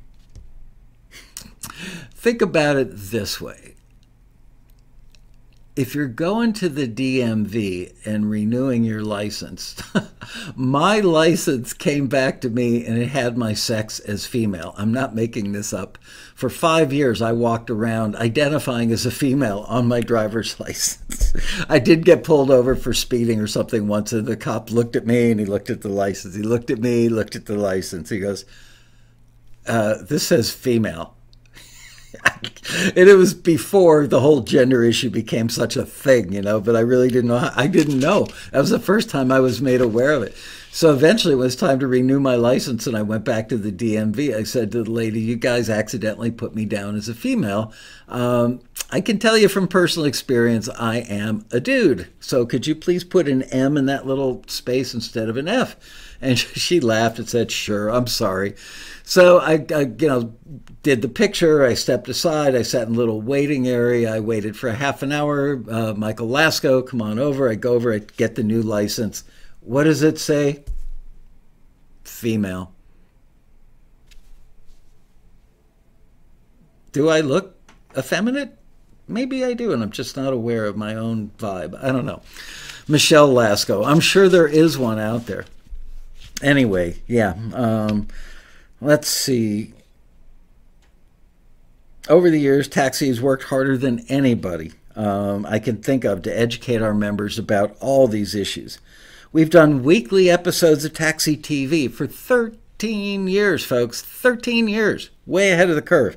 think 2.11 2.41
about 2.41 2.75
it 2.75 2.89
this 2.91 3.39
way 3.39 3.74
if 5.75 5.93
you're 5.93 6.07
going 6.07 6.53
to 6.53 6.69
the 6.69 6.87
DMV 6.87 7.93
and 8.05 8.29
renewing 8.29 8.85
your 8.85 9.01
license, 9.01 9.75
my 10.55 11.01
license 11.01 11.73
came 11.73 12.07
back 12.07 12.39
to 12.41 12.49
me 12.49 12.85
and 12.85 12.97
it 12.97 13.09
had 13.09 13.37
my 13.37 13.53
sex 13.53 13.99
as 13.99 14.25
female. 14.25 14.73
I'm 14.77 14.93
not 14.93 15.15
making 15.15 15.51
this 15.51 15.73
up. 15.73 15.97
For 16.33 16.49
five 16.49 16.93
years, 16.93 17.21
I 17.21 17.33
walked 17.33 17.69
around 17.69 18.15
identifying 18.15 18.91
as 18.93 19.05
a 19.05 19.11
female 19.11 19.65
on 19.67 19.87
my 19.87 19.99
driver's 19.99 20.57
license. 20.61 21.33
I 21.67 21.79
did 21.79 22.05
get 22.05 22.23
pulled 22.23 22.51
over 22.51 22.75
for 22.75 22.93
speeding 22.93 23.41
or 23.41 23.47
something 23.47 23.87
once, 23.87 24.13
and 24.13 24.25
the 24.25 24.37
cop 24.37 24.71
looked 24.71 24.95
at 24.95 25.05
me 25.05 25.31
and 25.31 25.41
he 25.41 25.45
looked 25.45 25.69
at 25.69 25.81
the 25.81 25.89
license. 25.89 26.35
He 26.35 26.43
looked 26.43 26.69
at 26.69 26.79
me, 26.79 27.09
looked 27.09 27.35
at 27.35 27.47
the 27.47 27.57
license. 27.57 28.09
He 28.09 28.19
goes, 28.19 28.45
uh, 29.67 29.95
This 30.01 30.27
says 30.27 30.51
female. 30.51 31.14
and 32.95 33.09
it 33.09 33.15
was 33.15 33.33
before 33.33 34.07
the 34.07 34.19
whole 34.19 34.41
gender 34.41 34.83
issue 34.83 35.09
became 35.09 35.49
such 35.49 35.75
a 35.75 35.85
thing, 35.85 36.33
you 36.33 36.41
know. 36.41 36.59
But 36.59 36.75
I 36.75 36.81
really 36.81 37.09
didn't 37.09 37.29
know. 37.29 37.51
I 37.55 37.67
didn't 37.67 37.99
know. 37.99 38.27
That 38.51 38.59
was 38.59 38.69
the 38.69 38.79
first 38.79 39.09
time 39.09 39.31
I 39.31 39.39
was 39.39 39.61
made 39.61 39.81
aware 39.81 40.11
of 40.11 40.23
it. 40.23 40.35
So 40.75 40.91
eventually, 40.91 41.35
it 41.35 41.37
was 41.37 41.55
time 41.55 41.79
to 41.79 41.87
renew 41.87 42.19
my 42.19 42.35
license, 42.35 42.85
and 42.85 42.97
I 42.97 43.01
went 43.01 43.23
back 43.23 43.47
to 43.47 43.57
the 43.57 43.71
DMV. 43.71 44.35
I 44.35 44.43
said 44.43 44.73
to 44.73 44.83
the 44.83 44.91
lady, 44.91 45.21
"You 45.21 45.37
guys 45.37 45.69
accidentally 45.69 46.31
put 46.31 46.53
me 46.53 46.65
down 46.65 46.97
as 46.97 47.07
a 47.07 47.13
female. 47.13 47.71
Um, 48.09 48.59
I 48.91 48.99
can 48.99 49.17
tell 49.17 49.37
you 49.37 49.47
from 49.47 49.69
personal 49.69 50.05
experience, 50.05 50.67
I 50.77 50.97
am 50.97 51.45
a 51.49 51.61
dude. 51.61 52.07
So 52.19 52.45
could 52.45 52.67
you 52.67 52.75
please 52.75 53.05
put 53.05 53.29
an 53.29 53.43
M 53.43 53.77
in 53.77 53.85
that 53.85 54.05
little 54.05 54.43
space 54.47 54.93
instead 54.93 55.29
of 55.29 55.37
an 55.37 55.47
F?" 55.47 55.77
And 56.21 56.37
she 56.65 56.81
laughed 56.81 57.19
and 57.19 57.29
said, 57.29 57.51
"Sure, 57.51 57.89
I'm 57.89 58.07
sorry." 58.07 58.55
So 59.05 59.39
I, 59.39 59.63
I, 59.73 59.81
you 59.81 60.07
know, 60.07 60.33
did 60.81 61.03
the 61.03 61.07
picture. 61.07 61.63
I 61.63 61.75
stepped 61.75 62.09
aside. 62.09 62.55
I 62.55 62.63
sat 62.63 62.87
in 62.87 62.95
a 62.95 62.97
little 62.97 63.21
waiting 63.21 63.67
area. 63.67 64.13
I 64.13 64.19
waited 64.19 64.57
for 64.57 64.67
a 64.67 64.75
half 64.75 65.03
an 65.03 65.11
hour. 65.11 65.63
Uh, 65.69 65.93
Michael 65.93 66.27
Laskow, 66.27 66.85
come 66.85 67.01
on 67.03 67.19
over. 67.19 67.49
I 67.49 67.55
go 67.55 67.75
over. 67.75 67.93
I 67.93 67.99
get 67.99 68.35
the 68.35 68.43
new 68.43 68.63
license. 68.63 69.23
What 69.61 69.83
does 69.83 70.01
it 70.01 70.17
say? 70.17 70.63
Female. 72.03 72.71
Do 76.91 77.09
I 77.09 77.21
look 77.21 77.55
effeminate? 77.95 78.57
Maybe 79.07 79.45
I 79.45 79.53
do, 79.53 79.71
and 79.71 79.83
I'm 79.83 79.91
just 79.91 80.17
not 80.17 80.33
aware 80.33 80.65
of 80.65 80.77
my 80.77 80.95
own 80.95 81.29
vibe. 81.37 81.77
I 81.83 81.91
don't 81.91 82.05
know. 82.05 82.21
Michelle 82.87 83.29
Laskow. 83.29 83.85
I'm 83.85 83.99
sure 83.99 84.29
there 84.29 84.47
is 84.47 84.79
one 84.79 84.97
out 84.97 85.27
there. 85.27 85.45
Anyway, 86.41 87.01
yeah. 87.05 87.35
Um, 87.53 88.07
Let's 88.81 89.07
see. 89.07 89.73
Over 92.07 92.29
the 92.29 92.39
years, 92.39 92.67
Taxi 92.67 93.07
has 93.07 93.21
worked 93.21 93.45
harder 93.45 93.77
than 93.77 94.05
anybody 94.09 94.73
um, 94.95 95.45
I 95.45 95.59
can 95.59 95.77
think 95.77 96.03
of 96.03 96.21
to 96.23 96.37
educate 96.37 96.81
our 96.81 96.93
members 96.93 97.37
about 97.37 97.75
all 97.79 98.07
these 98.07 98.33
issues. 98.33 98.79
We've 99.31 99.49
done 99.49 99.83
weekly 99.83 100.29
episodes 100.29 100.85
of 100.85 100.93
Taxi 100.93 101.35
TV 101.35 101.91
for 101.91 102.07
13 102.07 103.27
years, 103.27 103.65
folks. 103.65 104.01
13 104.01 104.67
years, 104.67 105.09
way 105.25 105.51
ahead 105.51 105.69
of 105.69 105.75
the 105.75 105.81
curve. 105.81 106.15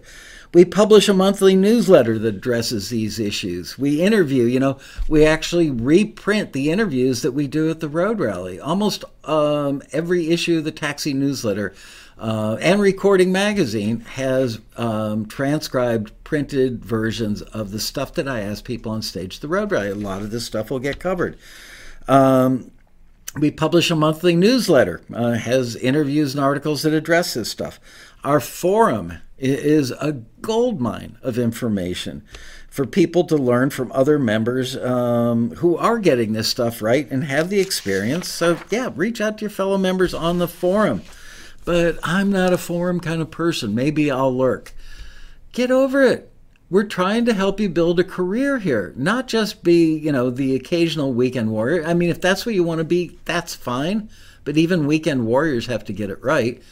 We 0.54 0.64
publish 0.64 1.08
a 1.08 1.14
monthly 1.14 1.56
newsletter 1.56 2.18
that 2.20 2.36
addresses 2.36 2.88
these 2.88 3.18
issues. 3.18 3.78
We 3.78 4.00
interview, 4.00 4.44
you 4.44 4.60
know, 4.60 4.78
we 5.06 5.26
actually 5.26 5.70
reprint 5.70 6.52
the 6.52 6.70
interviews 6.70 7.20
that 7.20 7.32
we 7.32 7.46
do 7.46 7.68
at 7.68 7.80
the 7.80 7.88
Road 7.88 8.18
Rally. 8.18 8.58
Almost 8.58 9.04
um, 9.24 9.82
every 9.92 10.30
issue 10.30 10.58
of 10.58 10.64
the 10.64 10.72
Taxi 10.72 11.12
newsletter 11.12 11.74
uh, 12.18 12.56
and 12.60 12.80
Recording 12.80 13.30
Magazine 13.30 14.00
has 14.00 14.60
um, 14.76 15.26
transcribed 15.26 16.12
printed 16.24 16.84
versions 16.84 17.42
of 17.42 17.70
the 17.70 17.78
stuff 17.78 18.14
that 18.14 18.26
I 18.26 18.40
ask 18.40 18.64
people 18.64 18.92
on 18.92 19.02
stage 19.02 19.40
the 19.40 19.48
road. 19.48 19.72
A 19.72 19.94
lot 19.94 20.22
of 20.22 20.30
this 20.30 20.44
stuff 20.44 20.70
will 20.70 20.80
get 20.80 20.98
covered. 20.98 21.38
Um, 22.08 22.72
we 23.36 23.50
publish 23.50 23.90
a 23.90 23.96
monthly 23.96 24.34
newsletter, 24.34 25.02
uh, 25.14 25.32
has 25.32 25.76
interviews 25.76 26.34
and 26.34 26.42
articles 26.42 26.82
that 26.82 26.92
address 26.92 27.34
this 27.34 27.50
stuff. 27.50 27.78
Our 28.24 28.40
forum 28.40 29.18
is 29.38 29.92
a 29.92 30.12
gold 30.40 30.80
mine 30.80 31.18
of 31.22 31.38
information 31.38 32.24
for 32.68 32.84
people 32.84 33.24
to 33.24 33.36
learn 33.36 33.70
from 33.70 33.92
other 33.92 34.18
members 34.18 34.76
um, 34.76 35.50
who 35.56 35.76
are 35.76 35.98
getting 35.98 36.32
this 36.32 36.48
stuff 36.48 36.82
right 36.82 37.08
and 37.10 37.24
have 37.24 37.48
the 37.48 37.60
experience. 37.60 38.28
So, 38.28 38.58
yeah, 38.70 38.90
reach 38.94 39.20
out 39.20 39.38
to 39.38 39.42
your 39.42 39.50
fellow 39.50 39.78
members 39.78 40.12
on 40.12 40.38
the 40.38 40.48
forum 40.48 41.02
but 41.68 41.98
I'm 42.02 42.32
not 42.32 42.54
a 42.54 42.56
forum 42.56 42.98
kind 42.98 43.20
of 43.20 43.30
person. 43.30 43.74
Maybe 43.74 44.10
I'll 44.10 44.34
lurk. 44.34 44.72
Get 45.52 45.70
over 45.70 46.02
it. 46.02 46.32
we're 46.70 46.84
trying 46.84 47.26
to 47.26 47.34
help 47.34 47.60
you 47.60 47.68
build 47.68 48.00
a 48.00 48.04
career 48.04 48.58
here, 48.58 48.94
not 48.96 49.28
just 49.28 49.62
be, 49.62 49.94
you 49.98 50.10
know, 50.10 50.30
the 50.30 50.54
occasional 50.54 51.12
weekend 51.12 51.50
warrior. 51.50 51.84
I 51.84 51.92
mean, 51.92 52.08
if 52.08 52.22
that's 52.22 52.46
what 52.46 52.54
you 52.54 52.64
want 52.64 52.78
to 52.78 52.84
be, 52.84 53.18
that's 53.26 53.54
fine. 53.54 54.08
But 54.44 54.56
even 54.56 54.86
weekend 54.86 55.26
warriors 55.26 55.66
have 55.66 55.84
to 55.84 55.92
get 55.92 56.08
it 56.08 56.24
right. 56.24 56.62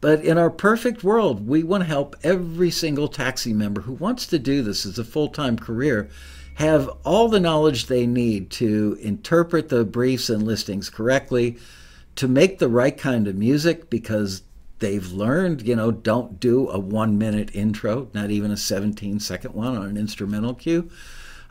But 0.00 0.24
in 0.24 0.38
our 0.38 0.48
perfect 0.48 1.04
world, 1.04 1.46
we 1.46 1.62
want 1.62 1.82
to 1.82 1.88
help 1.88 2.16
every 2.22 2.70
single 2.70 3.08
taxi 3.08 3.52
member 3.52 3.82
who 3.82 3.92
wants 3.92 4.26
to 4.28 4.38
do 4.38 4.62
this 4.62 4.86
as 4.86 4.98
a 4.98 5.04
full 5.04 5.28
time 5.28 5.58
career 5.58 6.08
have 6.54 6.88
all 7.04 7.28
the 7.28 7.38
knowledge 7.38 7.84
they 7.84 8.06
need 8.06 8.48
to 8.52 8.96
interpret 9.02 9.68
the 9.68 9.84
briefs 9.84 10.30
and 10.30 10.42
listings 10.42 10.88
correctly, 10.88 11.58
to 12.18 12.26
make 12.26 12.58
the 12.58 12.68
right 12.68 12.98
kind 12.98 13.28
of 13.28 13.36
music 13.36 13.88
because 13.88 14.42
they've 14.80 15.12
learned, 15.12 15.62
you 15.62 15.76
know, 15.76 15.92
don't 15.92 16.40
do 16.40 16.68
a 16.68 16.78
one 16.78 17.16
minute 17.16 17.54
intro, 17.54 18.08
not 18.12 18.28
even 18.28 18.50
a 18.50 18.56
17 18.56 19.20
second 19.20 19.54
one 19.54 19.76
on 19.76 19.86
an 19.86 19.96
instrumental 19.96 20.52
cue. 20.52 20.90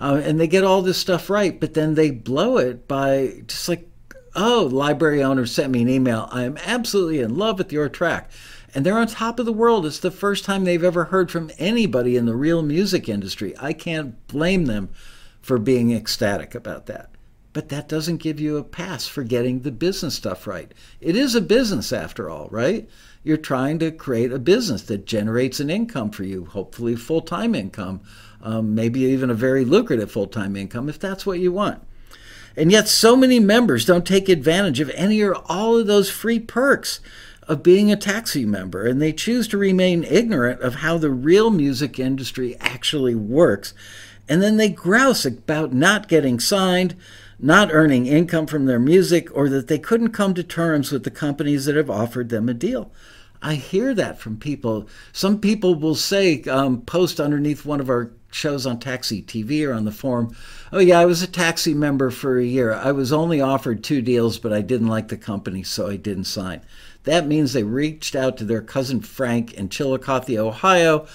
Uh, 0.02 0.20
and 0.22 0.38
they 0.38 0.46
get 0.46 0.66
all 0.66 0.82
this 0.82 0.98
stuff 0.98 1.30
right, 1.30 1.58
but 1.58 1.74
then 1.74 1.96
they 1.96 2.12
blow 2.12 2.58
it 2.58 2.86
by 2.86 3.42
just 3.48 3.70
like, 3.70 3.90
oh, 4.36 4.68
library 4.70 5.24
owner 5.24 5.46
sent 5.46 5.72
me 5.72 5.84
an 5.84 5.90
email. 5.90 6.28
I 6.34 6.44
am 6.44 6.58
absolutely 6.58 7.22
in 7.22 7.38
love 7.38 7.60
with 7.60 7.72
your 7.72 7.88
track. 7.88 8.30
And 8.76 8.86
they're 8.86 8.98
on 8.98 9.08
top 9.08 9.40
of 9.40 9.46
the 9.46 9.54
world. 9.54 9.86
It's 9.86 10.00
the 10.00 10.12
first 10.12 10.44
time 10.44 10.66
they've 10.66 10.84
ever 10.84 11.06
heard 11.06 11.32
from 11.32 11.50
anybody 11.58 12.18
in 12.18 12.26
the 12.26 12.36
real 12.36 12.62
music 12.62 13.08
industry. 13.08 13.56
I 13.58 13.72
can't 13.72 14.28
blame 14.28 14.66
them 14.66 14.90
for 15.42 15.58
being 15.58 15.94
ecstatic 15.94 16.54
about 16.54 16.88
that. 16.88 17.10
But 17.54 17.70
that 17.70 17.90
doesn't 17.90 18.18
give 18.18 18.40
you 18.40 18.58
a 18.58 18.64
pass 18.64 19.08
for 19.08 19.24
getting 19.24 19.62
the 19.62 19.72
business 19.72 20.16
stuff 20.16 20.46
right. 20.46 20.72
It 21.02 21.16
is 21.16 21.34
a 21.34 21.42
business 21.42 21.92
after 21.92 22.30
all, 22.30 22.50
right? 22.52 22.88
You're 23.24 23.38
trying 23.38 23.80
to 23.80 23.92
create 23.92 24.32
a 24.32 24.40
business 24.40 24.84
that 24.84 25.06
generates 25.06 25.60
an 25.60 25.70
income 25.70 26.12
for 26.12 26.24
you, 26.24 26.46
hopefully 26.46 26.96
full 26.96 27.22
time 27.22 27.56
income, 27.56 28.02
um, 28.42 28.76
maybe 28.76 29.02
even 29.02 29.30
a 29.30 29.36
very 29.36 29.66
lucrative 29.66 30.12
full 30.12 30.28
time 30.28 30.56
income 30.56 30.88
if 30.88 31.00
that's 31.00 31.26
what 31.26 31.40
you 31.40 31.52
want. 31.52 31.82
And 32.56 32.72
yet, 32.72 32.88
so 32.88 33.16
many 33.16 33.40
members 33.40 33.86
don't 33.86 34.06
take 34.06 34.30
advantage 34.30 34.80
of 34.80 34.90
any 34.96 35.22
or 35.22 35.36
all 35.36 35.78
of 35.78 35.86
those 35.86 36.10
free 36.10 36.40
perks 36.40 37.00
of 37.48 37.64
being 37.64 37.92
a 37.92 37.96
taxi 37.96 38.46
member, 38.46 38.86
and 38.86 39.02
they 39.02 39.14
choose 39.14 39.48
to 39.48 39.58
remain 39.58 40.04
ignorant 40.04 40.62
of 40.62 40.76
how 40.76 40.98
the 40.98 41.12
real 41.12 41.50
music 41.50 42.00
industry 42.00 42.58
actually 42.60 43.16
works. 43.16 43.74
And 44.28 44.42
then 44.42 44.58
they 44.58 44.70
grouse 44.70 45.26
about 45.26 45.72
not 45.72 46.08
getting 46.08 46.40
signed, 46.40 46.96
not 47.40 47.72
earning 47.72 48.08
income 48.08 48.48
from 48.48 48.66
their 48.66 48.80
music, 48.80 49.30
or 49.36 49.50
that 49.50 49.68
they 49.68 49.80
couldn't 49.80 50.10
come 50.10 50.34
to 50.34 50.44
terms 50.44 50.92
with 50.92 51.04
the 51.04 51.12
companies 51.12 51.66
that 51.66 51.76
have 51.76 51.90
offered 51.90 52.30
them 52.30 52.50
a 52.50 52.54
deal. 52.54 52.92
I 53.42 53.56
hear 53.56 53.94
that 53.94 54.20
from 54.20 54.38
people. 54.38 54.88
Some 55.14 55.40
people 55.40 55.76
will 55.76 55.96
say, 55.96 56.42
um, 56.44 56.82
post 56.82 57.20
underneath 57.20 57.66
one 57.66 57.80
of 57.80 57.90
our 57.90 58.12
shows 58.32 58.66
on 58.66 58.80
Taxi 58.80 59.22
TV 59.22 59.68
or 59.68 59.74
on 59.74 59.86
the 59.86 59.92
forum, 59.92 60.36
oh, 60.72 60.80
yeah, 60.80 61.00
I 61.00 61.06
was 61.06 61.22
a 61.22 61.28
taxi 61.28 61.74
member 61.74 62.10
for 62.10 62.38
a 62.38 62.44
year. 62.44 62.74
I 62.74 62.92
was 62.92 63.14
only 63.14 63.40
offered 63.40 63.84
two 63.84 64.02
deals, 64.02 64.38
but 64.40 64.52
I 64.54 64.62
didn't 64.62 64.88
like 64.88 65.08
the 65.08 65.18
company, 65.18 65.64
so 65.64 65.88
I 65.88 65.96
didn't 65.96 66.26
sign. 66.26 66.62
That 67.04 67.28
means 67.28 67.54
they 67.54 67.64
reached 67.64 68.16
out 68.16 68.38
to 68.38 68.44
their 68.44 68.62
cousin 68.62 69.02
Frank 69.02 69.54
in 69.54 69.70
Chillicothe, 69.70 70.38
Ohio, 70.38 71.08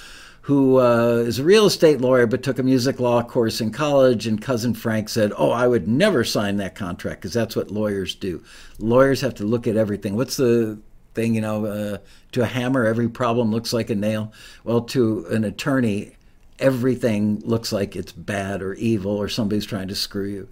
who 0.42 0.80
uh, 0.80 1.22
is 1.24 1.38
a 1.38 1.44
real 1.44 1.66
estate 1.66 2.00
lawyer 2.00 2.26
but 2.26 2.42
took 2.42 2.58
a 2.58 2.64
music 2.64 2.98
law 2.98 3.22
course 3.22 3.60
in 3.60 3.70
college. 3.70 4.26
And 4.26 4.42
cousin 4.42 4.74
Frank 4.74 5.08
said, 5.08 5.32
Oh, 5.36 5.50
I 5.50 5.66
would 5.66 5.86
never 5.88 6.24
sign 6.24 6.56
that 6.56 6.74
contract 6.74 7.20
because 7.20 7.32
that's 7.32 7.56
what 7.56 7.70
lawyers 7.70 8.14
do. 8.14 8.42
Lawyers 8.78 9.20
have 9.20 9.34
to 9.36 9.44
look 9.44 9.66
at 9.66 9.76
everything. 9.76 10.16
What's 10.16 10.36
the 10.36 10.80
thing, 11.14 11.34
you 11.34 11.40
know, 11.40 11.66
uh, 11.66 11.98
to 12.32 12.42
a 12.42 12.46
hammer, 12.46 12.84
every 12.84 13.08
problem 13.08 13.50
looks 13.50 13.72
like 13.72 13.90
a 13.90 13.94
nail. 13.94 14.32
Well, 14.64 14.82
to 14.82 15.26
an 15.26 15.44
attorney, 15.44 16.16
everything 16.58 17.40
looks 17.40 17.72
like 17.72 17.94
it's 17.94 18.12
bad 18.12 18.62
or 18.62 18.74
evil 18.74 19.12
or 19.12 19.28
somebody's 19.28 19.66
trying 19.66 19.88
to 19.88 19.94
screw 19.94 20.26
you. 20.26 20.48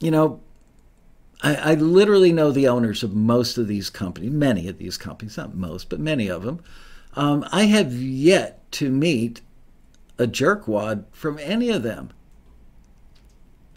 You 0.00 0.10
know, 0.10 0.40
I, 1.42 1.54
I 1.54 1.74
literally 1.74 2.32
know 2.32 2.50
the 2.50 2.68
owners 2.68 3.02
of 3.02 3.14
most 3.14 3.58
of 3.58 3.68
these 3.68 3.90
companies, 3.90 4.30
many 4.30 4.68
of 4.68 4.78
these 4.78 4.96
companies, 4.96 5.36
not 5.36 5.54
most, 5.54 5.88
but 5.88 6.00
many 6.00 6.28
of 6.28 6.42
them. 6.42 6.62
Um, 7.16 7.46
I 7.52 7.64
have 7.64 7.92
yet 7.92 8.70
to 8.72 8.90
meet 8.90 9.40
a 10.18 10.26
jerkwad 10.26 11.04
from 11.12 11.38
any 11.38 11.70
of 11.70 11.82
them 11.82 12.12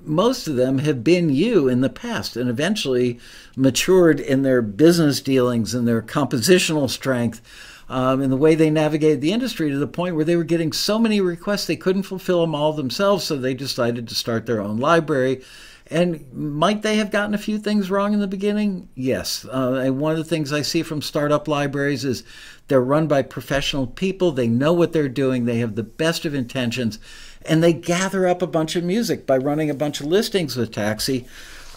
most 0.07 0.47
of 0.47 0.55
them 0.55 0.79
have 0.79 1.03
been 1.03 1.29
you 1.29 1.67
in 1.67 1.81
the 1.81 1.89
past 1.89 2.38
and 2.38 2.49
eventually 2.49 3.19
matured 3.55 4.19
in 4.19 4.41
their 4.41 4.61
business 4.61 5.21
dealings 5.21 5.73
and 5.73 5.88
their 5.88 6.01
compositional 6.01 6.89
strength 6.89 7.41
um, 7.89 8.21
in 8.21 8.29
the 8.29 8.38
way 8.38 8.55
they 8.55 8.69
navigated 8.69 9.21
the 9.21 9.31
industry 9.31 9.69
to 9.69 9.77
the 9.77 9.88
point 9.88 10.15
where 10.15 10.25
they 10.25 10.35
were 10.35 10.43
getting 10.43 10.73
so 10.73 10.99
many 10.99 11.21
requests 11.21 11.65
they 11.65 11.75
couldn't 11.75 12.03
fulfill 12.03 12.41
them 12.41 12.55
all 12.55 12.73
themselves. 12.73 13.23
So 13.23 13.38
they 13.38 13.53
decided 13.53 14.07
to 14.07 14.15
start 14.15 14.45
their 14.45 14.61
own 14.61 14.77
library. 14.77 15.41
And 15.89 16.33
might 16.33 16.81
they 16.81 16.97
have 16.97 17.11
gotten 17.11 17.33
a 17.33 17.38
few 17.38 17.57
things 17.57 17.89
wrong 17.89 18.13
in 18.13 18.19
the 18.19 18.27
beginning? 18.27 18.89
Yes. 18.95 19.45
Uh, 19.45 19.81
and 19.83 19.99
one 19.99 20.11
of 20.11 20.17
the 20.17 20.23
things 20.23 20.51
I 20.51 20.61
see 20.61 20.83
from 20.83 21.01
startup 21.01 21.47
libraries 21.47 22.03
is 22.03 22.23
they're 22.67 22.81
run 22.81 23.07
by 23.07 23.21
professional 23.21 23.88
people. 23.88 24.31
They 24.31 24.47
know 24.47 24.73
what 24.73 24.91
they're 24.91 25.07
doing. 25.07 25.45
They 25.45 25.59
have 25.59 25.75
the 25.75 25.83
best 25.83 26.25
of 26.25 26.35
intentions 26.35 26.99
and 27.45 27.63
they 27.63 27.73
gather 27.73 28.27
up 28.27 28.41
a 28.41 28.47
bunch 28.47 28.75
of 28.75 28.83
music 28.83 29.25
by 29.25 29.38
running 29.38 29.69
a 29.69 29.75
bunch 29.75 30.01
of 30.01 30.07
listings 30.07 30.55
with 30.55 30.71
Taxi. 30.71 31.25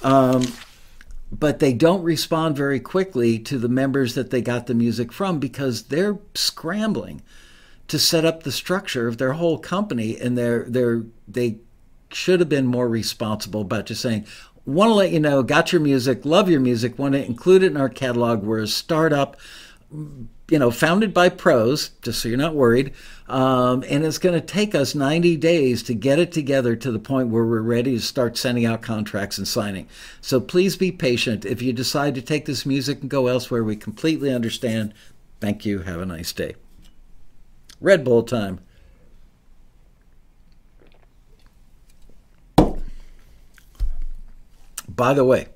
Um, 0.02 0.42
but 1.32 1.61
they 1.61 1.72
don't 1.72 2.02
respond 2.02 2.56
very 2.56 2.80
quickly 2.80 3.38
to 3.38 3.58
the 3.58 3.68
members 3.68 4.14
that 4.14 4.30
they 4.30 4.42
got 4.42 4.66
the 4.66 4.74
music 4.74 5.12
from 5.12 5.38
because 5.38 5.84
they're 5.84 6.18
scrambling 6.34 7.22
to 7.86 7.98
set 7.98 8.24
up 8.24 8.42
the 8.42 8.52
structure 8.52 9.06
of 9.06 9.18
their 9.18 9.34
whole 9.34 9.58
company 9.58 10.18
and 10.18 10.36
they're 10.36 10.64
they're 10.68 11.04
they 11.28 11.58
should 12.12 12.40
have 12.40 12.48
been 12.48 12.66
more 12.66 12.88
responsible 12.88 13.62
about 13.62 13.86
just 13.86 14.02
saying 14.02 14.26
want 14.66 14.90
to 14.90 14.94
let 14.94 15.11
you 15.11 15.20
know 15.20 15.42
got 15.42 15.72
your 15.72 15.80
music 15.80 16.24
love 16.24 16.48
your 16.48 16.61
music 16.61 16.98
want 16.98 17.14
to 17.14 17.24
include 17.24 17.62
it 17.62 17.70
in 17.70 17.76
our 17.76 17.88
catalog 17.88 18.42
we're 18.42 18.61
a 18.61 18.66
startup 18.66 19.36
you 20.50 20.58
know, 20.58 20.70
founded 20.70 21.14
by 21.14 21.28
pros, 21.28 21.90
just 22.02 22.20
so 22.20 22.28
you're 22.28 22.36
not 22.36 22.54
worried. 22.54 22.92
Um, 23.28 23.84
and 23.88 24.04
it's 24.04 24.18
going 24.18 24.38
to 24.38 24.44
take 24.44 24.74
us 24.74 24.96
90 24.96 25.36
days 25.36 25.82
to 25.84 25.94
get 25.94 26.18
it 26.18 26.32
together 26.32 26.74
to 26.74 26.90
the 26.90 26.98
point 26.98 27.28
where 27.28 27.44
we're 27.44 27.61
ready 27.61 27.92
to 27.92 28.02
start 28.02 28.36
sending 28.36 28.66
out 28.66 28.82
contracts 28.82 29.38
and 29.38 29.46
signing. 29.46 29.88
So 30.20 30.40
please 30.40 30.76
be 30.76 30.90
patient. 30.90 31.44
If 31.44 31.62
you 31.62 31.72
decide 31.72 32.16
to 32.16 32.22
take 32.22 32.46
this 32.46 32.66
music 32.66 33.00
and 33.00 33.08
go 33.08 33.28
elsewhere, 33.28 33.62
we 33.62 33.76
completely 33.76 34.32
understand. 34.32 34.92
Thank 35.40 35.64
you. 35.64 35.80
Have 35.80 36.00
a 36.00 36.06
nice 36.06 36.32
day. 36.32 36.56
Red 37.80 38.04
Bull 38.04 38.24
time. 38.24 38.61
By 44.97 45.14
the 45.14 45.24
way, 45.24 45.47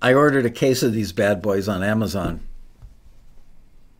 I 0.00 0.14
ordered 0.14 0.46
a 0.46 0.50
case 0.50 0.82
of 0.82 0.92
these 0.92 1.12
bad 1.12 1.42
boys 1.42 1.68
on 1.68 1.82
Amazon 1.82 2.40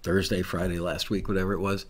Thursday, 0.03 0.43
Friday 0.43 0.79
last 0.79 1.11
week, 1.11 1.29
whatever 1.29 1.53
it 1.53 1.61
was. 1.61 1.87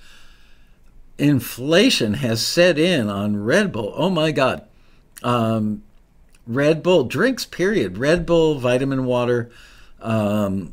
Inflation 1.18 2.14
has 2.14 2.44
set 2.44 2.78
in 2.78 3.10
on 3.10 3.42
Red 3.42 3.70
Bull. 3.72 3.92
Oh 3.94 4.08
my 4.08 4.30
God. 4.30 4.66
Um, 5.22 5.82
Red 6.46 6.82
Bull 6.82 7.04
drinks, 7.04 7.44
period. 7.44 7.98
Red 7.98 8.24
Bull, 8.24 8.58
vitamin 8.58 9.04
water, 9.04 9.50
um, 10.00 10.72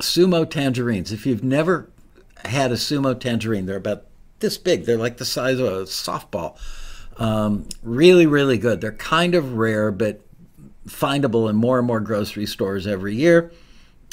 sumo 0.00 0.48
tangerines. 0.48 1.12
If 1.12 1.24
you've 1.24 1.44
never 1.44 1.88
had 2.44 2.72
a 2.72 2.76
sumo 2.76 3.18
tangerine, 3.18 3.66
they're 3.66 3.76
about 3.76 4.06
this 4.40 4.58
big. 4.58 4.86
They're 4.86 4.96
like 4.96 5.18
the 5.18 5.24
size 5.24 5.60
of 5.60 5.66
a 5.66 5.82
softball. 5.82 6.58
Um, 7.18 7.68
really, 7.82 8.26
really 8.26 8.58
good. 8.58 8.80
They're 8.80 8.92
kind 8.92 9.34
of 9.34 9.54
rare, 9.54 9.90
but 9.90 10.20
findable 10.86 11.48
in 11.50 11.56
more 11.56 11.78
and 11.78 11.86
more 11.86 12.00
grocery 12.00 12.46
stores 12.46 12.86
every 12.86 13.14
year. 13.14 13.52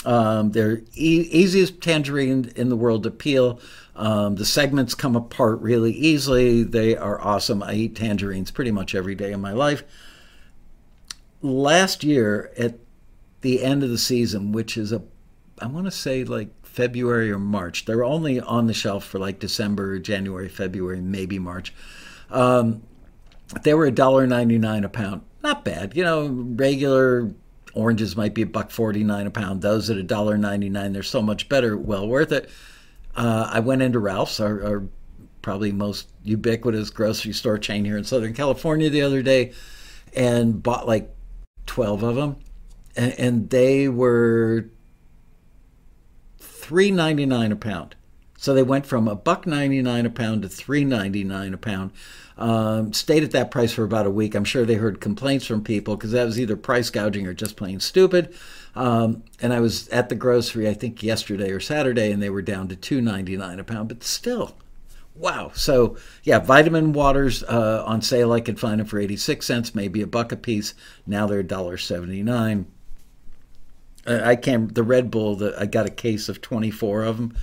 Um, 0.06 0.52
they're 0.52 0.80
e- 0.96 1.28
easiest 1.32 1.82
tangerine 1.82 2.52
in 2.56 2.70
the 2.70 2.76
world 2.76 3.04
to 3.04 3.12
peel. 3.12 3.60
Um, 3.96 4.36
the 4.36 4.46
segments 4.46 4.96
come 4.96 5.16
apart 5.16 5.62
really 5.62 5.92
easily. 5.92 6.64
They 6.64 6.96
are 6.98 7.22
awesome. 7.22 7.62
I 7.64 7.74
eat 7.74 7.96
tangerines 7.96 8.52
pretty 8.52 8.72
much 8.72 8.96
every 8.96 9.16
day 9.16 9.32
of 9.32 9.40
my 9.40 9.52
life. 9.52 9.84
Last 11.42 12.04
year, 12.04 12.52
at 12.58 12.80
the 13.42 13.64
end 13.64 13.84
of 13.84 13.90
the 13.90 13.98
season, 13.98 14.52
which 14.52 14.78
is 14.78 14.92
a, 14.92 15.02
I 15.60 15.68
want 15.68 15.86
to 15.86 15.92
say 15.92 16.24
like 16.24 16.50
February 16.66 17.32
or 17.32 17.40
March, 17.40 17.86
they're 17.86 18.04
only 18.04 18.40
on 18.40 18.68
the 18.68 18.74
shelf 18.74 19.06
for 19.06 19.20
like 19.20 19.40
December, 19.40 20.00
January, 20.00 20.50
February, 20.50 21.02
maybe 21.02 21.40
March. 21.40 21.74
Um, 22.30 22.82
they 23.62 23.74
were 23.74 23.90
$1.99 23.92 24.84
a 24.84 24.90
pound. 24.90 25.22
Not 25.44 25.64
bad. 25.66 25.96
You 25.96 26.04
know, 26.04 26.28
regular 26.28 27.34
Oranges 27.74 28.16
might 28.16 28.34
be 28.34 28.44
a 28.44 28.46
buck 28.46 28.70
forty 28.70 29.04
nine 29.04 29.26
a 29.26 29.32
pound. 29.32 29.62
Those 29.62 29.90
at 29.90 29.98
a 29.98 30.04
dollar 30.04 30.38
ninety 30.38 30.70
nine, 30.70 30.94
they're 30.94 31.02
so 31.02 31.22
much 31.22 31.50
better. 31.50 31.76
Well 31.76 32.08
worth 32.08 32.32
it. 32.32 32.50
Uh, 33.16 33.50
I 33.52 33.60
went 33.60 33.82
into 33.82 34.00
Ralph's, 34.00 34.40
our, 34.40 34.64
our, 34.64 34.84
probably 35.42 35.72
most 35.72 36.10
ubiquitous 36.24 36.90
grocery 36.90 37.34
store 37.34 37.58
chain 37.58 37.84
here 37.84 37.98
in 37.98 38.04
Southern 38.04 38.34
California, 38.34 38.90
the 38.90 39.02
other 39.02 39.22
day, 39.22 39.54
and 40.16 40.62
bought 40.62 40.88
like 40.88 41.10
twelve 41.66 42.04
of 42.04 42.16
them, 42.16 42.38
and, 42.96 43.14
and 43.20 43.50
they 43.50 43.90
were 43.90 44.70
three 46.38 46.92
ninety 46.92 47.26
nine 47.26 47.52
a 47.52 47.56
pound. 47.56 47.96
So 48.44 48.54
they 48.54 48.62
went 48.62 48.86
from 48.86 49.08
a 49.08 49.16
buck 49.16 49.48
ninety 49.48 49.82
nine 49.82 50.06
a 50.06 50.10
pound 50.10 50.42
to 50.42 50.50
three 50.50 50.84
ninety 50.84 51.24
nine 51.24 51.54
a 51.54 51.58
pound. 51.58 51.92
Um, 52.38 52.92
stayed 52.92 53.24
at 53.24 53.32
that 53.32 53.52
price 53.52 53.72
for 53.72 53.86
about 53.86 54.06
a 54.06 54.10
week. 54.10 54.36
I'm 54.36 54.44
sure 54.44 54.66
they 54.66 54.74
heard 54.74 55.00
complaints 55.00 55.46
from 55.46 55.64
people 55.64 55.96
because 55.96 56.12
that 56.12 56.26
was 56.26 56.38
either 56.38 56.58
price 56.58 56.90
gouging 56.90 57.26
or 57.26 57.34
just 57.34 57.56
plain 57.56 57.80
stupid. 57.80 58.36
Um, 58.76 59.24
and 59.42 59.54
I 59.54 59.62
was 59.62 59.88
at 59.90 60.10
the 60.10 60.16
grocery, 60.16 60.68
I 60.68 60.74
think 60.74 61.02
yesterday 61.02 61.52
or 61.52 61.62
Saturday, 61.62 62.12
and 62.12 62.22
they 62.22 62.30
were 62.30 62.42
down 62.42 62.68
to 62.68 62.76
two 62.76 63.00
ninety 63.00 63.38
nine 63.38 63.62
a 63.62 63.64
pound. 63.64 63.88
But 63.88 64.04
still, 64.04 64.58
wow. 65.16 65.52
So 65.54 65.96
yeah, 66.24 66.40
vitamin 66.40 66.92
waters 66.92 67.44
uh, 67.44 67.86
on 67.88 68.02
sale. 68.02 68.34
I 68.34 68.42
could 68.42 68.60
find 68.60 68.82
them 68.82 68.88
for 68.88 69.00
eighty 69.00 69.16
six 69.16 69.46
cents, 69.46 69.74
maybe 69.74 70.02
a 70.02 70.08
buck 70.08 70.34
a 70.34 70.36
piece. 70.36 70.74
Now 71.08 71.28
they're 71.28 71.44
$1.79. 71.46 72.66
Uh, 74.06 74.20
I 74.22 74.36
can't. 74.36 74.76
The 74.76 74.84
Red 74.84 75.10
Bull. 75.12 75.38
The, 75.38 75.56
I 75.58 75.66
got 75.66 75.86
a 75.86 75.90
case 75.90 76.28
of 76.28 76.42
twenty 76.42 76.72
four 76.72 77.04
of 77.04 77.16
them 77.16 77.38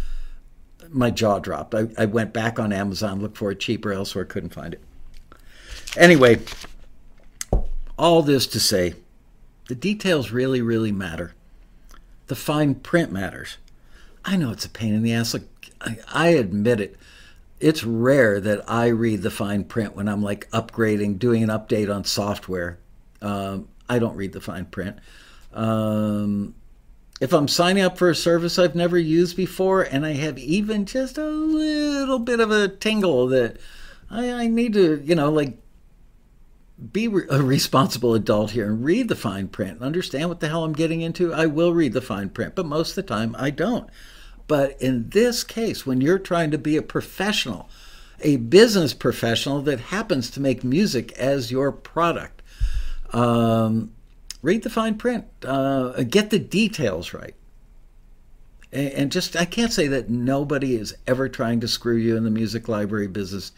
my 0.91 1.11
jaw 1.11 1.39
dropped. 1.39 1.75
I, 1.75 1.89
I 1.97 2.07
went 2.07 2.33
back 2.33 2.59
on 2.59 2.73
Amazon, 2.73 3.21
looked 3.21 3.39
for 3.39 3.51
it 3.51 3.61
cheaper 3.61 3.93
elsewhere, 3.93 4.25
couldn't 4.25 4.55
find 4.55 4.75
it. 4.75 4.83
Anyway, 5.97 6.41
all 7.99 8.23
this 8.23 8.47
to 8.49 8.61
say, 8.61 8.95
the 9.69 9.75
details 9.75 10.31
really, 10.31 10.61
really 10.61 10.93
matter. 10.93 11.35
The 12.27 12.37
fine 12.37 12.77
print 12.77 13.13
matters. 13.13 13.59
I 14.25 14.37
know 14.37 14.51
it's 14.51 14.65
a 14.65 14.71
pain 14.71 14.95
in 14.95 15.03
the 15.03 15.13
ass. 15.13 15.35
Look, 15.35 15.45
I, 15.81 15.99
I 16.09 16.29
admit 16.29 16.81
it. 16.81 16.97
It's 17.59 17.85
rare 17.85 18.41
that 18.41 18.69
I 18.71 18.89
read 18.89 19.23
the 19.23 19.31
fine 19.31 19.65
print 19.65 19.95
when 19.95 20.09
I'm 20.09 20.23
like 20.23 20.51
upgrading, 20.51 21.19
doing 21.19 21.43
an 21.43 21.51
update 21.51 21.95
on 21.95 22.05
software. 22.05 22.79
Um, 23.21 23.69
I 23.89 23.99
don't 23.99 24.17
read 24.17 24.33
the 24.33 24.41
fine 24.41 24.65
print. 24.67 24.99
Um, 25.53 26.55
if 27.21 27.35
I'm 27.35 27.49
signing 27.49 27.83
up 27.83 27.99
for 27.99 28.09
a 28.09 28.15
service 28.15 28.59
I've 28.59 28.75
never 28.75 28.99
used 28.99 29.37
before 29.37 29.83
and 29.83 30.07
I 30.07 30.15
have 30.15 30.39
even 30.39 30.87
just 30.87 31.19
a 31.19 31.25
little 31.25 32.19
bit 32.19 32.41
of 32.41 32.51
a 32.51 32.69
tingle 32.69 33.29
that 33.29 33.59
I, 34.11 34.33
I 34.33 34.47
need 34.49 34.73
to, 34.73 35.01
you 35.05 35.15
know, 35.15 35.31
like 35.31 35.59
be 36.93 37.05
a 37.05 37.43
responsible 37.43 38.15
adult 38.15 38.53
here 38.53 38.67
and 38.67 38.83
read 38.83 39.09
the 39.09 39.17
fine 39.17 39.49
print 39.49 39.73
and 39.73 39.83
understand 39.83 40.31
what 40.31 40.41
the 40.41 40.49
hell 40.49 40.65
I'm 40.65 40.73
getting 40.73 41.03
into, 41.03 41.35
I 41.35 41.45
will 41.45 41.75
read 41.75 41.93
the 41.93 42.01
fine 42.01 42.31
print, 42.31 42.55
but 42.55 42.65
most 42.65 42.91
of 42.91 42.97
the 42.97 43.03
time 43.03 43.37
I 43.39 43.51
don't. 43.51 43.89
But 44.47 44.81
in 44.81 45.11
this 45.11 45.45
case, 45.45 45.85
when 45.85 46.01
you're 46.01 46.19
trying 46.19 46.51
to 46.53 46.59
be 46.59 46.79
a 46.79 46.83
professional, 46.83 47.69
a 48.21 48.37
business 48.37 48.95
professional 48.95 49.61
that 49.63 49.79
happens 49.79 50.31
to 50.31 50.41
make 50.41 50.65
music 50.65 51.13
as 51.13 51.53
your 51.53 51.71
product, 51.71 52.43
um, 53.13 53.93
read 54.43 54.63
the 54.63 54.71
fine 54.71 54.97
print, 54.97 55.27
uh, 55.45 56.03
get 56.05 56.31
the 56.31 56.39
details 56.39 57.13
right. 57.13 57.35
And, 58.73 59.11
just, 59.11 59.35
I 59.35 59.47
can't 59.47 59.73
say 59.73 59.89
that 59.89 60.11
nobody 60.11 60.77
is 60.77 60.95
ever 61.05 61.29
trying 61.29 61.59
to 61.61 61.67
screw 61.67 61.97
you 61.97 62.17
in 62.17 62.23
the 62.23 62.31
music 62.31 62.69
library 62.69 63.09
business. 63.09 63.51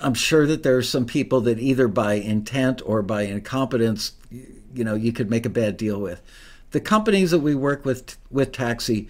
I'm 0.00 0.14
sure 0.14 0.46
that 0.46 0.62
there 0.62 0.78
are 0.78 0.82
some 0.82 1.04
people 1.04 1.42
that 1.42 1.58
either 1.58 1.86
by 1.86 2.14
intent 2.14 2.80
or 2.86 3.02
by 3.02 3.22
incompetence, 3.22 4.12
you 4.30 4.84
know, 4.84 4.94
you 4.94 5.12
could 5.12 5.28
make 5.28 5.44
a 5.44 5.50
bad 5.50 5.76
deal 5.76 6.00
with. 6.00 6.22
The 6.70 6.80
companies 6.80 7.30
that 7.30 7.40
we 7.40 7.54
work 7.54 7.84
with 7.84 8.16
with 8.30 8.52
Taxi, 8.52 9.08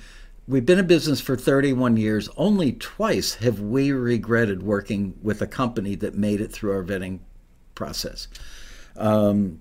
we've 0.48 0.66
been 0.66 0.78
in 0.78 0.86
business 0.88 1.20
for 1.20 1.36
31 1.36 1.96
years. 1.96 2.28
Only 2.36 2.72
twice 2.72 3.34
have 3.34 3.60
we 3.60 3.92
regretted 3.92 4.64
working 4.64 5.14
with 5.22 5.40
a 5.40 5.46
company 5.46 5.94
that 5.96 6.16
made 6.16 6.40
it 6.40 6.52
through 6.52 6.72
our 6.72 6.84
vetting 6.84 7.20
process. 7.76 8.26
Um, 8.96 9.60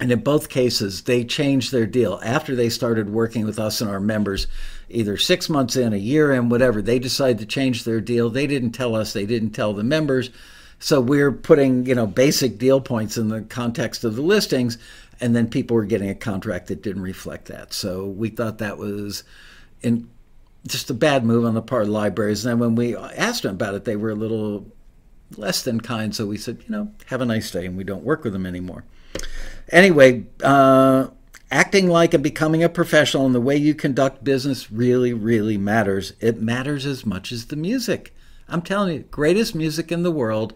and 0.00 0.10
in 0.10 0.20
both 0.20 0.48
cases, 0.48 1.02
they 1.02 1.24
changed 1.24 1.70
their 1.70 1.86
deal 1.86 2.18
after 2.24 2.56
they 2.56 2.68
started 2.68 3.10
working 3.10 3.44
with 3.44 3.58
us 3.58 3.80
and 3.80 3.90
our 3.90 4.00
members, 4.00 4.46
either 4.88 5.16
six 5.16 5.48
months 5.48 5.76
in, 5.76 5.92
a 5.92 5.98
year 5.98 6.32
in, 6.32 6.48
whatever. 6.48 6.80
They 6.80 6.98
decided 6.98 7.38
to 7.38 7.46
change 7.46 7.84
their 7.84 8.00
deal. 8.00 8.30
They 8.30 8.46
didn't 8.46 8.72
tell 8.72 8.96
us, 8.96 9.12
they 9.12 9.26
didn't 9.26 9.50
tell 9.50 9.74
the 9.74 9.84
members. 9.84 10.30
So 10.78 11.00
we're 11.00 11.30
putting, 11.30 11.86
you 11.86 11.94
know, 11.94 12.06
basic 12.06 12.58
deal 12.58 12.80
points 12.80 13.16
in 13.16 13.28
the 13.28 13.42
context 13.42 14.02
of 14.02 14.16
the 14.16 14.22
listings, 14.22 14.78
and 15.20 15.36
then 15.36 15.48
people 15.48 15.76
were 15.76 15.84
getting 15.84 16.10
a 16.10 16.14
contract 16.14 16.66
that 16.66 16.82
didn't 16.82 17.02
reflect 17.02 17.46
that. 17.46 17.72
So 17.72 18.06
we 18.06 18.30
thought 18.30 18.58
that 18.58 18.78
was 18.78 19.22
in 19.82 20.10
just 20.66 20.90
a 20.90 20.94
bad 20.94 21.24
move 21.24 21.44
on 21.44 21.54
the 21.54 21.62
part 21.62 21.82
of 21.82 21.88
libraries. 21.90 22.44
And 22.44 22.52
then 22.52 22.58
when 22.58 22.74
we 22.74 22.96
asked 22.96 23.44
them 23.44 23.54
about 23.54 23.74
it, 23.74 23.84
they 23.84 23.94
were 23.94 24.10
a 24.10 24.16
little 24.16 24.66
less 25.36 25.62
than 25.62 25.80
kind. 25.80 26.14
So 26.14 26.26
we 26.26 26.38
said, 26.38 26.58
you 26.66 26.70
know, 26.70 26.92
have 27.06 27.20
a 27.20 27.26
nice 27.26 27.50
day, 27.50 27.66
and 27.66 27.76
we 27.76 27.84
don't 27.84 28.04
work 28.04 28.24
with 28.24 28.32
them 28.32 28.46
anymore. 28.46 28.84
Anyway, 29.72 30.26
uh, 30.44 31.08
acting 31.50 31.88
like 31.88 32.14
and 32.14 32.22
becoming 32.22 32.62
a 32.62 32.68
professional 32.68 33.26
in 33.26 33.32
the 33.32 33.40
way 33.40 33.56
you 33.56 33.74
conduct 33.74 34.22
business 34.22 34.70
really, 34.70 35.14
really 35.14 35.56
matters. 35.56 36.12
It 36.20 36.40
matters 36.40 36.84
as 36.84 37.06
much 37.06 37.32
as 37.32 37.46
the 37.46 37.56
music. 37.56 38.14
I'm 38.48 38.62
telling 38.62 38.94
you, 38.94 39.02
greatest 39.04 39.54
music 39.54 39.90
in 39.90 40.02
the 40.02 40.10
world 40.10 40.54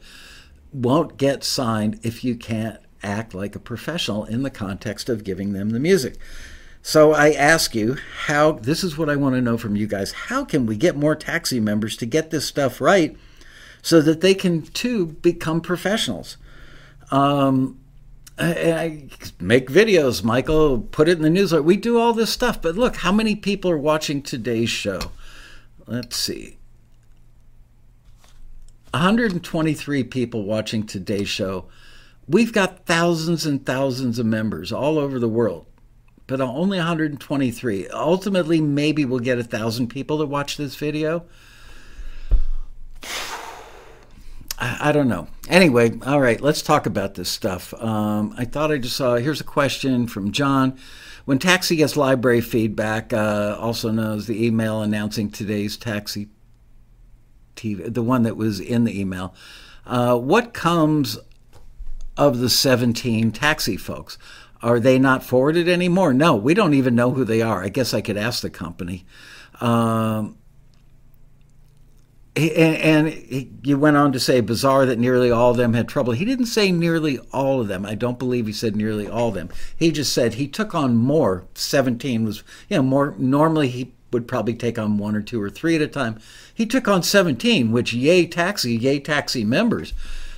won't 0.72 1.16
get 1.16 1.42
signed 1.42 1.98
if 2.02 2.22
you 2.22 2.36
can't 2.36 2.78
act 3.02 3.34
like 3.34 3.56
a 3.56 3.60
professional 3.60 4.24
in 4.24 4.42
the 4.42 4.50
context 4.50 5.08
of 5.08 5.24
giving 5.24 5.54
them 5.54 5.70
the 5.70 5.80
music. 5.80 6.16
So 6.82 7.12
I 7.12 7.32
ask 7.32 7.74
you, 7.74 7.96
how 8.26 8.52
this 8.52 8.84
is 8.84 8.96
what 8.96 9.08
I 9.08 9.16
want 9.16 9.34
to 9.34 9.40
know 9.40 9.58
from 9.58 9.76
you 9.76 9.86
guys. 9.86 10.12
How 10.12 10.44
can 10.44 10.66
we 10.66 10.76
get 10.76 10.94
more 10.94 11.16
taxi 11.16 11.58
members 11.58 11.96
to 11.96 12.06
get 12.06 12.30
this 12.30 12.46
stuff 12.46 12.80
right 12.80 13.16
so 13.82 14.00
that 14.02 14.20
they 14.20 14.34
can 14.34 14.62
too 14.62 15.06
become 15.06 15.60
professionals? 15.60 16.36
Um, 17.10 17.78
I 18.38 19.08
make 19.40 19.68
videos, 19.68 20.22
Michael, 20.22 20.80
put 20.80 21.08
it 21.08 21.16
in 21.16 21.22
the 21.22 21.30
newsletter. 21.30 21.62
We 21.62 21.76
do 21.76 21.98
all 21.98 22.12
this 22.12 22.30
stuff, 22.30 22.60
but 22.60 22.76
look, 22.76 22.96
how 22.96 23.12
many 23.12 23.34
people 23.34 23.70
are 23.70 23.78
watching 23.78 24.22
today's 24.22 24.68
show? 24.68 25.00
Let's 25.86 26.16
see. 26.16 26.58
123 28.90 30.04
people 30.04 30.44
watching 30.44 30.86
today's 30.86 31.28
show. 31.28 31.66
We've 32.28 32.52
got 32.52 32.86
thousands 32.86 33.46
and 33.46 33.64
thousands 33.64 34.18
of 34.18 34.26
members 34.26 34.72
all 34.72 34.98
over 34.98 35.18
the 35.18 35.28
world, 35.28 35.66
but 36.26 36.40
only 36.40 36.78
123. 36.78 37.88
Ultimately, 37.88 38.60
maybe 38.60 39.04
we'll 39.04 39.20
get 39.20 39.38
a 39.38 39.44
thousand 39.44 39.88
people 39.88 40.18
to 40.18 40.26
watch 40.26 40.56
this 40.56 40.74
video. 40.76 41.24
I, 44.58 44.92
don't 44.92 45.08
know. 45.08 45.28
Anyway, 45.48 45.98
all 46.06 46.20
right, 46.20 46.40
let's 46.40 46.62
talk 46.62 46.86
about 46.86 47.14
this 47.14 47.28
stuff. 47.28 47.74
Um, 47.74 48.34
I 48.38 48.46
thought 48.46 48.72
I 48.72 48.78
just 48.78 48.96
saw 48.96 49.16
here's 49.16 49.40
a 49.40 49.44
question 49.44 50.06
from 50.06 50.32
John. 50.32 50.78
When 51.26 51.38
Taxi 51.38 51.76
gets 51.76 51.96
library 51.96 52.40
feedback, 52.40 53.12
uh, 53.12 53.56
also 53.58 53.90
known 53.90 54.16
as 54.16 54.26
the 54.26 54.46
email 54.46 54.80
announcing 54.80 55.30
today's 55.30 55.76
Taxi 55.76 56.28
TV, 57.54 57.92
the 57.92 58.02
one 58.02 58.22
that 58.22 58.36
was 58.36 58.60
in 58.60 58.84
the 58.84 58.98
email, 58.98 59.34
uh, 59.84 60.16
what 60.16 60.54
comes 60.54 61.18
of 62.16 62.38
the 62.38 62.48
17 62.48 63.32
taxi 63.32 63.76
folks? 63.76 64.18
Are 64.62 64.80
they 64.80 64.98
not 64.98 65.22
forwarded 65.22 65.68
anymore? 65.68 66.14
No, 66.14 66.34
we 66.34 66.54
don't 66.54 66.74
even 66.74 66.94
know 66.94 67.10
who 67.10 67.24
they 67.24 67.42
are. 67.42 67.62
I 67.62 67.68
guess 67.68 67.92
I 67.92 68.00
could 68.00 68.16
ask 68.16 68.40
the 68.40 68.50
company. 68.50 69.04
Um, 69.60 70.38
and, 72.36 73.08
he, 73.08 73.50
you 73.62 73.78
went 73.78 73.96
on 73.96 74.12
to 74.12 74.20
say 74.20 74.40
bizarre 74.40 74.84
that 74.86 74.98
nearly 74.98 75.30
all 75.30 75.52
of 75.52 75.56
them 75.56 75.72
had 75.72 75.88
trouble. 75.88 76.12
He 76.12 76.24
didn't 76.24 76.46
say 76.46 76.70
nearly 76.70 77.18
all 77.32 77.60
of 77.60 77.68
them. 77.68 77.86
I 77.86 77.94
don't 77.94 78.18
believe 78.18 78.46
he 78.46 78.52
said 78.52 78.76
nearly 78.76 79.08
all 79.08 79.28
of 79.28 79.34
them. 79.34 79.48
He 79.74 79.90
just 79.90 80.12
said 80.12 80.34
he 80.34 80.46
took 80.46 80.74
on 80.74 80.96
more. 80.96 81.44
Seventeen 81.54 82.24
was 82.24 82.42
you 82.68 82.76
know 82.76 82.82
more. 82.82 83.14
Normally 83.16 83.68
he 83.68 83.92
would 84.12 84.28
probably 84.28 84.54
take 84.54 84.78
on 84.78 84.98
one 84.98 85.16
or 85.16 85.22
two 85.22 85.40
or 85.40 85.50
three 85.50 85.76
at 85.76 85.82
a 85.82 85.88
time. 85.88 86.18
He 86.54 86.66
took 86.66 86.86
on 86.88 87.02
seventeen, 87.02 87.72
which 87.72 87.92
yay 87.92 88.26
taxi, 88.26 88.76
yay 88.76 89.00
taxi 89.00 89.44
members 89.44 89.94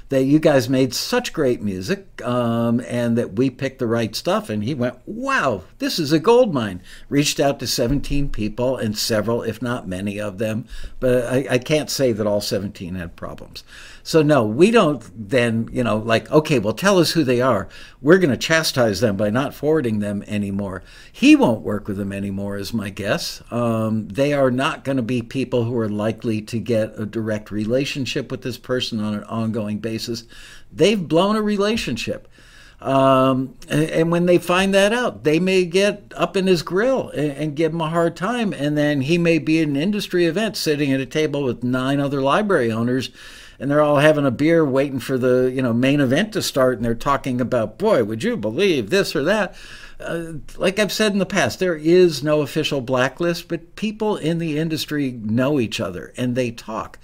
that 0.09 0.25
you 0.25 0.39
guys 0.39 0.69
made 0.69 0.95
such 0.95 1.33
great 1.33 1.61
music 1.61 2.25
um, 2.25 2.81
and 2.81 3.19
that 3.19 3.35
we 3.35 3.51
picked 3.51 3.79
the 3.79 3.87
right 3.87 4.15
stuff. 4.15 4.49
And 4.49 4.65
he 4.65 4.75
went, 4.75 4.97
wow, 5.07 5.65
this 5.79 5.99
is 5.99 6.13
a 6.13 6.19
gold 6.19 6.55
mine. 6.55 6.83
Reached 7.09 7.39
out 7.39 7.59
to 7.61 7.67
17 7.67 8.31
people, 8.31 8.77
and 8.77 8.97
several, 8.97 9.43
if 9.43 9.61
not 9.61 9.87
many 9.87 10.19
of 10.19 10.39
them, 10.39 10.67
but 10.99 11.27
I, 11.27 11.47
I 11.51 11.59
can't 11.59 11.91
say 11.91 12.13
that 12.13 12.27
all 12.27 12.41
17 12.41 12.95
had 12.95 13.17
problems. 13.17 13.65
So, 14.09 14.23
no, 14.23 14.43
we 14.43 14.71
don't 14.71 15.05
then, 15.29 15.69
you 15.71 15.85
know, 15.85 15.99
like, 15.99 16.31
okay, 16.31 16.59
well, 16.59 16.73
tell 16.73 16.99
us 16.99 17.11
who 17.11 17.25
they 17.25 17.43
are. 17.43 17.69
We're 18.01 18.17
going 18.17 18.31
to 18.31 18.39
chastise 18.39 19.01
them 19.01 19.19
by 19.19 19.29
not 19.29 19.53
forwarding 19.53 19.99
them 19.99 20.25
anymore. 20.27 20.83
He 21.13 21.37
won't 21.37 21.61
work 21.61 21.87
with 21.87 21.99
them 21.99 22.11
anymore, 22.11 22.57
is 22.57 22.73
my 22.73 22.89
guess. 22.89 23.43
Um, 23.51 24.09
they 24.09 24.33
are 24.33 24.51
not 24.51 24.83
going 24.83 24.97
to 24.97 25.03
be 25.03 25.21
people 25.21 25.65
who 25.65 25.77
are 25.77 25.91
likely 25.91 26.41
to 26.41 26.59
get 26.59 26.99
a 26.99 27.05
direct 27.05 27.51
relationship 27.51 28.31
with 28.31 28.41
this 28.41 28.57
person 28.57 28.99
on 28.99 29.13
an 29.13 29.25
ongoing 29.25 29.77
basis. 29.77 30.25
They've 30.73 31.07
blown 31.07 31.37
a 31.37 31.43
relationship. 31.43 32.29
Um, 32.81 33.57
and, 33.69 33.91
and, 33.91 34.11
when 34.11 34.25
they 34.25 34.39
find 34.39 34.73
that 34.73 34.93
out, 34.93 35.25
they 35.25 35.39
may 35.39 35.67
get 35.67 36.15
up 36.17 36.35
in 36.35 36.47
his 36.47 36.63
grill 36.63 37.11
and, 37.11 37.33
and, 37.33 37.57
give 37.57 37.73
him 37.73 37.81
a 37.81 37.91
hard 37.91 38.17
time. 38.17 38.53
And 38.53 38.79
then 38.79 39.01
he 39.01 39.19
may 39.19 39.39
be 39.39 39.61
at 39.61 39.69
an 39.69 39.75
industry 39.77 40.27
event 40.27 40.57
sitting 40.57 40.93
at 40.93 41.01
a 41.01 41.05
table 41.05 41.43
with 41.43 41.65
nine 41.65 41.99
other 41.99 42.23
library 42.23 42.71
owners 42.71 43.11
and 43.59 43.71
they're 43.71 43.81
all 43.81 43.97
having 43.97 44.27
a 44.27 44.31
beer 44.31 44.65
waiting 44.65 45.01
for 45.01 45.19
the 45.19 45.51
you 45.55 45.63
know 45.63 45.73
main 45.73 46.01
event 46.01 46.33
to 46.33 46.43
start 46.43 46.77
and 46.77 46.85
they're 46.85 46.95
talking 46.95 47.41
about 47.41 47.79
boy 47.79 48.05
would 48.05 48.23
you 48.23 48.37
believe 48.37 48.91
this 48.91 49.15
or 49.15 49.23
that 49.25 49.55
uh, 50.01 50.35
like 50.57 50.79
I've 50.79 50.93
said 50.93 51.13
in 51.13 51.19
the 51.19 51.27
past, 51.27 51.59
there 51.59 51.75
is 51.75 52.23
no 52.23 52.43
official 52.43 52.81
blacklist, 52.81 53.49
but 53.49 53.75
people 53.75 54.17
in 54.17 54.39
the 54.39 54.59
industry 54.59 55.13
know 55.13 55.59
each 55.59 55.81
other 55.81 56.13
and 56.17 56.37
they 56.37 56.51
talk. 56.51 56.99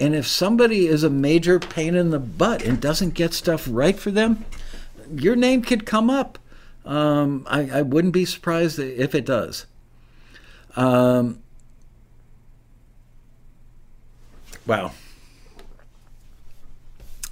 And 0.00 0.14
if 0.14 0.26
somebody 0.26 0.86
is 0.86 1.02
a 1.02 1.10
major 1.10 1.58
pain 1.58 1.94
in 1.94 2.10
the 2.10 2.18
butt 2.18 2.62
and 2.62 2.80
doesn't 2.80 3.14
get 3.14 3.34
stuff 3.34 3.66
right 3.70 3.98
for 3.98 4.10
them, 4.10 4.44
your 5.12 5.36
name 5.36 5.62
could 5.62 5.84
come 5.84 6.08
up. 6.08 6.38
Um, 6.84 7.46
I, 7.50 7.68
I, 7.70 7.82
wouldn't 7.82 8.14
be 8.14 8.24
surprised 8.24 8.78
if 8.78 9.14
it 9.14 9.26
does. 9.26 9.66
Um, 10.74 11.42
wow. 14.66 14.92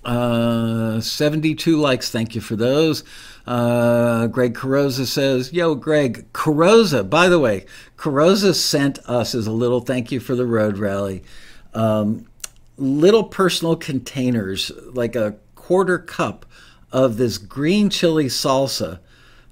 Uh, 0.07 1.01
72 1.01 1.77
likes. 1.77 2.11
Thank 2.11 2.37
you 2.37 2.41
for 2.41 2.55
those. 2.55 3.03
Uh, 3.45 4.29
Greg 4.29 4.55
Carosa 4.55 5.05
says, 5.05 5.53
Yo, 5.53 5.75
Greg, 5.75 6.33
Carosa, 6.33 7.09
by 7.09 7.29
the 7.29 7.41
way, 7.41 7.67
Carosa 7.97 8.55
sent 8.55 9.01
us 9.09 9.35
as 9.35 9.49
a 9.49 9.53
little 9.53 9.81
thank 9.81 10.13
you 10.13 10.21
for 10.21 10.37
the 10.37 10.47
road 10.47 10.79
rally. 10.79 11.25
Um, 11.75 12.27
little 12.77 13.25
personal 13.25 13.75
containers, 13.75 14.71
like 14.93 15.17
a 15.17 15.35
quarter 15.57 15.99
cup 15.99 16.47
of 16.93 17.17
this 17.17 17.37
green 17.37 17.91
chili 17.91 18.27
salsa. 18.27 19.01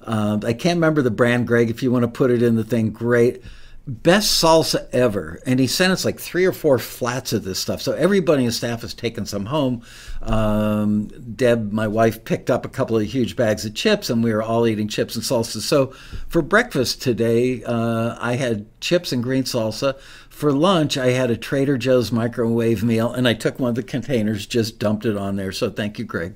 Um, 0.02 0.42
I 0.44 0.52
can't 0.52 0.76
remember 0.76 1.02
the 1.02 1.10
brand, 1.10 1.48
Greg. 1.48 1.68
If 1.68 1.82
you 1.82 1.90
want 1.90 2.04
to 2.04 2.08
put 2.08 2.30
it 2.30 2.44
in 2.44 2.54
the 2.54 2.64
thing, 2.64 2.90
great 2.90 3.42
best 3.86 4.42
salsa 4.42 4.88
ever. 4.92 5.40
And 5.44 5.60
he 5.60 5.66
sent 5.66 5.92
us 5.92 6.04
like 6.04 6.18
three 6.18 6.46
or 6.46 6.52
four 6.52 6.78
flats 6.78 7.34
of 7.34 7.44
this 7.44 7.58
stuff. 7.58 7.82
So 7.82 7.92
everybody 7.92 8.44
in 8.44 8.50
staff 8.50 8.80
has 8.80 8.94
taken 8.94 9.26
some 9.26 9.46
home. 9.46 9.82
Um, 10.22 11.08
Deb, 11.36 11.70
my 11.70 11.86
wife, 11.86 12.24
picked 12.24 12.48
up 12.48 12.64
a 12.64 12.70
couple 12.70 12.96
of 12.96 13.04
huge 13.04 13.36
bags 13.36 13.66
of 13.66 13.74
chips, 13.74 14.08
and 14.08 14.24
we 14.24 14.32
were 14.32 14.42
all 14.42 14.66
eating 14.66 14.88
chips 14.88 15.16
and 15.16 15.24
salsa. 15.24 15.60
So 15.60 15.92
for 16.28 16.40
breakfast 16.40 17.02
today, 17.02 17.62
uh, 17.64 18.16
I 18.18 18.36
had 18.36 18.66
chips 18.80 19.12
and 19.12 19.22
green 19.22 19.44
salsa. 19.44 19.98
For 20.30 20.50
lunch, 20.50 20.96
I 20.96 21.10
had 21.10 21.30
a 21.30 21.36
Trader 21.36 21.76
Joe's 21.76 22.10
microwave 22.10 22.82
meal, 22.82 23.12
and 23.12 23.28
I 23.28 23.34
took 23.34 23.60
one 23.60 23.68
of 23.68 23.74
the 23.76 23.82
containers, 23.82 24.46
just 24.46 24.78
dumped 24.78 25.04
it 25.04 25.16
on 25.16 25.36
there. 25.36 25.52
So 25.52 25.70
thank 25.70 25.98
you, 25.98 26.04
Greg. 26.04 26.34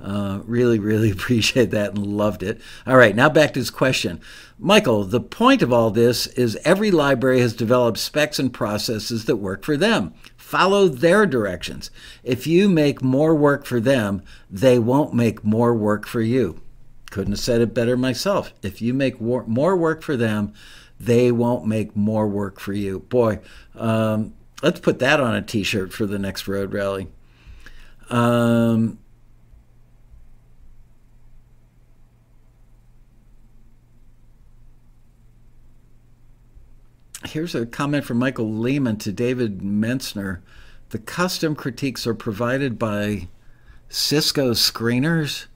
Uh, 0.00 0.40
really, 0.44 0.78
really 0.78 1.10
appreciate 1.12 1.70
that 1.70 1.90
and 1.90 2.06
loved 2.06 2.42
it. 2.42 2.60
All 2.86 2.96
right, 2.96 3.14
now 3.14 3.28
back 3.28 3.54
to 3.54 3.60
his 3.60 3.70
question. 3.70 4.20
Michael, 4.58 5.04
the 5.04 5.20
point 5.20 5.62
of 5.62 5.72
all 5.72 5.90
this 5.90 6.26
is 6.28 6.56
every 6.64 6.90
library 6.90 7.40
has 7.40 7.54
developed 7.54 7.98
specs 7.98 8.38
and 8.38 8.52
processes 8.52 9.24
that 9.24 9.36
work 9.36 9.64
for 9.64 9.76
them. 9.76 10.14
Follow 10.36 10.88
their 10.88 11.26
directions. 11.26 11.90
If 12.22 12.46
you 12.46 12.68
make 12.68 13.02
more 13.02 13.34
work 13.34 13.64
for 13.64 13.80
them, 13.80 14.22
they 14.50 14.78
won't 14.78 15.14
make 15.14 15.42
more 15.42 15.74
work 15.74 16.06
for 16.06 16.20
you. 16.20 16.60
Couldn't 17.10 17.32
have 17.32 17.40
said 17.40 17.60
it 17.60 17.74
better 17.74 17.96
myself. 17.96 18.52
If 18.62 18.82
you 18.82 18.92
make 18.94 19.20
more 19.20 19.76
work 19.76 20.02
for 20.02 20.16
them, 20.16 20.52
they 20.98 21.32
won't 21.32 21.66
make 21.66 21.96
more 21.96 22.28
work 22.28 22.60
for 22.60 22.72
you. 22.72 23.00
Boy, 23.00 23.40
um, 23.74 24.34
let's 24.62 24.80
put 24.80 24.98
that 25.00 25.20
on 25.20 25.34
a 25.34 25.42
t 25.42 25.62
shirt 25.62 25.92
for 25.92 26.06
the 26.06 26.18
next 26.18 26.46
road 26.48 26.72
rally. 26.72 27.08
Um, 28.10 28.98
Here's 37.26 37.54
a 37.54 37.64
comment 37.64 38.04
from 38.04 38.18
Michael 38.18 38.52
Lehman 38.52 38.98
to 38.98 39.12
David 39.12 39.60
Mentzner. 39.60 40.40
The 40.90 40.98
custom 40.98 41.56
critiques 41.56 42.06
are 42.06 42.14
provided 42.14 42.78
by 42.78 43.28
Cisco 43.88 44.52
screeners, 44.52 45.46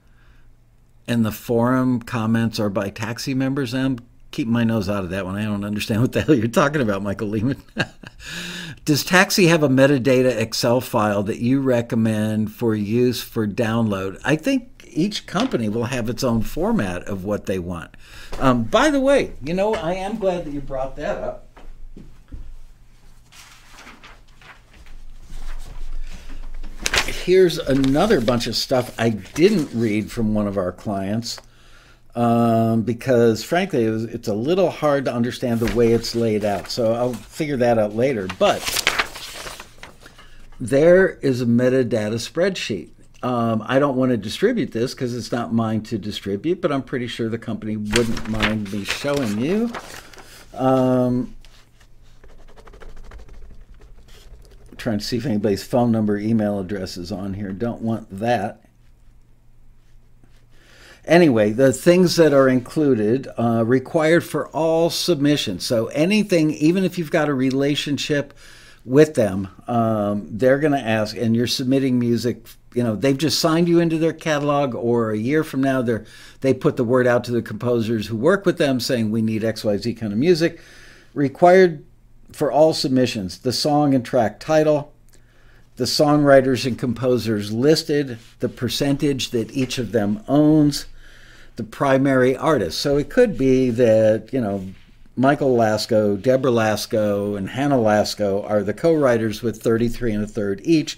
and 1.06 1.24
the 1.24 1.32
forum 1.32 2.00
comments 2.00 2.58
are 2.58 2.70
by 2.70 2.88
taxi 2.88 3.34
members. 3.34 3.74
I'm 3.74 3.98
keeping 4.30 4.52
my 4.52 4.64
nose 4.64 4.88
out 4.88 5.04
of 5.04 5.10
that 5.10 5.26
one. 5.26 5.36
I 5.36 5.44
don't 5.44 5.64
understand 5.64 6.00
what 6.00 6.12
the 6.12 6.22
hell 6.22 6.34
you're 6.34 6.48
talking 6.48 6.80
about, 6.80 7.02
Michael 7.02 7.28
Lehman. 7.28 7.62
Does 8.84 9.04
Taxi 9.04 9.48
have 9.48 9.62
a 9.62 9.68
metadata 9.68 10.34
Excel 10.36 10.80
file 10.80 11.22
that 11.24 11.38
you 11.38 11.60
recommend 11.60 12.50
for 12.50 12.74
use 12.74 13.22
for 13.22 13.46
download? 13.46 14.18
I 14.24 14.36
think 14.36 14.88
each 14.90 15.26
company 15.26 15.68
will 15.68 15.84
have 15.84 16.08
its 16.08 16.24
own 16.24 16.40
format 16.40 17.02
of 17.04 17.24
what 17.24 17.44
they 17.44 17.58
want. 17.58 17.94
Um, 18.38 18.64
by 18.64 18.90
the 18.90 19.00
way, 19.00 19.34
you 19.42 19.52
know, 19.52 19.74
I 19.74 19.94
am 19.94 20.16
glad 20.16 20.46
that 20.46 20.52
you 20.52 20.62
brought 20.62 20.96
that 20.96 21.18
up 21.18 21.47
here's 27.28 27.58
another 27.58 28.22
bunch 28.22 28.46
of 28.46 28.56
stuff 28.56 28.98
I 28.98 29.10
didn't 29.10 29.68
read 29.78 30.10
from 30.10 30.32
one 30.32 30.46
of 30.46 30.56
our 30.56 30.72
clients 30.72 31.38
um, 32.14 32.80
because, 32.80 33.44
frankly, 33.44 33.84
it 33.84 33.90
was, 33.90 34.04
it's 34.04 34.28
a 34.28 34.34
little 34.34 34.70
hard 34.70 35.04
to 35.04 35.12
understand 35.12 35.60
the 35.60 35.76
way 35.76 35.92
it's 35.92 36.14
laid 36.14 36.42
out. 36.42 36.70
So 36.70 36.94
I'll 36.94 37.12
figure 37.12 37.58
that 37.58 37.78
out 37.78 37.94
later. 37.94 38.28
But 38.38 38.62
there 40.58 41.18
is 41.18 41.42
a 41.42 41.44
metadata 41.44 42.14
spreadsheet. 42.14 42.88
Um, 43.22 43.62
I 43.66 43.78
don't 43.78 43.96
want 43.98 44.10
to 44.12 44.16
distribute 44.16 44.72
this 44.72 44.94
because 44.94 45.14
it's 45.14 45.30
not 45.30 45.52
mine 45.52 45.82
to 45.82 45.98
distribute, 45.98 46.62
but 46.62 46.72
I'm 46.72 46.82
pretty 46.82 47.08
sure 47.08 47.28
the 47.28 47.36
company 47.36 47.76
wouldn't 47.76 48.26
mind 48.30 48.72
me 48.72 48.84
showing 48.84 49.38
you. 49.38 49.70
Um, 50.54 51.36
trying 54.78 54.98
to 54.98 55.04
see 55.04 55.16
if 55.16 55.26
anybody's 55.26 55.64
phone 55.64 55.92
number, 55.92 56.16
email 56.16 56.58
address 56.58 56.96
is 56.96 57.12
on 57.12 57.34
here. 57.34 57.52
Don't 57.52 57.82
want 57.82 58.06
that. 58.10 58.62
Anyway, 61.04 61.52
the 61.52 61.72
things 61.72 62.16
that 62.16 62.34
are 62.34 62.48
included 62.48 63.26
uh, 63.38 63.64
required 63.64 64.22
for 64.22 64.48
all 64.48 64.90
submissions. 64.90 65.64
So 65.64 65.86
anything, 65.86 66.50
even 66.50 66.84
if 66.84 66.98
you've 66.98 67.10
got 67.10 67.30
a 67.30 67.34
relationship 67.34 68.34
with 68.84 69.14
them, 69.14 69.48
um, 69.66 70.28
they're 70.30 70.58
going 70.58 70.72
to 70.72 70.78
ask, 70.78 71.16
and 71.16 71.34
you're 71.34 71.46
submitting 71.46 71.98
music. 71.98 72.46
You 72.74 72.82
know, 72.82 72.94
they've 72.94 73.16
just 73.16 73.38
signed 73.38 73.68
you 73.68 73.80
into 73.80 73.96
their 73.96 74.12
catalog, 74.12 74.74
or 74.74 75.10
a 75.10 75.16
year 75.16 75.42
from 75.44 75.62
now, 75.62 75.80
they 75.80 76.04
they 76.42 76.52
put 76.52 76.76
the 76.76 76.84
word 76.84 77.06
out 77.06 77.24
to 77.24 77.32
the 77.32 77.40
composers 77.40 78.06
who 78.06 78.16
work 78.16 78.44
with 78.44 78.58
them, 78.58 78.78
saying 78.78 79.10
we 79.10 79.22
need 79.22 79.42
X, 79.42 79.64
Y, 79.64 79.78
Z 79.78 79.94
kind 79.94 80.12
of 80.12 80.18
music. 80.18 80.60
Required 81.14 81.84
for 82.32 82.52
all 82.52 82.74
submissions 82.74 83.38
the 83.38 83.52
song 83.52 83.94
and 83.94 84.04
track 84.04 84.40
title, 84.40 84.92
the 85.76 85.84
songwriters 85.84 86.66
and 86.66 86.78
composers 86.78 87.52
listed, 87.52 88.18
the 88.40 88.48
percentage 88.48 89.30
that 89.30 89.50
each 89.52 89.78
of 89.78 89.92
them 89.92 90.22
owns, 90.26 90.86
the 91.56 91.64
primary 91.64 92.36
artist. 92.36 92.80
So 92.80 92.96
it 92.96 93.10
could 93.10 93.38
be 93.38 93.70
that, 93.70 94.32
you 94.32 94.40
know, 94.40 94.66
Michael 95.16 95.56
Laskow, 95.56 96.20
Deborah 96.20 96.52
Laskow, 96.52 97.36
and 97.36 97.50
Hannah 97.50 97.76
Laskow 97.76 98.48
are 98.48 98.62
the 98.62 98.72
co 98.72 98.94
writers 98.94 99.42
with 99.42 99.60
33 99.60 100.12
and 100.12 100.24
a 100.24 100.26
third 100.26 100.60
each. 100.62 100.96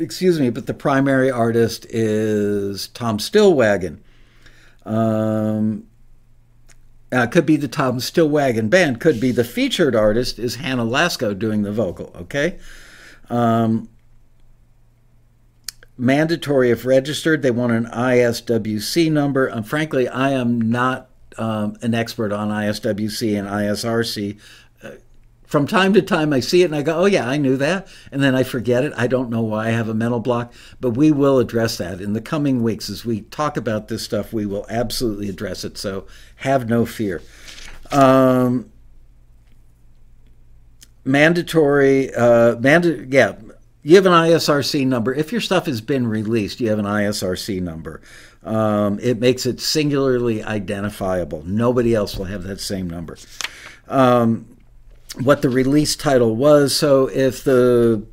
Excuse 0.00 0.40
me, 0.40 0.50
but 0.50 0.66
the 0.66 0.74
primary 0.74 1.30
artist 1.30 1.86
is 1.90 2.88
Tom 2.88 3.18
Stillwagon. 3.18 3.98
Um, 4.84 5.84
uh, 7.10 7.26
could 7.26 7.46
be 7.46 7.56
the 7.56 7.68
Tom 7.68 7.98
Stillwagon 7.98 8.68
Band. 8.68 9.00
Could 9.00 9.20
be 9.20 9.32
the 9.32 9.44
featured 9.44 9.94
artist 9.94 10.38
is 10.38 10.56
Hannah 10.56 10.84
Laskow 10.84 11.38
doing 11.38 11.62
the 11.62 11.72
vocal. 11.72 12.12
Okay. 12.16 12.58
Um, 13.30 13.88
mandatory 15.96 16.70
if 16.70 16.84
registered. 16.84 17.42
They 17.42 17.50
want 17.50 17.72
an 17.72 17.86
ISWC 17.86 19.10
number. 19.10 19.46
And 19.46 19.66
frankly, 19.66 20.08
I 20.08 20.30
am 20.30 20.60
not 20.60 21.10
um, 21.38 21.76
an 21.82 21.94
expert 21.94 22.32
on 22.32 22.48
ISWC 22.48 23.38
and 23.38 23.48
ISRC 23.48 24.38
from 25.48 25.66
time 25.66 25.94
to 25.94 26.02
time 26.02 26.34
I 26.34 26.40
see 26.40 26.60
it 26.60 26.66
and 26.66 26.76
I 26.76 26.82
go, 26.82 26.94
oh 26.94 27.06
yeah, 27.06 27.26
I 27.26 27.38
knew 27.38 27.56
that. 27.56 27.88
And 28.12 28.22
then 28.22 28.34
I 28.34 28.42
forget 28.42 28.84
it. 28.84 28.92
I 28.96 29.06
don't 29.06 29.30
know 29.30 29.40
why 29.40 29.68
I 29.68 29.70
have 29.70 29.88
a 29.88 29.94
mental 29.94 30.20
block, 30.20 30.52
but 30.78 30.90
we 30.90 31.10
will 31.10 31.38
address 31.38 31.78
that 31.78 32.02
in 32.02 32.12
the 32.12 32.20
coming 32.20 32.62
weeks. 32.62 32.90
As 32.90 33.06
we 33.06 33.22
talk 33.22 33.56
about 33.56 33.88
this 33.88 34.02
stuff, 34.02 34.30
we 34.30 34.44
will 34.44 34.66
absolutely 34.68 35.30
address 35.30 35.64
it. 35.64 35.78
So 35.78 36.06
have 36.36 36.68
no 36.68 36.84
fear. 36.84 37.22
Um, 37.90 38.70
mandatory, 41.02 42.14
uh, 42.14 42.56
manda- 42.56 43.06
yeah, 43.08 43.36
you 43.82 43.96
have 43.96 44.04
an 44.04 44.12
ISRC 44.12 44.86
number. 44.86 45.14
If 45.14 45.32
your 45.32 45.40
stuff 45.40 45.64
has 45.64 45.80
been 45.80 46.06
released, 46.06 46.60
you 46.60 46.68
have 46.68 46.78
an 46.78 46.84
ISRC 46.84 47.62
number. 47.62 48.02
Um, 48.44 48.98
it 49.00 49.18
makes 49.18 49.46
it 49.46 49.60
singularly 49.60 50.42
identifiable. 50.42 51.42
Nobody 51.46 51.94
else 51.94 52.18
will 52.18 52.26
have 52.26 52.42
that 52.42 52.60
same 52.60 52.90
number. 52.90 53.16
Um, 53.88 54.57
what 55.16 55.42
the 55.42 55.48
release 55.48 55.96
title 55.96 56.36
was. 56.36 56.74
So 56.76 57.08
if 57.08 57.42
the 57.42 58.06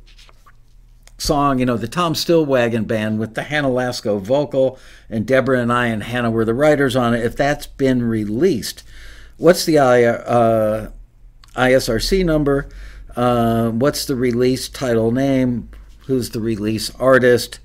song, 1.18 1.58
you 1.58 1.66
know, 1.66 1.76
the 1.76 1.88
Tom 1.88 2.14
Stillwagon 2.14 2.86
band 2.86 3.18
with 3.18 3.34
the 3.34 3.44
Hannah 3.44 3.70
Laskow 3.70 4.20
vocal, 4.20 4.78
and 5.08 5.26
Deborah 5.26 5.60
and 5.60 5.72
I 5.72 5.86
and 5.86 6.02
Hannah 6.02 6.30
were 6.30 6.44
the 6.44 6.54
writers 6.54 6.96
on 6.96 7.14
it. 7.14 7.24
If 7.24 7.36
that's 7.36 7.66
been 7.66 8.02
released, 8.02 8.82
what's 9.36 9.64
the 9.64 9.78
uh, 9.78 10.90
ISRC 11.54 12.24
number? 12.24 12.68
Uh, 13.14 13.70
what's 13.70 14.04
the 14.04 14.16
release 14.16 14.68
title 14.68 15.10
name? 15.10 15.70
Who's 16.06 16.30
the 16.30 16.40
release 16.40 16.94
artist? 16.96 17.60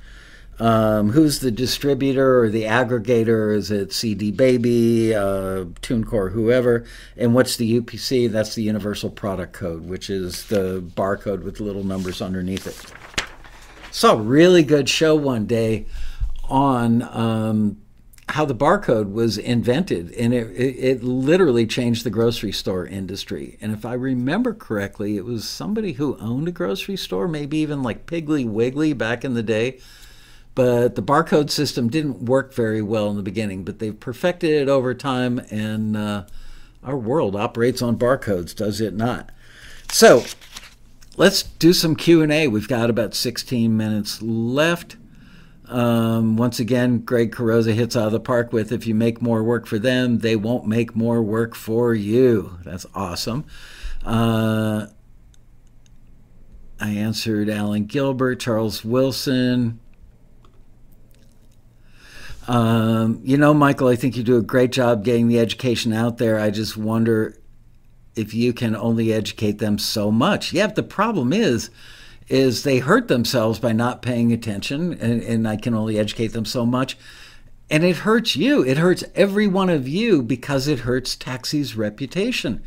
Um, 0.62 1.10
who's 1.10 1.40
the 1.40 1.50
distributor 1.50 2.40
or 2.44 2.50
the 2.50 2.66
aggregator? 2.66 3.56
Is 3.56 3.72
it 3.72 3.92
CD 3.92 4.30
Baby, 4.30 5.16
uh, 5.16 5.66
TuneCore, 5.82 6.32
whoever? 6.32 6.86
And 7.18 7.34
what's 7.34 7.58
the 7.58 7.82
UPC? 7.82 8.32
That's 8.32 8.54
the 8.54 8.62
Universal 8.62 9.10
Product 9.10 9.54
Code, 9.54 9.86
which 9.86 10.12
is 10.12 10.46
the 10.46 10.84
barcode 10.96 11.42
with 11.42 11.62
little 11.62 11.84
numbers 11.84 12.22
underneath 12.22 12.68
it. 12.68 12.94
Saw 13.90 14.14
a 14.14 14.22
really 14.22 14.62
good 14.62 14.88
show 14.88 15.16
one 15.16 15.48
day 15.48 15.88
on 16.48 17.02
um, 17.02 17.82
how 18.30 18.46
the 18.46 18.54
barcode 18.54 19.12
was 19.12 19.40
invented, 19.40 20.12
and 20.12 20.32
it, 20.32 20.48
it, 20.52 20.76
it, 20.78 21.04
literally 21.04 21.66
changed 21.66 22.04
the 22.04 22.12
grocery 22.12 22.52
store 22.52 22.86
industry. 22.86 23.58
And 23.62 23.72
if 23.72 23.84
I 23.84 23.94
remember 23.94 24.54
correctly, 24.54 25.18
it 25.18 25.26
was 25.26 25.50
somebody 25.50 25.94
who 25.94 26.20
owned 26.20 26.48
a 26.48 26.52
grocery 26.52 26.98
store, 26.98 27.28
maybe 27.28 27.58
even 27.58 27.82
like 27.82 28.06
Piggly 28.06 28.46
Wiggly 28.46 28.94
back 28.94 29.26
in 29.26 29.34
the 29.34 29.42
day. 29.42 29.80
But 30.54 30.96
the 30.96 31.04
barcode 31.04 31.50
system 31.50 31.90
didn't 31.90 32.24
work 32.24 32.54
very 32.54 32.82
well 32.82 33.10
in 33.10 33.16
the 33.16 33.24
beginning, 33.24 33.64
but 33.64 33.80
they've 33.80 33.98
perfected 33.98 34.50
it 34.50 34.68
over 34.68 34.94
time, 34.94 35.40
and 35.50 35.96
uh, 35.96 36.26
our 36.84 36.98
world 36.98 37.36
operates 37.36 37.82
on 37.82 37.98
barcodes, 37.98 38.56
does 38.56 38.82
it 38.82 38.94
not? 38.94 39.32
So 39.92 40.24
let's 41.18 41.44
do 41.44 41.74
some 41.74 41.96
q&a 41.96 42.48
we've 42.48 42.68
got 42.68 42.90
about 42.90 43.14
16 43.14 43.76
minutes 43.76 44.22
left. 44.22 44.98
Um, 45.68 46.36
once 46.36 46.60
again 46.60 47.00
greg 47.00 47.32
carosa 47.32 47.74
hits 47.74 47.96
out 47.96 48.08
of 48.08 48.12
the 48.12 48.20
park 48.20 48.52
with 48.52 48.74
if 48.74 48.86
you 48.86 48.94
make 48.94 49.22
more 49.22 49.42
work 49.42 49.66
for 49.66 49.80
them 49.80 50.20
they 50.20 50.36
won't 50.36 50.66
make 50.66 50.96
more 50.96 51.22
work 51.22 51.56
for 51.56 51.94
you. 51.94 52.58
That's 52.64 52.86
awesome. 52.96 53.46
Uh, 54.04 54.88
i 56.80 56.90
answered 56.90 57.48
alan 57.48 57.86
gilbert 57.86 58.40
charles 58.40 58.84
wilson 58.84 59.80
um, 62.48 63.22
you 63.24 63.38
know, 63.38 63.54
Michael, 63.54 63.88
I 63.88 63.96
think 63.96 64.18
you 64.18 64.24
do 64.24 64.38
a 64.38 64.42
great 64.42 64.72
job 64.72 65.04
getting 65.04 65.28
the 65.28 65.40
education 65.40 65.94
out 65.94 66.18
there. 66.18 66.40
I 66.40 66.50
just 66.50 66.76
wonder 66.76 67.38
if 68.16 68.34
you 68.34 68.52
can 68.54 68.76
only 68.76 69.14
educate 69.14 69.60
them 69.60 69.78
so 69.78 70.12
much. 70.12 70.52
Yeah, 70.52 70.68
the 70.68 70.84
problem 70.84 71.32
is, 71.32 71.70
is 72.28 72.64
they 72.64 72.80
hurt 72.80 73.08
themselves 73.08 73.60
by 73.60 73.74
not 73.74 74.02
paying 74.02 74.32
attention, 74.32 74.94
and, 74.94 75.22
and 75.22 75.48
I 75.48 75.56
can 75.56 75.74
only 75.74 76.00
educate 76.00 76.30
them 76.30 76.46
so 76.46 76.66
much. 76.66 76.98
And 77.70 77.84
it 77.84 77.98
hurts 77.98 78.36
you. 78.36 78.64
It 78.66 78.78
hurts 78.78 79.04
every 79.16 79.48
one 79.48 79.70
of 79.70 79.88
you 79.88 80.22
because 80.22 80.68
it 80.68 80.80
hurts 80.80 81.16
Taxi's 81.16 81.76
reputation. 81.76 82.64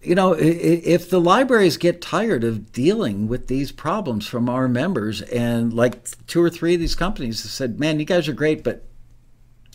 You 0.00 0.14
know, 0.14 0.32
if 0.32 1.10
the 1.10 1.20
libraries 1.20 1.76
get 1.76 2.00
tired 2.00 2.44
of 2.44 2.70
dealing 2.72 3.26
with 3.26 3.48
these 3.48 3.72
problems 3.72 4.28
from 4.28 4.48
our 4.48 4.68
members, 4.68 5.22
and 5.22 5.72
like 5.72 6.04
two 6.26 6.40
or 6.40 6.50
three 6.50 6.74
of 6.74 6.80
these 6.80 6.94
companies 6.94 7.42
have 7.42 7.50
said, 7.50 7.80
man, 7.80 7.98
you 7.98 8.04
guys 8.04 8.28
are 8.28 8.32
great, 8.32 8.62
but 8.62 8.84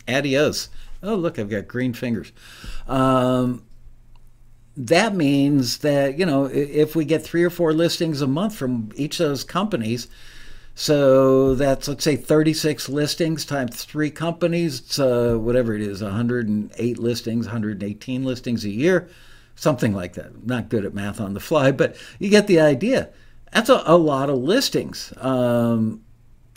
adios. 0.08 0.68
Oh, 1.02 1.14
look, 1.14 1.38
I've 1.38 1.50
got 1.50 1.68
green 1.68 1.92
fingers. 1.92 2.32
Um, 2.86 3.64
that 4.76 5.14
means 5.14 5.78
that 5.78 6.18
you 6.18 6.26
know 6.26 6.46
if 6.46 6.96
we 6.96 7.04
get 7.04 7.22
three 7.22 7.44
or 7.44 7.50
four 7.50 7.72
listings 7.72 8.20
a 8.20 8.26
month 8.26 8.56
from 8.56 8.90
each 8.96 9.20
of 9.20 9.28
those 9.28 9.44
companies 9.44 10.08
so 10.74 11.54
that's 11.54 11.86
let's 11.86 12.02
say 12.02 12.16
36 12.16 12.88
listings 12.88 13.44
times 13.44 13.84
three 13.84 14.10
companies 14.10 14.98
uh, 14.98 15.36
whatever 15.38 15.74
it 15.74 15.80
is 15.80 16.02
108 16.02 16.98
listings 16.98 17.46
118 17.46 18.24
listings 18.24 18.64
a 18.64 18.70
year 18.70 19.08
something 19.56 19.94
like 19.94 20.14
that. 20.14 20.46
Not 20.46 20.68
good 20.68 20.84
at 20.84 20.94
math 20.94 21.20
on 21.20 21.34
the 21.34 21.40
fly 21.40 21.70
but 21.70 21.96
you 22.18 22.28
get 22.28 22.46
the 22.46 22.60
idea. 22.60 23.10
That's 23.52 23.68
a, 23.68 23.82
a 23.86 23.96
lot 23.96 24.30
of 24.30 24.38
listings. 24.38 25.12
Um, 25.18 26.02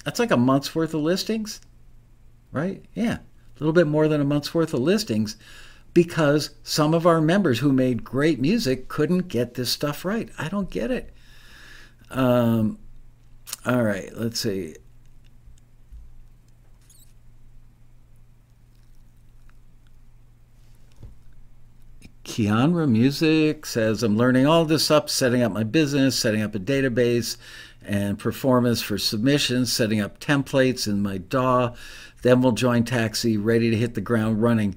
that's 0.03 0.19
like 0.19 0.31
a 0.31 0.37
month's 0.37 0.73
worth 0.73 0.93
of 0.93 1.01
listings 1.01 1.61
right? 2.51 2.83
Yeah 2.93 3.19
a 3.57 3.59
little 3.59 3.73
bit 3.73 3.87
more 3.87 4.07
than 4.07 4.21
a 4.21 4.25
month's 4.25 4.53
worth 4.53 4.73
of 4.73 4.81
listings 4.81 5.35
because 5.93 6.51
some 6.63 6.93
of 6.93 7.07
our 7.07 7.19
members 7.19 7.59
who 7.59 7.71
made 7.73 8.03
great 8.03 8.39
music 8.39 8.87
couldn't 8.87 9.27
get 9.27 9.55
this 9.55 9.71
stuff 9.71 10.05
right. 10.05 10.29
I 10.37 10.47
don't 10.47 10.69
get 10.69 10.91
it. 10.91 11.13
Um, 12.11 12.77
all 13.65 13.83
right, 13.83 14.11
let's 14.15 14.39
see. 14.39 14.75
Kianra 22.23 22.87
Music 22.87 23.65
says, 23.65 24.03
I'm 24.03 24.17
learning 24.17 24.45
all 24.45 24.65
this 24.65 24.91
up, 24.91 25.09
setting 25.09 25.41
up 25.41 25.51
my 25.51 25.63
business, 25.63 26.19
setting 26.19 26.41
up 26.41 26.53
a 26.53 26.59
database 26.59 27.37
and 27.81 28.19
performance 28.19 28.81
for 28.81 28.97
submissions, 28.97 29.71
setting 29.71 30.01
up 30.01 30.19
templates 30.19 30.87
in 30.87 31.01
my 31.01 31.17
DAW. 31.17 31.73
Then 32.27 32.41
we'll 32.41 32.51
join 32.51 32.83
Taxi, 32.83 33.37
ready 33.37 33.69
to 33.69 33.77
hit 33.77 33.93
the 33.93 34.01
ground 34.01 34.41
running 34.41 34.75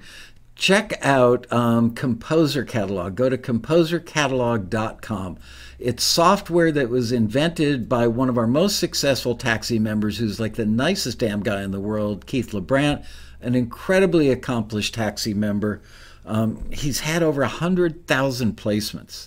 check 0.55 1.05
out 1.05 1.53
um, 1.53 1.93
Composer 1.95 2.65
Catalog. 2.65 3.17
Go 3.17 3.29
to 3.29 3.37
composercatalog.com. 3.37 5.39
It's 5.81 6.05
software 6.05 6.71
that 6.71 6.91
was 6.91 7.11
invented 7.11 7.89
by 7.89 8.07
one 8.07 8.29
of 8.29 8.39
our 8.39 8.47
most 8.47 8.79
successful 8.79 9.35
taxi 9.35 9.81
members, 9.81 10.19
who's 10.19 10.39
like 10.39 10.55
the 10.55 10.67
nicest 10.67 11.19
damn 11.19 11.43
guy 11.43 11.63
in 11.63 11.73
the 11.73 11.81
world, 11.81 12.27
Keith 12.27 12.51
LeBrant, 12.51 13.05
an 13.41 13.57
incredibly 13.57 14.31
accomplished 14.31 14.95
taxi 14.95 15.35
member. 15.35 15.83
Um, 16.27 16.71
he's 16.71 17.01
had 17.01 17.25
over 17.25 17.41
100,000 17.41 18.57
placements. 18.57 19.27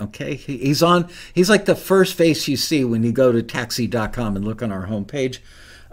Okay, 0.00 0.34
he's 0.34 0.82
on. 0.82 1.08
He's 1.34 1.50
like 1.50 1.66
the 1.66 1.76
first 1.76 2.14
face 2.14 2.48
you 2.48 2.56
see 2.56 2.84
when 2.84 3.04
you 3.04 3.12
go 3.12 3.30
to 3.30 3.42
taxi.com 3.42 4.34
and 4.34 4.44
look 4.44 4.60
on 4.62 4.72
our 4.72 4.86
homepage. 4.86 5.38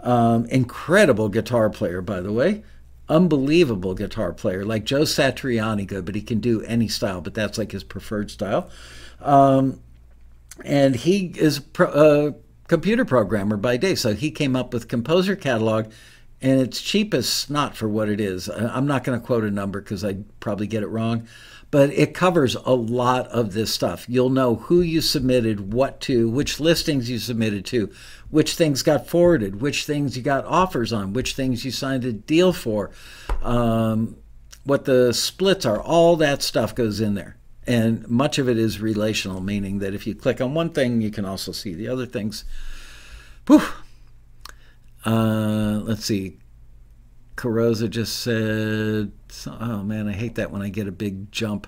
Um, 0.00 0.46
incredible 0.46 1.28
guitar 1.28 1.70
player, 1.70 2.00
by 2.00 2.20
the 2.20 2.32
way 2.32 2.62
unbelievable 3.08 3.94
guitar 3.94 4.32
player, 4.32 4.64
like 4.64 4.84
Joe 4.84 5.02
Satriani 5.02 5.86
good, 5.86 6.04
but 6.04 6.14
he 6.14 6.22
can 6.22 6.40
do 6.40 6.62
any 6.62 6.88
style, 6.88 7.20
but 7.20 7.34
that's 7.34 7.58
like 7.58 7.72
his 7.72 7.84
preferred 7.84 8.30
style. 8.30 8.70
Um, 9.20 9.80
and 10.64 10.94
he 10.94 11.32
is 11.36 11.62
a 11.78 12.34
computer 12.66 13.04
programmer 13.04 13.56
by 13.56 13.76
day, 13.76 13.94
so 13.94 14.14
he 14.14 14.30
came 14.30 14.56
up 14.56 14.72
with 14.74 14.88
Composer 14.88 15.36
Catalog, 15.36 15.90
and 16.40 16.60
it's 16.60 16.80
cheap 16.80 17.14
as 17.14 17.28
snot 17.28 17.76
for 17.76 17.88
what 17.88 18.08
it 18.08 18.20
is. 18.20 18.48
I'm 18.48 18.86
not 18.86 19.04
going 19.04 19.18
to 19.18 19.26
quote 19.26 19.44
a 19.44 19.50
number 19.50 19.80
because 19.80 20.04
I'd 20.04 20.38
probably 20.40 20.66
get 20.66 20.82
it 20.82 20.88
wrong, 20.88 21.26
but 21.70 21.90
it 21.90 22.14
covers 22.14 22.54
a 22.54 22.74
lot 22.74 23.26
of 23.28 23.52
this 23.52 23.72
stuff. 23.72 24.06
You'll 24.08 24.30
know 24.30 24.56
who 24.56 24.80
you 24.80 25.00
submitted 25.00 25.72
what 25.72 26.00
to, 26.02 26.28
which 26.28 26.60
listings 26.60 27.10
you 27.10 27.18
submitted 27.18 27.64
to, 27.66 27.90
which 28.30 28.54
things 28.54 28.82
got 28.82 29.06
forwarded, 29.06 29.60
which 29.60 29.84
things 29.84 30.16
you 30.16 30.22
got 30.22 30.44
offers 30.44 30.92
on, 30.92 31.12
which 31.12 31.34
things 31.34 31.64
you 31.64 31.70
signed 31.70 32.04
a 32.04 32.12
deal 32.12 32.52
for, 32.52 32.90
um, 33.42 34.16
what 34.64 34.84
the 34.84 35.12
splits 35.14 35.64
are. 35.64 35.80
All 35.80 36.16
that 36.16 36.42
stuff 36.42 36.74
goes 36.74 37.00
in 37.00 37.14
there. 37.14 37.36
And 37.66 38.08
much 38.08 38.38
of 38.38 38.48
it 38.48 38.58
is 38.58 38.80
relational, 38.80 39.40
meaning 39.40 39.78
that 39.80 39.94
if 39.94 40.06
you 40.06 40.14
click 40.14 40.40
on 40.40 40.54
one 40.54 40.70
thing, 40.70 41.02
you 41.02 41.10
can 41.10 41.24
also 41.24 41.52
see 41.52 41.74
the 41.74 41.88
other 41.88 42.06
things. 42.06 42.44
Uh, 45.04 45.80
let's 45.84 46.04
see. 46.04 46.38
Carosa 47.36 47.88
just 47.88 48.18
said, 48.20 49.12
oh 49.46 49.82
man, 49.82 50.08
I 50.08 50.12
hate 50.12 50.34
that 50.34 50.50
when 50.50 50.60
I 50.60 50.70
get 50.70 50.88
a 50.88 50.92
big 50.92 51.30
jump. 51.30 51.66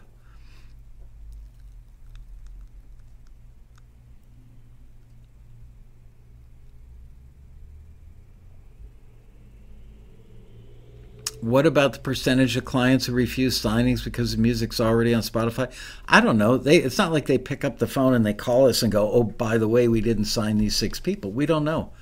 What 11.40 11.64
about 11.64 11.94
the 11.94 11.98
percentage 12.00 12.56
of 12.56 12.66
clients 12.66 13.06
who 13.06 13.14
refuse 13.14 13.60
signings 13.60 14.04
because 14.04 14.36
the 14.36 14.42
music's 14.42 14.78
already 14.78 15.14
on 15.14 15.22
Spotify? 15.22 15.72
I 16.06 16.20
don't 16.20 16.36
know. 16.36 16.58
They 16.58 16.76
it's 16.76 16.98
not 16.98 17.12
like 17.12 17.26
they 17.26 17.38
pick 17.38 17.64
up 17.64 17.78
the 17.78 17.86
phone 17.86 18.12
and 18.12 18.26
they 18.26 18.34
call 18.34 18.68
us 18.68 18.82
and 18.82 18.92
go, 18.92 19.10
"Oh, 19.10 19.22
by 19.22 19.56
the 19.56 19.68
way, 19.68 19.88
we 19.88 20.02
didn't 20.02 20.26
sign 20.26 20.58
these 20.58 20.76
six 20.76 21.00
people." 21.00 21.32
We 21.32 21.46
don't 21.46 21.64
know. 21.64 21.92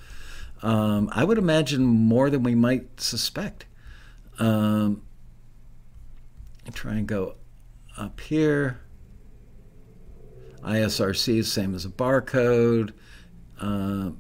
Um, 0.61 1.09
I 1.13 1.23
would 1.23 1.39
imagine 1.39 1.85
more 1.85 2.31
than 2.31 2.43
we 2.43 2.57
might 2.57 3.01
suspect. 3.01 3.67
Um, 4.41 5.03
try 6.73 6.95
and 6.95 7.07
go 7.07 7.37
up 7.97 8.21
here. 8.21 8.81
ISRC 10.63 11.39
is 11.39 11.53
same 11.53 11.75
as 11.75 11.85
a 11.85 11.89
barcode. 11.89 12.93
Uh, 13.61 14.11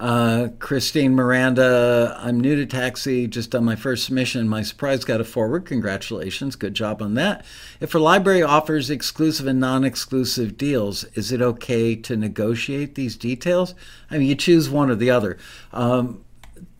Uh, 0.00 0.48
Christine 0.58 1.14
Miranda, 1.14 2.16
I'm 2.18 2.40
new 2.40 2.56
to 2.56 2.64
taxi, 2.64 3.26
just 3.26 3.54
on 3.54 3.66
my 3.66 3.76
first 3.76 4.06
submission. 4.06 4.48
My 4.48 4.62
surprise 4.62 5.04
got 5.04 5.20
a 5.20 5.24
forward. 5.24 5.66
Congratulations, 5.66 6.56
good 6.56 6.72
job 6.72 7.02
on 7.02 7.12
that. 7.14 7.44
If 7.80 7.94
a 7.94 7.98
library 7.98 8.42
offers 8.42 8.88
exclusive 8.88 9.46
and 9.46 9.60
non 9.60 9.84
exclusive 9.84 10.56
deals, 10.56 11.04
is 11.12 11.32
it 11.32 11.42
okay 11.42 11.94
to 11.96 12.16
negotiate 12.16 12.94
these 12.94 13.14
details? 13.14 13.74
I 14.10 14.16
mean, 14.16 14.26
you 14.26 14.36
choose 14.36 14.70
one 14.70 14.90
or 14.90 14.94
the 14.94 15.10
other. 15.10 15.36
Um, 15.70 16.24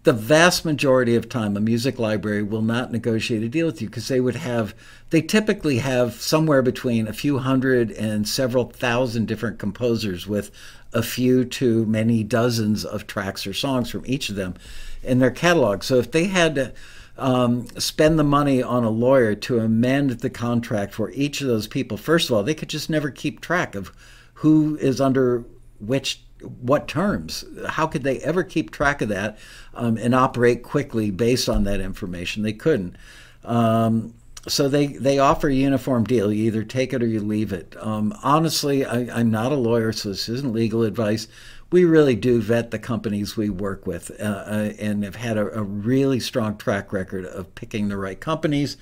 the 0.04 0.12
vast 0.14 0.64
majority 0.64 1.14
of 1.14 1.28
time, 1.28 1.58
a 1.58 1.60
music 1.60 1.98
library 1.98 2.42
will 2.42 2.62
not 2.62 2.90
negotiate 2.90 3.42
a 3.42 3.50
deal 3.50 3.66
with 3.66 3.82
you 3.82 3.88
because 3.88 4.08
they 4.08 4.20
would 4.20 4.36
have, 4.36 4.74
they 5.10 5.20
typically 5.20 5.76
have 5.76 6.14
somewhere 6.14 6.62
between 6.62 7.06
a 7.06 7.12
few 7.12 7.36
hundred 7.36 7.90
and 7.90 8.26
several 8.26 8.64
thousand 8.64 9.28
different 9.28 9.58
composers 9.58 10.26
with 10.26 10.50
a 10.92 11.02
few 11.02 11.44
to 11.44 11.86
many 11.86 12.24
dozens 12.24 12.84
of 12.84 13.06
tracks 13.06 13.46
or 13.46 13.52
songs 13.52 13.90
from 13.90 14.02
each 14.06 14.28
of 14.28 14.36
them 14.36 14.54
in 15.02 15.18
their 15.18 15.30
catalog. 15.30 15.82
So 15.82 15.96
if 15.96 16.10
they 16.10 16.24
had 16.24 16.54
to 16.56 16.72
um, 17.16 17.66
spend 17.78 18.18
the 18.18 18.24
money 18.24 18.62
on 18.62 18.84
a 18.84 18.90
lawyer 18.90 19.34
to 19.34 19.60
amend 19.60 20.10
the 20.10 20.30
contract 20.30 20.94
for 20.94 21.10
each 21.10 21.40
of 21.40 21.46
those 21.46 21.66
people, 21.66 21.96
first 21.96 22.28
of 22.28 22.36
all, 22.36 22.42
they 22.42 22.54
could 22.54 22.68
just 22.68 22.90
never 22.90 23.10
keep 23.10 23.40
track 23.40 23.74
of 23.74 23.92
who 24.34 24.76
is 24.80 25.00
under 25.00 25.44
which 25.78 26.22
what 26.60 26.88
terms? 26.88 27.44
How 27.68 27.86
could 27.86 28.02
they 28.02 28.18
ever 28.20 28.42
keep 28.42 28.70
track 28.70 29.02
of 29.02 29.08
that 29.10 29.38
um, 29.74 29.96
and 29.98 30.14
operate 30.14 30.62
quickly 30.62 31.10
based 31.10 31.48
on 31.48 31.64
that 31.64 31.80
information? 31.80 32.42
They 32.42 32.52
couldn't. 32.52 32.96
Um, 33.44 34.14
so 34.48 34.68
they, 34.68 34.88
they 34.88 35.18
offer 35.18 35.48
a 35.48 35.54
uniform 35.54 36.04
deal. 36.04 36.32
You 36.32 36.46
either 36.46 36.64
take 36.64 36.92
it 36.92 37.02
or 37.02 37.06
you 37.06 37.20
leave 37.20 37.52
it. 37.52 37.76
Um, 37.78 38.14
honestly, 38.22 38.84
I, 38.84 39.20
am 39.20 39.30
not 39.30 39.52
a 39.52 39.56
lawyer, 39.56 39.92
so 39.92 40.10
this 40.10 40.28
isn't 40.28 40.52
legal 40.52 40.82
advice. 40.82 41.28
We 41.70 41.84
really 41.84 42.16
do 42.16 42.40
vet 42.40 42.70
the 42.70 42.78
companies 42.78 43.36
we 43.36 43.50
work 43.50 43.86
with 43.86 44.10
uh, 44.20 44.24
uh, 44.24 44.72
and 44.78 45.04
have 45.04 45.16
had 45.16 45.36
a, 45.36 45.60
a, 45.60 45.62
really 45.62 46.18
strong 46.18 46.56
track 46.56 46.92
record 46.92 47.24
of 47.26 47.54
picking 47.54 47.88
the 47.88 47.96
right 47.96 48.18
companies. 48.18 48.76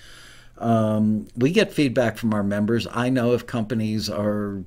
Um, 0.56 1.26
we 1.36 1.50
get 1.52 1.72
feedback 1.72 2.16
from 2.16 2.32
our 2.32 2.42
members. 2.42 2.86
I 2.90 3.10
know 3.10 3.34
if 3.34 3.46
companies 3.46 4.08
are 4.08 4.64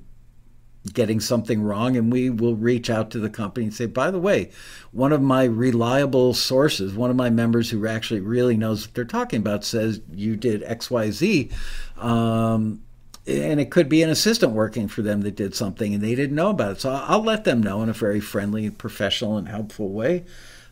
getting 0.92 1.20
something 1.20 1.62
wrong 1.62 1.96
and 1.96 2.12
we 2.12 2.28
will 2.28 2.56
reach 2.56 2.90
out 2.90 3.10
to 3.10 3.20
the 3.20 3.30
company 3.30 3.66
and 3.66 3.74
say 3.74 3.86
by 3.86 4.10
the 4.10 4.18
way 4.18 4.50
one 4.90 5.12
of 5.12 5.22
my 5.22 5.44
reliable 5.44 6.34
sources 6.34 6.92
one 6.92 7.08
of 7.08 7.14
my 7.14 7.30
members 7.30 7.70
who 7.70 7.86
actually 7.86 8.20
really 8.20 8.56
knows 8.56 8.86
what 8.86 8.94
they're 8.94 9.04
talking 9.04 9.38
about 9.38 9.64
says 9.64 10.00
you 10.12 10.34
did 10.36 10.60
xyz 10.62 11.52
um, 11.98 12.82
and 13.26 13.60
it 13.60 13.70
could 13.70 13.88
be 13.88 14.02
an 14.02 14.10
assistant 14.10 14.52
working 14.52 14.88
for 14.88 15.02
them 15.02 15.20
that 15.20 15.36
did 15.36 15.54
something 15.54 15.94
and 15.94 16.02
they 16.02 16.16
didn't 16.16 16.34
know 16.34 16.50
about 16.50 16.72
it. 16.72 16.80
So 16.80 16.90
i'll 16.90 17.22
let 17.22 17.44
them 17.44 17.62
know 17.62 17.82
in 17.82 17.88
a 17.88 17.92
very 17.94 18.20
friendly 18.20 18.68
professional 18.70 19.36
and 19.36 19.48
helpful 19.48 19.90
way. 19.90 20.24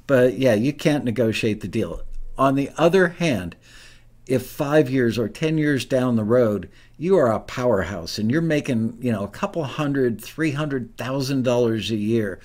But 0.06 0.38
yeah 0.38 0.54
you 0.54 0.72
can't 0.72 1.04
negotiate 1.04 1.60
the 1.60 1.68
deal. 1.68 2.02
On 2.36 2.56
the 2.56 2.70
other 2.76 3.08
hand 3.08 3.54
if 4.30 4.46
five 4.46 4.88
years 4.88 5.18
or 5.18 5.28
ten 5.28 5.58
years 5.58 5.84
down 5.84 6.16
the 6.16 6.24
road 6.24 6.70
you 6.96 7.16
are 7.16 7.32
a 7.32 7.40
powerhouse 7.40 8.18
and 8.18 8.30
you're 8.30 8.40
making 8.40 8.96
you 9.00 9.10
know 9.10 9.24
a 9.24 9.28
couple 9.28 9.64
hundred 9.64 10.20
three 10.20 10.52
hundred 10.52 10.96
thousand 10.96 11.42
dollars 11.42 11.90
a 11.90 11.96
year 11.96 12.40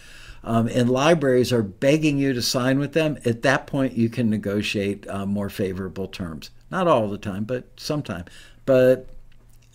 um, 0.45 0.67
and 0.67 0.89
libraries 0.89 1.51
are 1.51 1.63
begging 1.63 2.19
you 2.19 2.31
to 2.31 2.41
sign 2.41 2.77
with 2.77 2.93
them 2.93 3.17
at 3.25 3.41
that 3.41 3.65
point 3.65 3.93
you 3.93 4.09
can 4.09 4.29
negotiate 4.29 5.07
uh, 5.09 5.25
more 5.25 5.49
favorable 5.49 6.07
terms. 6.07 6.51
Not 6.69 6.87
all 6.87 7.09
the 7.09 7.17
time 7.17 7.45
but 7.45 7.67
sometime. 7.77 8.25
But 8.65 9.09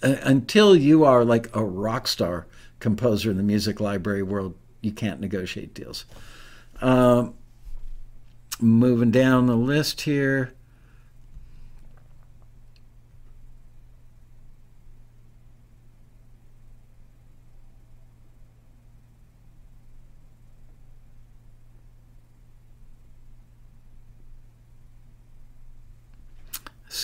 uh, 0.02 0.16
until 0.22 0.76
you 0.76 1.04
are 1.04 1.24
like 1.24 1.54
a 1.54 1.64
rock 1.64 2.06
star 2.06 2.46
composer 2.78 3.30
in 3.30 3.36
the 3.36 3.42
music 3.42 3.80
library 3.80 4.22
world 4.22 4.54
you 4.80 4.92
can't 4.92 5.20
negotiate 5.20 5.74
deals. 5.74 6.04
Um, 6.80 7.34
moving 8.60 9.10
down 9.10 9.46
the 9.46 9.56
list 9.56 10.02
here 10.02 10.52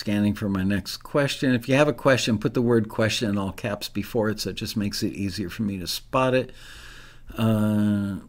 Scanning 0.07 0.35
for 0.35 0.47
my 0.47 0.63
next 0.63 1.03
question. 1.03 1.53
If 1.53 1.67
you 1.67 1.75
have 1.75 1.89
a 1.89 1.93
question, 1.93 2.37
put 2.37 2.53
the 2.53 2.61
word 2.61 2.87
question 2.87 3.29
in 3.29 3.37
all 3.37 3.51
caps 3.51 3.89
before 3.89 4.29
it, 4.29 4.39
so 4.39 4.51
it 4.51 4.55
just 4.55 4.77
makes 4.77 5.03
it 5.03 5.11
easier 5.11 5.49
for 5.49 5.63
me 5.63 5.77
to 5.79 5.85
spot 5.85 6.33
it. 6.33 6.53
Uh, 7.37 8.19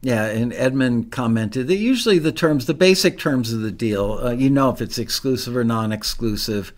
yeah, 0.00 0.26
and 0.26 0.52
Edmund 0.52 1.10
commented 1.10 1.66
that 1.66 1.78
usually 1.78 2.20
the 2.20 2.30
terms, 2.30 2.66
the 2.66 2.74
basic 2.74 3.18
terms 3.18 3.52
of 3.52 3.62
the 3.62 3.72
deal, 3.72 4.20
uh, 4.22 4.30
you 4.30 4.48
know 4.48 4.70
if 4.70 4.80
it's 4.80 4.96
exclusive 4.96 5.56
or 5.56 5.64
non 5.64 5.90
exclusive. 5.90 6.72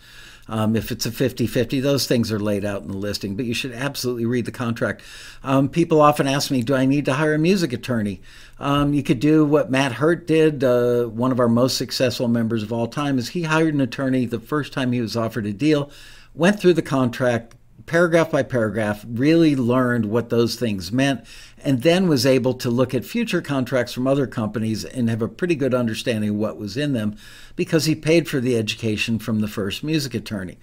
Um, 0.48 0.76
if 0.76 0.92
it's 0.92 1.06
a 1.06 1.12
50 1.12 1.46
50, 1.46 1.80
those 1.80 2.06
things 2.06 2.30
are 2.30 2.38
laid 2.38 2.64
out 2.64 2.82
in 2.82 2.88
the 2.88 2.96
listing, 2.96 3.34
but 3.34 3.46
you 3.46 3.54
should 3.54 3.72
absolutely 3.72 4.26
read 4.26 4.44
the 4.44 4.52
contract. 4.52 5.02
Um, 5.42 5.68
people 5.68 6.00
often 6.00 6.26
ask 6.26 6.50
me, 6.50 6.62
Do 6.62 6.74
I 6.74 6.84
need 6.84 7.06
to 7.06 7.14
hire 7.14 7.34
a 7.34 7.38
music 7.38 7.72
attorney? 7.72 8.20
Um, 8.58 8.92
you 8.92 9.02
could 9.02 9.20
do 9.20 9.44
what 9.44 9.70
Matt 9.70 9.92
Hirt 9.92 10.26
did, 10.26 10.62
uh, 10.62 11.04
one 11.04 11.32
of 11.32 11.40
our 11.40 11.48
most 11.48 11.76
successful 11.76 12.28
members 12.28 12.62
of 12.62 12.72
all 12.72 12.86
time, 12.86 13.18
is 13.18 13.30
he 13.30 13.42
hired 13.44 13.74
an 13.74 13.80
attorney 13.80 14.26
the 14.26 14.40
first 14.40 14.72
time 14.72 14.92
he 14.92 15.00
was 15.00 15.16
offered 15.16 15.46
a 15.46 15.52
deal, 15.52 15.90
went 16.34 16.60
through 16.60 16.74
the 16.74 16.82
contract, 16.82 17.54
paragraph 17.86 18.30
by 18.30 18.42
paragraph, 18.42 19.04
really 19.08 19.54
learned 19.54 20.06
what 20.06 20.30
those 20.30 20.56
things 20.56 20.90
meant, 20.90 21.24
and 21.62 21.82
then 21.82 22.08
was 22.08 22.24
able 22.24 22.54
to 22.54 22.70
look 22.70 22.94
at 22.94 23.04
future 23.04 23.42
contracts 23.42 23.92
from 23.92 24.06
other 24.06 24.26
companies 24.26 24.84
and 24.84 25.10
have 25.10 25.22
a 25.22 25.28
pretty 25.28 25.54
good 25.54 25.74
understanding 25.74 26.30
of 26.30 26.36
what 26.36 26.58
was 26.58 26.76
in 26.76 26.92
them 26.92 27.16
because 27.56 27.84
he 27.84 27.94
paid 27.94 28.28
for 28.28 28.40
the 28.40 28.56
education 28.56 29.18
from 29.18 29.40
the 29.40 29.48
first 29.48 29.84
music 29.84 30.14
attorney. 30.14 30.58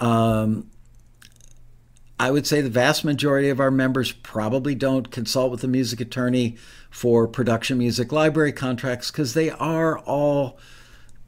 Um, 0.00 0.70
I 2.20 2.30
would 2.30 2.46
say 2.46 2.60
the 2.60 2.70
vast 2.70 3.04
majority 3.04 3.48
of 3.48 3.60
our 3.60 3.70
members 3.70 4.10
probably 4.10 4.74
don't 4.74 5.10
consult 5.10 5.52
with 5.52 5.62
a 5.62 5.68
music 5.68 6.00
attorney 6.00 6.56
for 6.90 7.28
production 7.28 7.78
music 7.78 8.10
library 8.10 8.52
contracts 8.52 9.10
because 9.10 9.34
they 9.34 9.50
are 9.50 9.98
all 10.00 10.58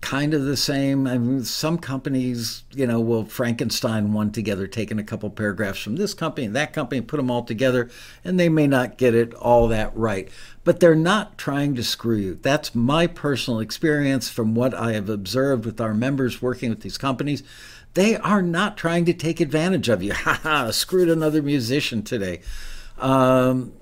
kind 0.01 0.33
of 0.33 0.45
the 0.45 0.57
same. 0.57 1.07
I 1.07 1.19
mean, 1.19 1.45
some 1.45 1.79
companies, 1.79 2.65
you 2.73 2.87
know, 2.87 3.01
will 3.01 3.25
Frankenstein 3.25 4.13
one 4.13 4.33
together, 4.33 4.67
taking 4.67 4.99
a 4.99 5.05
couple 5.05 5.29
paragraphs 5.31 5.81
from 5.81 5.97
this 5.97 6.15
company 6.15 6.47
and 6.47 6.57
that 6.57 6.73
company, 6.73 7.01
put 7.01 7.19
them 7.19 7.31
all 7.31 7.45
together, 7.45 7.91
and 8.25 8.41
they 8.41 8.49
may 8.49 8.67
not 8.67 8.97
get 8.97 9.15
it 9.15 9.35
all 9.35 9.69
that 9.69 9.95
right. 9.97 10.29
But 10.65 10.81
they're 10.81 10.95
not 10.95 11.37
trying 11.37 11.75
to 11.75 11.85
screw 11.85 12.17
you. 12.17 12.39
That's 12.41 12.75
my 12.75 13.07
personal 13.07 13.61
experience 13.61 14.29
from 14.29 14.55
what 14.55 14.75
I 14.75 14.93
have 14.93 15.09
observed 15.09 15.67
with 15.67 15.81
our 15.81 15.95
members 15.95 16.41
working 16.41 16.71
with 16.71 16.81
these 16.81 16.99
companies. 16.99 17.43
They 17.95 18.17
are 18.17 18.43
not 18.43 18.77
trying 18.77 19.05
to 19.07 19.13
take 19.13 19.41
advantage 19.41 19.89
of 19.89 20.03
you. 20.03 20.13
Ha 20.21 20.41
ha, 20.43 20.71
screwed 20.71 21.09
another 21.09 21.43
musician 21.43 22.03
today. 22.03 22.41
Um, 22.99 23.73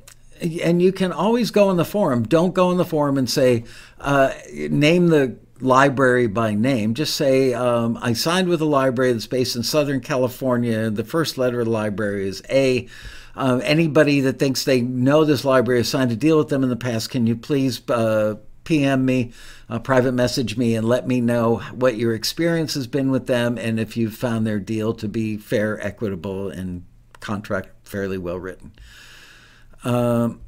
and 0.40 0.80
you 0.80 0.92
can 0.92 1.12
always 1.12 1.50
go 1.50 1.70
in 1.70 1.76
the 1.76 1.84
forum. 1.84 2.22
Don't 2.22 2.54
go 2.54 2.70
in 2.70 2.76
the 2.76 2.84
forum 2.84 3.18
and 3.18 3.28
say, 3.28 3.64
uh, 4.00 4.32
name 4.52 5.08
the 5.08 5.36
library 5.60 6.26
by 6.26 6.54
name. 6.54 6.94
Just 6.94 7.16
say, 7.16 7.54
um, 7.54 7.98
I 8.00 8.12
signed 8.12 8.48
with 8.48 8.60
a 8.60 8.66
library 8.66 9.12
that's 9.12 9.26
based 9.26 9.56
in 9.56 9.62
Southern 9.62 10.00
California. 10.00 10.90
The 10.90 11.04
first 11.04 11.38
letter 11.38 11.60
of 11.60 11.66
the 11.66 11.72
library 11.72 12.28
is 12.28 12.42
A. 12.50 12.88
Uh, 13.34 13.60
anybody 13.62 14.20
that 14.20 14.38
thinks 14.38 14.64
they 14.64 14.80
know 14.80 15.24
this 15.24 15.44
library 15.44 15.80
has 15.80 15.88
signed 15.88 16.10
a 16.10 16.16
deal 16.16 16.38
with 16.38 16.48
them 16.48 16.62
in 16.62 16.68
the 16.68 16.76
past, 16.76 17.10
can 17.10 17.26
you 17.26 17.36
please 17.36 17.80
uh, 17.88 18.34
PM 18.64 19.04
me, 19.04 19.32
uh, 19.70 19.78
private 19.78 20.12
message 20.12 20.56
me, 20.56 20.74
and 20.74 20.86
let 20.86 21.06
me 21.06 21.20
know 21.20 21.56
what 21.72 21.96
your 21.96 22.14
experience 22.14 22.74
has 22.74 22.86
been 22.86 23.10
with 23.10 23.26
them 23.26 23.56
and 23.56 23.78
if 23.78 23.96
you've 23.96 24.14
found 24.14 24.46
their 24.46 24.58
deal 24.58 24.92
to 24.94 25.08
be 25.08 25.36
fair, 25.36 25.80
equitable, 25.80 26.48
and 26.50 26.84
contract 27.20 27.70
fairly 27.88 28.18
well 28.18 28.38
written. 28.38 28.72
Um, 29.84 30.40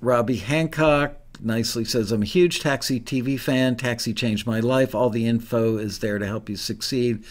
Robbie 0.00 0.38
Hancock 0.38 1.19
nicely 1.44 1.84
says, 1.84 2.12
I'm 2.12 2.22
a 2.22 2.26
huge 2.26 2.60
Taxi 2.60 3.00
TV 3.00 3.38
fan. 3.38 3.76
Taxi 3.76 4.12
changed 4.12 4.46
my 4.46 4.60
life. 4.60 4.94
All 4.94 5.10
the 5.10 5.26
info 5.26 5.76
is 5.76 5.98
there 5.98 6.18
to 6.18 6.26
help 6.26 6.48
you 6.48 6.56
succeed. 6.56 7.24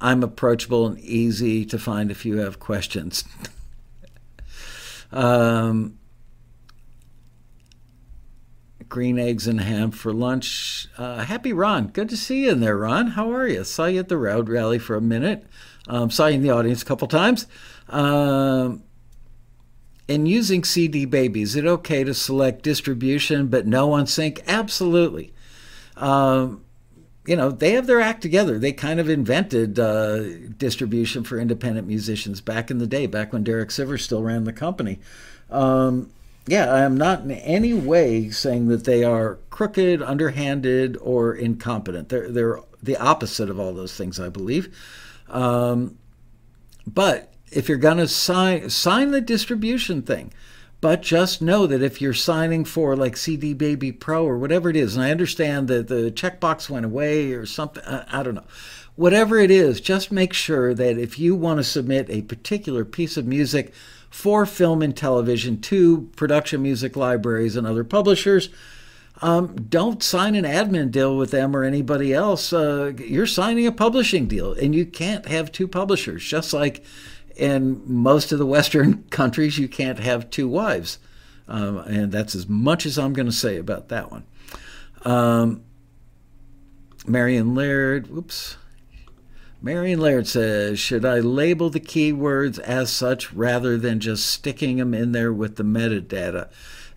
I'm 0.00 0.22
approachable 0.22 0.86
and 0.86 0.98
easy 0.98 1.64
to 1.66 1.78
find 1.78 2.10
if 2.10 2.24
you 2.24 2.38
have 2.38 2.58
questions. 2.58 3.24
um, 5.12 5.98
green 8.88 9.18
eggs 9.18 9.46
and 9.46 9.60
ham 9.60 9.90
for 9.90 10.12
lunch. 10.12 10.88
Uh, 10.98 11.24
happy 11.24 11.52
Ron. 11.52 11.88
Good 11.88 12.08
to 12.10 12.16
see 12.16 12.44
you 12.44 12.50
in 12.50 12.60
there, 12.60 12.76
Ron. 12.76 13.08
How 13.08 13.32
are 13.32 13.46
you? 13.46 13.64
Saw 13.64 13.86
you 13.86 14.00
at 14.00 14.08
the 14.08 14.18
road 14.18 14.48
rally 14.48 14.78
for 14.78 14.96
a 14.96 15.00
minute. 15.00 15.46
Um, 15.88 16.10
saw 16.10 16.26
you 16.26 16.34
in 16.34 16.42
the 16.42 16.50
audience 16.50 16.82
a 16.82 16.84
couple 16.84 17.08
times. 17.08 17.46
Um, 17.88 18.82
in 20.08 20.26
using 20.26 20.64
CD 20.64 21.04
Baby, 21.04 21.42
is 21.42 21.56
it 21.56 21.66
okay 21.66 22.04
to 22.04 22.14
select 22.14 22.62
distribution 22.62 23.48
but 23.48 23.66
no 23.66 23.92
on 23.92 24.06
sync? 24.06 24.42
Absolutely. 24.46 25.32
Um, 25.96 26.64
you 27.26 27.36
know, 27.36 27.50
they 27.50 27.72
have 27.72 27.86
their 27.86 28.00
act 28.00 28.20
together. 28.20 28.58
They 28.58 28.72
kind 28.72 28.98
of 28.98 29.08
invented 29.08 29.78
uh, 29.78 30.48
distribution 30.58 31.22
for 31.22 31.38
independent 31.38 31.86
musicians 31.86 32.40
back 32.40 32.70
in 32.70 32.78
the 32.78 32.86
day, 32.86 33.06
back 33.06 33.32
when 33.32 33.44
Derek 33.44 33.68
Sivers 33.68 34.00
still 34.00 34.22
ran 34.22 34.44
the 34.44 34.52
company. 34.52 34.98
Um, 35.50 36.10
yeah, 36.46 36.72
I 36.72 36.80
am 36.80 36.96
not 36.96 37.20
in 37.20 37.30
any 37.30 37.72
way 37.72 38.30
saying 38.30 38.66
that 38.68 38.84
they 38.84 39.04
are 39.04 39.38
crooked, 39.50 40.02
underhanded, 40.02 40.96
or 41.00 41.34
incompetent. 41.34 42.08
They're 42.08 42.28
they're 42.28 42.60
the 42.82 42.96
opposite 42.96 43.48
of 43.48 43.60
all 43.60 43.72
those 43.72 43.96
things, 43.96 44.18
I 44.18 44.28
believe. 44.28 44.76
Um, 45.28 45.98
but 46.84 47.31
if 47.52 47.68
you're 47.68 47.78
going 47.78 47.98
to 47.98 48.08
sign 48.08 48.70
sign 48.70 49.10
the 49.10 49.20
distribution 49.20 50.02
thing, 50.02 50.32
but 50.80 51.02
just 51.02 51.40
know 51.40 51.66
that 51.66 51.82
if 51.82 52.00
you're 52.00 52.12
signing 52.12 52.64
for 52.64 52.96
like 52.96 53.16
CD 53.16 53.54
Baby 53.54 53.92
Pro 53.92 54.26
or 54.26 54.36
whatever 54.36 54.68
it 54.68 54.76
is, 54.76 54.96
and 54.96 55.04
I 55.04 55.10
understand 55.10 55.68
that 55.68 55.88
the 55.88 56.10
checkbox 56.10 56.68
went 56.68 56.84
away 56.84 57.32
or 57.32 57.46
something, 57.46 57.84
I 57.84 58.22
don't 58.22 58.34
know. 58.34 58.44
Whatever 58.94 59.38
it 59.38 59.50
is, 59.50 59.80
just 59.80 60.12
make 60.12 60.32
sure 60.32 60.74
that 60.74 60.98
if 60.98 61.18
you 61.18 61.34
want 61.34 61.58
to 61.58 61.64
submit 61.64 62.10
a 62.10 62.22
particular 62.22 62.84
piece 62.84 63.16
of 63.16 63.26
music 63.26 63.72
for 64.10 64.44
film 64.44 64.82
and 64.82 64.94
television 64.94 65.60
to 65.62 66.10
production 66.16 66.62
music 66.62 66.96
libraries 66.96 67.56
and 67.56 67.66
other 67.66 67.84
publishers, 67.84 68.50
um, 69.22 69.54
don't 69.68 70.02
sign 70.02 70.34
an 70.34 70.44
admin 70.44 70.90
deal 70.90 71.16
with 71.16 71.30
them 71.30 71.54
or 71.54 71.62
anybody 71.62 72.12
else. 72.12 72.52
Uh, 72.52 72.92
you're 72.98 73.26
signing 73.26 73.66
a 73.66 73.72
publishing 73.72 74.26
deal, 74.26 74.52
and 74.52 74.74
you 74.74 74.84
can't 74.84 75.26
have 75.26 75.52
two 75.52 75.68
publishers, 75.68 76.24
just 76.24 76.52
like 76.52 76.84
in 77.36 77.82
most 77.86 78.32
of 78.32 78.38
the 78.38 78.46
Western 78.46 79.04
countries, 79.10 79.58
you 79.58 79.68
can't 79.68 79.98
have 79.98 80.30
two 80.30 80.48
wives. 80.48 80.98
Um, 81.48 81.78
and 81.78 82.12
that's 82.12 82.34
as 82.34 82.48
much 82.48 82.86
as 82.86 82.98
I'm 82.98 83.12
going 83.12 83.26
to 83.26 83.32
say 83.32 83.56
about 83.56 83.88
that 83.88 84.10
one. 84.10 84.24
Um, 85.04 85.62
Marion 87.06 87.54
Laird, 87.54 88.08
whoops. 88.08 88.56
Marion 89.60 90.00
Laird 90.00 90.26
says, 90.26 90.78
Should 90.78 91.04
I 91.04 91.20
label 91.20 91.70
the 91.70 91.80
keywords 91.80 92.58
as 92.60 92.92
such 92.92 93.32
rather 93.32 93.76
than 93.76 94.00
just 94.00 94.26
sticking 94.26 94.78
them 94.78 94.94
in 94.94 95.12
there 95.12 95.32
with 95.32 95.56
the 95.56 95.62
metadata? 95.62 96.50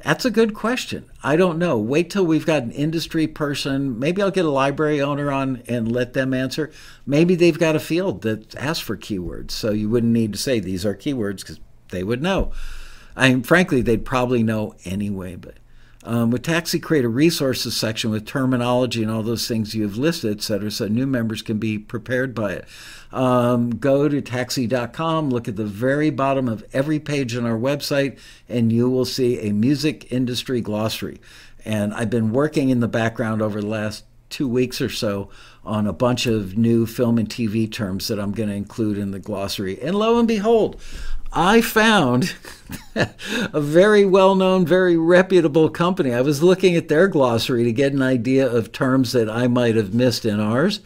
That's 0.05 0.23
a 0.23 0.29
good 0.29 0.53
question. 0.53 1.09
I 1.23 1.35
don't 1.35 1.57
know. 1.57 1.79
Wait 1.79 2.11
till 2.11 2.27
we've 2.27 2.45
got 2.45 2.61
an 2.61 2.69
industry 2.69 3.25
person. 3.25 3.97
Maybe 3.97 4.21
I'll 4.21 4.29
get 4.29 4.45
a 4.45 4.51
library 4.51 5.01
owner 5.01 5.31
on 5.31 5.63
and 5.67 5.91
let 5.91 6.13
them 6.13 6.31
answer. 6.31 6.69
Maybe 7.07 7.33
they've 7.33 7.57
got 7.57 7.75
a 7.75 7.79
field 7.79 8.21
that 8.21 8.55
asks 8.55 8.81
for 8.81 8.95
keywords, 8.95 9.49
so 9.49 9.71
you 9.71 9.89
wouldn't 9.89 10.13
need 10.13 10.31
to 10.33 10.37
say 10.37 10.59
these 10.59 10.85
are 10.85 10.93
keywords 10.93 11.39
because 11.39 11.59
they 11.89 12.03
would 12.03 12.21
know. 12.21 12.51
I 13.15 13.29
mean, 13.29 13.41
frankly, 13.41 13.81
they'd 13.81 14.05
probably 14.05 14.43
know 14.43 14.75
anyway, 14.85 15.37
but 15.37 15.55
um, 16.05 16.29
with 16.31 16.43
Taxi, 16.43 16.79
create 16.79 17.03
a 17.03 17.09
resources 17.09 17.75
section 17.75 18.11
with 18.11 18.25
terminology 18.25 19.01
and 19.01 19.11
all 19.11 19.23
those 19.23 19.47
things 19.47 19.73
you 19.73 19.83
have 19.83 19.97
listed, 19.97 20.37
et 20.37 20.41
cetera, 20.41 20.69
so 20.69 20.87
new 20.87 21.07
members 21.07 21.41
can 21.41 21.57
be 21.57 21.79
prepared 21.79 22.35
by 22.35 22.53
it. 22.53 22.67
Um, 23.11 23.71
go 23.71 24.07
to 24.07 24.21
taxi.com, 24.21 25.29
look 25.29 25.47
at 25.47 25.55
the 25.55 25.65
very 25.65 26.09
bottom 26.09 26.47
of 26.47 26.63
every 26.73 26.99
page 26.99 27.35
on 27.35 27.45
our 27.45 27.57
website, 27.57 28.19
and 28.47 28.71
you 28.71 28.89
will 28.89 29.05
see 29.05 29.39
a 29.39 29.51
music 29.51 30.11
industry 30.11 30.61
glossary. 30.61 31.19
And 31.63 31.93
I've 31.93 32.09
been 32.09 32.31
working 32.31 32.69
in 32.69 32.79
the 32.79 32.87
background 32.87 33.41
over 33.41 33.59
the 33.59 33.67
last 33.67 34.03
two 34.29 34.47
weeks 34.47 34.81
or 34.81 34.89
so 34.89 35.29
on 35.63 35.87
a 35.87 35.93
bunch 35.93 36.25
of 36.27 36.57
new 36.57 36.85
film 36.85 37.17
and 37.17 37.29
TV 37.29 37.71
terms 37.71 38.07
that 38.07 38.19
I'm 38.19 38.31
going 38.31 38.49
to 38.49 38.55
include 38.55 38.97
in 38.97 39.11
the 39.11 39.19
glossary. 39.19 39.81
And 39.81 39.95
lo 39.95 40.19
and 40.19 40.27
behold, 40.27 40.79
I 41.35 41.59
found 41.59 42.33
a 42.95 43.59
very 43.59 44.05
well 44.05 44.35
known, 44.35 44.65
very 44.65 44.95
reputable 44.95 45.69
company. 45.69 46.13
I 46.13 46.21
was 46.21 46.41
looking 46.41 46.77
at 46.77 46.87
their 46.87 47.09
glossary 47.09 47.65
to 47.65 47.73
get 47.73 47.91
an 47.91 48.01
idea 48.01 48.47
of 48.49 48.71
terms 48.71 49.11
that 49.11 49.29
I 49.29 49.47
might 49.47 49.75
have 49.75 49.93
missed 49.93 50.23
in 50.23 50.39
ours. 50.39 50.79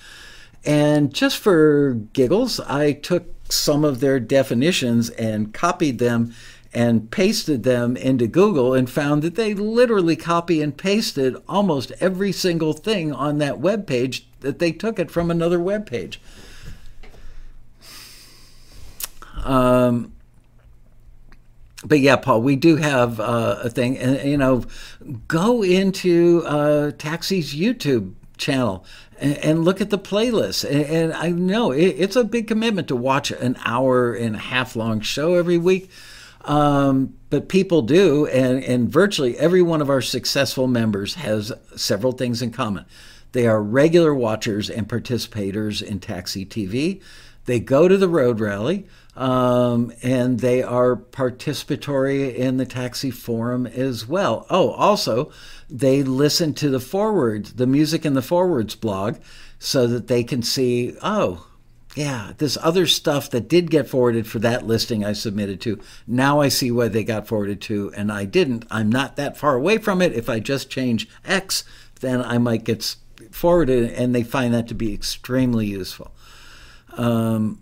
And 0.65 1.13
just 1.13 1.37
for 1.37 1.93
giggles, 2.13 2.59
I 2.61 2.93
took 2.93 3.27
some 3.51 3.85
of 3.85 3.99
their 3.99 4.19
definitions 4.19 5.11
and 5.11 5.53
copied 5.53 5.99
them 5.99 6.33
and 6.73 7.09
pasted 7.11 7.63
them 7.63 7.95
into 7.95 8.27
Google 8.27 8.73
and 8.73 8.89
found 8.89 9.21
that 9.21 9.35
they 9.35 9.53
literally 9.53 10.15
copy 10.15 10.61
and 10.61 10.75
pasted 10.75 11.35
almost 11.47 11.91
every 11.99 12.31
single 12.31 12.73
thing 12.73 13.13
on 13.13 13.37
that 13.37 13.59
web 13.59 13.85
page 13.85 14.27
that 14.41 14.59
they 14.59 14.71
took 14.71 14.97
it 14.99 15.11
from 15.11 15.29
another 15.29 15.59
web 15.59 15.85
page. 15.85 16.19
Um, 19.43 20.11
but 21.85 21.99
yeah, 21.99 22.17
Paul, 22.17 22.41
we 22.41 22.55
do 22.55 22.75
have 22.75 23.19
uh, 23.19 23.59
a 23.63 23.69
thing, 23.69 23.97
and 23.97 24.29
you 24.29 24.37
know, 24.37 24.65
go 25.27 25.63
into 25.63 26.43
uh, 26.45 26.91
Taxi's 26.97 27.55
YouTube 27.55 28.15
channel 28.37 28.85
and, 29.19 29.37
and, 29.37 29.65
look 29.65 29.81
at 29.81 29.89
the 29.89 29.99
playlist. 29.99 30.63
And, 30.63 30.85
and 30.85 31.13
I 31.13 31.29
know 31.29 31.71
it, 31.71 31.87
it's 31.87 32.15
a 32.15 32.23
big 32.23 32.47
commitment 32.47 32.87
to 32.87 32.95
watch 32.95 33.31
an 33.31 33.57
hour 33.65 34.13
and 34.13 34.35
a 34.35 34.39
half 34.39 34.75
long 34.75 35.01
show 35.01 35.35
every 35.35 35.57
week. 35.57 35.89
Um, 36.45 37.15
but 37.29 37.49
people 37.49 37.81
do, 37.81 38.25
and, 38.27 38.63
and 38.63 38.89
virtually 38.89 39.37
every 39.37 39.61
one 39.61 39.81
of 39.81 39.89
our 39.89 40.01
successful 40.01 40.67
members 40.67 41.15
has 41.15 41.51
several 41.75 42.13
things 42.13 42.41
in 42.41 42.51
common. 42.51 42.85
They 43.33 43.45
are 43.45 43.61
regular 43.61 44.15
watchers 44.15 44.69
and 44.69 44.87
participators 44.87 45.83
in 45.83 45.99
Taxi 45.99 46.45
TV. 46.45 47.01
They 47.45 47.59
go 47.59 47.87
to 47.87 47.97
the 47.97 48.07
road 48.07 48.39
rally 48.39 48.87
um, 49.19 49.91
and 50.01 50.39
they 50.39 50.63
are 50.63 50.95
participatory 50.95 52.33
in 52.33 52.55
the 52.55 52.65
taxi 52.65 53.11
forum 53.11 53.67
as 53.67 54.07
well. 54.07 54.47
Oh, 54.49 54.71
also, 54.71 55.29
they 55.69 56.03
listen 56.03 56.53
to 56.53 56.69
the 56.69 56.79
forwards, 56.79 57.53
the 57.53 57.67
music 57.67 58.05
in 58.05 58.13
the 58.13 58.21
forwards 58.21 58.75
blog, 58.75 59.17
so 59.59 59.87
that 59.87 60.07
they 60.07 60.23
can 60.23 60.41
see, 60.41 60.95
oh, 61.03 61.45
yeah, 61.95 62.31
this 62.37 62.57
other 62.61 62.87
stuff 62.87 63.29
that 63.31 63.49
did 63.49 63.69
get 63.69 63.89
forwarded 63.89 64.25
for 64.25 64.39
that 64.39 64.65
listing 64.65 65.03
I 65.03 65.11
submitted 65.11 65.59
to. 65.61 65.81
Now 66.07 66.39
I 66.39 66.47
see 66.47 66.71
why 66.71 66.87
they 66.87 67.03
got 67.03 67.27
forwarded 67.27 67.59
to, 67.63 67.91
and 67.97 68.13
I 68.13 68.23
didn't. 68.23 68.63
I'm 68.71 68.89
not 68.89 69.17
that 69.17 69.35
far 69.35 69.55
away 69.55 69.79
from 69.79 70.01
it. 70.01 70.13
If 70.13 70.29
I 70.29 70.39
just 70.39 70.69
change 70.69 71.09
X, 71.25 71.65
then 71.99 72.21
I 72.21 72.37
might 72.37 72.63
get 72.63 72.95
forwarded, 73.31 73.91
and 73.91 74.15
they 74.15 74.23
find 74.23 74.53
that 74.53 74.69
to 74.69 74.75
be 74.75 74.93
extremely 74.93 75.65
useful. 75.65 76.13
Um, 76.93 77.61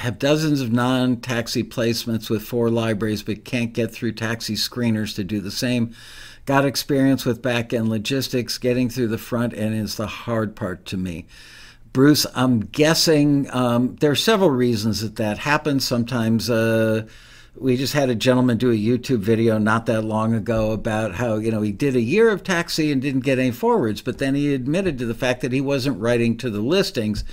have 0.00 0.18
dozens 0.18 0.60
of 0.60 0.72
non 0.72 1.16
taxi 1.16 1.64
placements 1.64 2.28
with 2.28 2.42
four 2.42 2.70
libraries, 2.70 3.22
but 3.22 3.44
can't 3.44 3.72
get 3.72 3.92
through 3.92 4.12
taxi 4.12 4.54
screeners 4.54 5.14
to 5.16 5.24
do 5.24 5.40
the 5.40 5.50
same. 5.50 5.94
Got 6.44 6.64
experience 6.64 7.24
with 7.24 7.42
back 7.42 7.72
end 7.72 7.88
logistics, 7.88 8.58
getting 8.58 8.88
through 8.88 9.08
the 9.08 9.18
front 9.18 9.52
end 9.54 9.74
is 9.74 9.96
the 9.96 10.06
hard 10.06 10.54
part 10.54 10.84
to 10.86 10.96
me. 10.96 11.26
Bruce, 11.92 12.26
I'm 12.34 12.60
guessing 12.60 13.48
um, 13.52 13.96
there 13.96 14.10
are 14.10 14.14
several 14.14 14.50
reasons 14.50 15.00
that 15.00 15.16
that 15.16 15.38
happens. 15.38 15.86
Sometimes 15.86 16.50
uh, 16.50 17.06
we 17.56 17.76
just 17.76 17.94
had 17.94 18.10
a 18.10 18.14
gentleman 18.14 18.58
do 18.58 18.70
a 18.70 18.74
YouTube 18.74 19.20
video 19.20 19.56
not 19.56 19.86
that 19.86 20.02
long 20.02 20.34
ago 20.34 20.72
about 20.72 21.14
how 21.14 21.36
you 21.36 21.50
know 21.50 21.62
he 21.62 21.72
did 21.72 21.96
a 21.96 22.00
year 22.00 22.28
of 22.28 22.44
taxi 22.44 22.92
and 22.92 23.00
didn't 23.00 23.22
get 23.22 23.38
any 23.38 23.50
forwards, 23.50 24.02
but 24.02 24.18
then 24.18 24.34
he 24.34 24.52
admitted 24.52 24.98
to 24.98 25.06
the 25.06 25.14
fact 25.14 25.40
that 25.40 25.52
he 25.52 25.60
wasn't 25.60 25.98
writing 25.98 26.36
to 26.36 26.50
the 26.50 26.60
listings. 26.60 27.24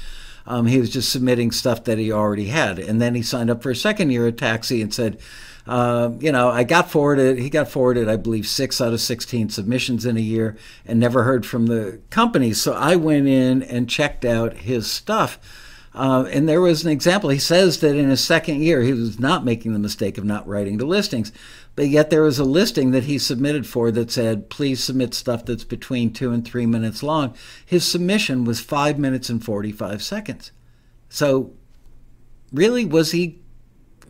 Um, 0.45 0.65
he 0.65 0.79
was 0.79 0.89
just 0.89 1.11
submitting 1.11 1.51
stuff 1.51 1.85
that 1.85 1.97
he 1.97 2.11
already 2.11 2.47
had. 2.47 2.79
And 2.79 3.01
then 3.01 3.15
he 3.15 3.21
signed 3.21 3.49
up 3.49 3.63
for 3.63 3.71
a 3.71 3.75
second 3.75 4.11
year 4.11 4.27
at 4.27 4.37
Taxi 4.37 4.81
and 4.81 4.93
said, 4.93 5.19
uh, 5.65 6.11
you 6.19 6.31
know, 6.31 6.49
I 6.49 6.63
got 6.63 6.91
forwarded, 6.91 7.39
he 7.39 7.49
got 7.49 7.69
forwarded, 7.69 8.09
I 8.09 8.17
believe, 8.17 8.45
six 8.47 8.81
out 8.81 8.91
of 8.91 8.99
16 8.99 9.49
submissions 9.49 10.05
in 10.05 10.17
a 10.17 10.21
year 10.21 10.57
and 10.85 10.99
never 10.99 11.23
heard 11.23 11.45
from 11.45 11.67
the 11.67 12.01
company. 12.09 12.51
So 12.51 12.73
I 12.73 12.97
went 12.97 13.27
in 13.27 13.63
and 13.63 13.89
checked 13.89 14.25
out 14.25 14.57
his 14.57 14.91
stuff. 14.91 15.39
Uh, 15.95 16.25
and 16.31 16.49
there 16.49 16.59
was 16.59 16.83
an 16.83 16.91
example. 16.91 17.29
He 17.29 17.39
says 17.39 17.79
that 17.79 17.95
in 17.95 18.09
his 18.09 18.23
second 18.23 18.61
year, 18.61 18.81
he 18.81 18.93
was 18.93 19.19
not 19.19 19.45
making 19.45 19.73
the 19.73 19.79
mistake 19.79 20.17
of 20.17 20.25
not 20.25 20.47
writing 20.47 20.77
the 20.77 20.85
listings. 20.85 21.31
But 21.75 21.87
yet 21.87 22.09
there 22.09 22.21
was 22.21 22.37
a 22.37 22.43
listing 22.43 22.91
that 22.91 23.05
he 23.05 23.17
submitted 23.17 23.65
for 23.65 23.89
that 23.91 24.11
said, 24.11 24.49
please 24.49 24.83
submit 24.83 25.13
stuff 25.13 25.45
that's 25.45 25.63
between 25.63 26.13
two 26.13 26.31
and 26.31 26.45
three 26.45 26.67
minutes 26.67 27.01
long. 27.01 27.35
His 27.65 27.83
submission 27.83 28.45
was 28.45 28.59
five 28.59 28.99
minutes 28.99 29.29
and 29.29 29.43
45 29.43 30.03
seconds. 30.03 30.51
So, 31.09 31.53
really, 32.51 32.85
was 32.85 33.11
he 33.11 33.39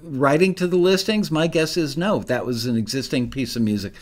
writing 0.02 0.54
to 0.56 0.68
the 0.68 0.76
listings? 0.76 1.32
My 1.32 1.48
guess 1.48 1.78
is 1.78 1.96
no. 1.96 2.20
That 2.20 2.46
was 2.46 2.66
an 2.66 2.76
existing 2.76 3.30
piece 3.30 3.56
of 3.56 3.62
music. 3.62 3.94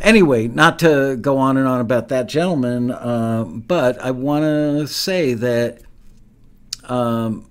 Anyway, 0.00 0.46
not 0.46 0.78
to 0.80 1.16
go 1.16 1.38
on 1.38 1.56
and 1.56 1.66
on 1.66 1.80
about 1.80 2.08
that 2.08 2.28
gentleman, 2.28 2.90
uh, 2.90 3.44
but 3.44 3.98
I 4.00 4.10
want 4.12 4.44
to 4.44 4.86
say 4.86 5.34
that 5.34 5.80
um, 6.84 7.48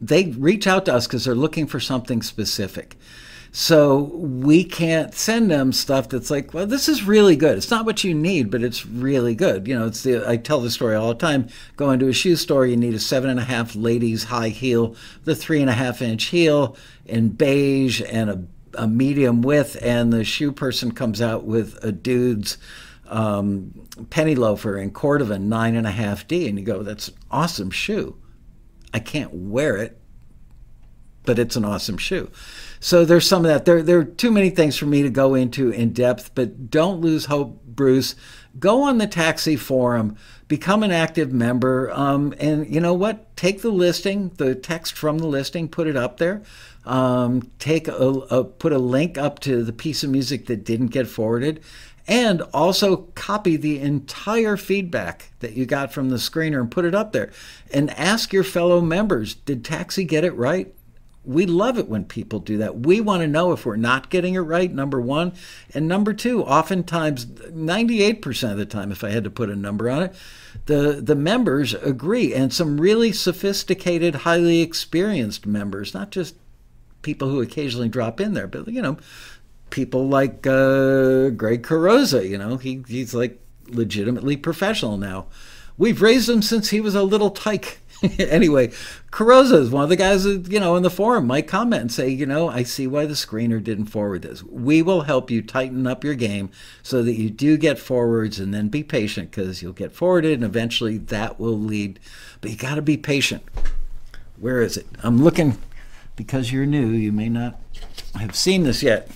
they 0.00 0.24
reach 0.24 0.66
out 0.66 0.86
to 0.86 0.94
us 0.94 1.06
because 1.06 1.24
they're 1.24 1.34
looking 1.34 1.66
for 1.66 1.80
something 1.80 2.22
specific. 2.22 2.96
So 3.56 4.10
we 4.16 4.64
can't 4.64 5.14
send 5.14 5.48
them 5.48 5.72
stuff 5.72 6.08
that's 6.08 6.28
like, 6.28 6.52
well, 6.52 6.66
this 6.66 6.88
is 6.88 7.04
really 7.04 7.36
good. 7.36 7.56
It's 7.56 7.70
not 7.70 7.86
what 7.86 8.02
you 8.02 8.12
need, 8.12 8.50
but 8.50 8.64
it's 8.64 8.84
really 8.84 9.36
good. 9.36 9.68
You 9.68 9.78
know, 9.78 9.86
it's 9.86 10.02
the 10.02 10.28
I 10.28 10.38
tell 10.38 10.60
the 10.60 10.72
story 10.72 10.96
all 10.96 11.10
the 11.10 11.14
time. 11.14 11.46
Go 11.76 11.92
into 11.92 12.08
a 12.08 12.12
shoe 12.12 12.34
store, 12.34 12.66
you 12.66 12.76
need 12.76 12.94
a 12.94 12.98
seven 12.98 13.30
and 13.30 13.38
a 13.38 13.44
half 13.44 13.76
ladies 13.76 14.24
high 14.24 14.48
heel, 14.48 14.96
the 15.22 15.36
three 15.36 15.60
and 15.60 15.70
a 15.70 15.72
half 15.72 16.02
inch 16.02 16.24
heel 16.24 16.76
in 17.06 17.28
beige 17.28 18.02
and 18.10 18.28
a, 18.28 18.42
a 18.76 18.88
medium 18.88 19.40
width, 19.40 19.78
and 19.80 20.12
the 20.12 20.24
shoe 20.24 20.50
person 20.50 20.90
comes 20.90 21.22
out 21.22 21.44
with 21.44 21.78
a 21.80 21.92
dude's 21.92 22.58
um, 23.06 23.86
penny 24.10 24.34
loafer 24.34 24.76
in 24.76 24.90
Cordovan 24.90 25.42
nine 25.42 25.76
and 25.76 25.86
a 25.86 25.92
half 25.92 26.26
D, 26.26 26.48
and 26.48 26.58
you 26.58 26.64
go, 26.64 26.82
that's 26.82 27.06
an 27.06 27.14
awesome 27.30 27.70
shoe. 27.70 28.16
I 28.92 28.98
can't 28.98 29.32
wear 29.32 29.76
it, 29.76 29.96
but 31.24 31.38
it's 31.38 31.54
an 31.54 31.64
awesome 31.64 31.98
shoe. 31.98 32.32
So 32.84 33.06
there's 33.06 33.26
some 33.26 33.46
of 33.46 33.50
that. 33.50 33.64
There, 33.64 33.82
there 33.82 34.00
are 34.00 34.04
too 34.04 34.30
many 34.30 34.50
things 34.50 34.76
for 34.76 34.84
me 34.84 35.00
to 35.00 35.08
go 35.08 35.34
into 35.34 35.70
in 35.70 35.94
depth, 35.94 36.32
but 36.34 36.68
don't 36.68 37.00
lose 37.00 37.24
hope, 37.24 37.64
Bruce. 37.64 38.14
Go 38.58 38.82
on 38.82 38.98
the 38.98 39.06
taxi 39.06 39.56
forum, 39.56 40.18
become 40.48 40.82
an 40.82 40.90
active 40.90 41.32
member, 41.32 41.90
um, 41.92 42.34
and 42.38 42.68
you 42.68 42.80
know 42.80 42.92
what? 42.92 43.34
Take 43.38 43.62
the 43.62 43.70
listing, 43.70 44.32
the 44.36 44.54
text 44.54 44.92
from 44.92 45.16
the 45.16 45.26
listing, 45.26 45.66
put 45.66 45.86
it 45.86 45.96
up 45.96 46.18
there. 46.18 46.42
Um, 46.84 47.50
take 47.58 47.88
a, 47.88 47.94
a 47.94 48.44
put 48.44 48.74
a 48.74 48.78
link 48.78 49.16
up 49.16 49.38
to 49.40 49.64
the 49.64 49.72
piece 49.72 50.04
of 50.04 50.10
music 50.10 50.44
that 50.48 50.62
didn't 50.62 50.88
get 50.88 51.08
forwarded, 51.08 51.62
and 52.06 52.42
also 52.52 52.96
copy 53.14 53.56
the 53.56 53.80
entire 53.80 54.58
feedback 54.58 55.32
that 55.40 55.54
you 55.54 55.64
got 55.64 55.90
from 55.90 56.10
the 56.10 56.16
screener 56.16 56.60
and 56.60 56.70
put 56.70 56.84
it 56.84 56.94
up 56.94 57.12
there 57.12 57.32
and 57.72 57.90
ask 57.92 58.30
your 58.30 58.44
fellow 58.44 58.82
members 58.82 59.34
did 59.34 59.64
taxi 59.64 60.04
get 60.04 60.22
it 60.22 60.34
right 60.34 60.73
we 61.24 61.46
love 61.46 61.78
it 61.78 61.88
when 61.88 62.04
people 62.04 62.38
do 62.38 62.58
that. 62.58 62.80
We 62.80 63.00
want 63.00 63.22
to 63.22 63.26
know 63.26 63.52
if 63.52 63.64
we're 63.64 63.76
not 63.76 64.10
getting 64.10 64.34
it 64.34 64.40
right, 64.40 64.70
number 64.70 65.00
one. 65.00 65.32
And 65.72 65.88
number 65.88 66.12
two, 66.12 66.42
oftentimes, 66.44 67.26
98% 67.26 68.52
of 68.52 68.58
the 68.58 68.66
time, 68.66 68.92
if 68.92 69.02
I 69.02 69.10
had 69.10 69.24
to 69.24 69.30
put 69.30 69.50
a 69.50 69.56
number 69.56 69.88
on 69.88 70.02
it, 70.02 70.14
the, 70.66 71.00
the 71.02 71.14
members 71.14 71.74
agree. 71.74 72.34
And 72.34 72.52
some 72.52 72.80
really 72.80 73.12
sophisticated, 73.12 74.16
highly 74.16 74.60
experienced 74.60 75.46
members, 75.46 75.94
not 75.94 76.10
just 76.10 76.36
people 77.02 77.30
who 77.30 77.40
occasionally 77.40 77.88
drop 77.88 78.20
in 78.20 78.34
there, 78.34 78.46
but, 78.46 78.68
you 78.68 78.82
know, 78.82 78.98
people 79.70 80.06
like 80.08 80.46
uh, 80.46 81.30
Greg 81.30 81.62
Carosa, 81.62 82.28
you 82.28 82.38
know, 82.38 82.58
he, 82.58 82.84
he's 82.86 83.14
like 83.14 83.40
legitimately 83.68 84.36
professional 84.36 84.98
now. 84.98 85.26
We've 85.76 86.02
raised 86.02 86.28
him 86.28 86.42
since 86.42 86.70
he 86.70 86.80
was 86.80 86.94
a 86.94 87.02
little 87.02 87.30
tyke 87.30 87.80
anyway, 88.18 88.68
Carosa 89.10 89.58
is 89.58 89.70
one 89.70 89.84
of 89.84 89.88
the 89.88 89.96
guys 89.96 90.24
that, 90.24 90.50
you 90.50 90.60
know, 90.60 90.76
in 90.76 90.82
the 90.82 90.90
forum 90.90 91.26
might 91.26 91.46
comment 91.46 91.80
and 91.80 91.92
say, 91.92 92.08
you 92.08 92.26
know, 92.26 92.48
I 92.48 92.62
see 92.62 92.86
why 92.86 93.06
the 93.06 93.14
screener 93.14 93.62
didn't 93.62 93.86
forward 93.86 94.22
this. 94.22 94.42
We 94.42 94.82
will 94.82 95.02
help 95.02 95.30
you 95.30 95.40
tighten 95.42 95.86
up 95.86 96.04
your 96.04 96.14
game 96.14 96.50
so 96.82 97.02
that 97.02 97.14
you 97.14 97.30
do 97.30 97.56
get 97.56 97.78
forwards 97.78 98.38
and 98.38 98.52
then 98.52 98.68
be 98.68 98.82
patient 98.82 99.30
because 99.30 99.62
you'll 99.62 99.72
get 99.72 99.92
forwarded 99.92 100.32
and 100.32 100.44
eventually 100.44 100.98
that 100.98 101.38
will 101.38 101.58
lead. 101.58 101.98
But 102.40 102.50
you 102.50 102.56
got 102.56 102.74
to 102.74 102.82
be 102.82 102.96
patient. 102.96 103.42
Where 104.36 104.60
is 104.60 104.76
it? 104.76 104.86
I'm 105.02 105.22
looking 105.22 105.56
because 106.16 106.52
you're 106.52 106.66
new. 106.66 106.88
You 106.88 107.12
may 107.12 107.28
not 107.28 107.60
have 108.18 108.36
seen 108.36 108.64
this 108.64 108.82
yet. 108.82 109.10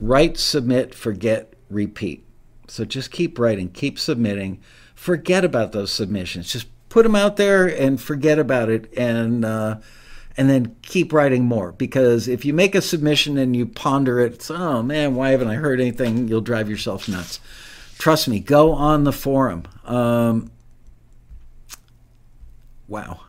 Write, 0.00 0.38
submit, 0.38 0.94
forget, 0.94 1.52
repeat. 1.68 2.24
So 2.68 2.84
just 2.84 3.10
keep 3.10 3.38
writing, 3.38 3.70
keep 3.70 3.98
submitting 3.98 4.60
forget 4.98 5.44
about 5.44 5.70
those 5.70 5.92
submissions. 5.92 6.52
Just 6.52 6.66
put 6.88 7.04
them 7.04 7.14
out 7.14 7.36
there 7.36 7.66
and 7.66 8.00
forget 8.00 8.38
about 8.38 8.68
it, 8.68 8.92
and 8.96 9.44
uh, 9.44 9.78
and 10.36 10.50
then 10.50 10.76
keep 10.82 11.12
writing 11.12 11.44
more. 11.44 11.72
Because 11.72 12.26
if 12.26 12.44
you 12.44 12.52
make 12.52 12.74
a 12.74 12.82
submission 12.82 13.38
and 13.38 13.54
you 13.54 13.64
ponder 13.64 14.18
it, 14.18 14.50
oh 14.50 14.82
man, 14.82 15.14
why 15.14 15.30
haven't 15.30 15.48
I 15.48 15.54
heard 15.54 15.80
anything? 15.80 16.26
You'll 16.26 16.40
drive 16.40 16.68
yourself 16.68 17.08
nuts. 17.08 17.38
Trust 17.96 18.28
me. 18.28 18.40
Go 18.40 18.72
on 18.72 19.04
the 19.04 19.12
forum. 19.12 19.62
Um, 19.84 20.50
wow. 22.88 23.20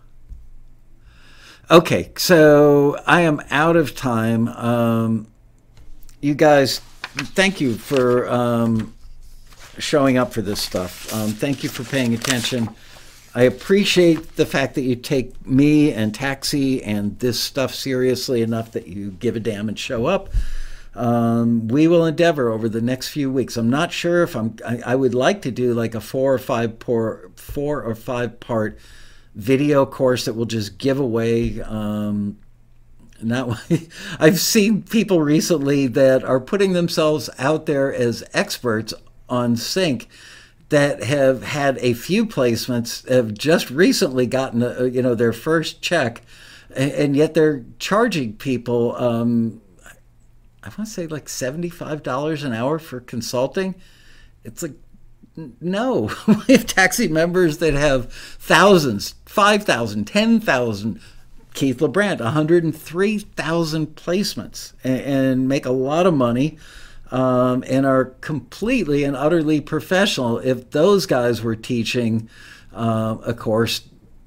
Okay, 1.69 2.11
so 2.17 2.97
I 3.05 3.21
am 3.21 3.41
out 3.51 3.75
of 3.75 3.95
time. 3.95 4.47
Um, 4.47 5.27
you 6.19 6.33
guys, 6.33 6.79
thank 6.79 7.61
you 7.61 7.75
for 7.75 8.27
um, 8.27 8.95
showing 9.80 10.18
up 10.18 10.34
for 10.34 10.41
this 10.41 10.61
stuff. 10.61 11.11
Um, 11.14 11.31
thank 11.31 11.64
you 11.64 11.69
for 11.69 11.84
paying 11.84 12.14
attention. 12.14 12.69
I 13.34 13.43
appreciate 13.43 14.35
the 14.35 14.45
fact 14.45 14.76
that 14.76 14.81
you 14.81 14.95
take 14.95 15.45
me 15.45 15.91
and 15.93 16.14
Taxi 16.14 16.84
and 16.84 17.18
this 17.19 17.39
stuff 17.39 17.73
seriously 17.73 18.41
enough 18.41 18.72
that 18.72 18.88
you 18.88 19.11
give 19.11 19.35
a 19.35 19.39
damn 19.39 19.69
and 19.69 19.77
show 19.77 20.07
up. 20.07 20.30
Um, 20.95 21.68
we 21.68 21.88
will 21.88 22.06
endeavor 22.06 22.49
over 22.49 22.68
the 22.68 22.81
next 22.81 23.10
few 23.10 23.31
weeks. 23.31 23.56
I'm 23.56 23.69
not 23.69 23.91
sure 23.93 24.23
if 24.23 24.35
I'm. 24.35 24.57
I, 24.65 24.81
I 24.85 24.95
would 24.95 25.14
like 25.14 25.43
to 25.43 25.51
do 25.51 25.73
like 25.73 25.93
a 25.93 26.01
four 26.01 26.34
or 26.34 26.39
five 26.39 26.77
four 26.80 27.31
or 27.84 27.95
five 27.95 28.39
part 28.39 28.80
video 29.35 29.85
course 29.85 30.26
that 30.26 30.34
will 30.34 30.45
just 30.45 30.77
give 30.77 30.99
away. 30.99 31.61
Um, 31.61 32.38
not 33.22 33.61
I've 34.19 34.39
seen 34.39 34.81
people 34.84 35.22
recently 35.22 35.88
that 35.88 36.23
are 36.23 36.39
putting 36.39 36.73
themselves 36.73 37.30
out 37.38 37.65
there 37.65 37.93
as 37.93 38.23
experts 38.34 38.93
on 39.30 39.56
Sync 39.56 40.07
that 40.69 41.03
have 41.03 41.43
had 41.43 41.77
a 41.80 41.93
few 41.93 42.26
placements 42.26 43.07
have 43.10 43.34
just 43.34 43.69
recently 43.69 44.27
gotten 44.27 44.61
a, 44.61 44.85
you 44.85 45.01
know 45.01 45.15
their 45.15 45.34
first 45.34 45.81
check 45.81 46.22
and 46.76 47.15
yet 47.15 47.34
they're 47.34 47.65
charging 47.80 48.34
people 48.34 48.95
um, 48.97 49.61
i 50.64 50.68
want 50.68 50.77
to 50.77 50.85
say 50.85 51.07
like 51.07 51.26
$75 51.26 52.43
an 52.43 52.53
hour 52.53 52.77
for 52.80 52.99
consulting. 52.99 53.76
It's 54.43 54.61
like 54.61 54.73
no. 55.61 56.11
We 56.27 56.56
have 56.56 56.65
taxi 56.65 57.07
members 57.07 57.57
that 57.60 57.73
have 57.73 58.11
thousands 58.11 59.15
5000 59.26 60.06
10000 60.06 61.01
keith 61.53 61.77
lebrant 61.80 62.19
103000 62.19 63.95
placements 63.95 64.73
and, 64.84 65.01
and 65.01 65.47
make 65.47 65.65
a 65.65 65.72
lot 65.72 66.06
of 66.06 66.14
money 66.14 66.57
um, 67.11 67.64
and 67.68 67.86
are 67.86 68.06
completely 68.22 69.03
and 69.03 69.15
utterly 69.15 69.61
professional. 69.61 70.40
If 70.40 70.72
those 70.72 71.06
guys 71.06 71.41
were 71.41 71.56
teaching 71.56 72.30
uh, 72.73 73.18
a 73.26 73.34
course, 73.34 73.81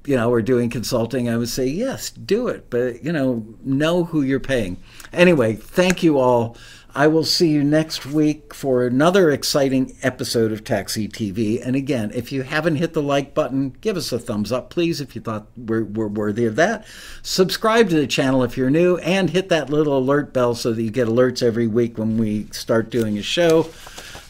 you 0.05 0.17
know, 0.17 0.29
or 0.29 0.41
doing 0.41 0.69
consulting, 0.69 1.29
I 1.29 1.37
would 1.37 1.49
say, 1.49 1.65
yes, 1.67 2.09
do 2.09 2.47
it. 2.47 2.69
But, 2.69 3.03
you 3.03 3.13
know, 3.13 3.45
know 3.63 4.03
who 4.03 4.21
you're 4.21 4.39
paying. 4.39 4.77
Anyway, 5.13 5.53
thank 5.53 6.03
you 6.03 6.19
all. 6.19 6.57
I 6.95 7.07
will 7.07 7.23
see 7.23 7.49
you 7.49 7.63
next 7.63 8.05
week 8.05 8.53
for 8.53 8.85
another 8.85 9.31
exciting 9.31 9.97
episode 10.03 10.51
of 10.51 10.63
Taxi 10.63 11.07
TV. 11.07 11.59
And 11.65 11.75
again, 11.75 12.11
if 12.13 12.31
you 12.31 12.43
haven't 12.43 12.75
hit 12.75 12.93
the 12.93 13.01
like 13.01 13.33
button, 13.33 13.75
give 13.81 13.97
us 13.97 14.11
a 14.11 14.19
thumbs 14.19 14.51
up, 14.51 14.69
please, 14.69 15.01
if 15.01 15.15
you 15.15 15.21
thought 15.21 15.47
we're, 15.57 15.83
we're 15.83 16.07
worthy 16.07 16.45
of 16.45 16.55
that. 16.57 16.85
Subscribe 17.23 17.89
to 17.89 17.95
the 17.95 18.05
channel 18.05 18.43
if 18.43 18.57
you're 18.57 18.69
new, 18.69 18.97
and 18.97 19.31
hit 19.31 19.49
that 19.49 19.71
little 19.71 19.97
alert 19.97 20.33
bell 20.33 20.53
so 20.53 20.71
that 20.71 20.83
you 20.83 20.91
get 20.91 21.07
alerts 21.07 21.41
every 21.41 21.65
week 21.65 21.97
when 21.97 22.19
we 22.19 22.45
start 22.51 22.91
doing 22.91 23.17
a 23.17 23.23
show. 23.23 23.67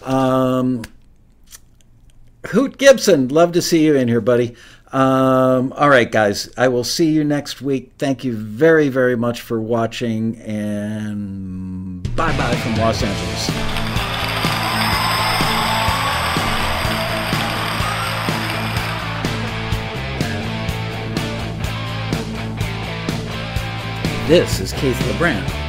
Um, 0.02 0.84
Hoot 2.48 2.78
Gibson, 2.78 3.28
love 3.28 3.52
to 3.54 3.62
see 3.62 3.86
you 3.86 3.96
in 3.96 4.08
here, 4.08 4.22
buddy. 4.22 4.56
Um, 4.94 5.74
all 5.74 5.90
right, 5.90 6.10
guys, 6.10 6.52
I 6.56 6.68
will 6.68 6.84
see 6.84 7.10
you 7.10 7.24
next 7.24 7.64
week. 7.64 7.94
Thank 7.98 8.24
you 8.24 8.36
very, 8.36 8.90
very 8.90 9.18
much 9.18 9.42
for 9.42 9.60
watching, 9.60 10.38
and 10.38 12.04
bye 12.16 12.38
bye 12.38 12.56
from 12.58 12.76
Los 12.76 13.02
Angeles. 13.02 13.48
This 24.28 24.60
is 24.60 24.74
Keith 24.74 24.96
LeBrand 24.96 25.63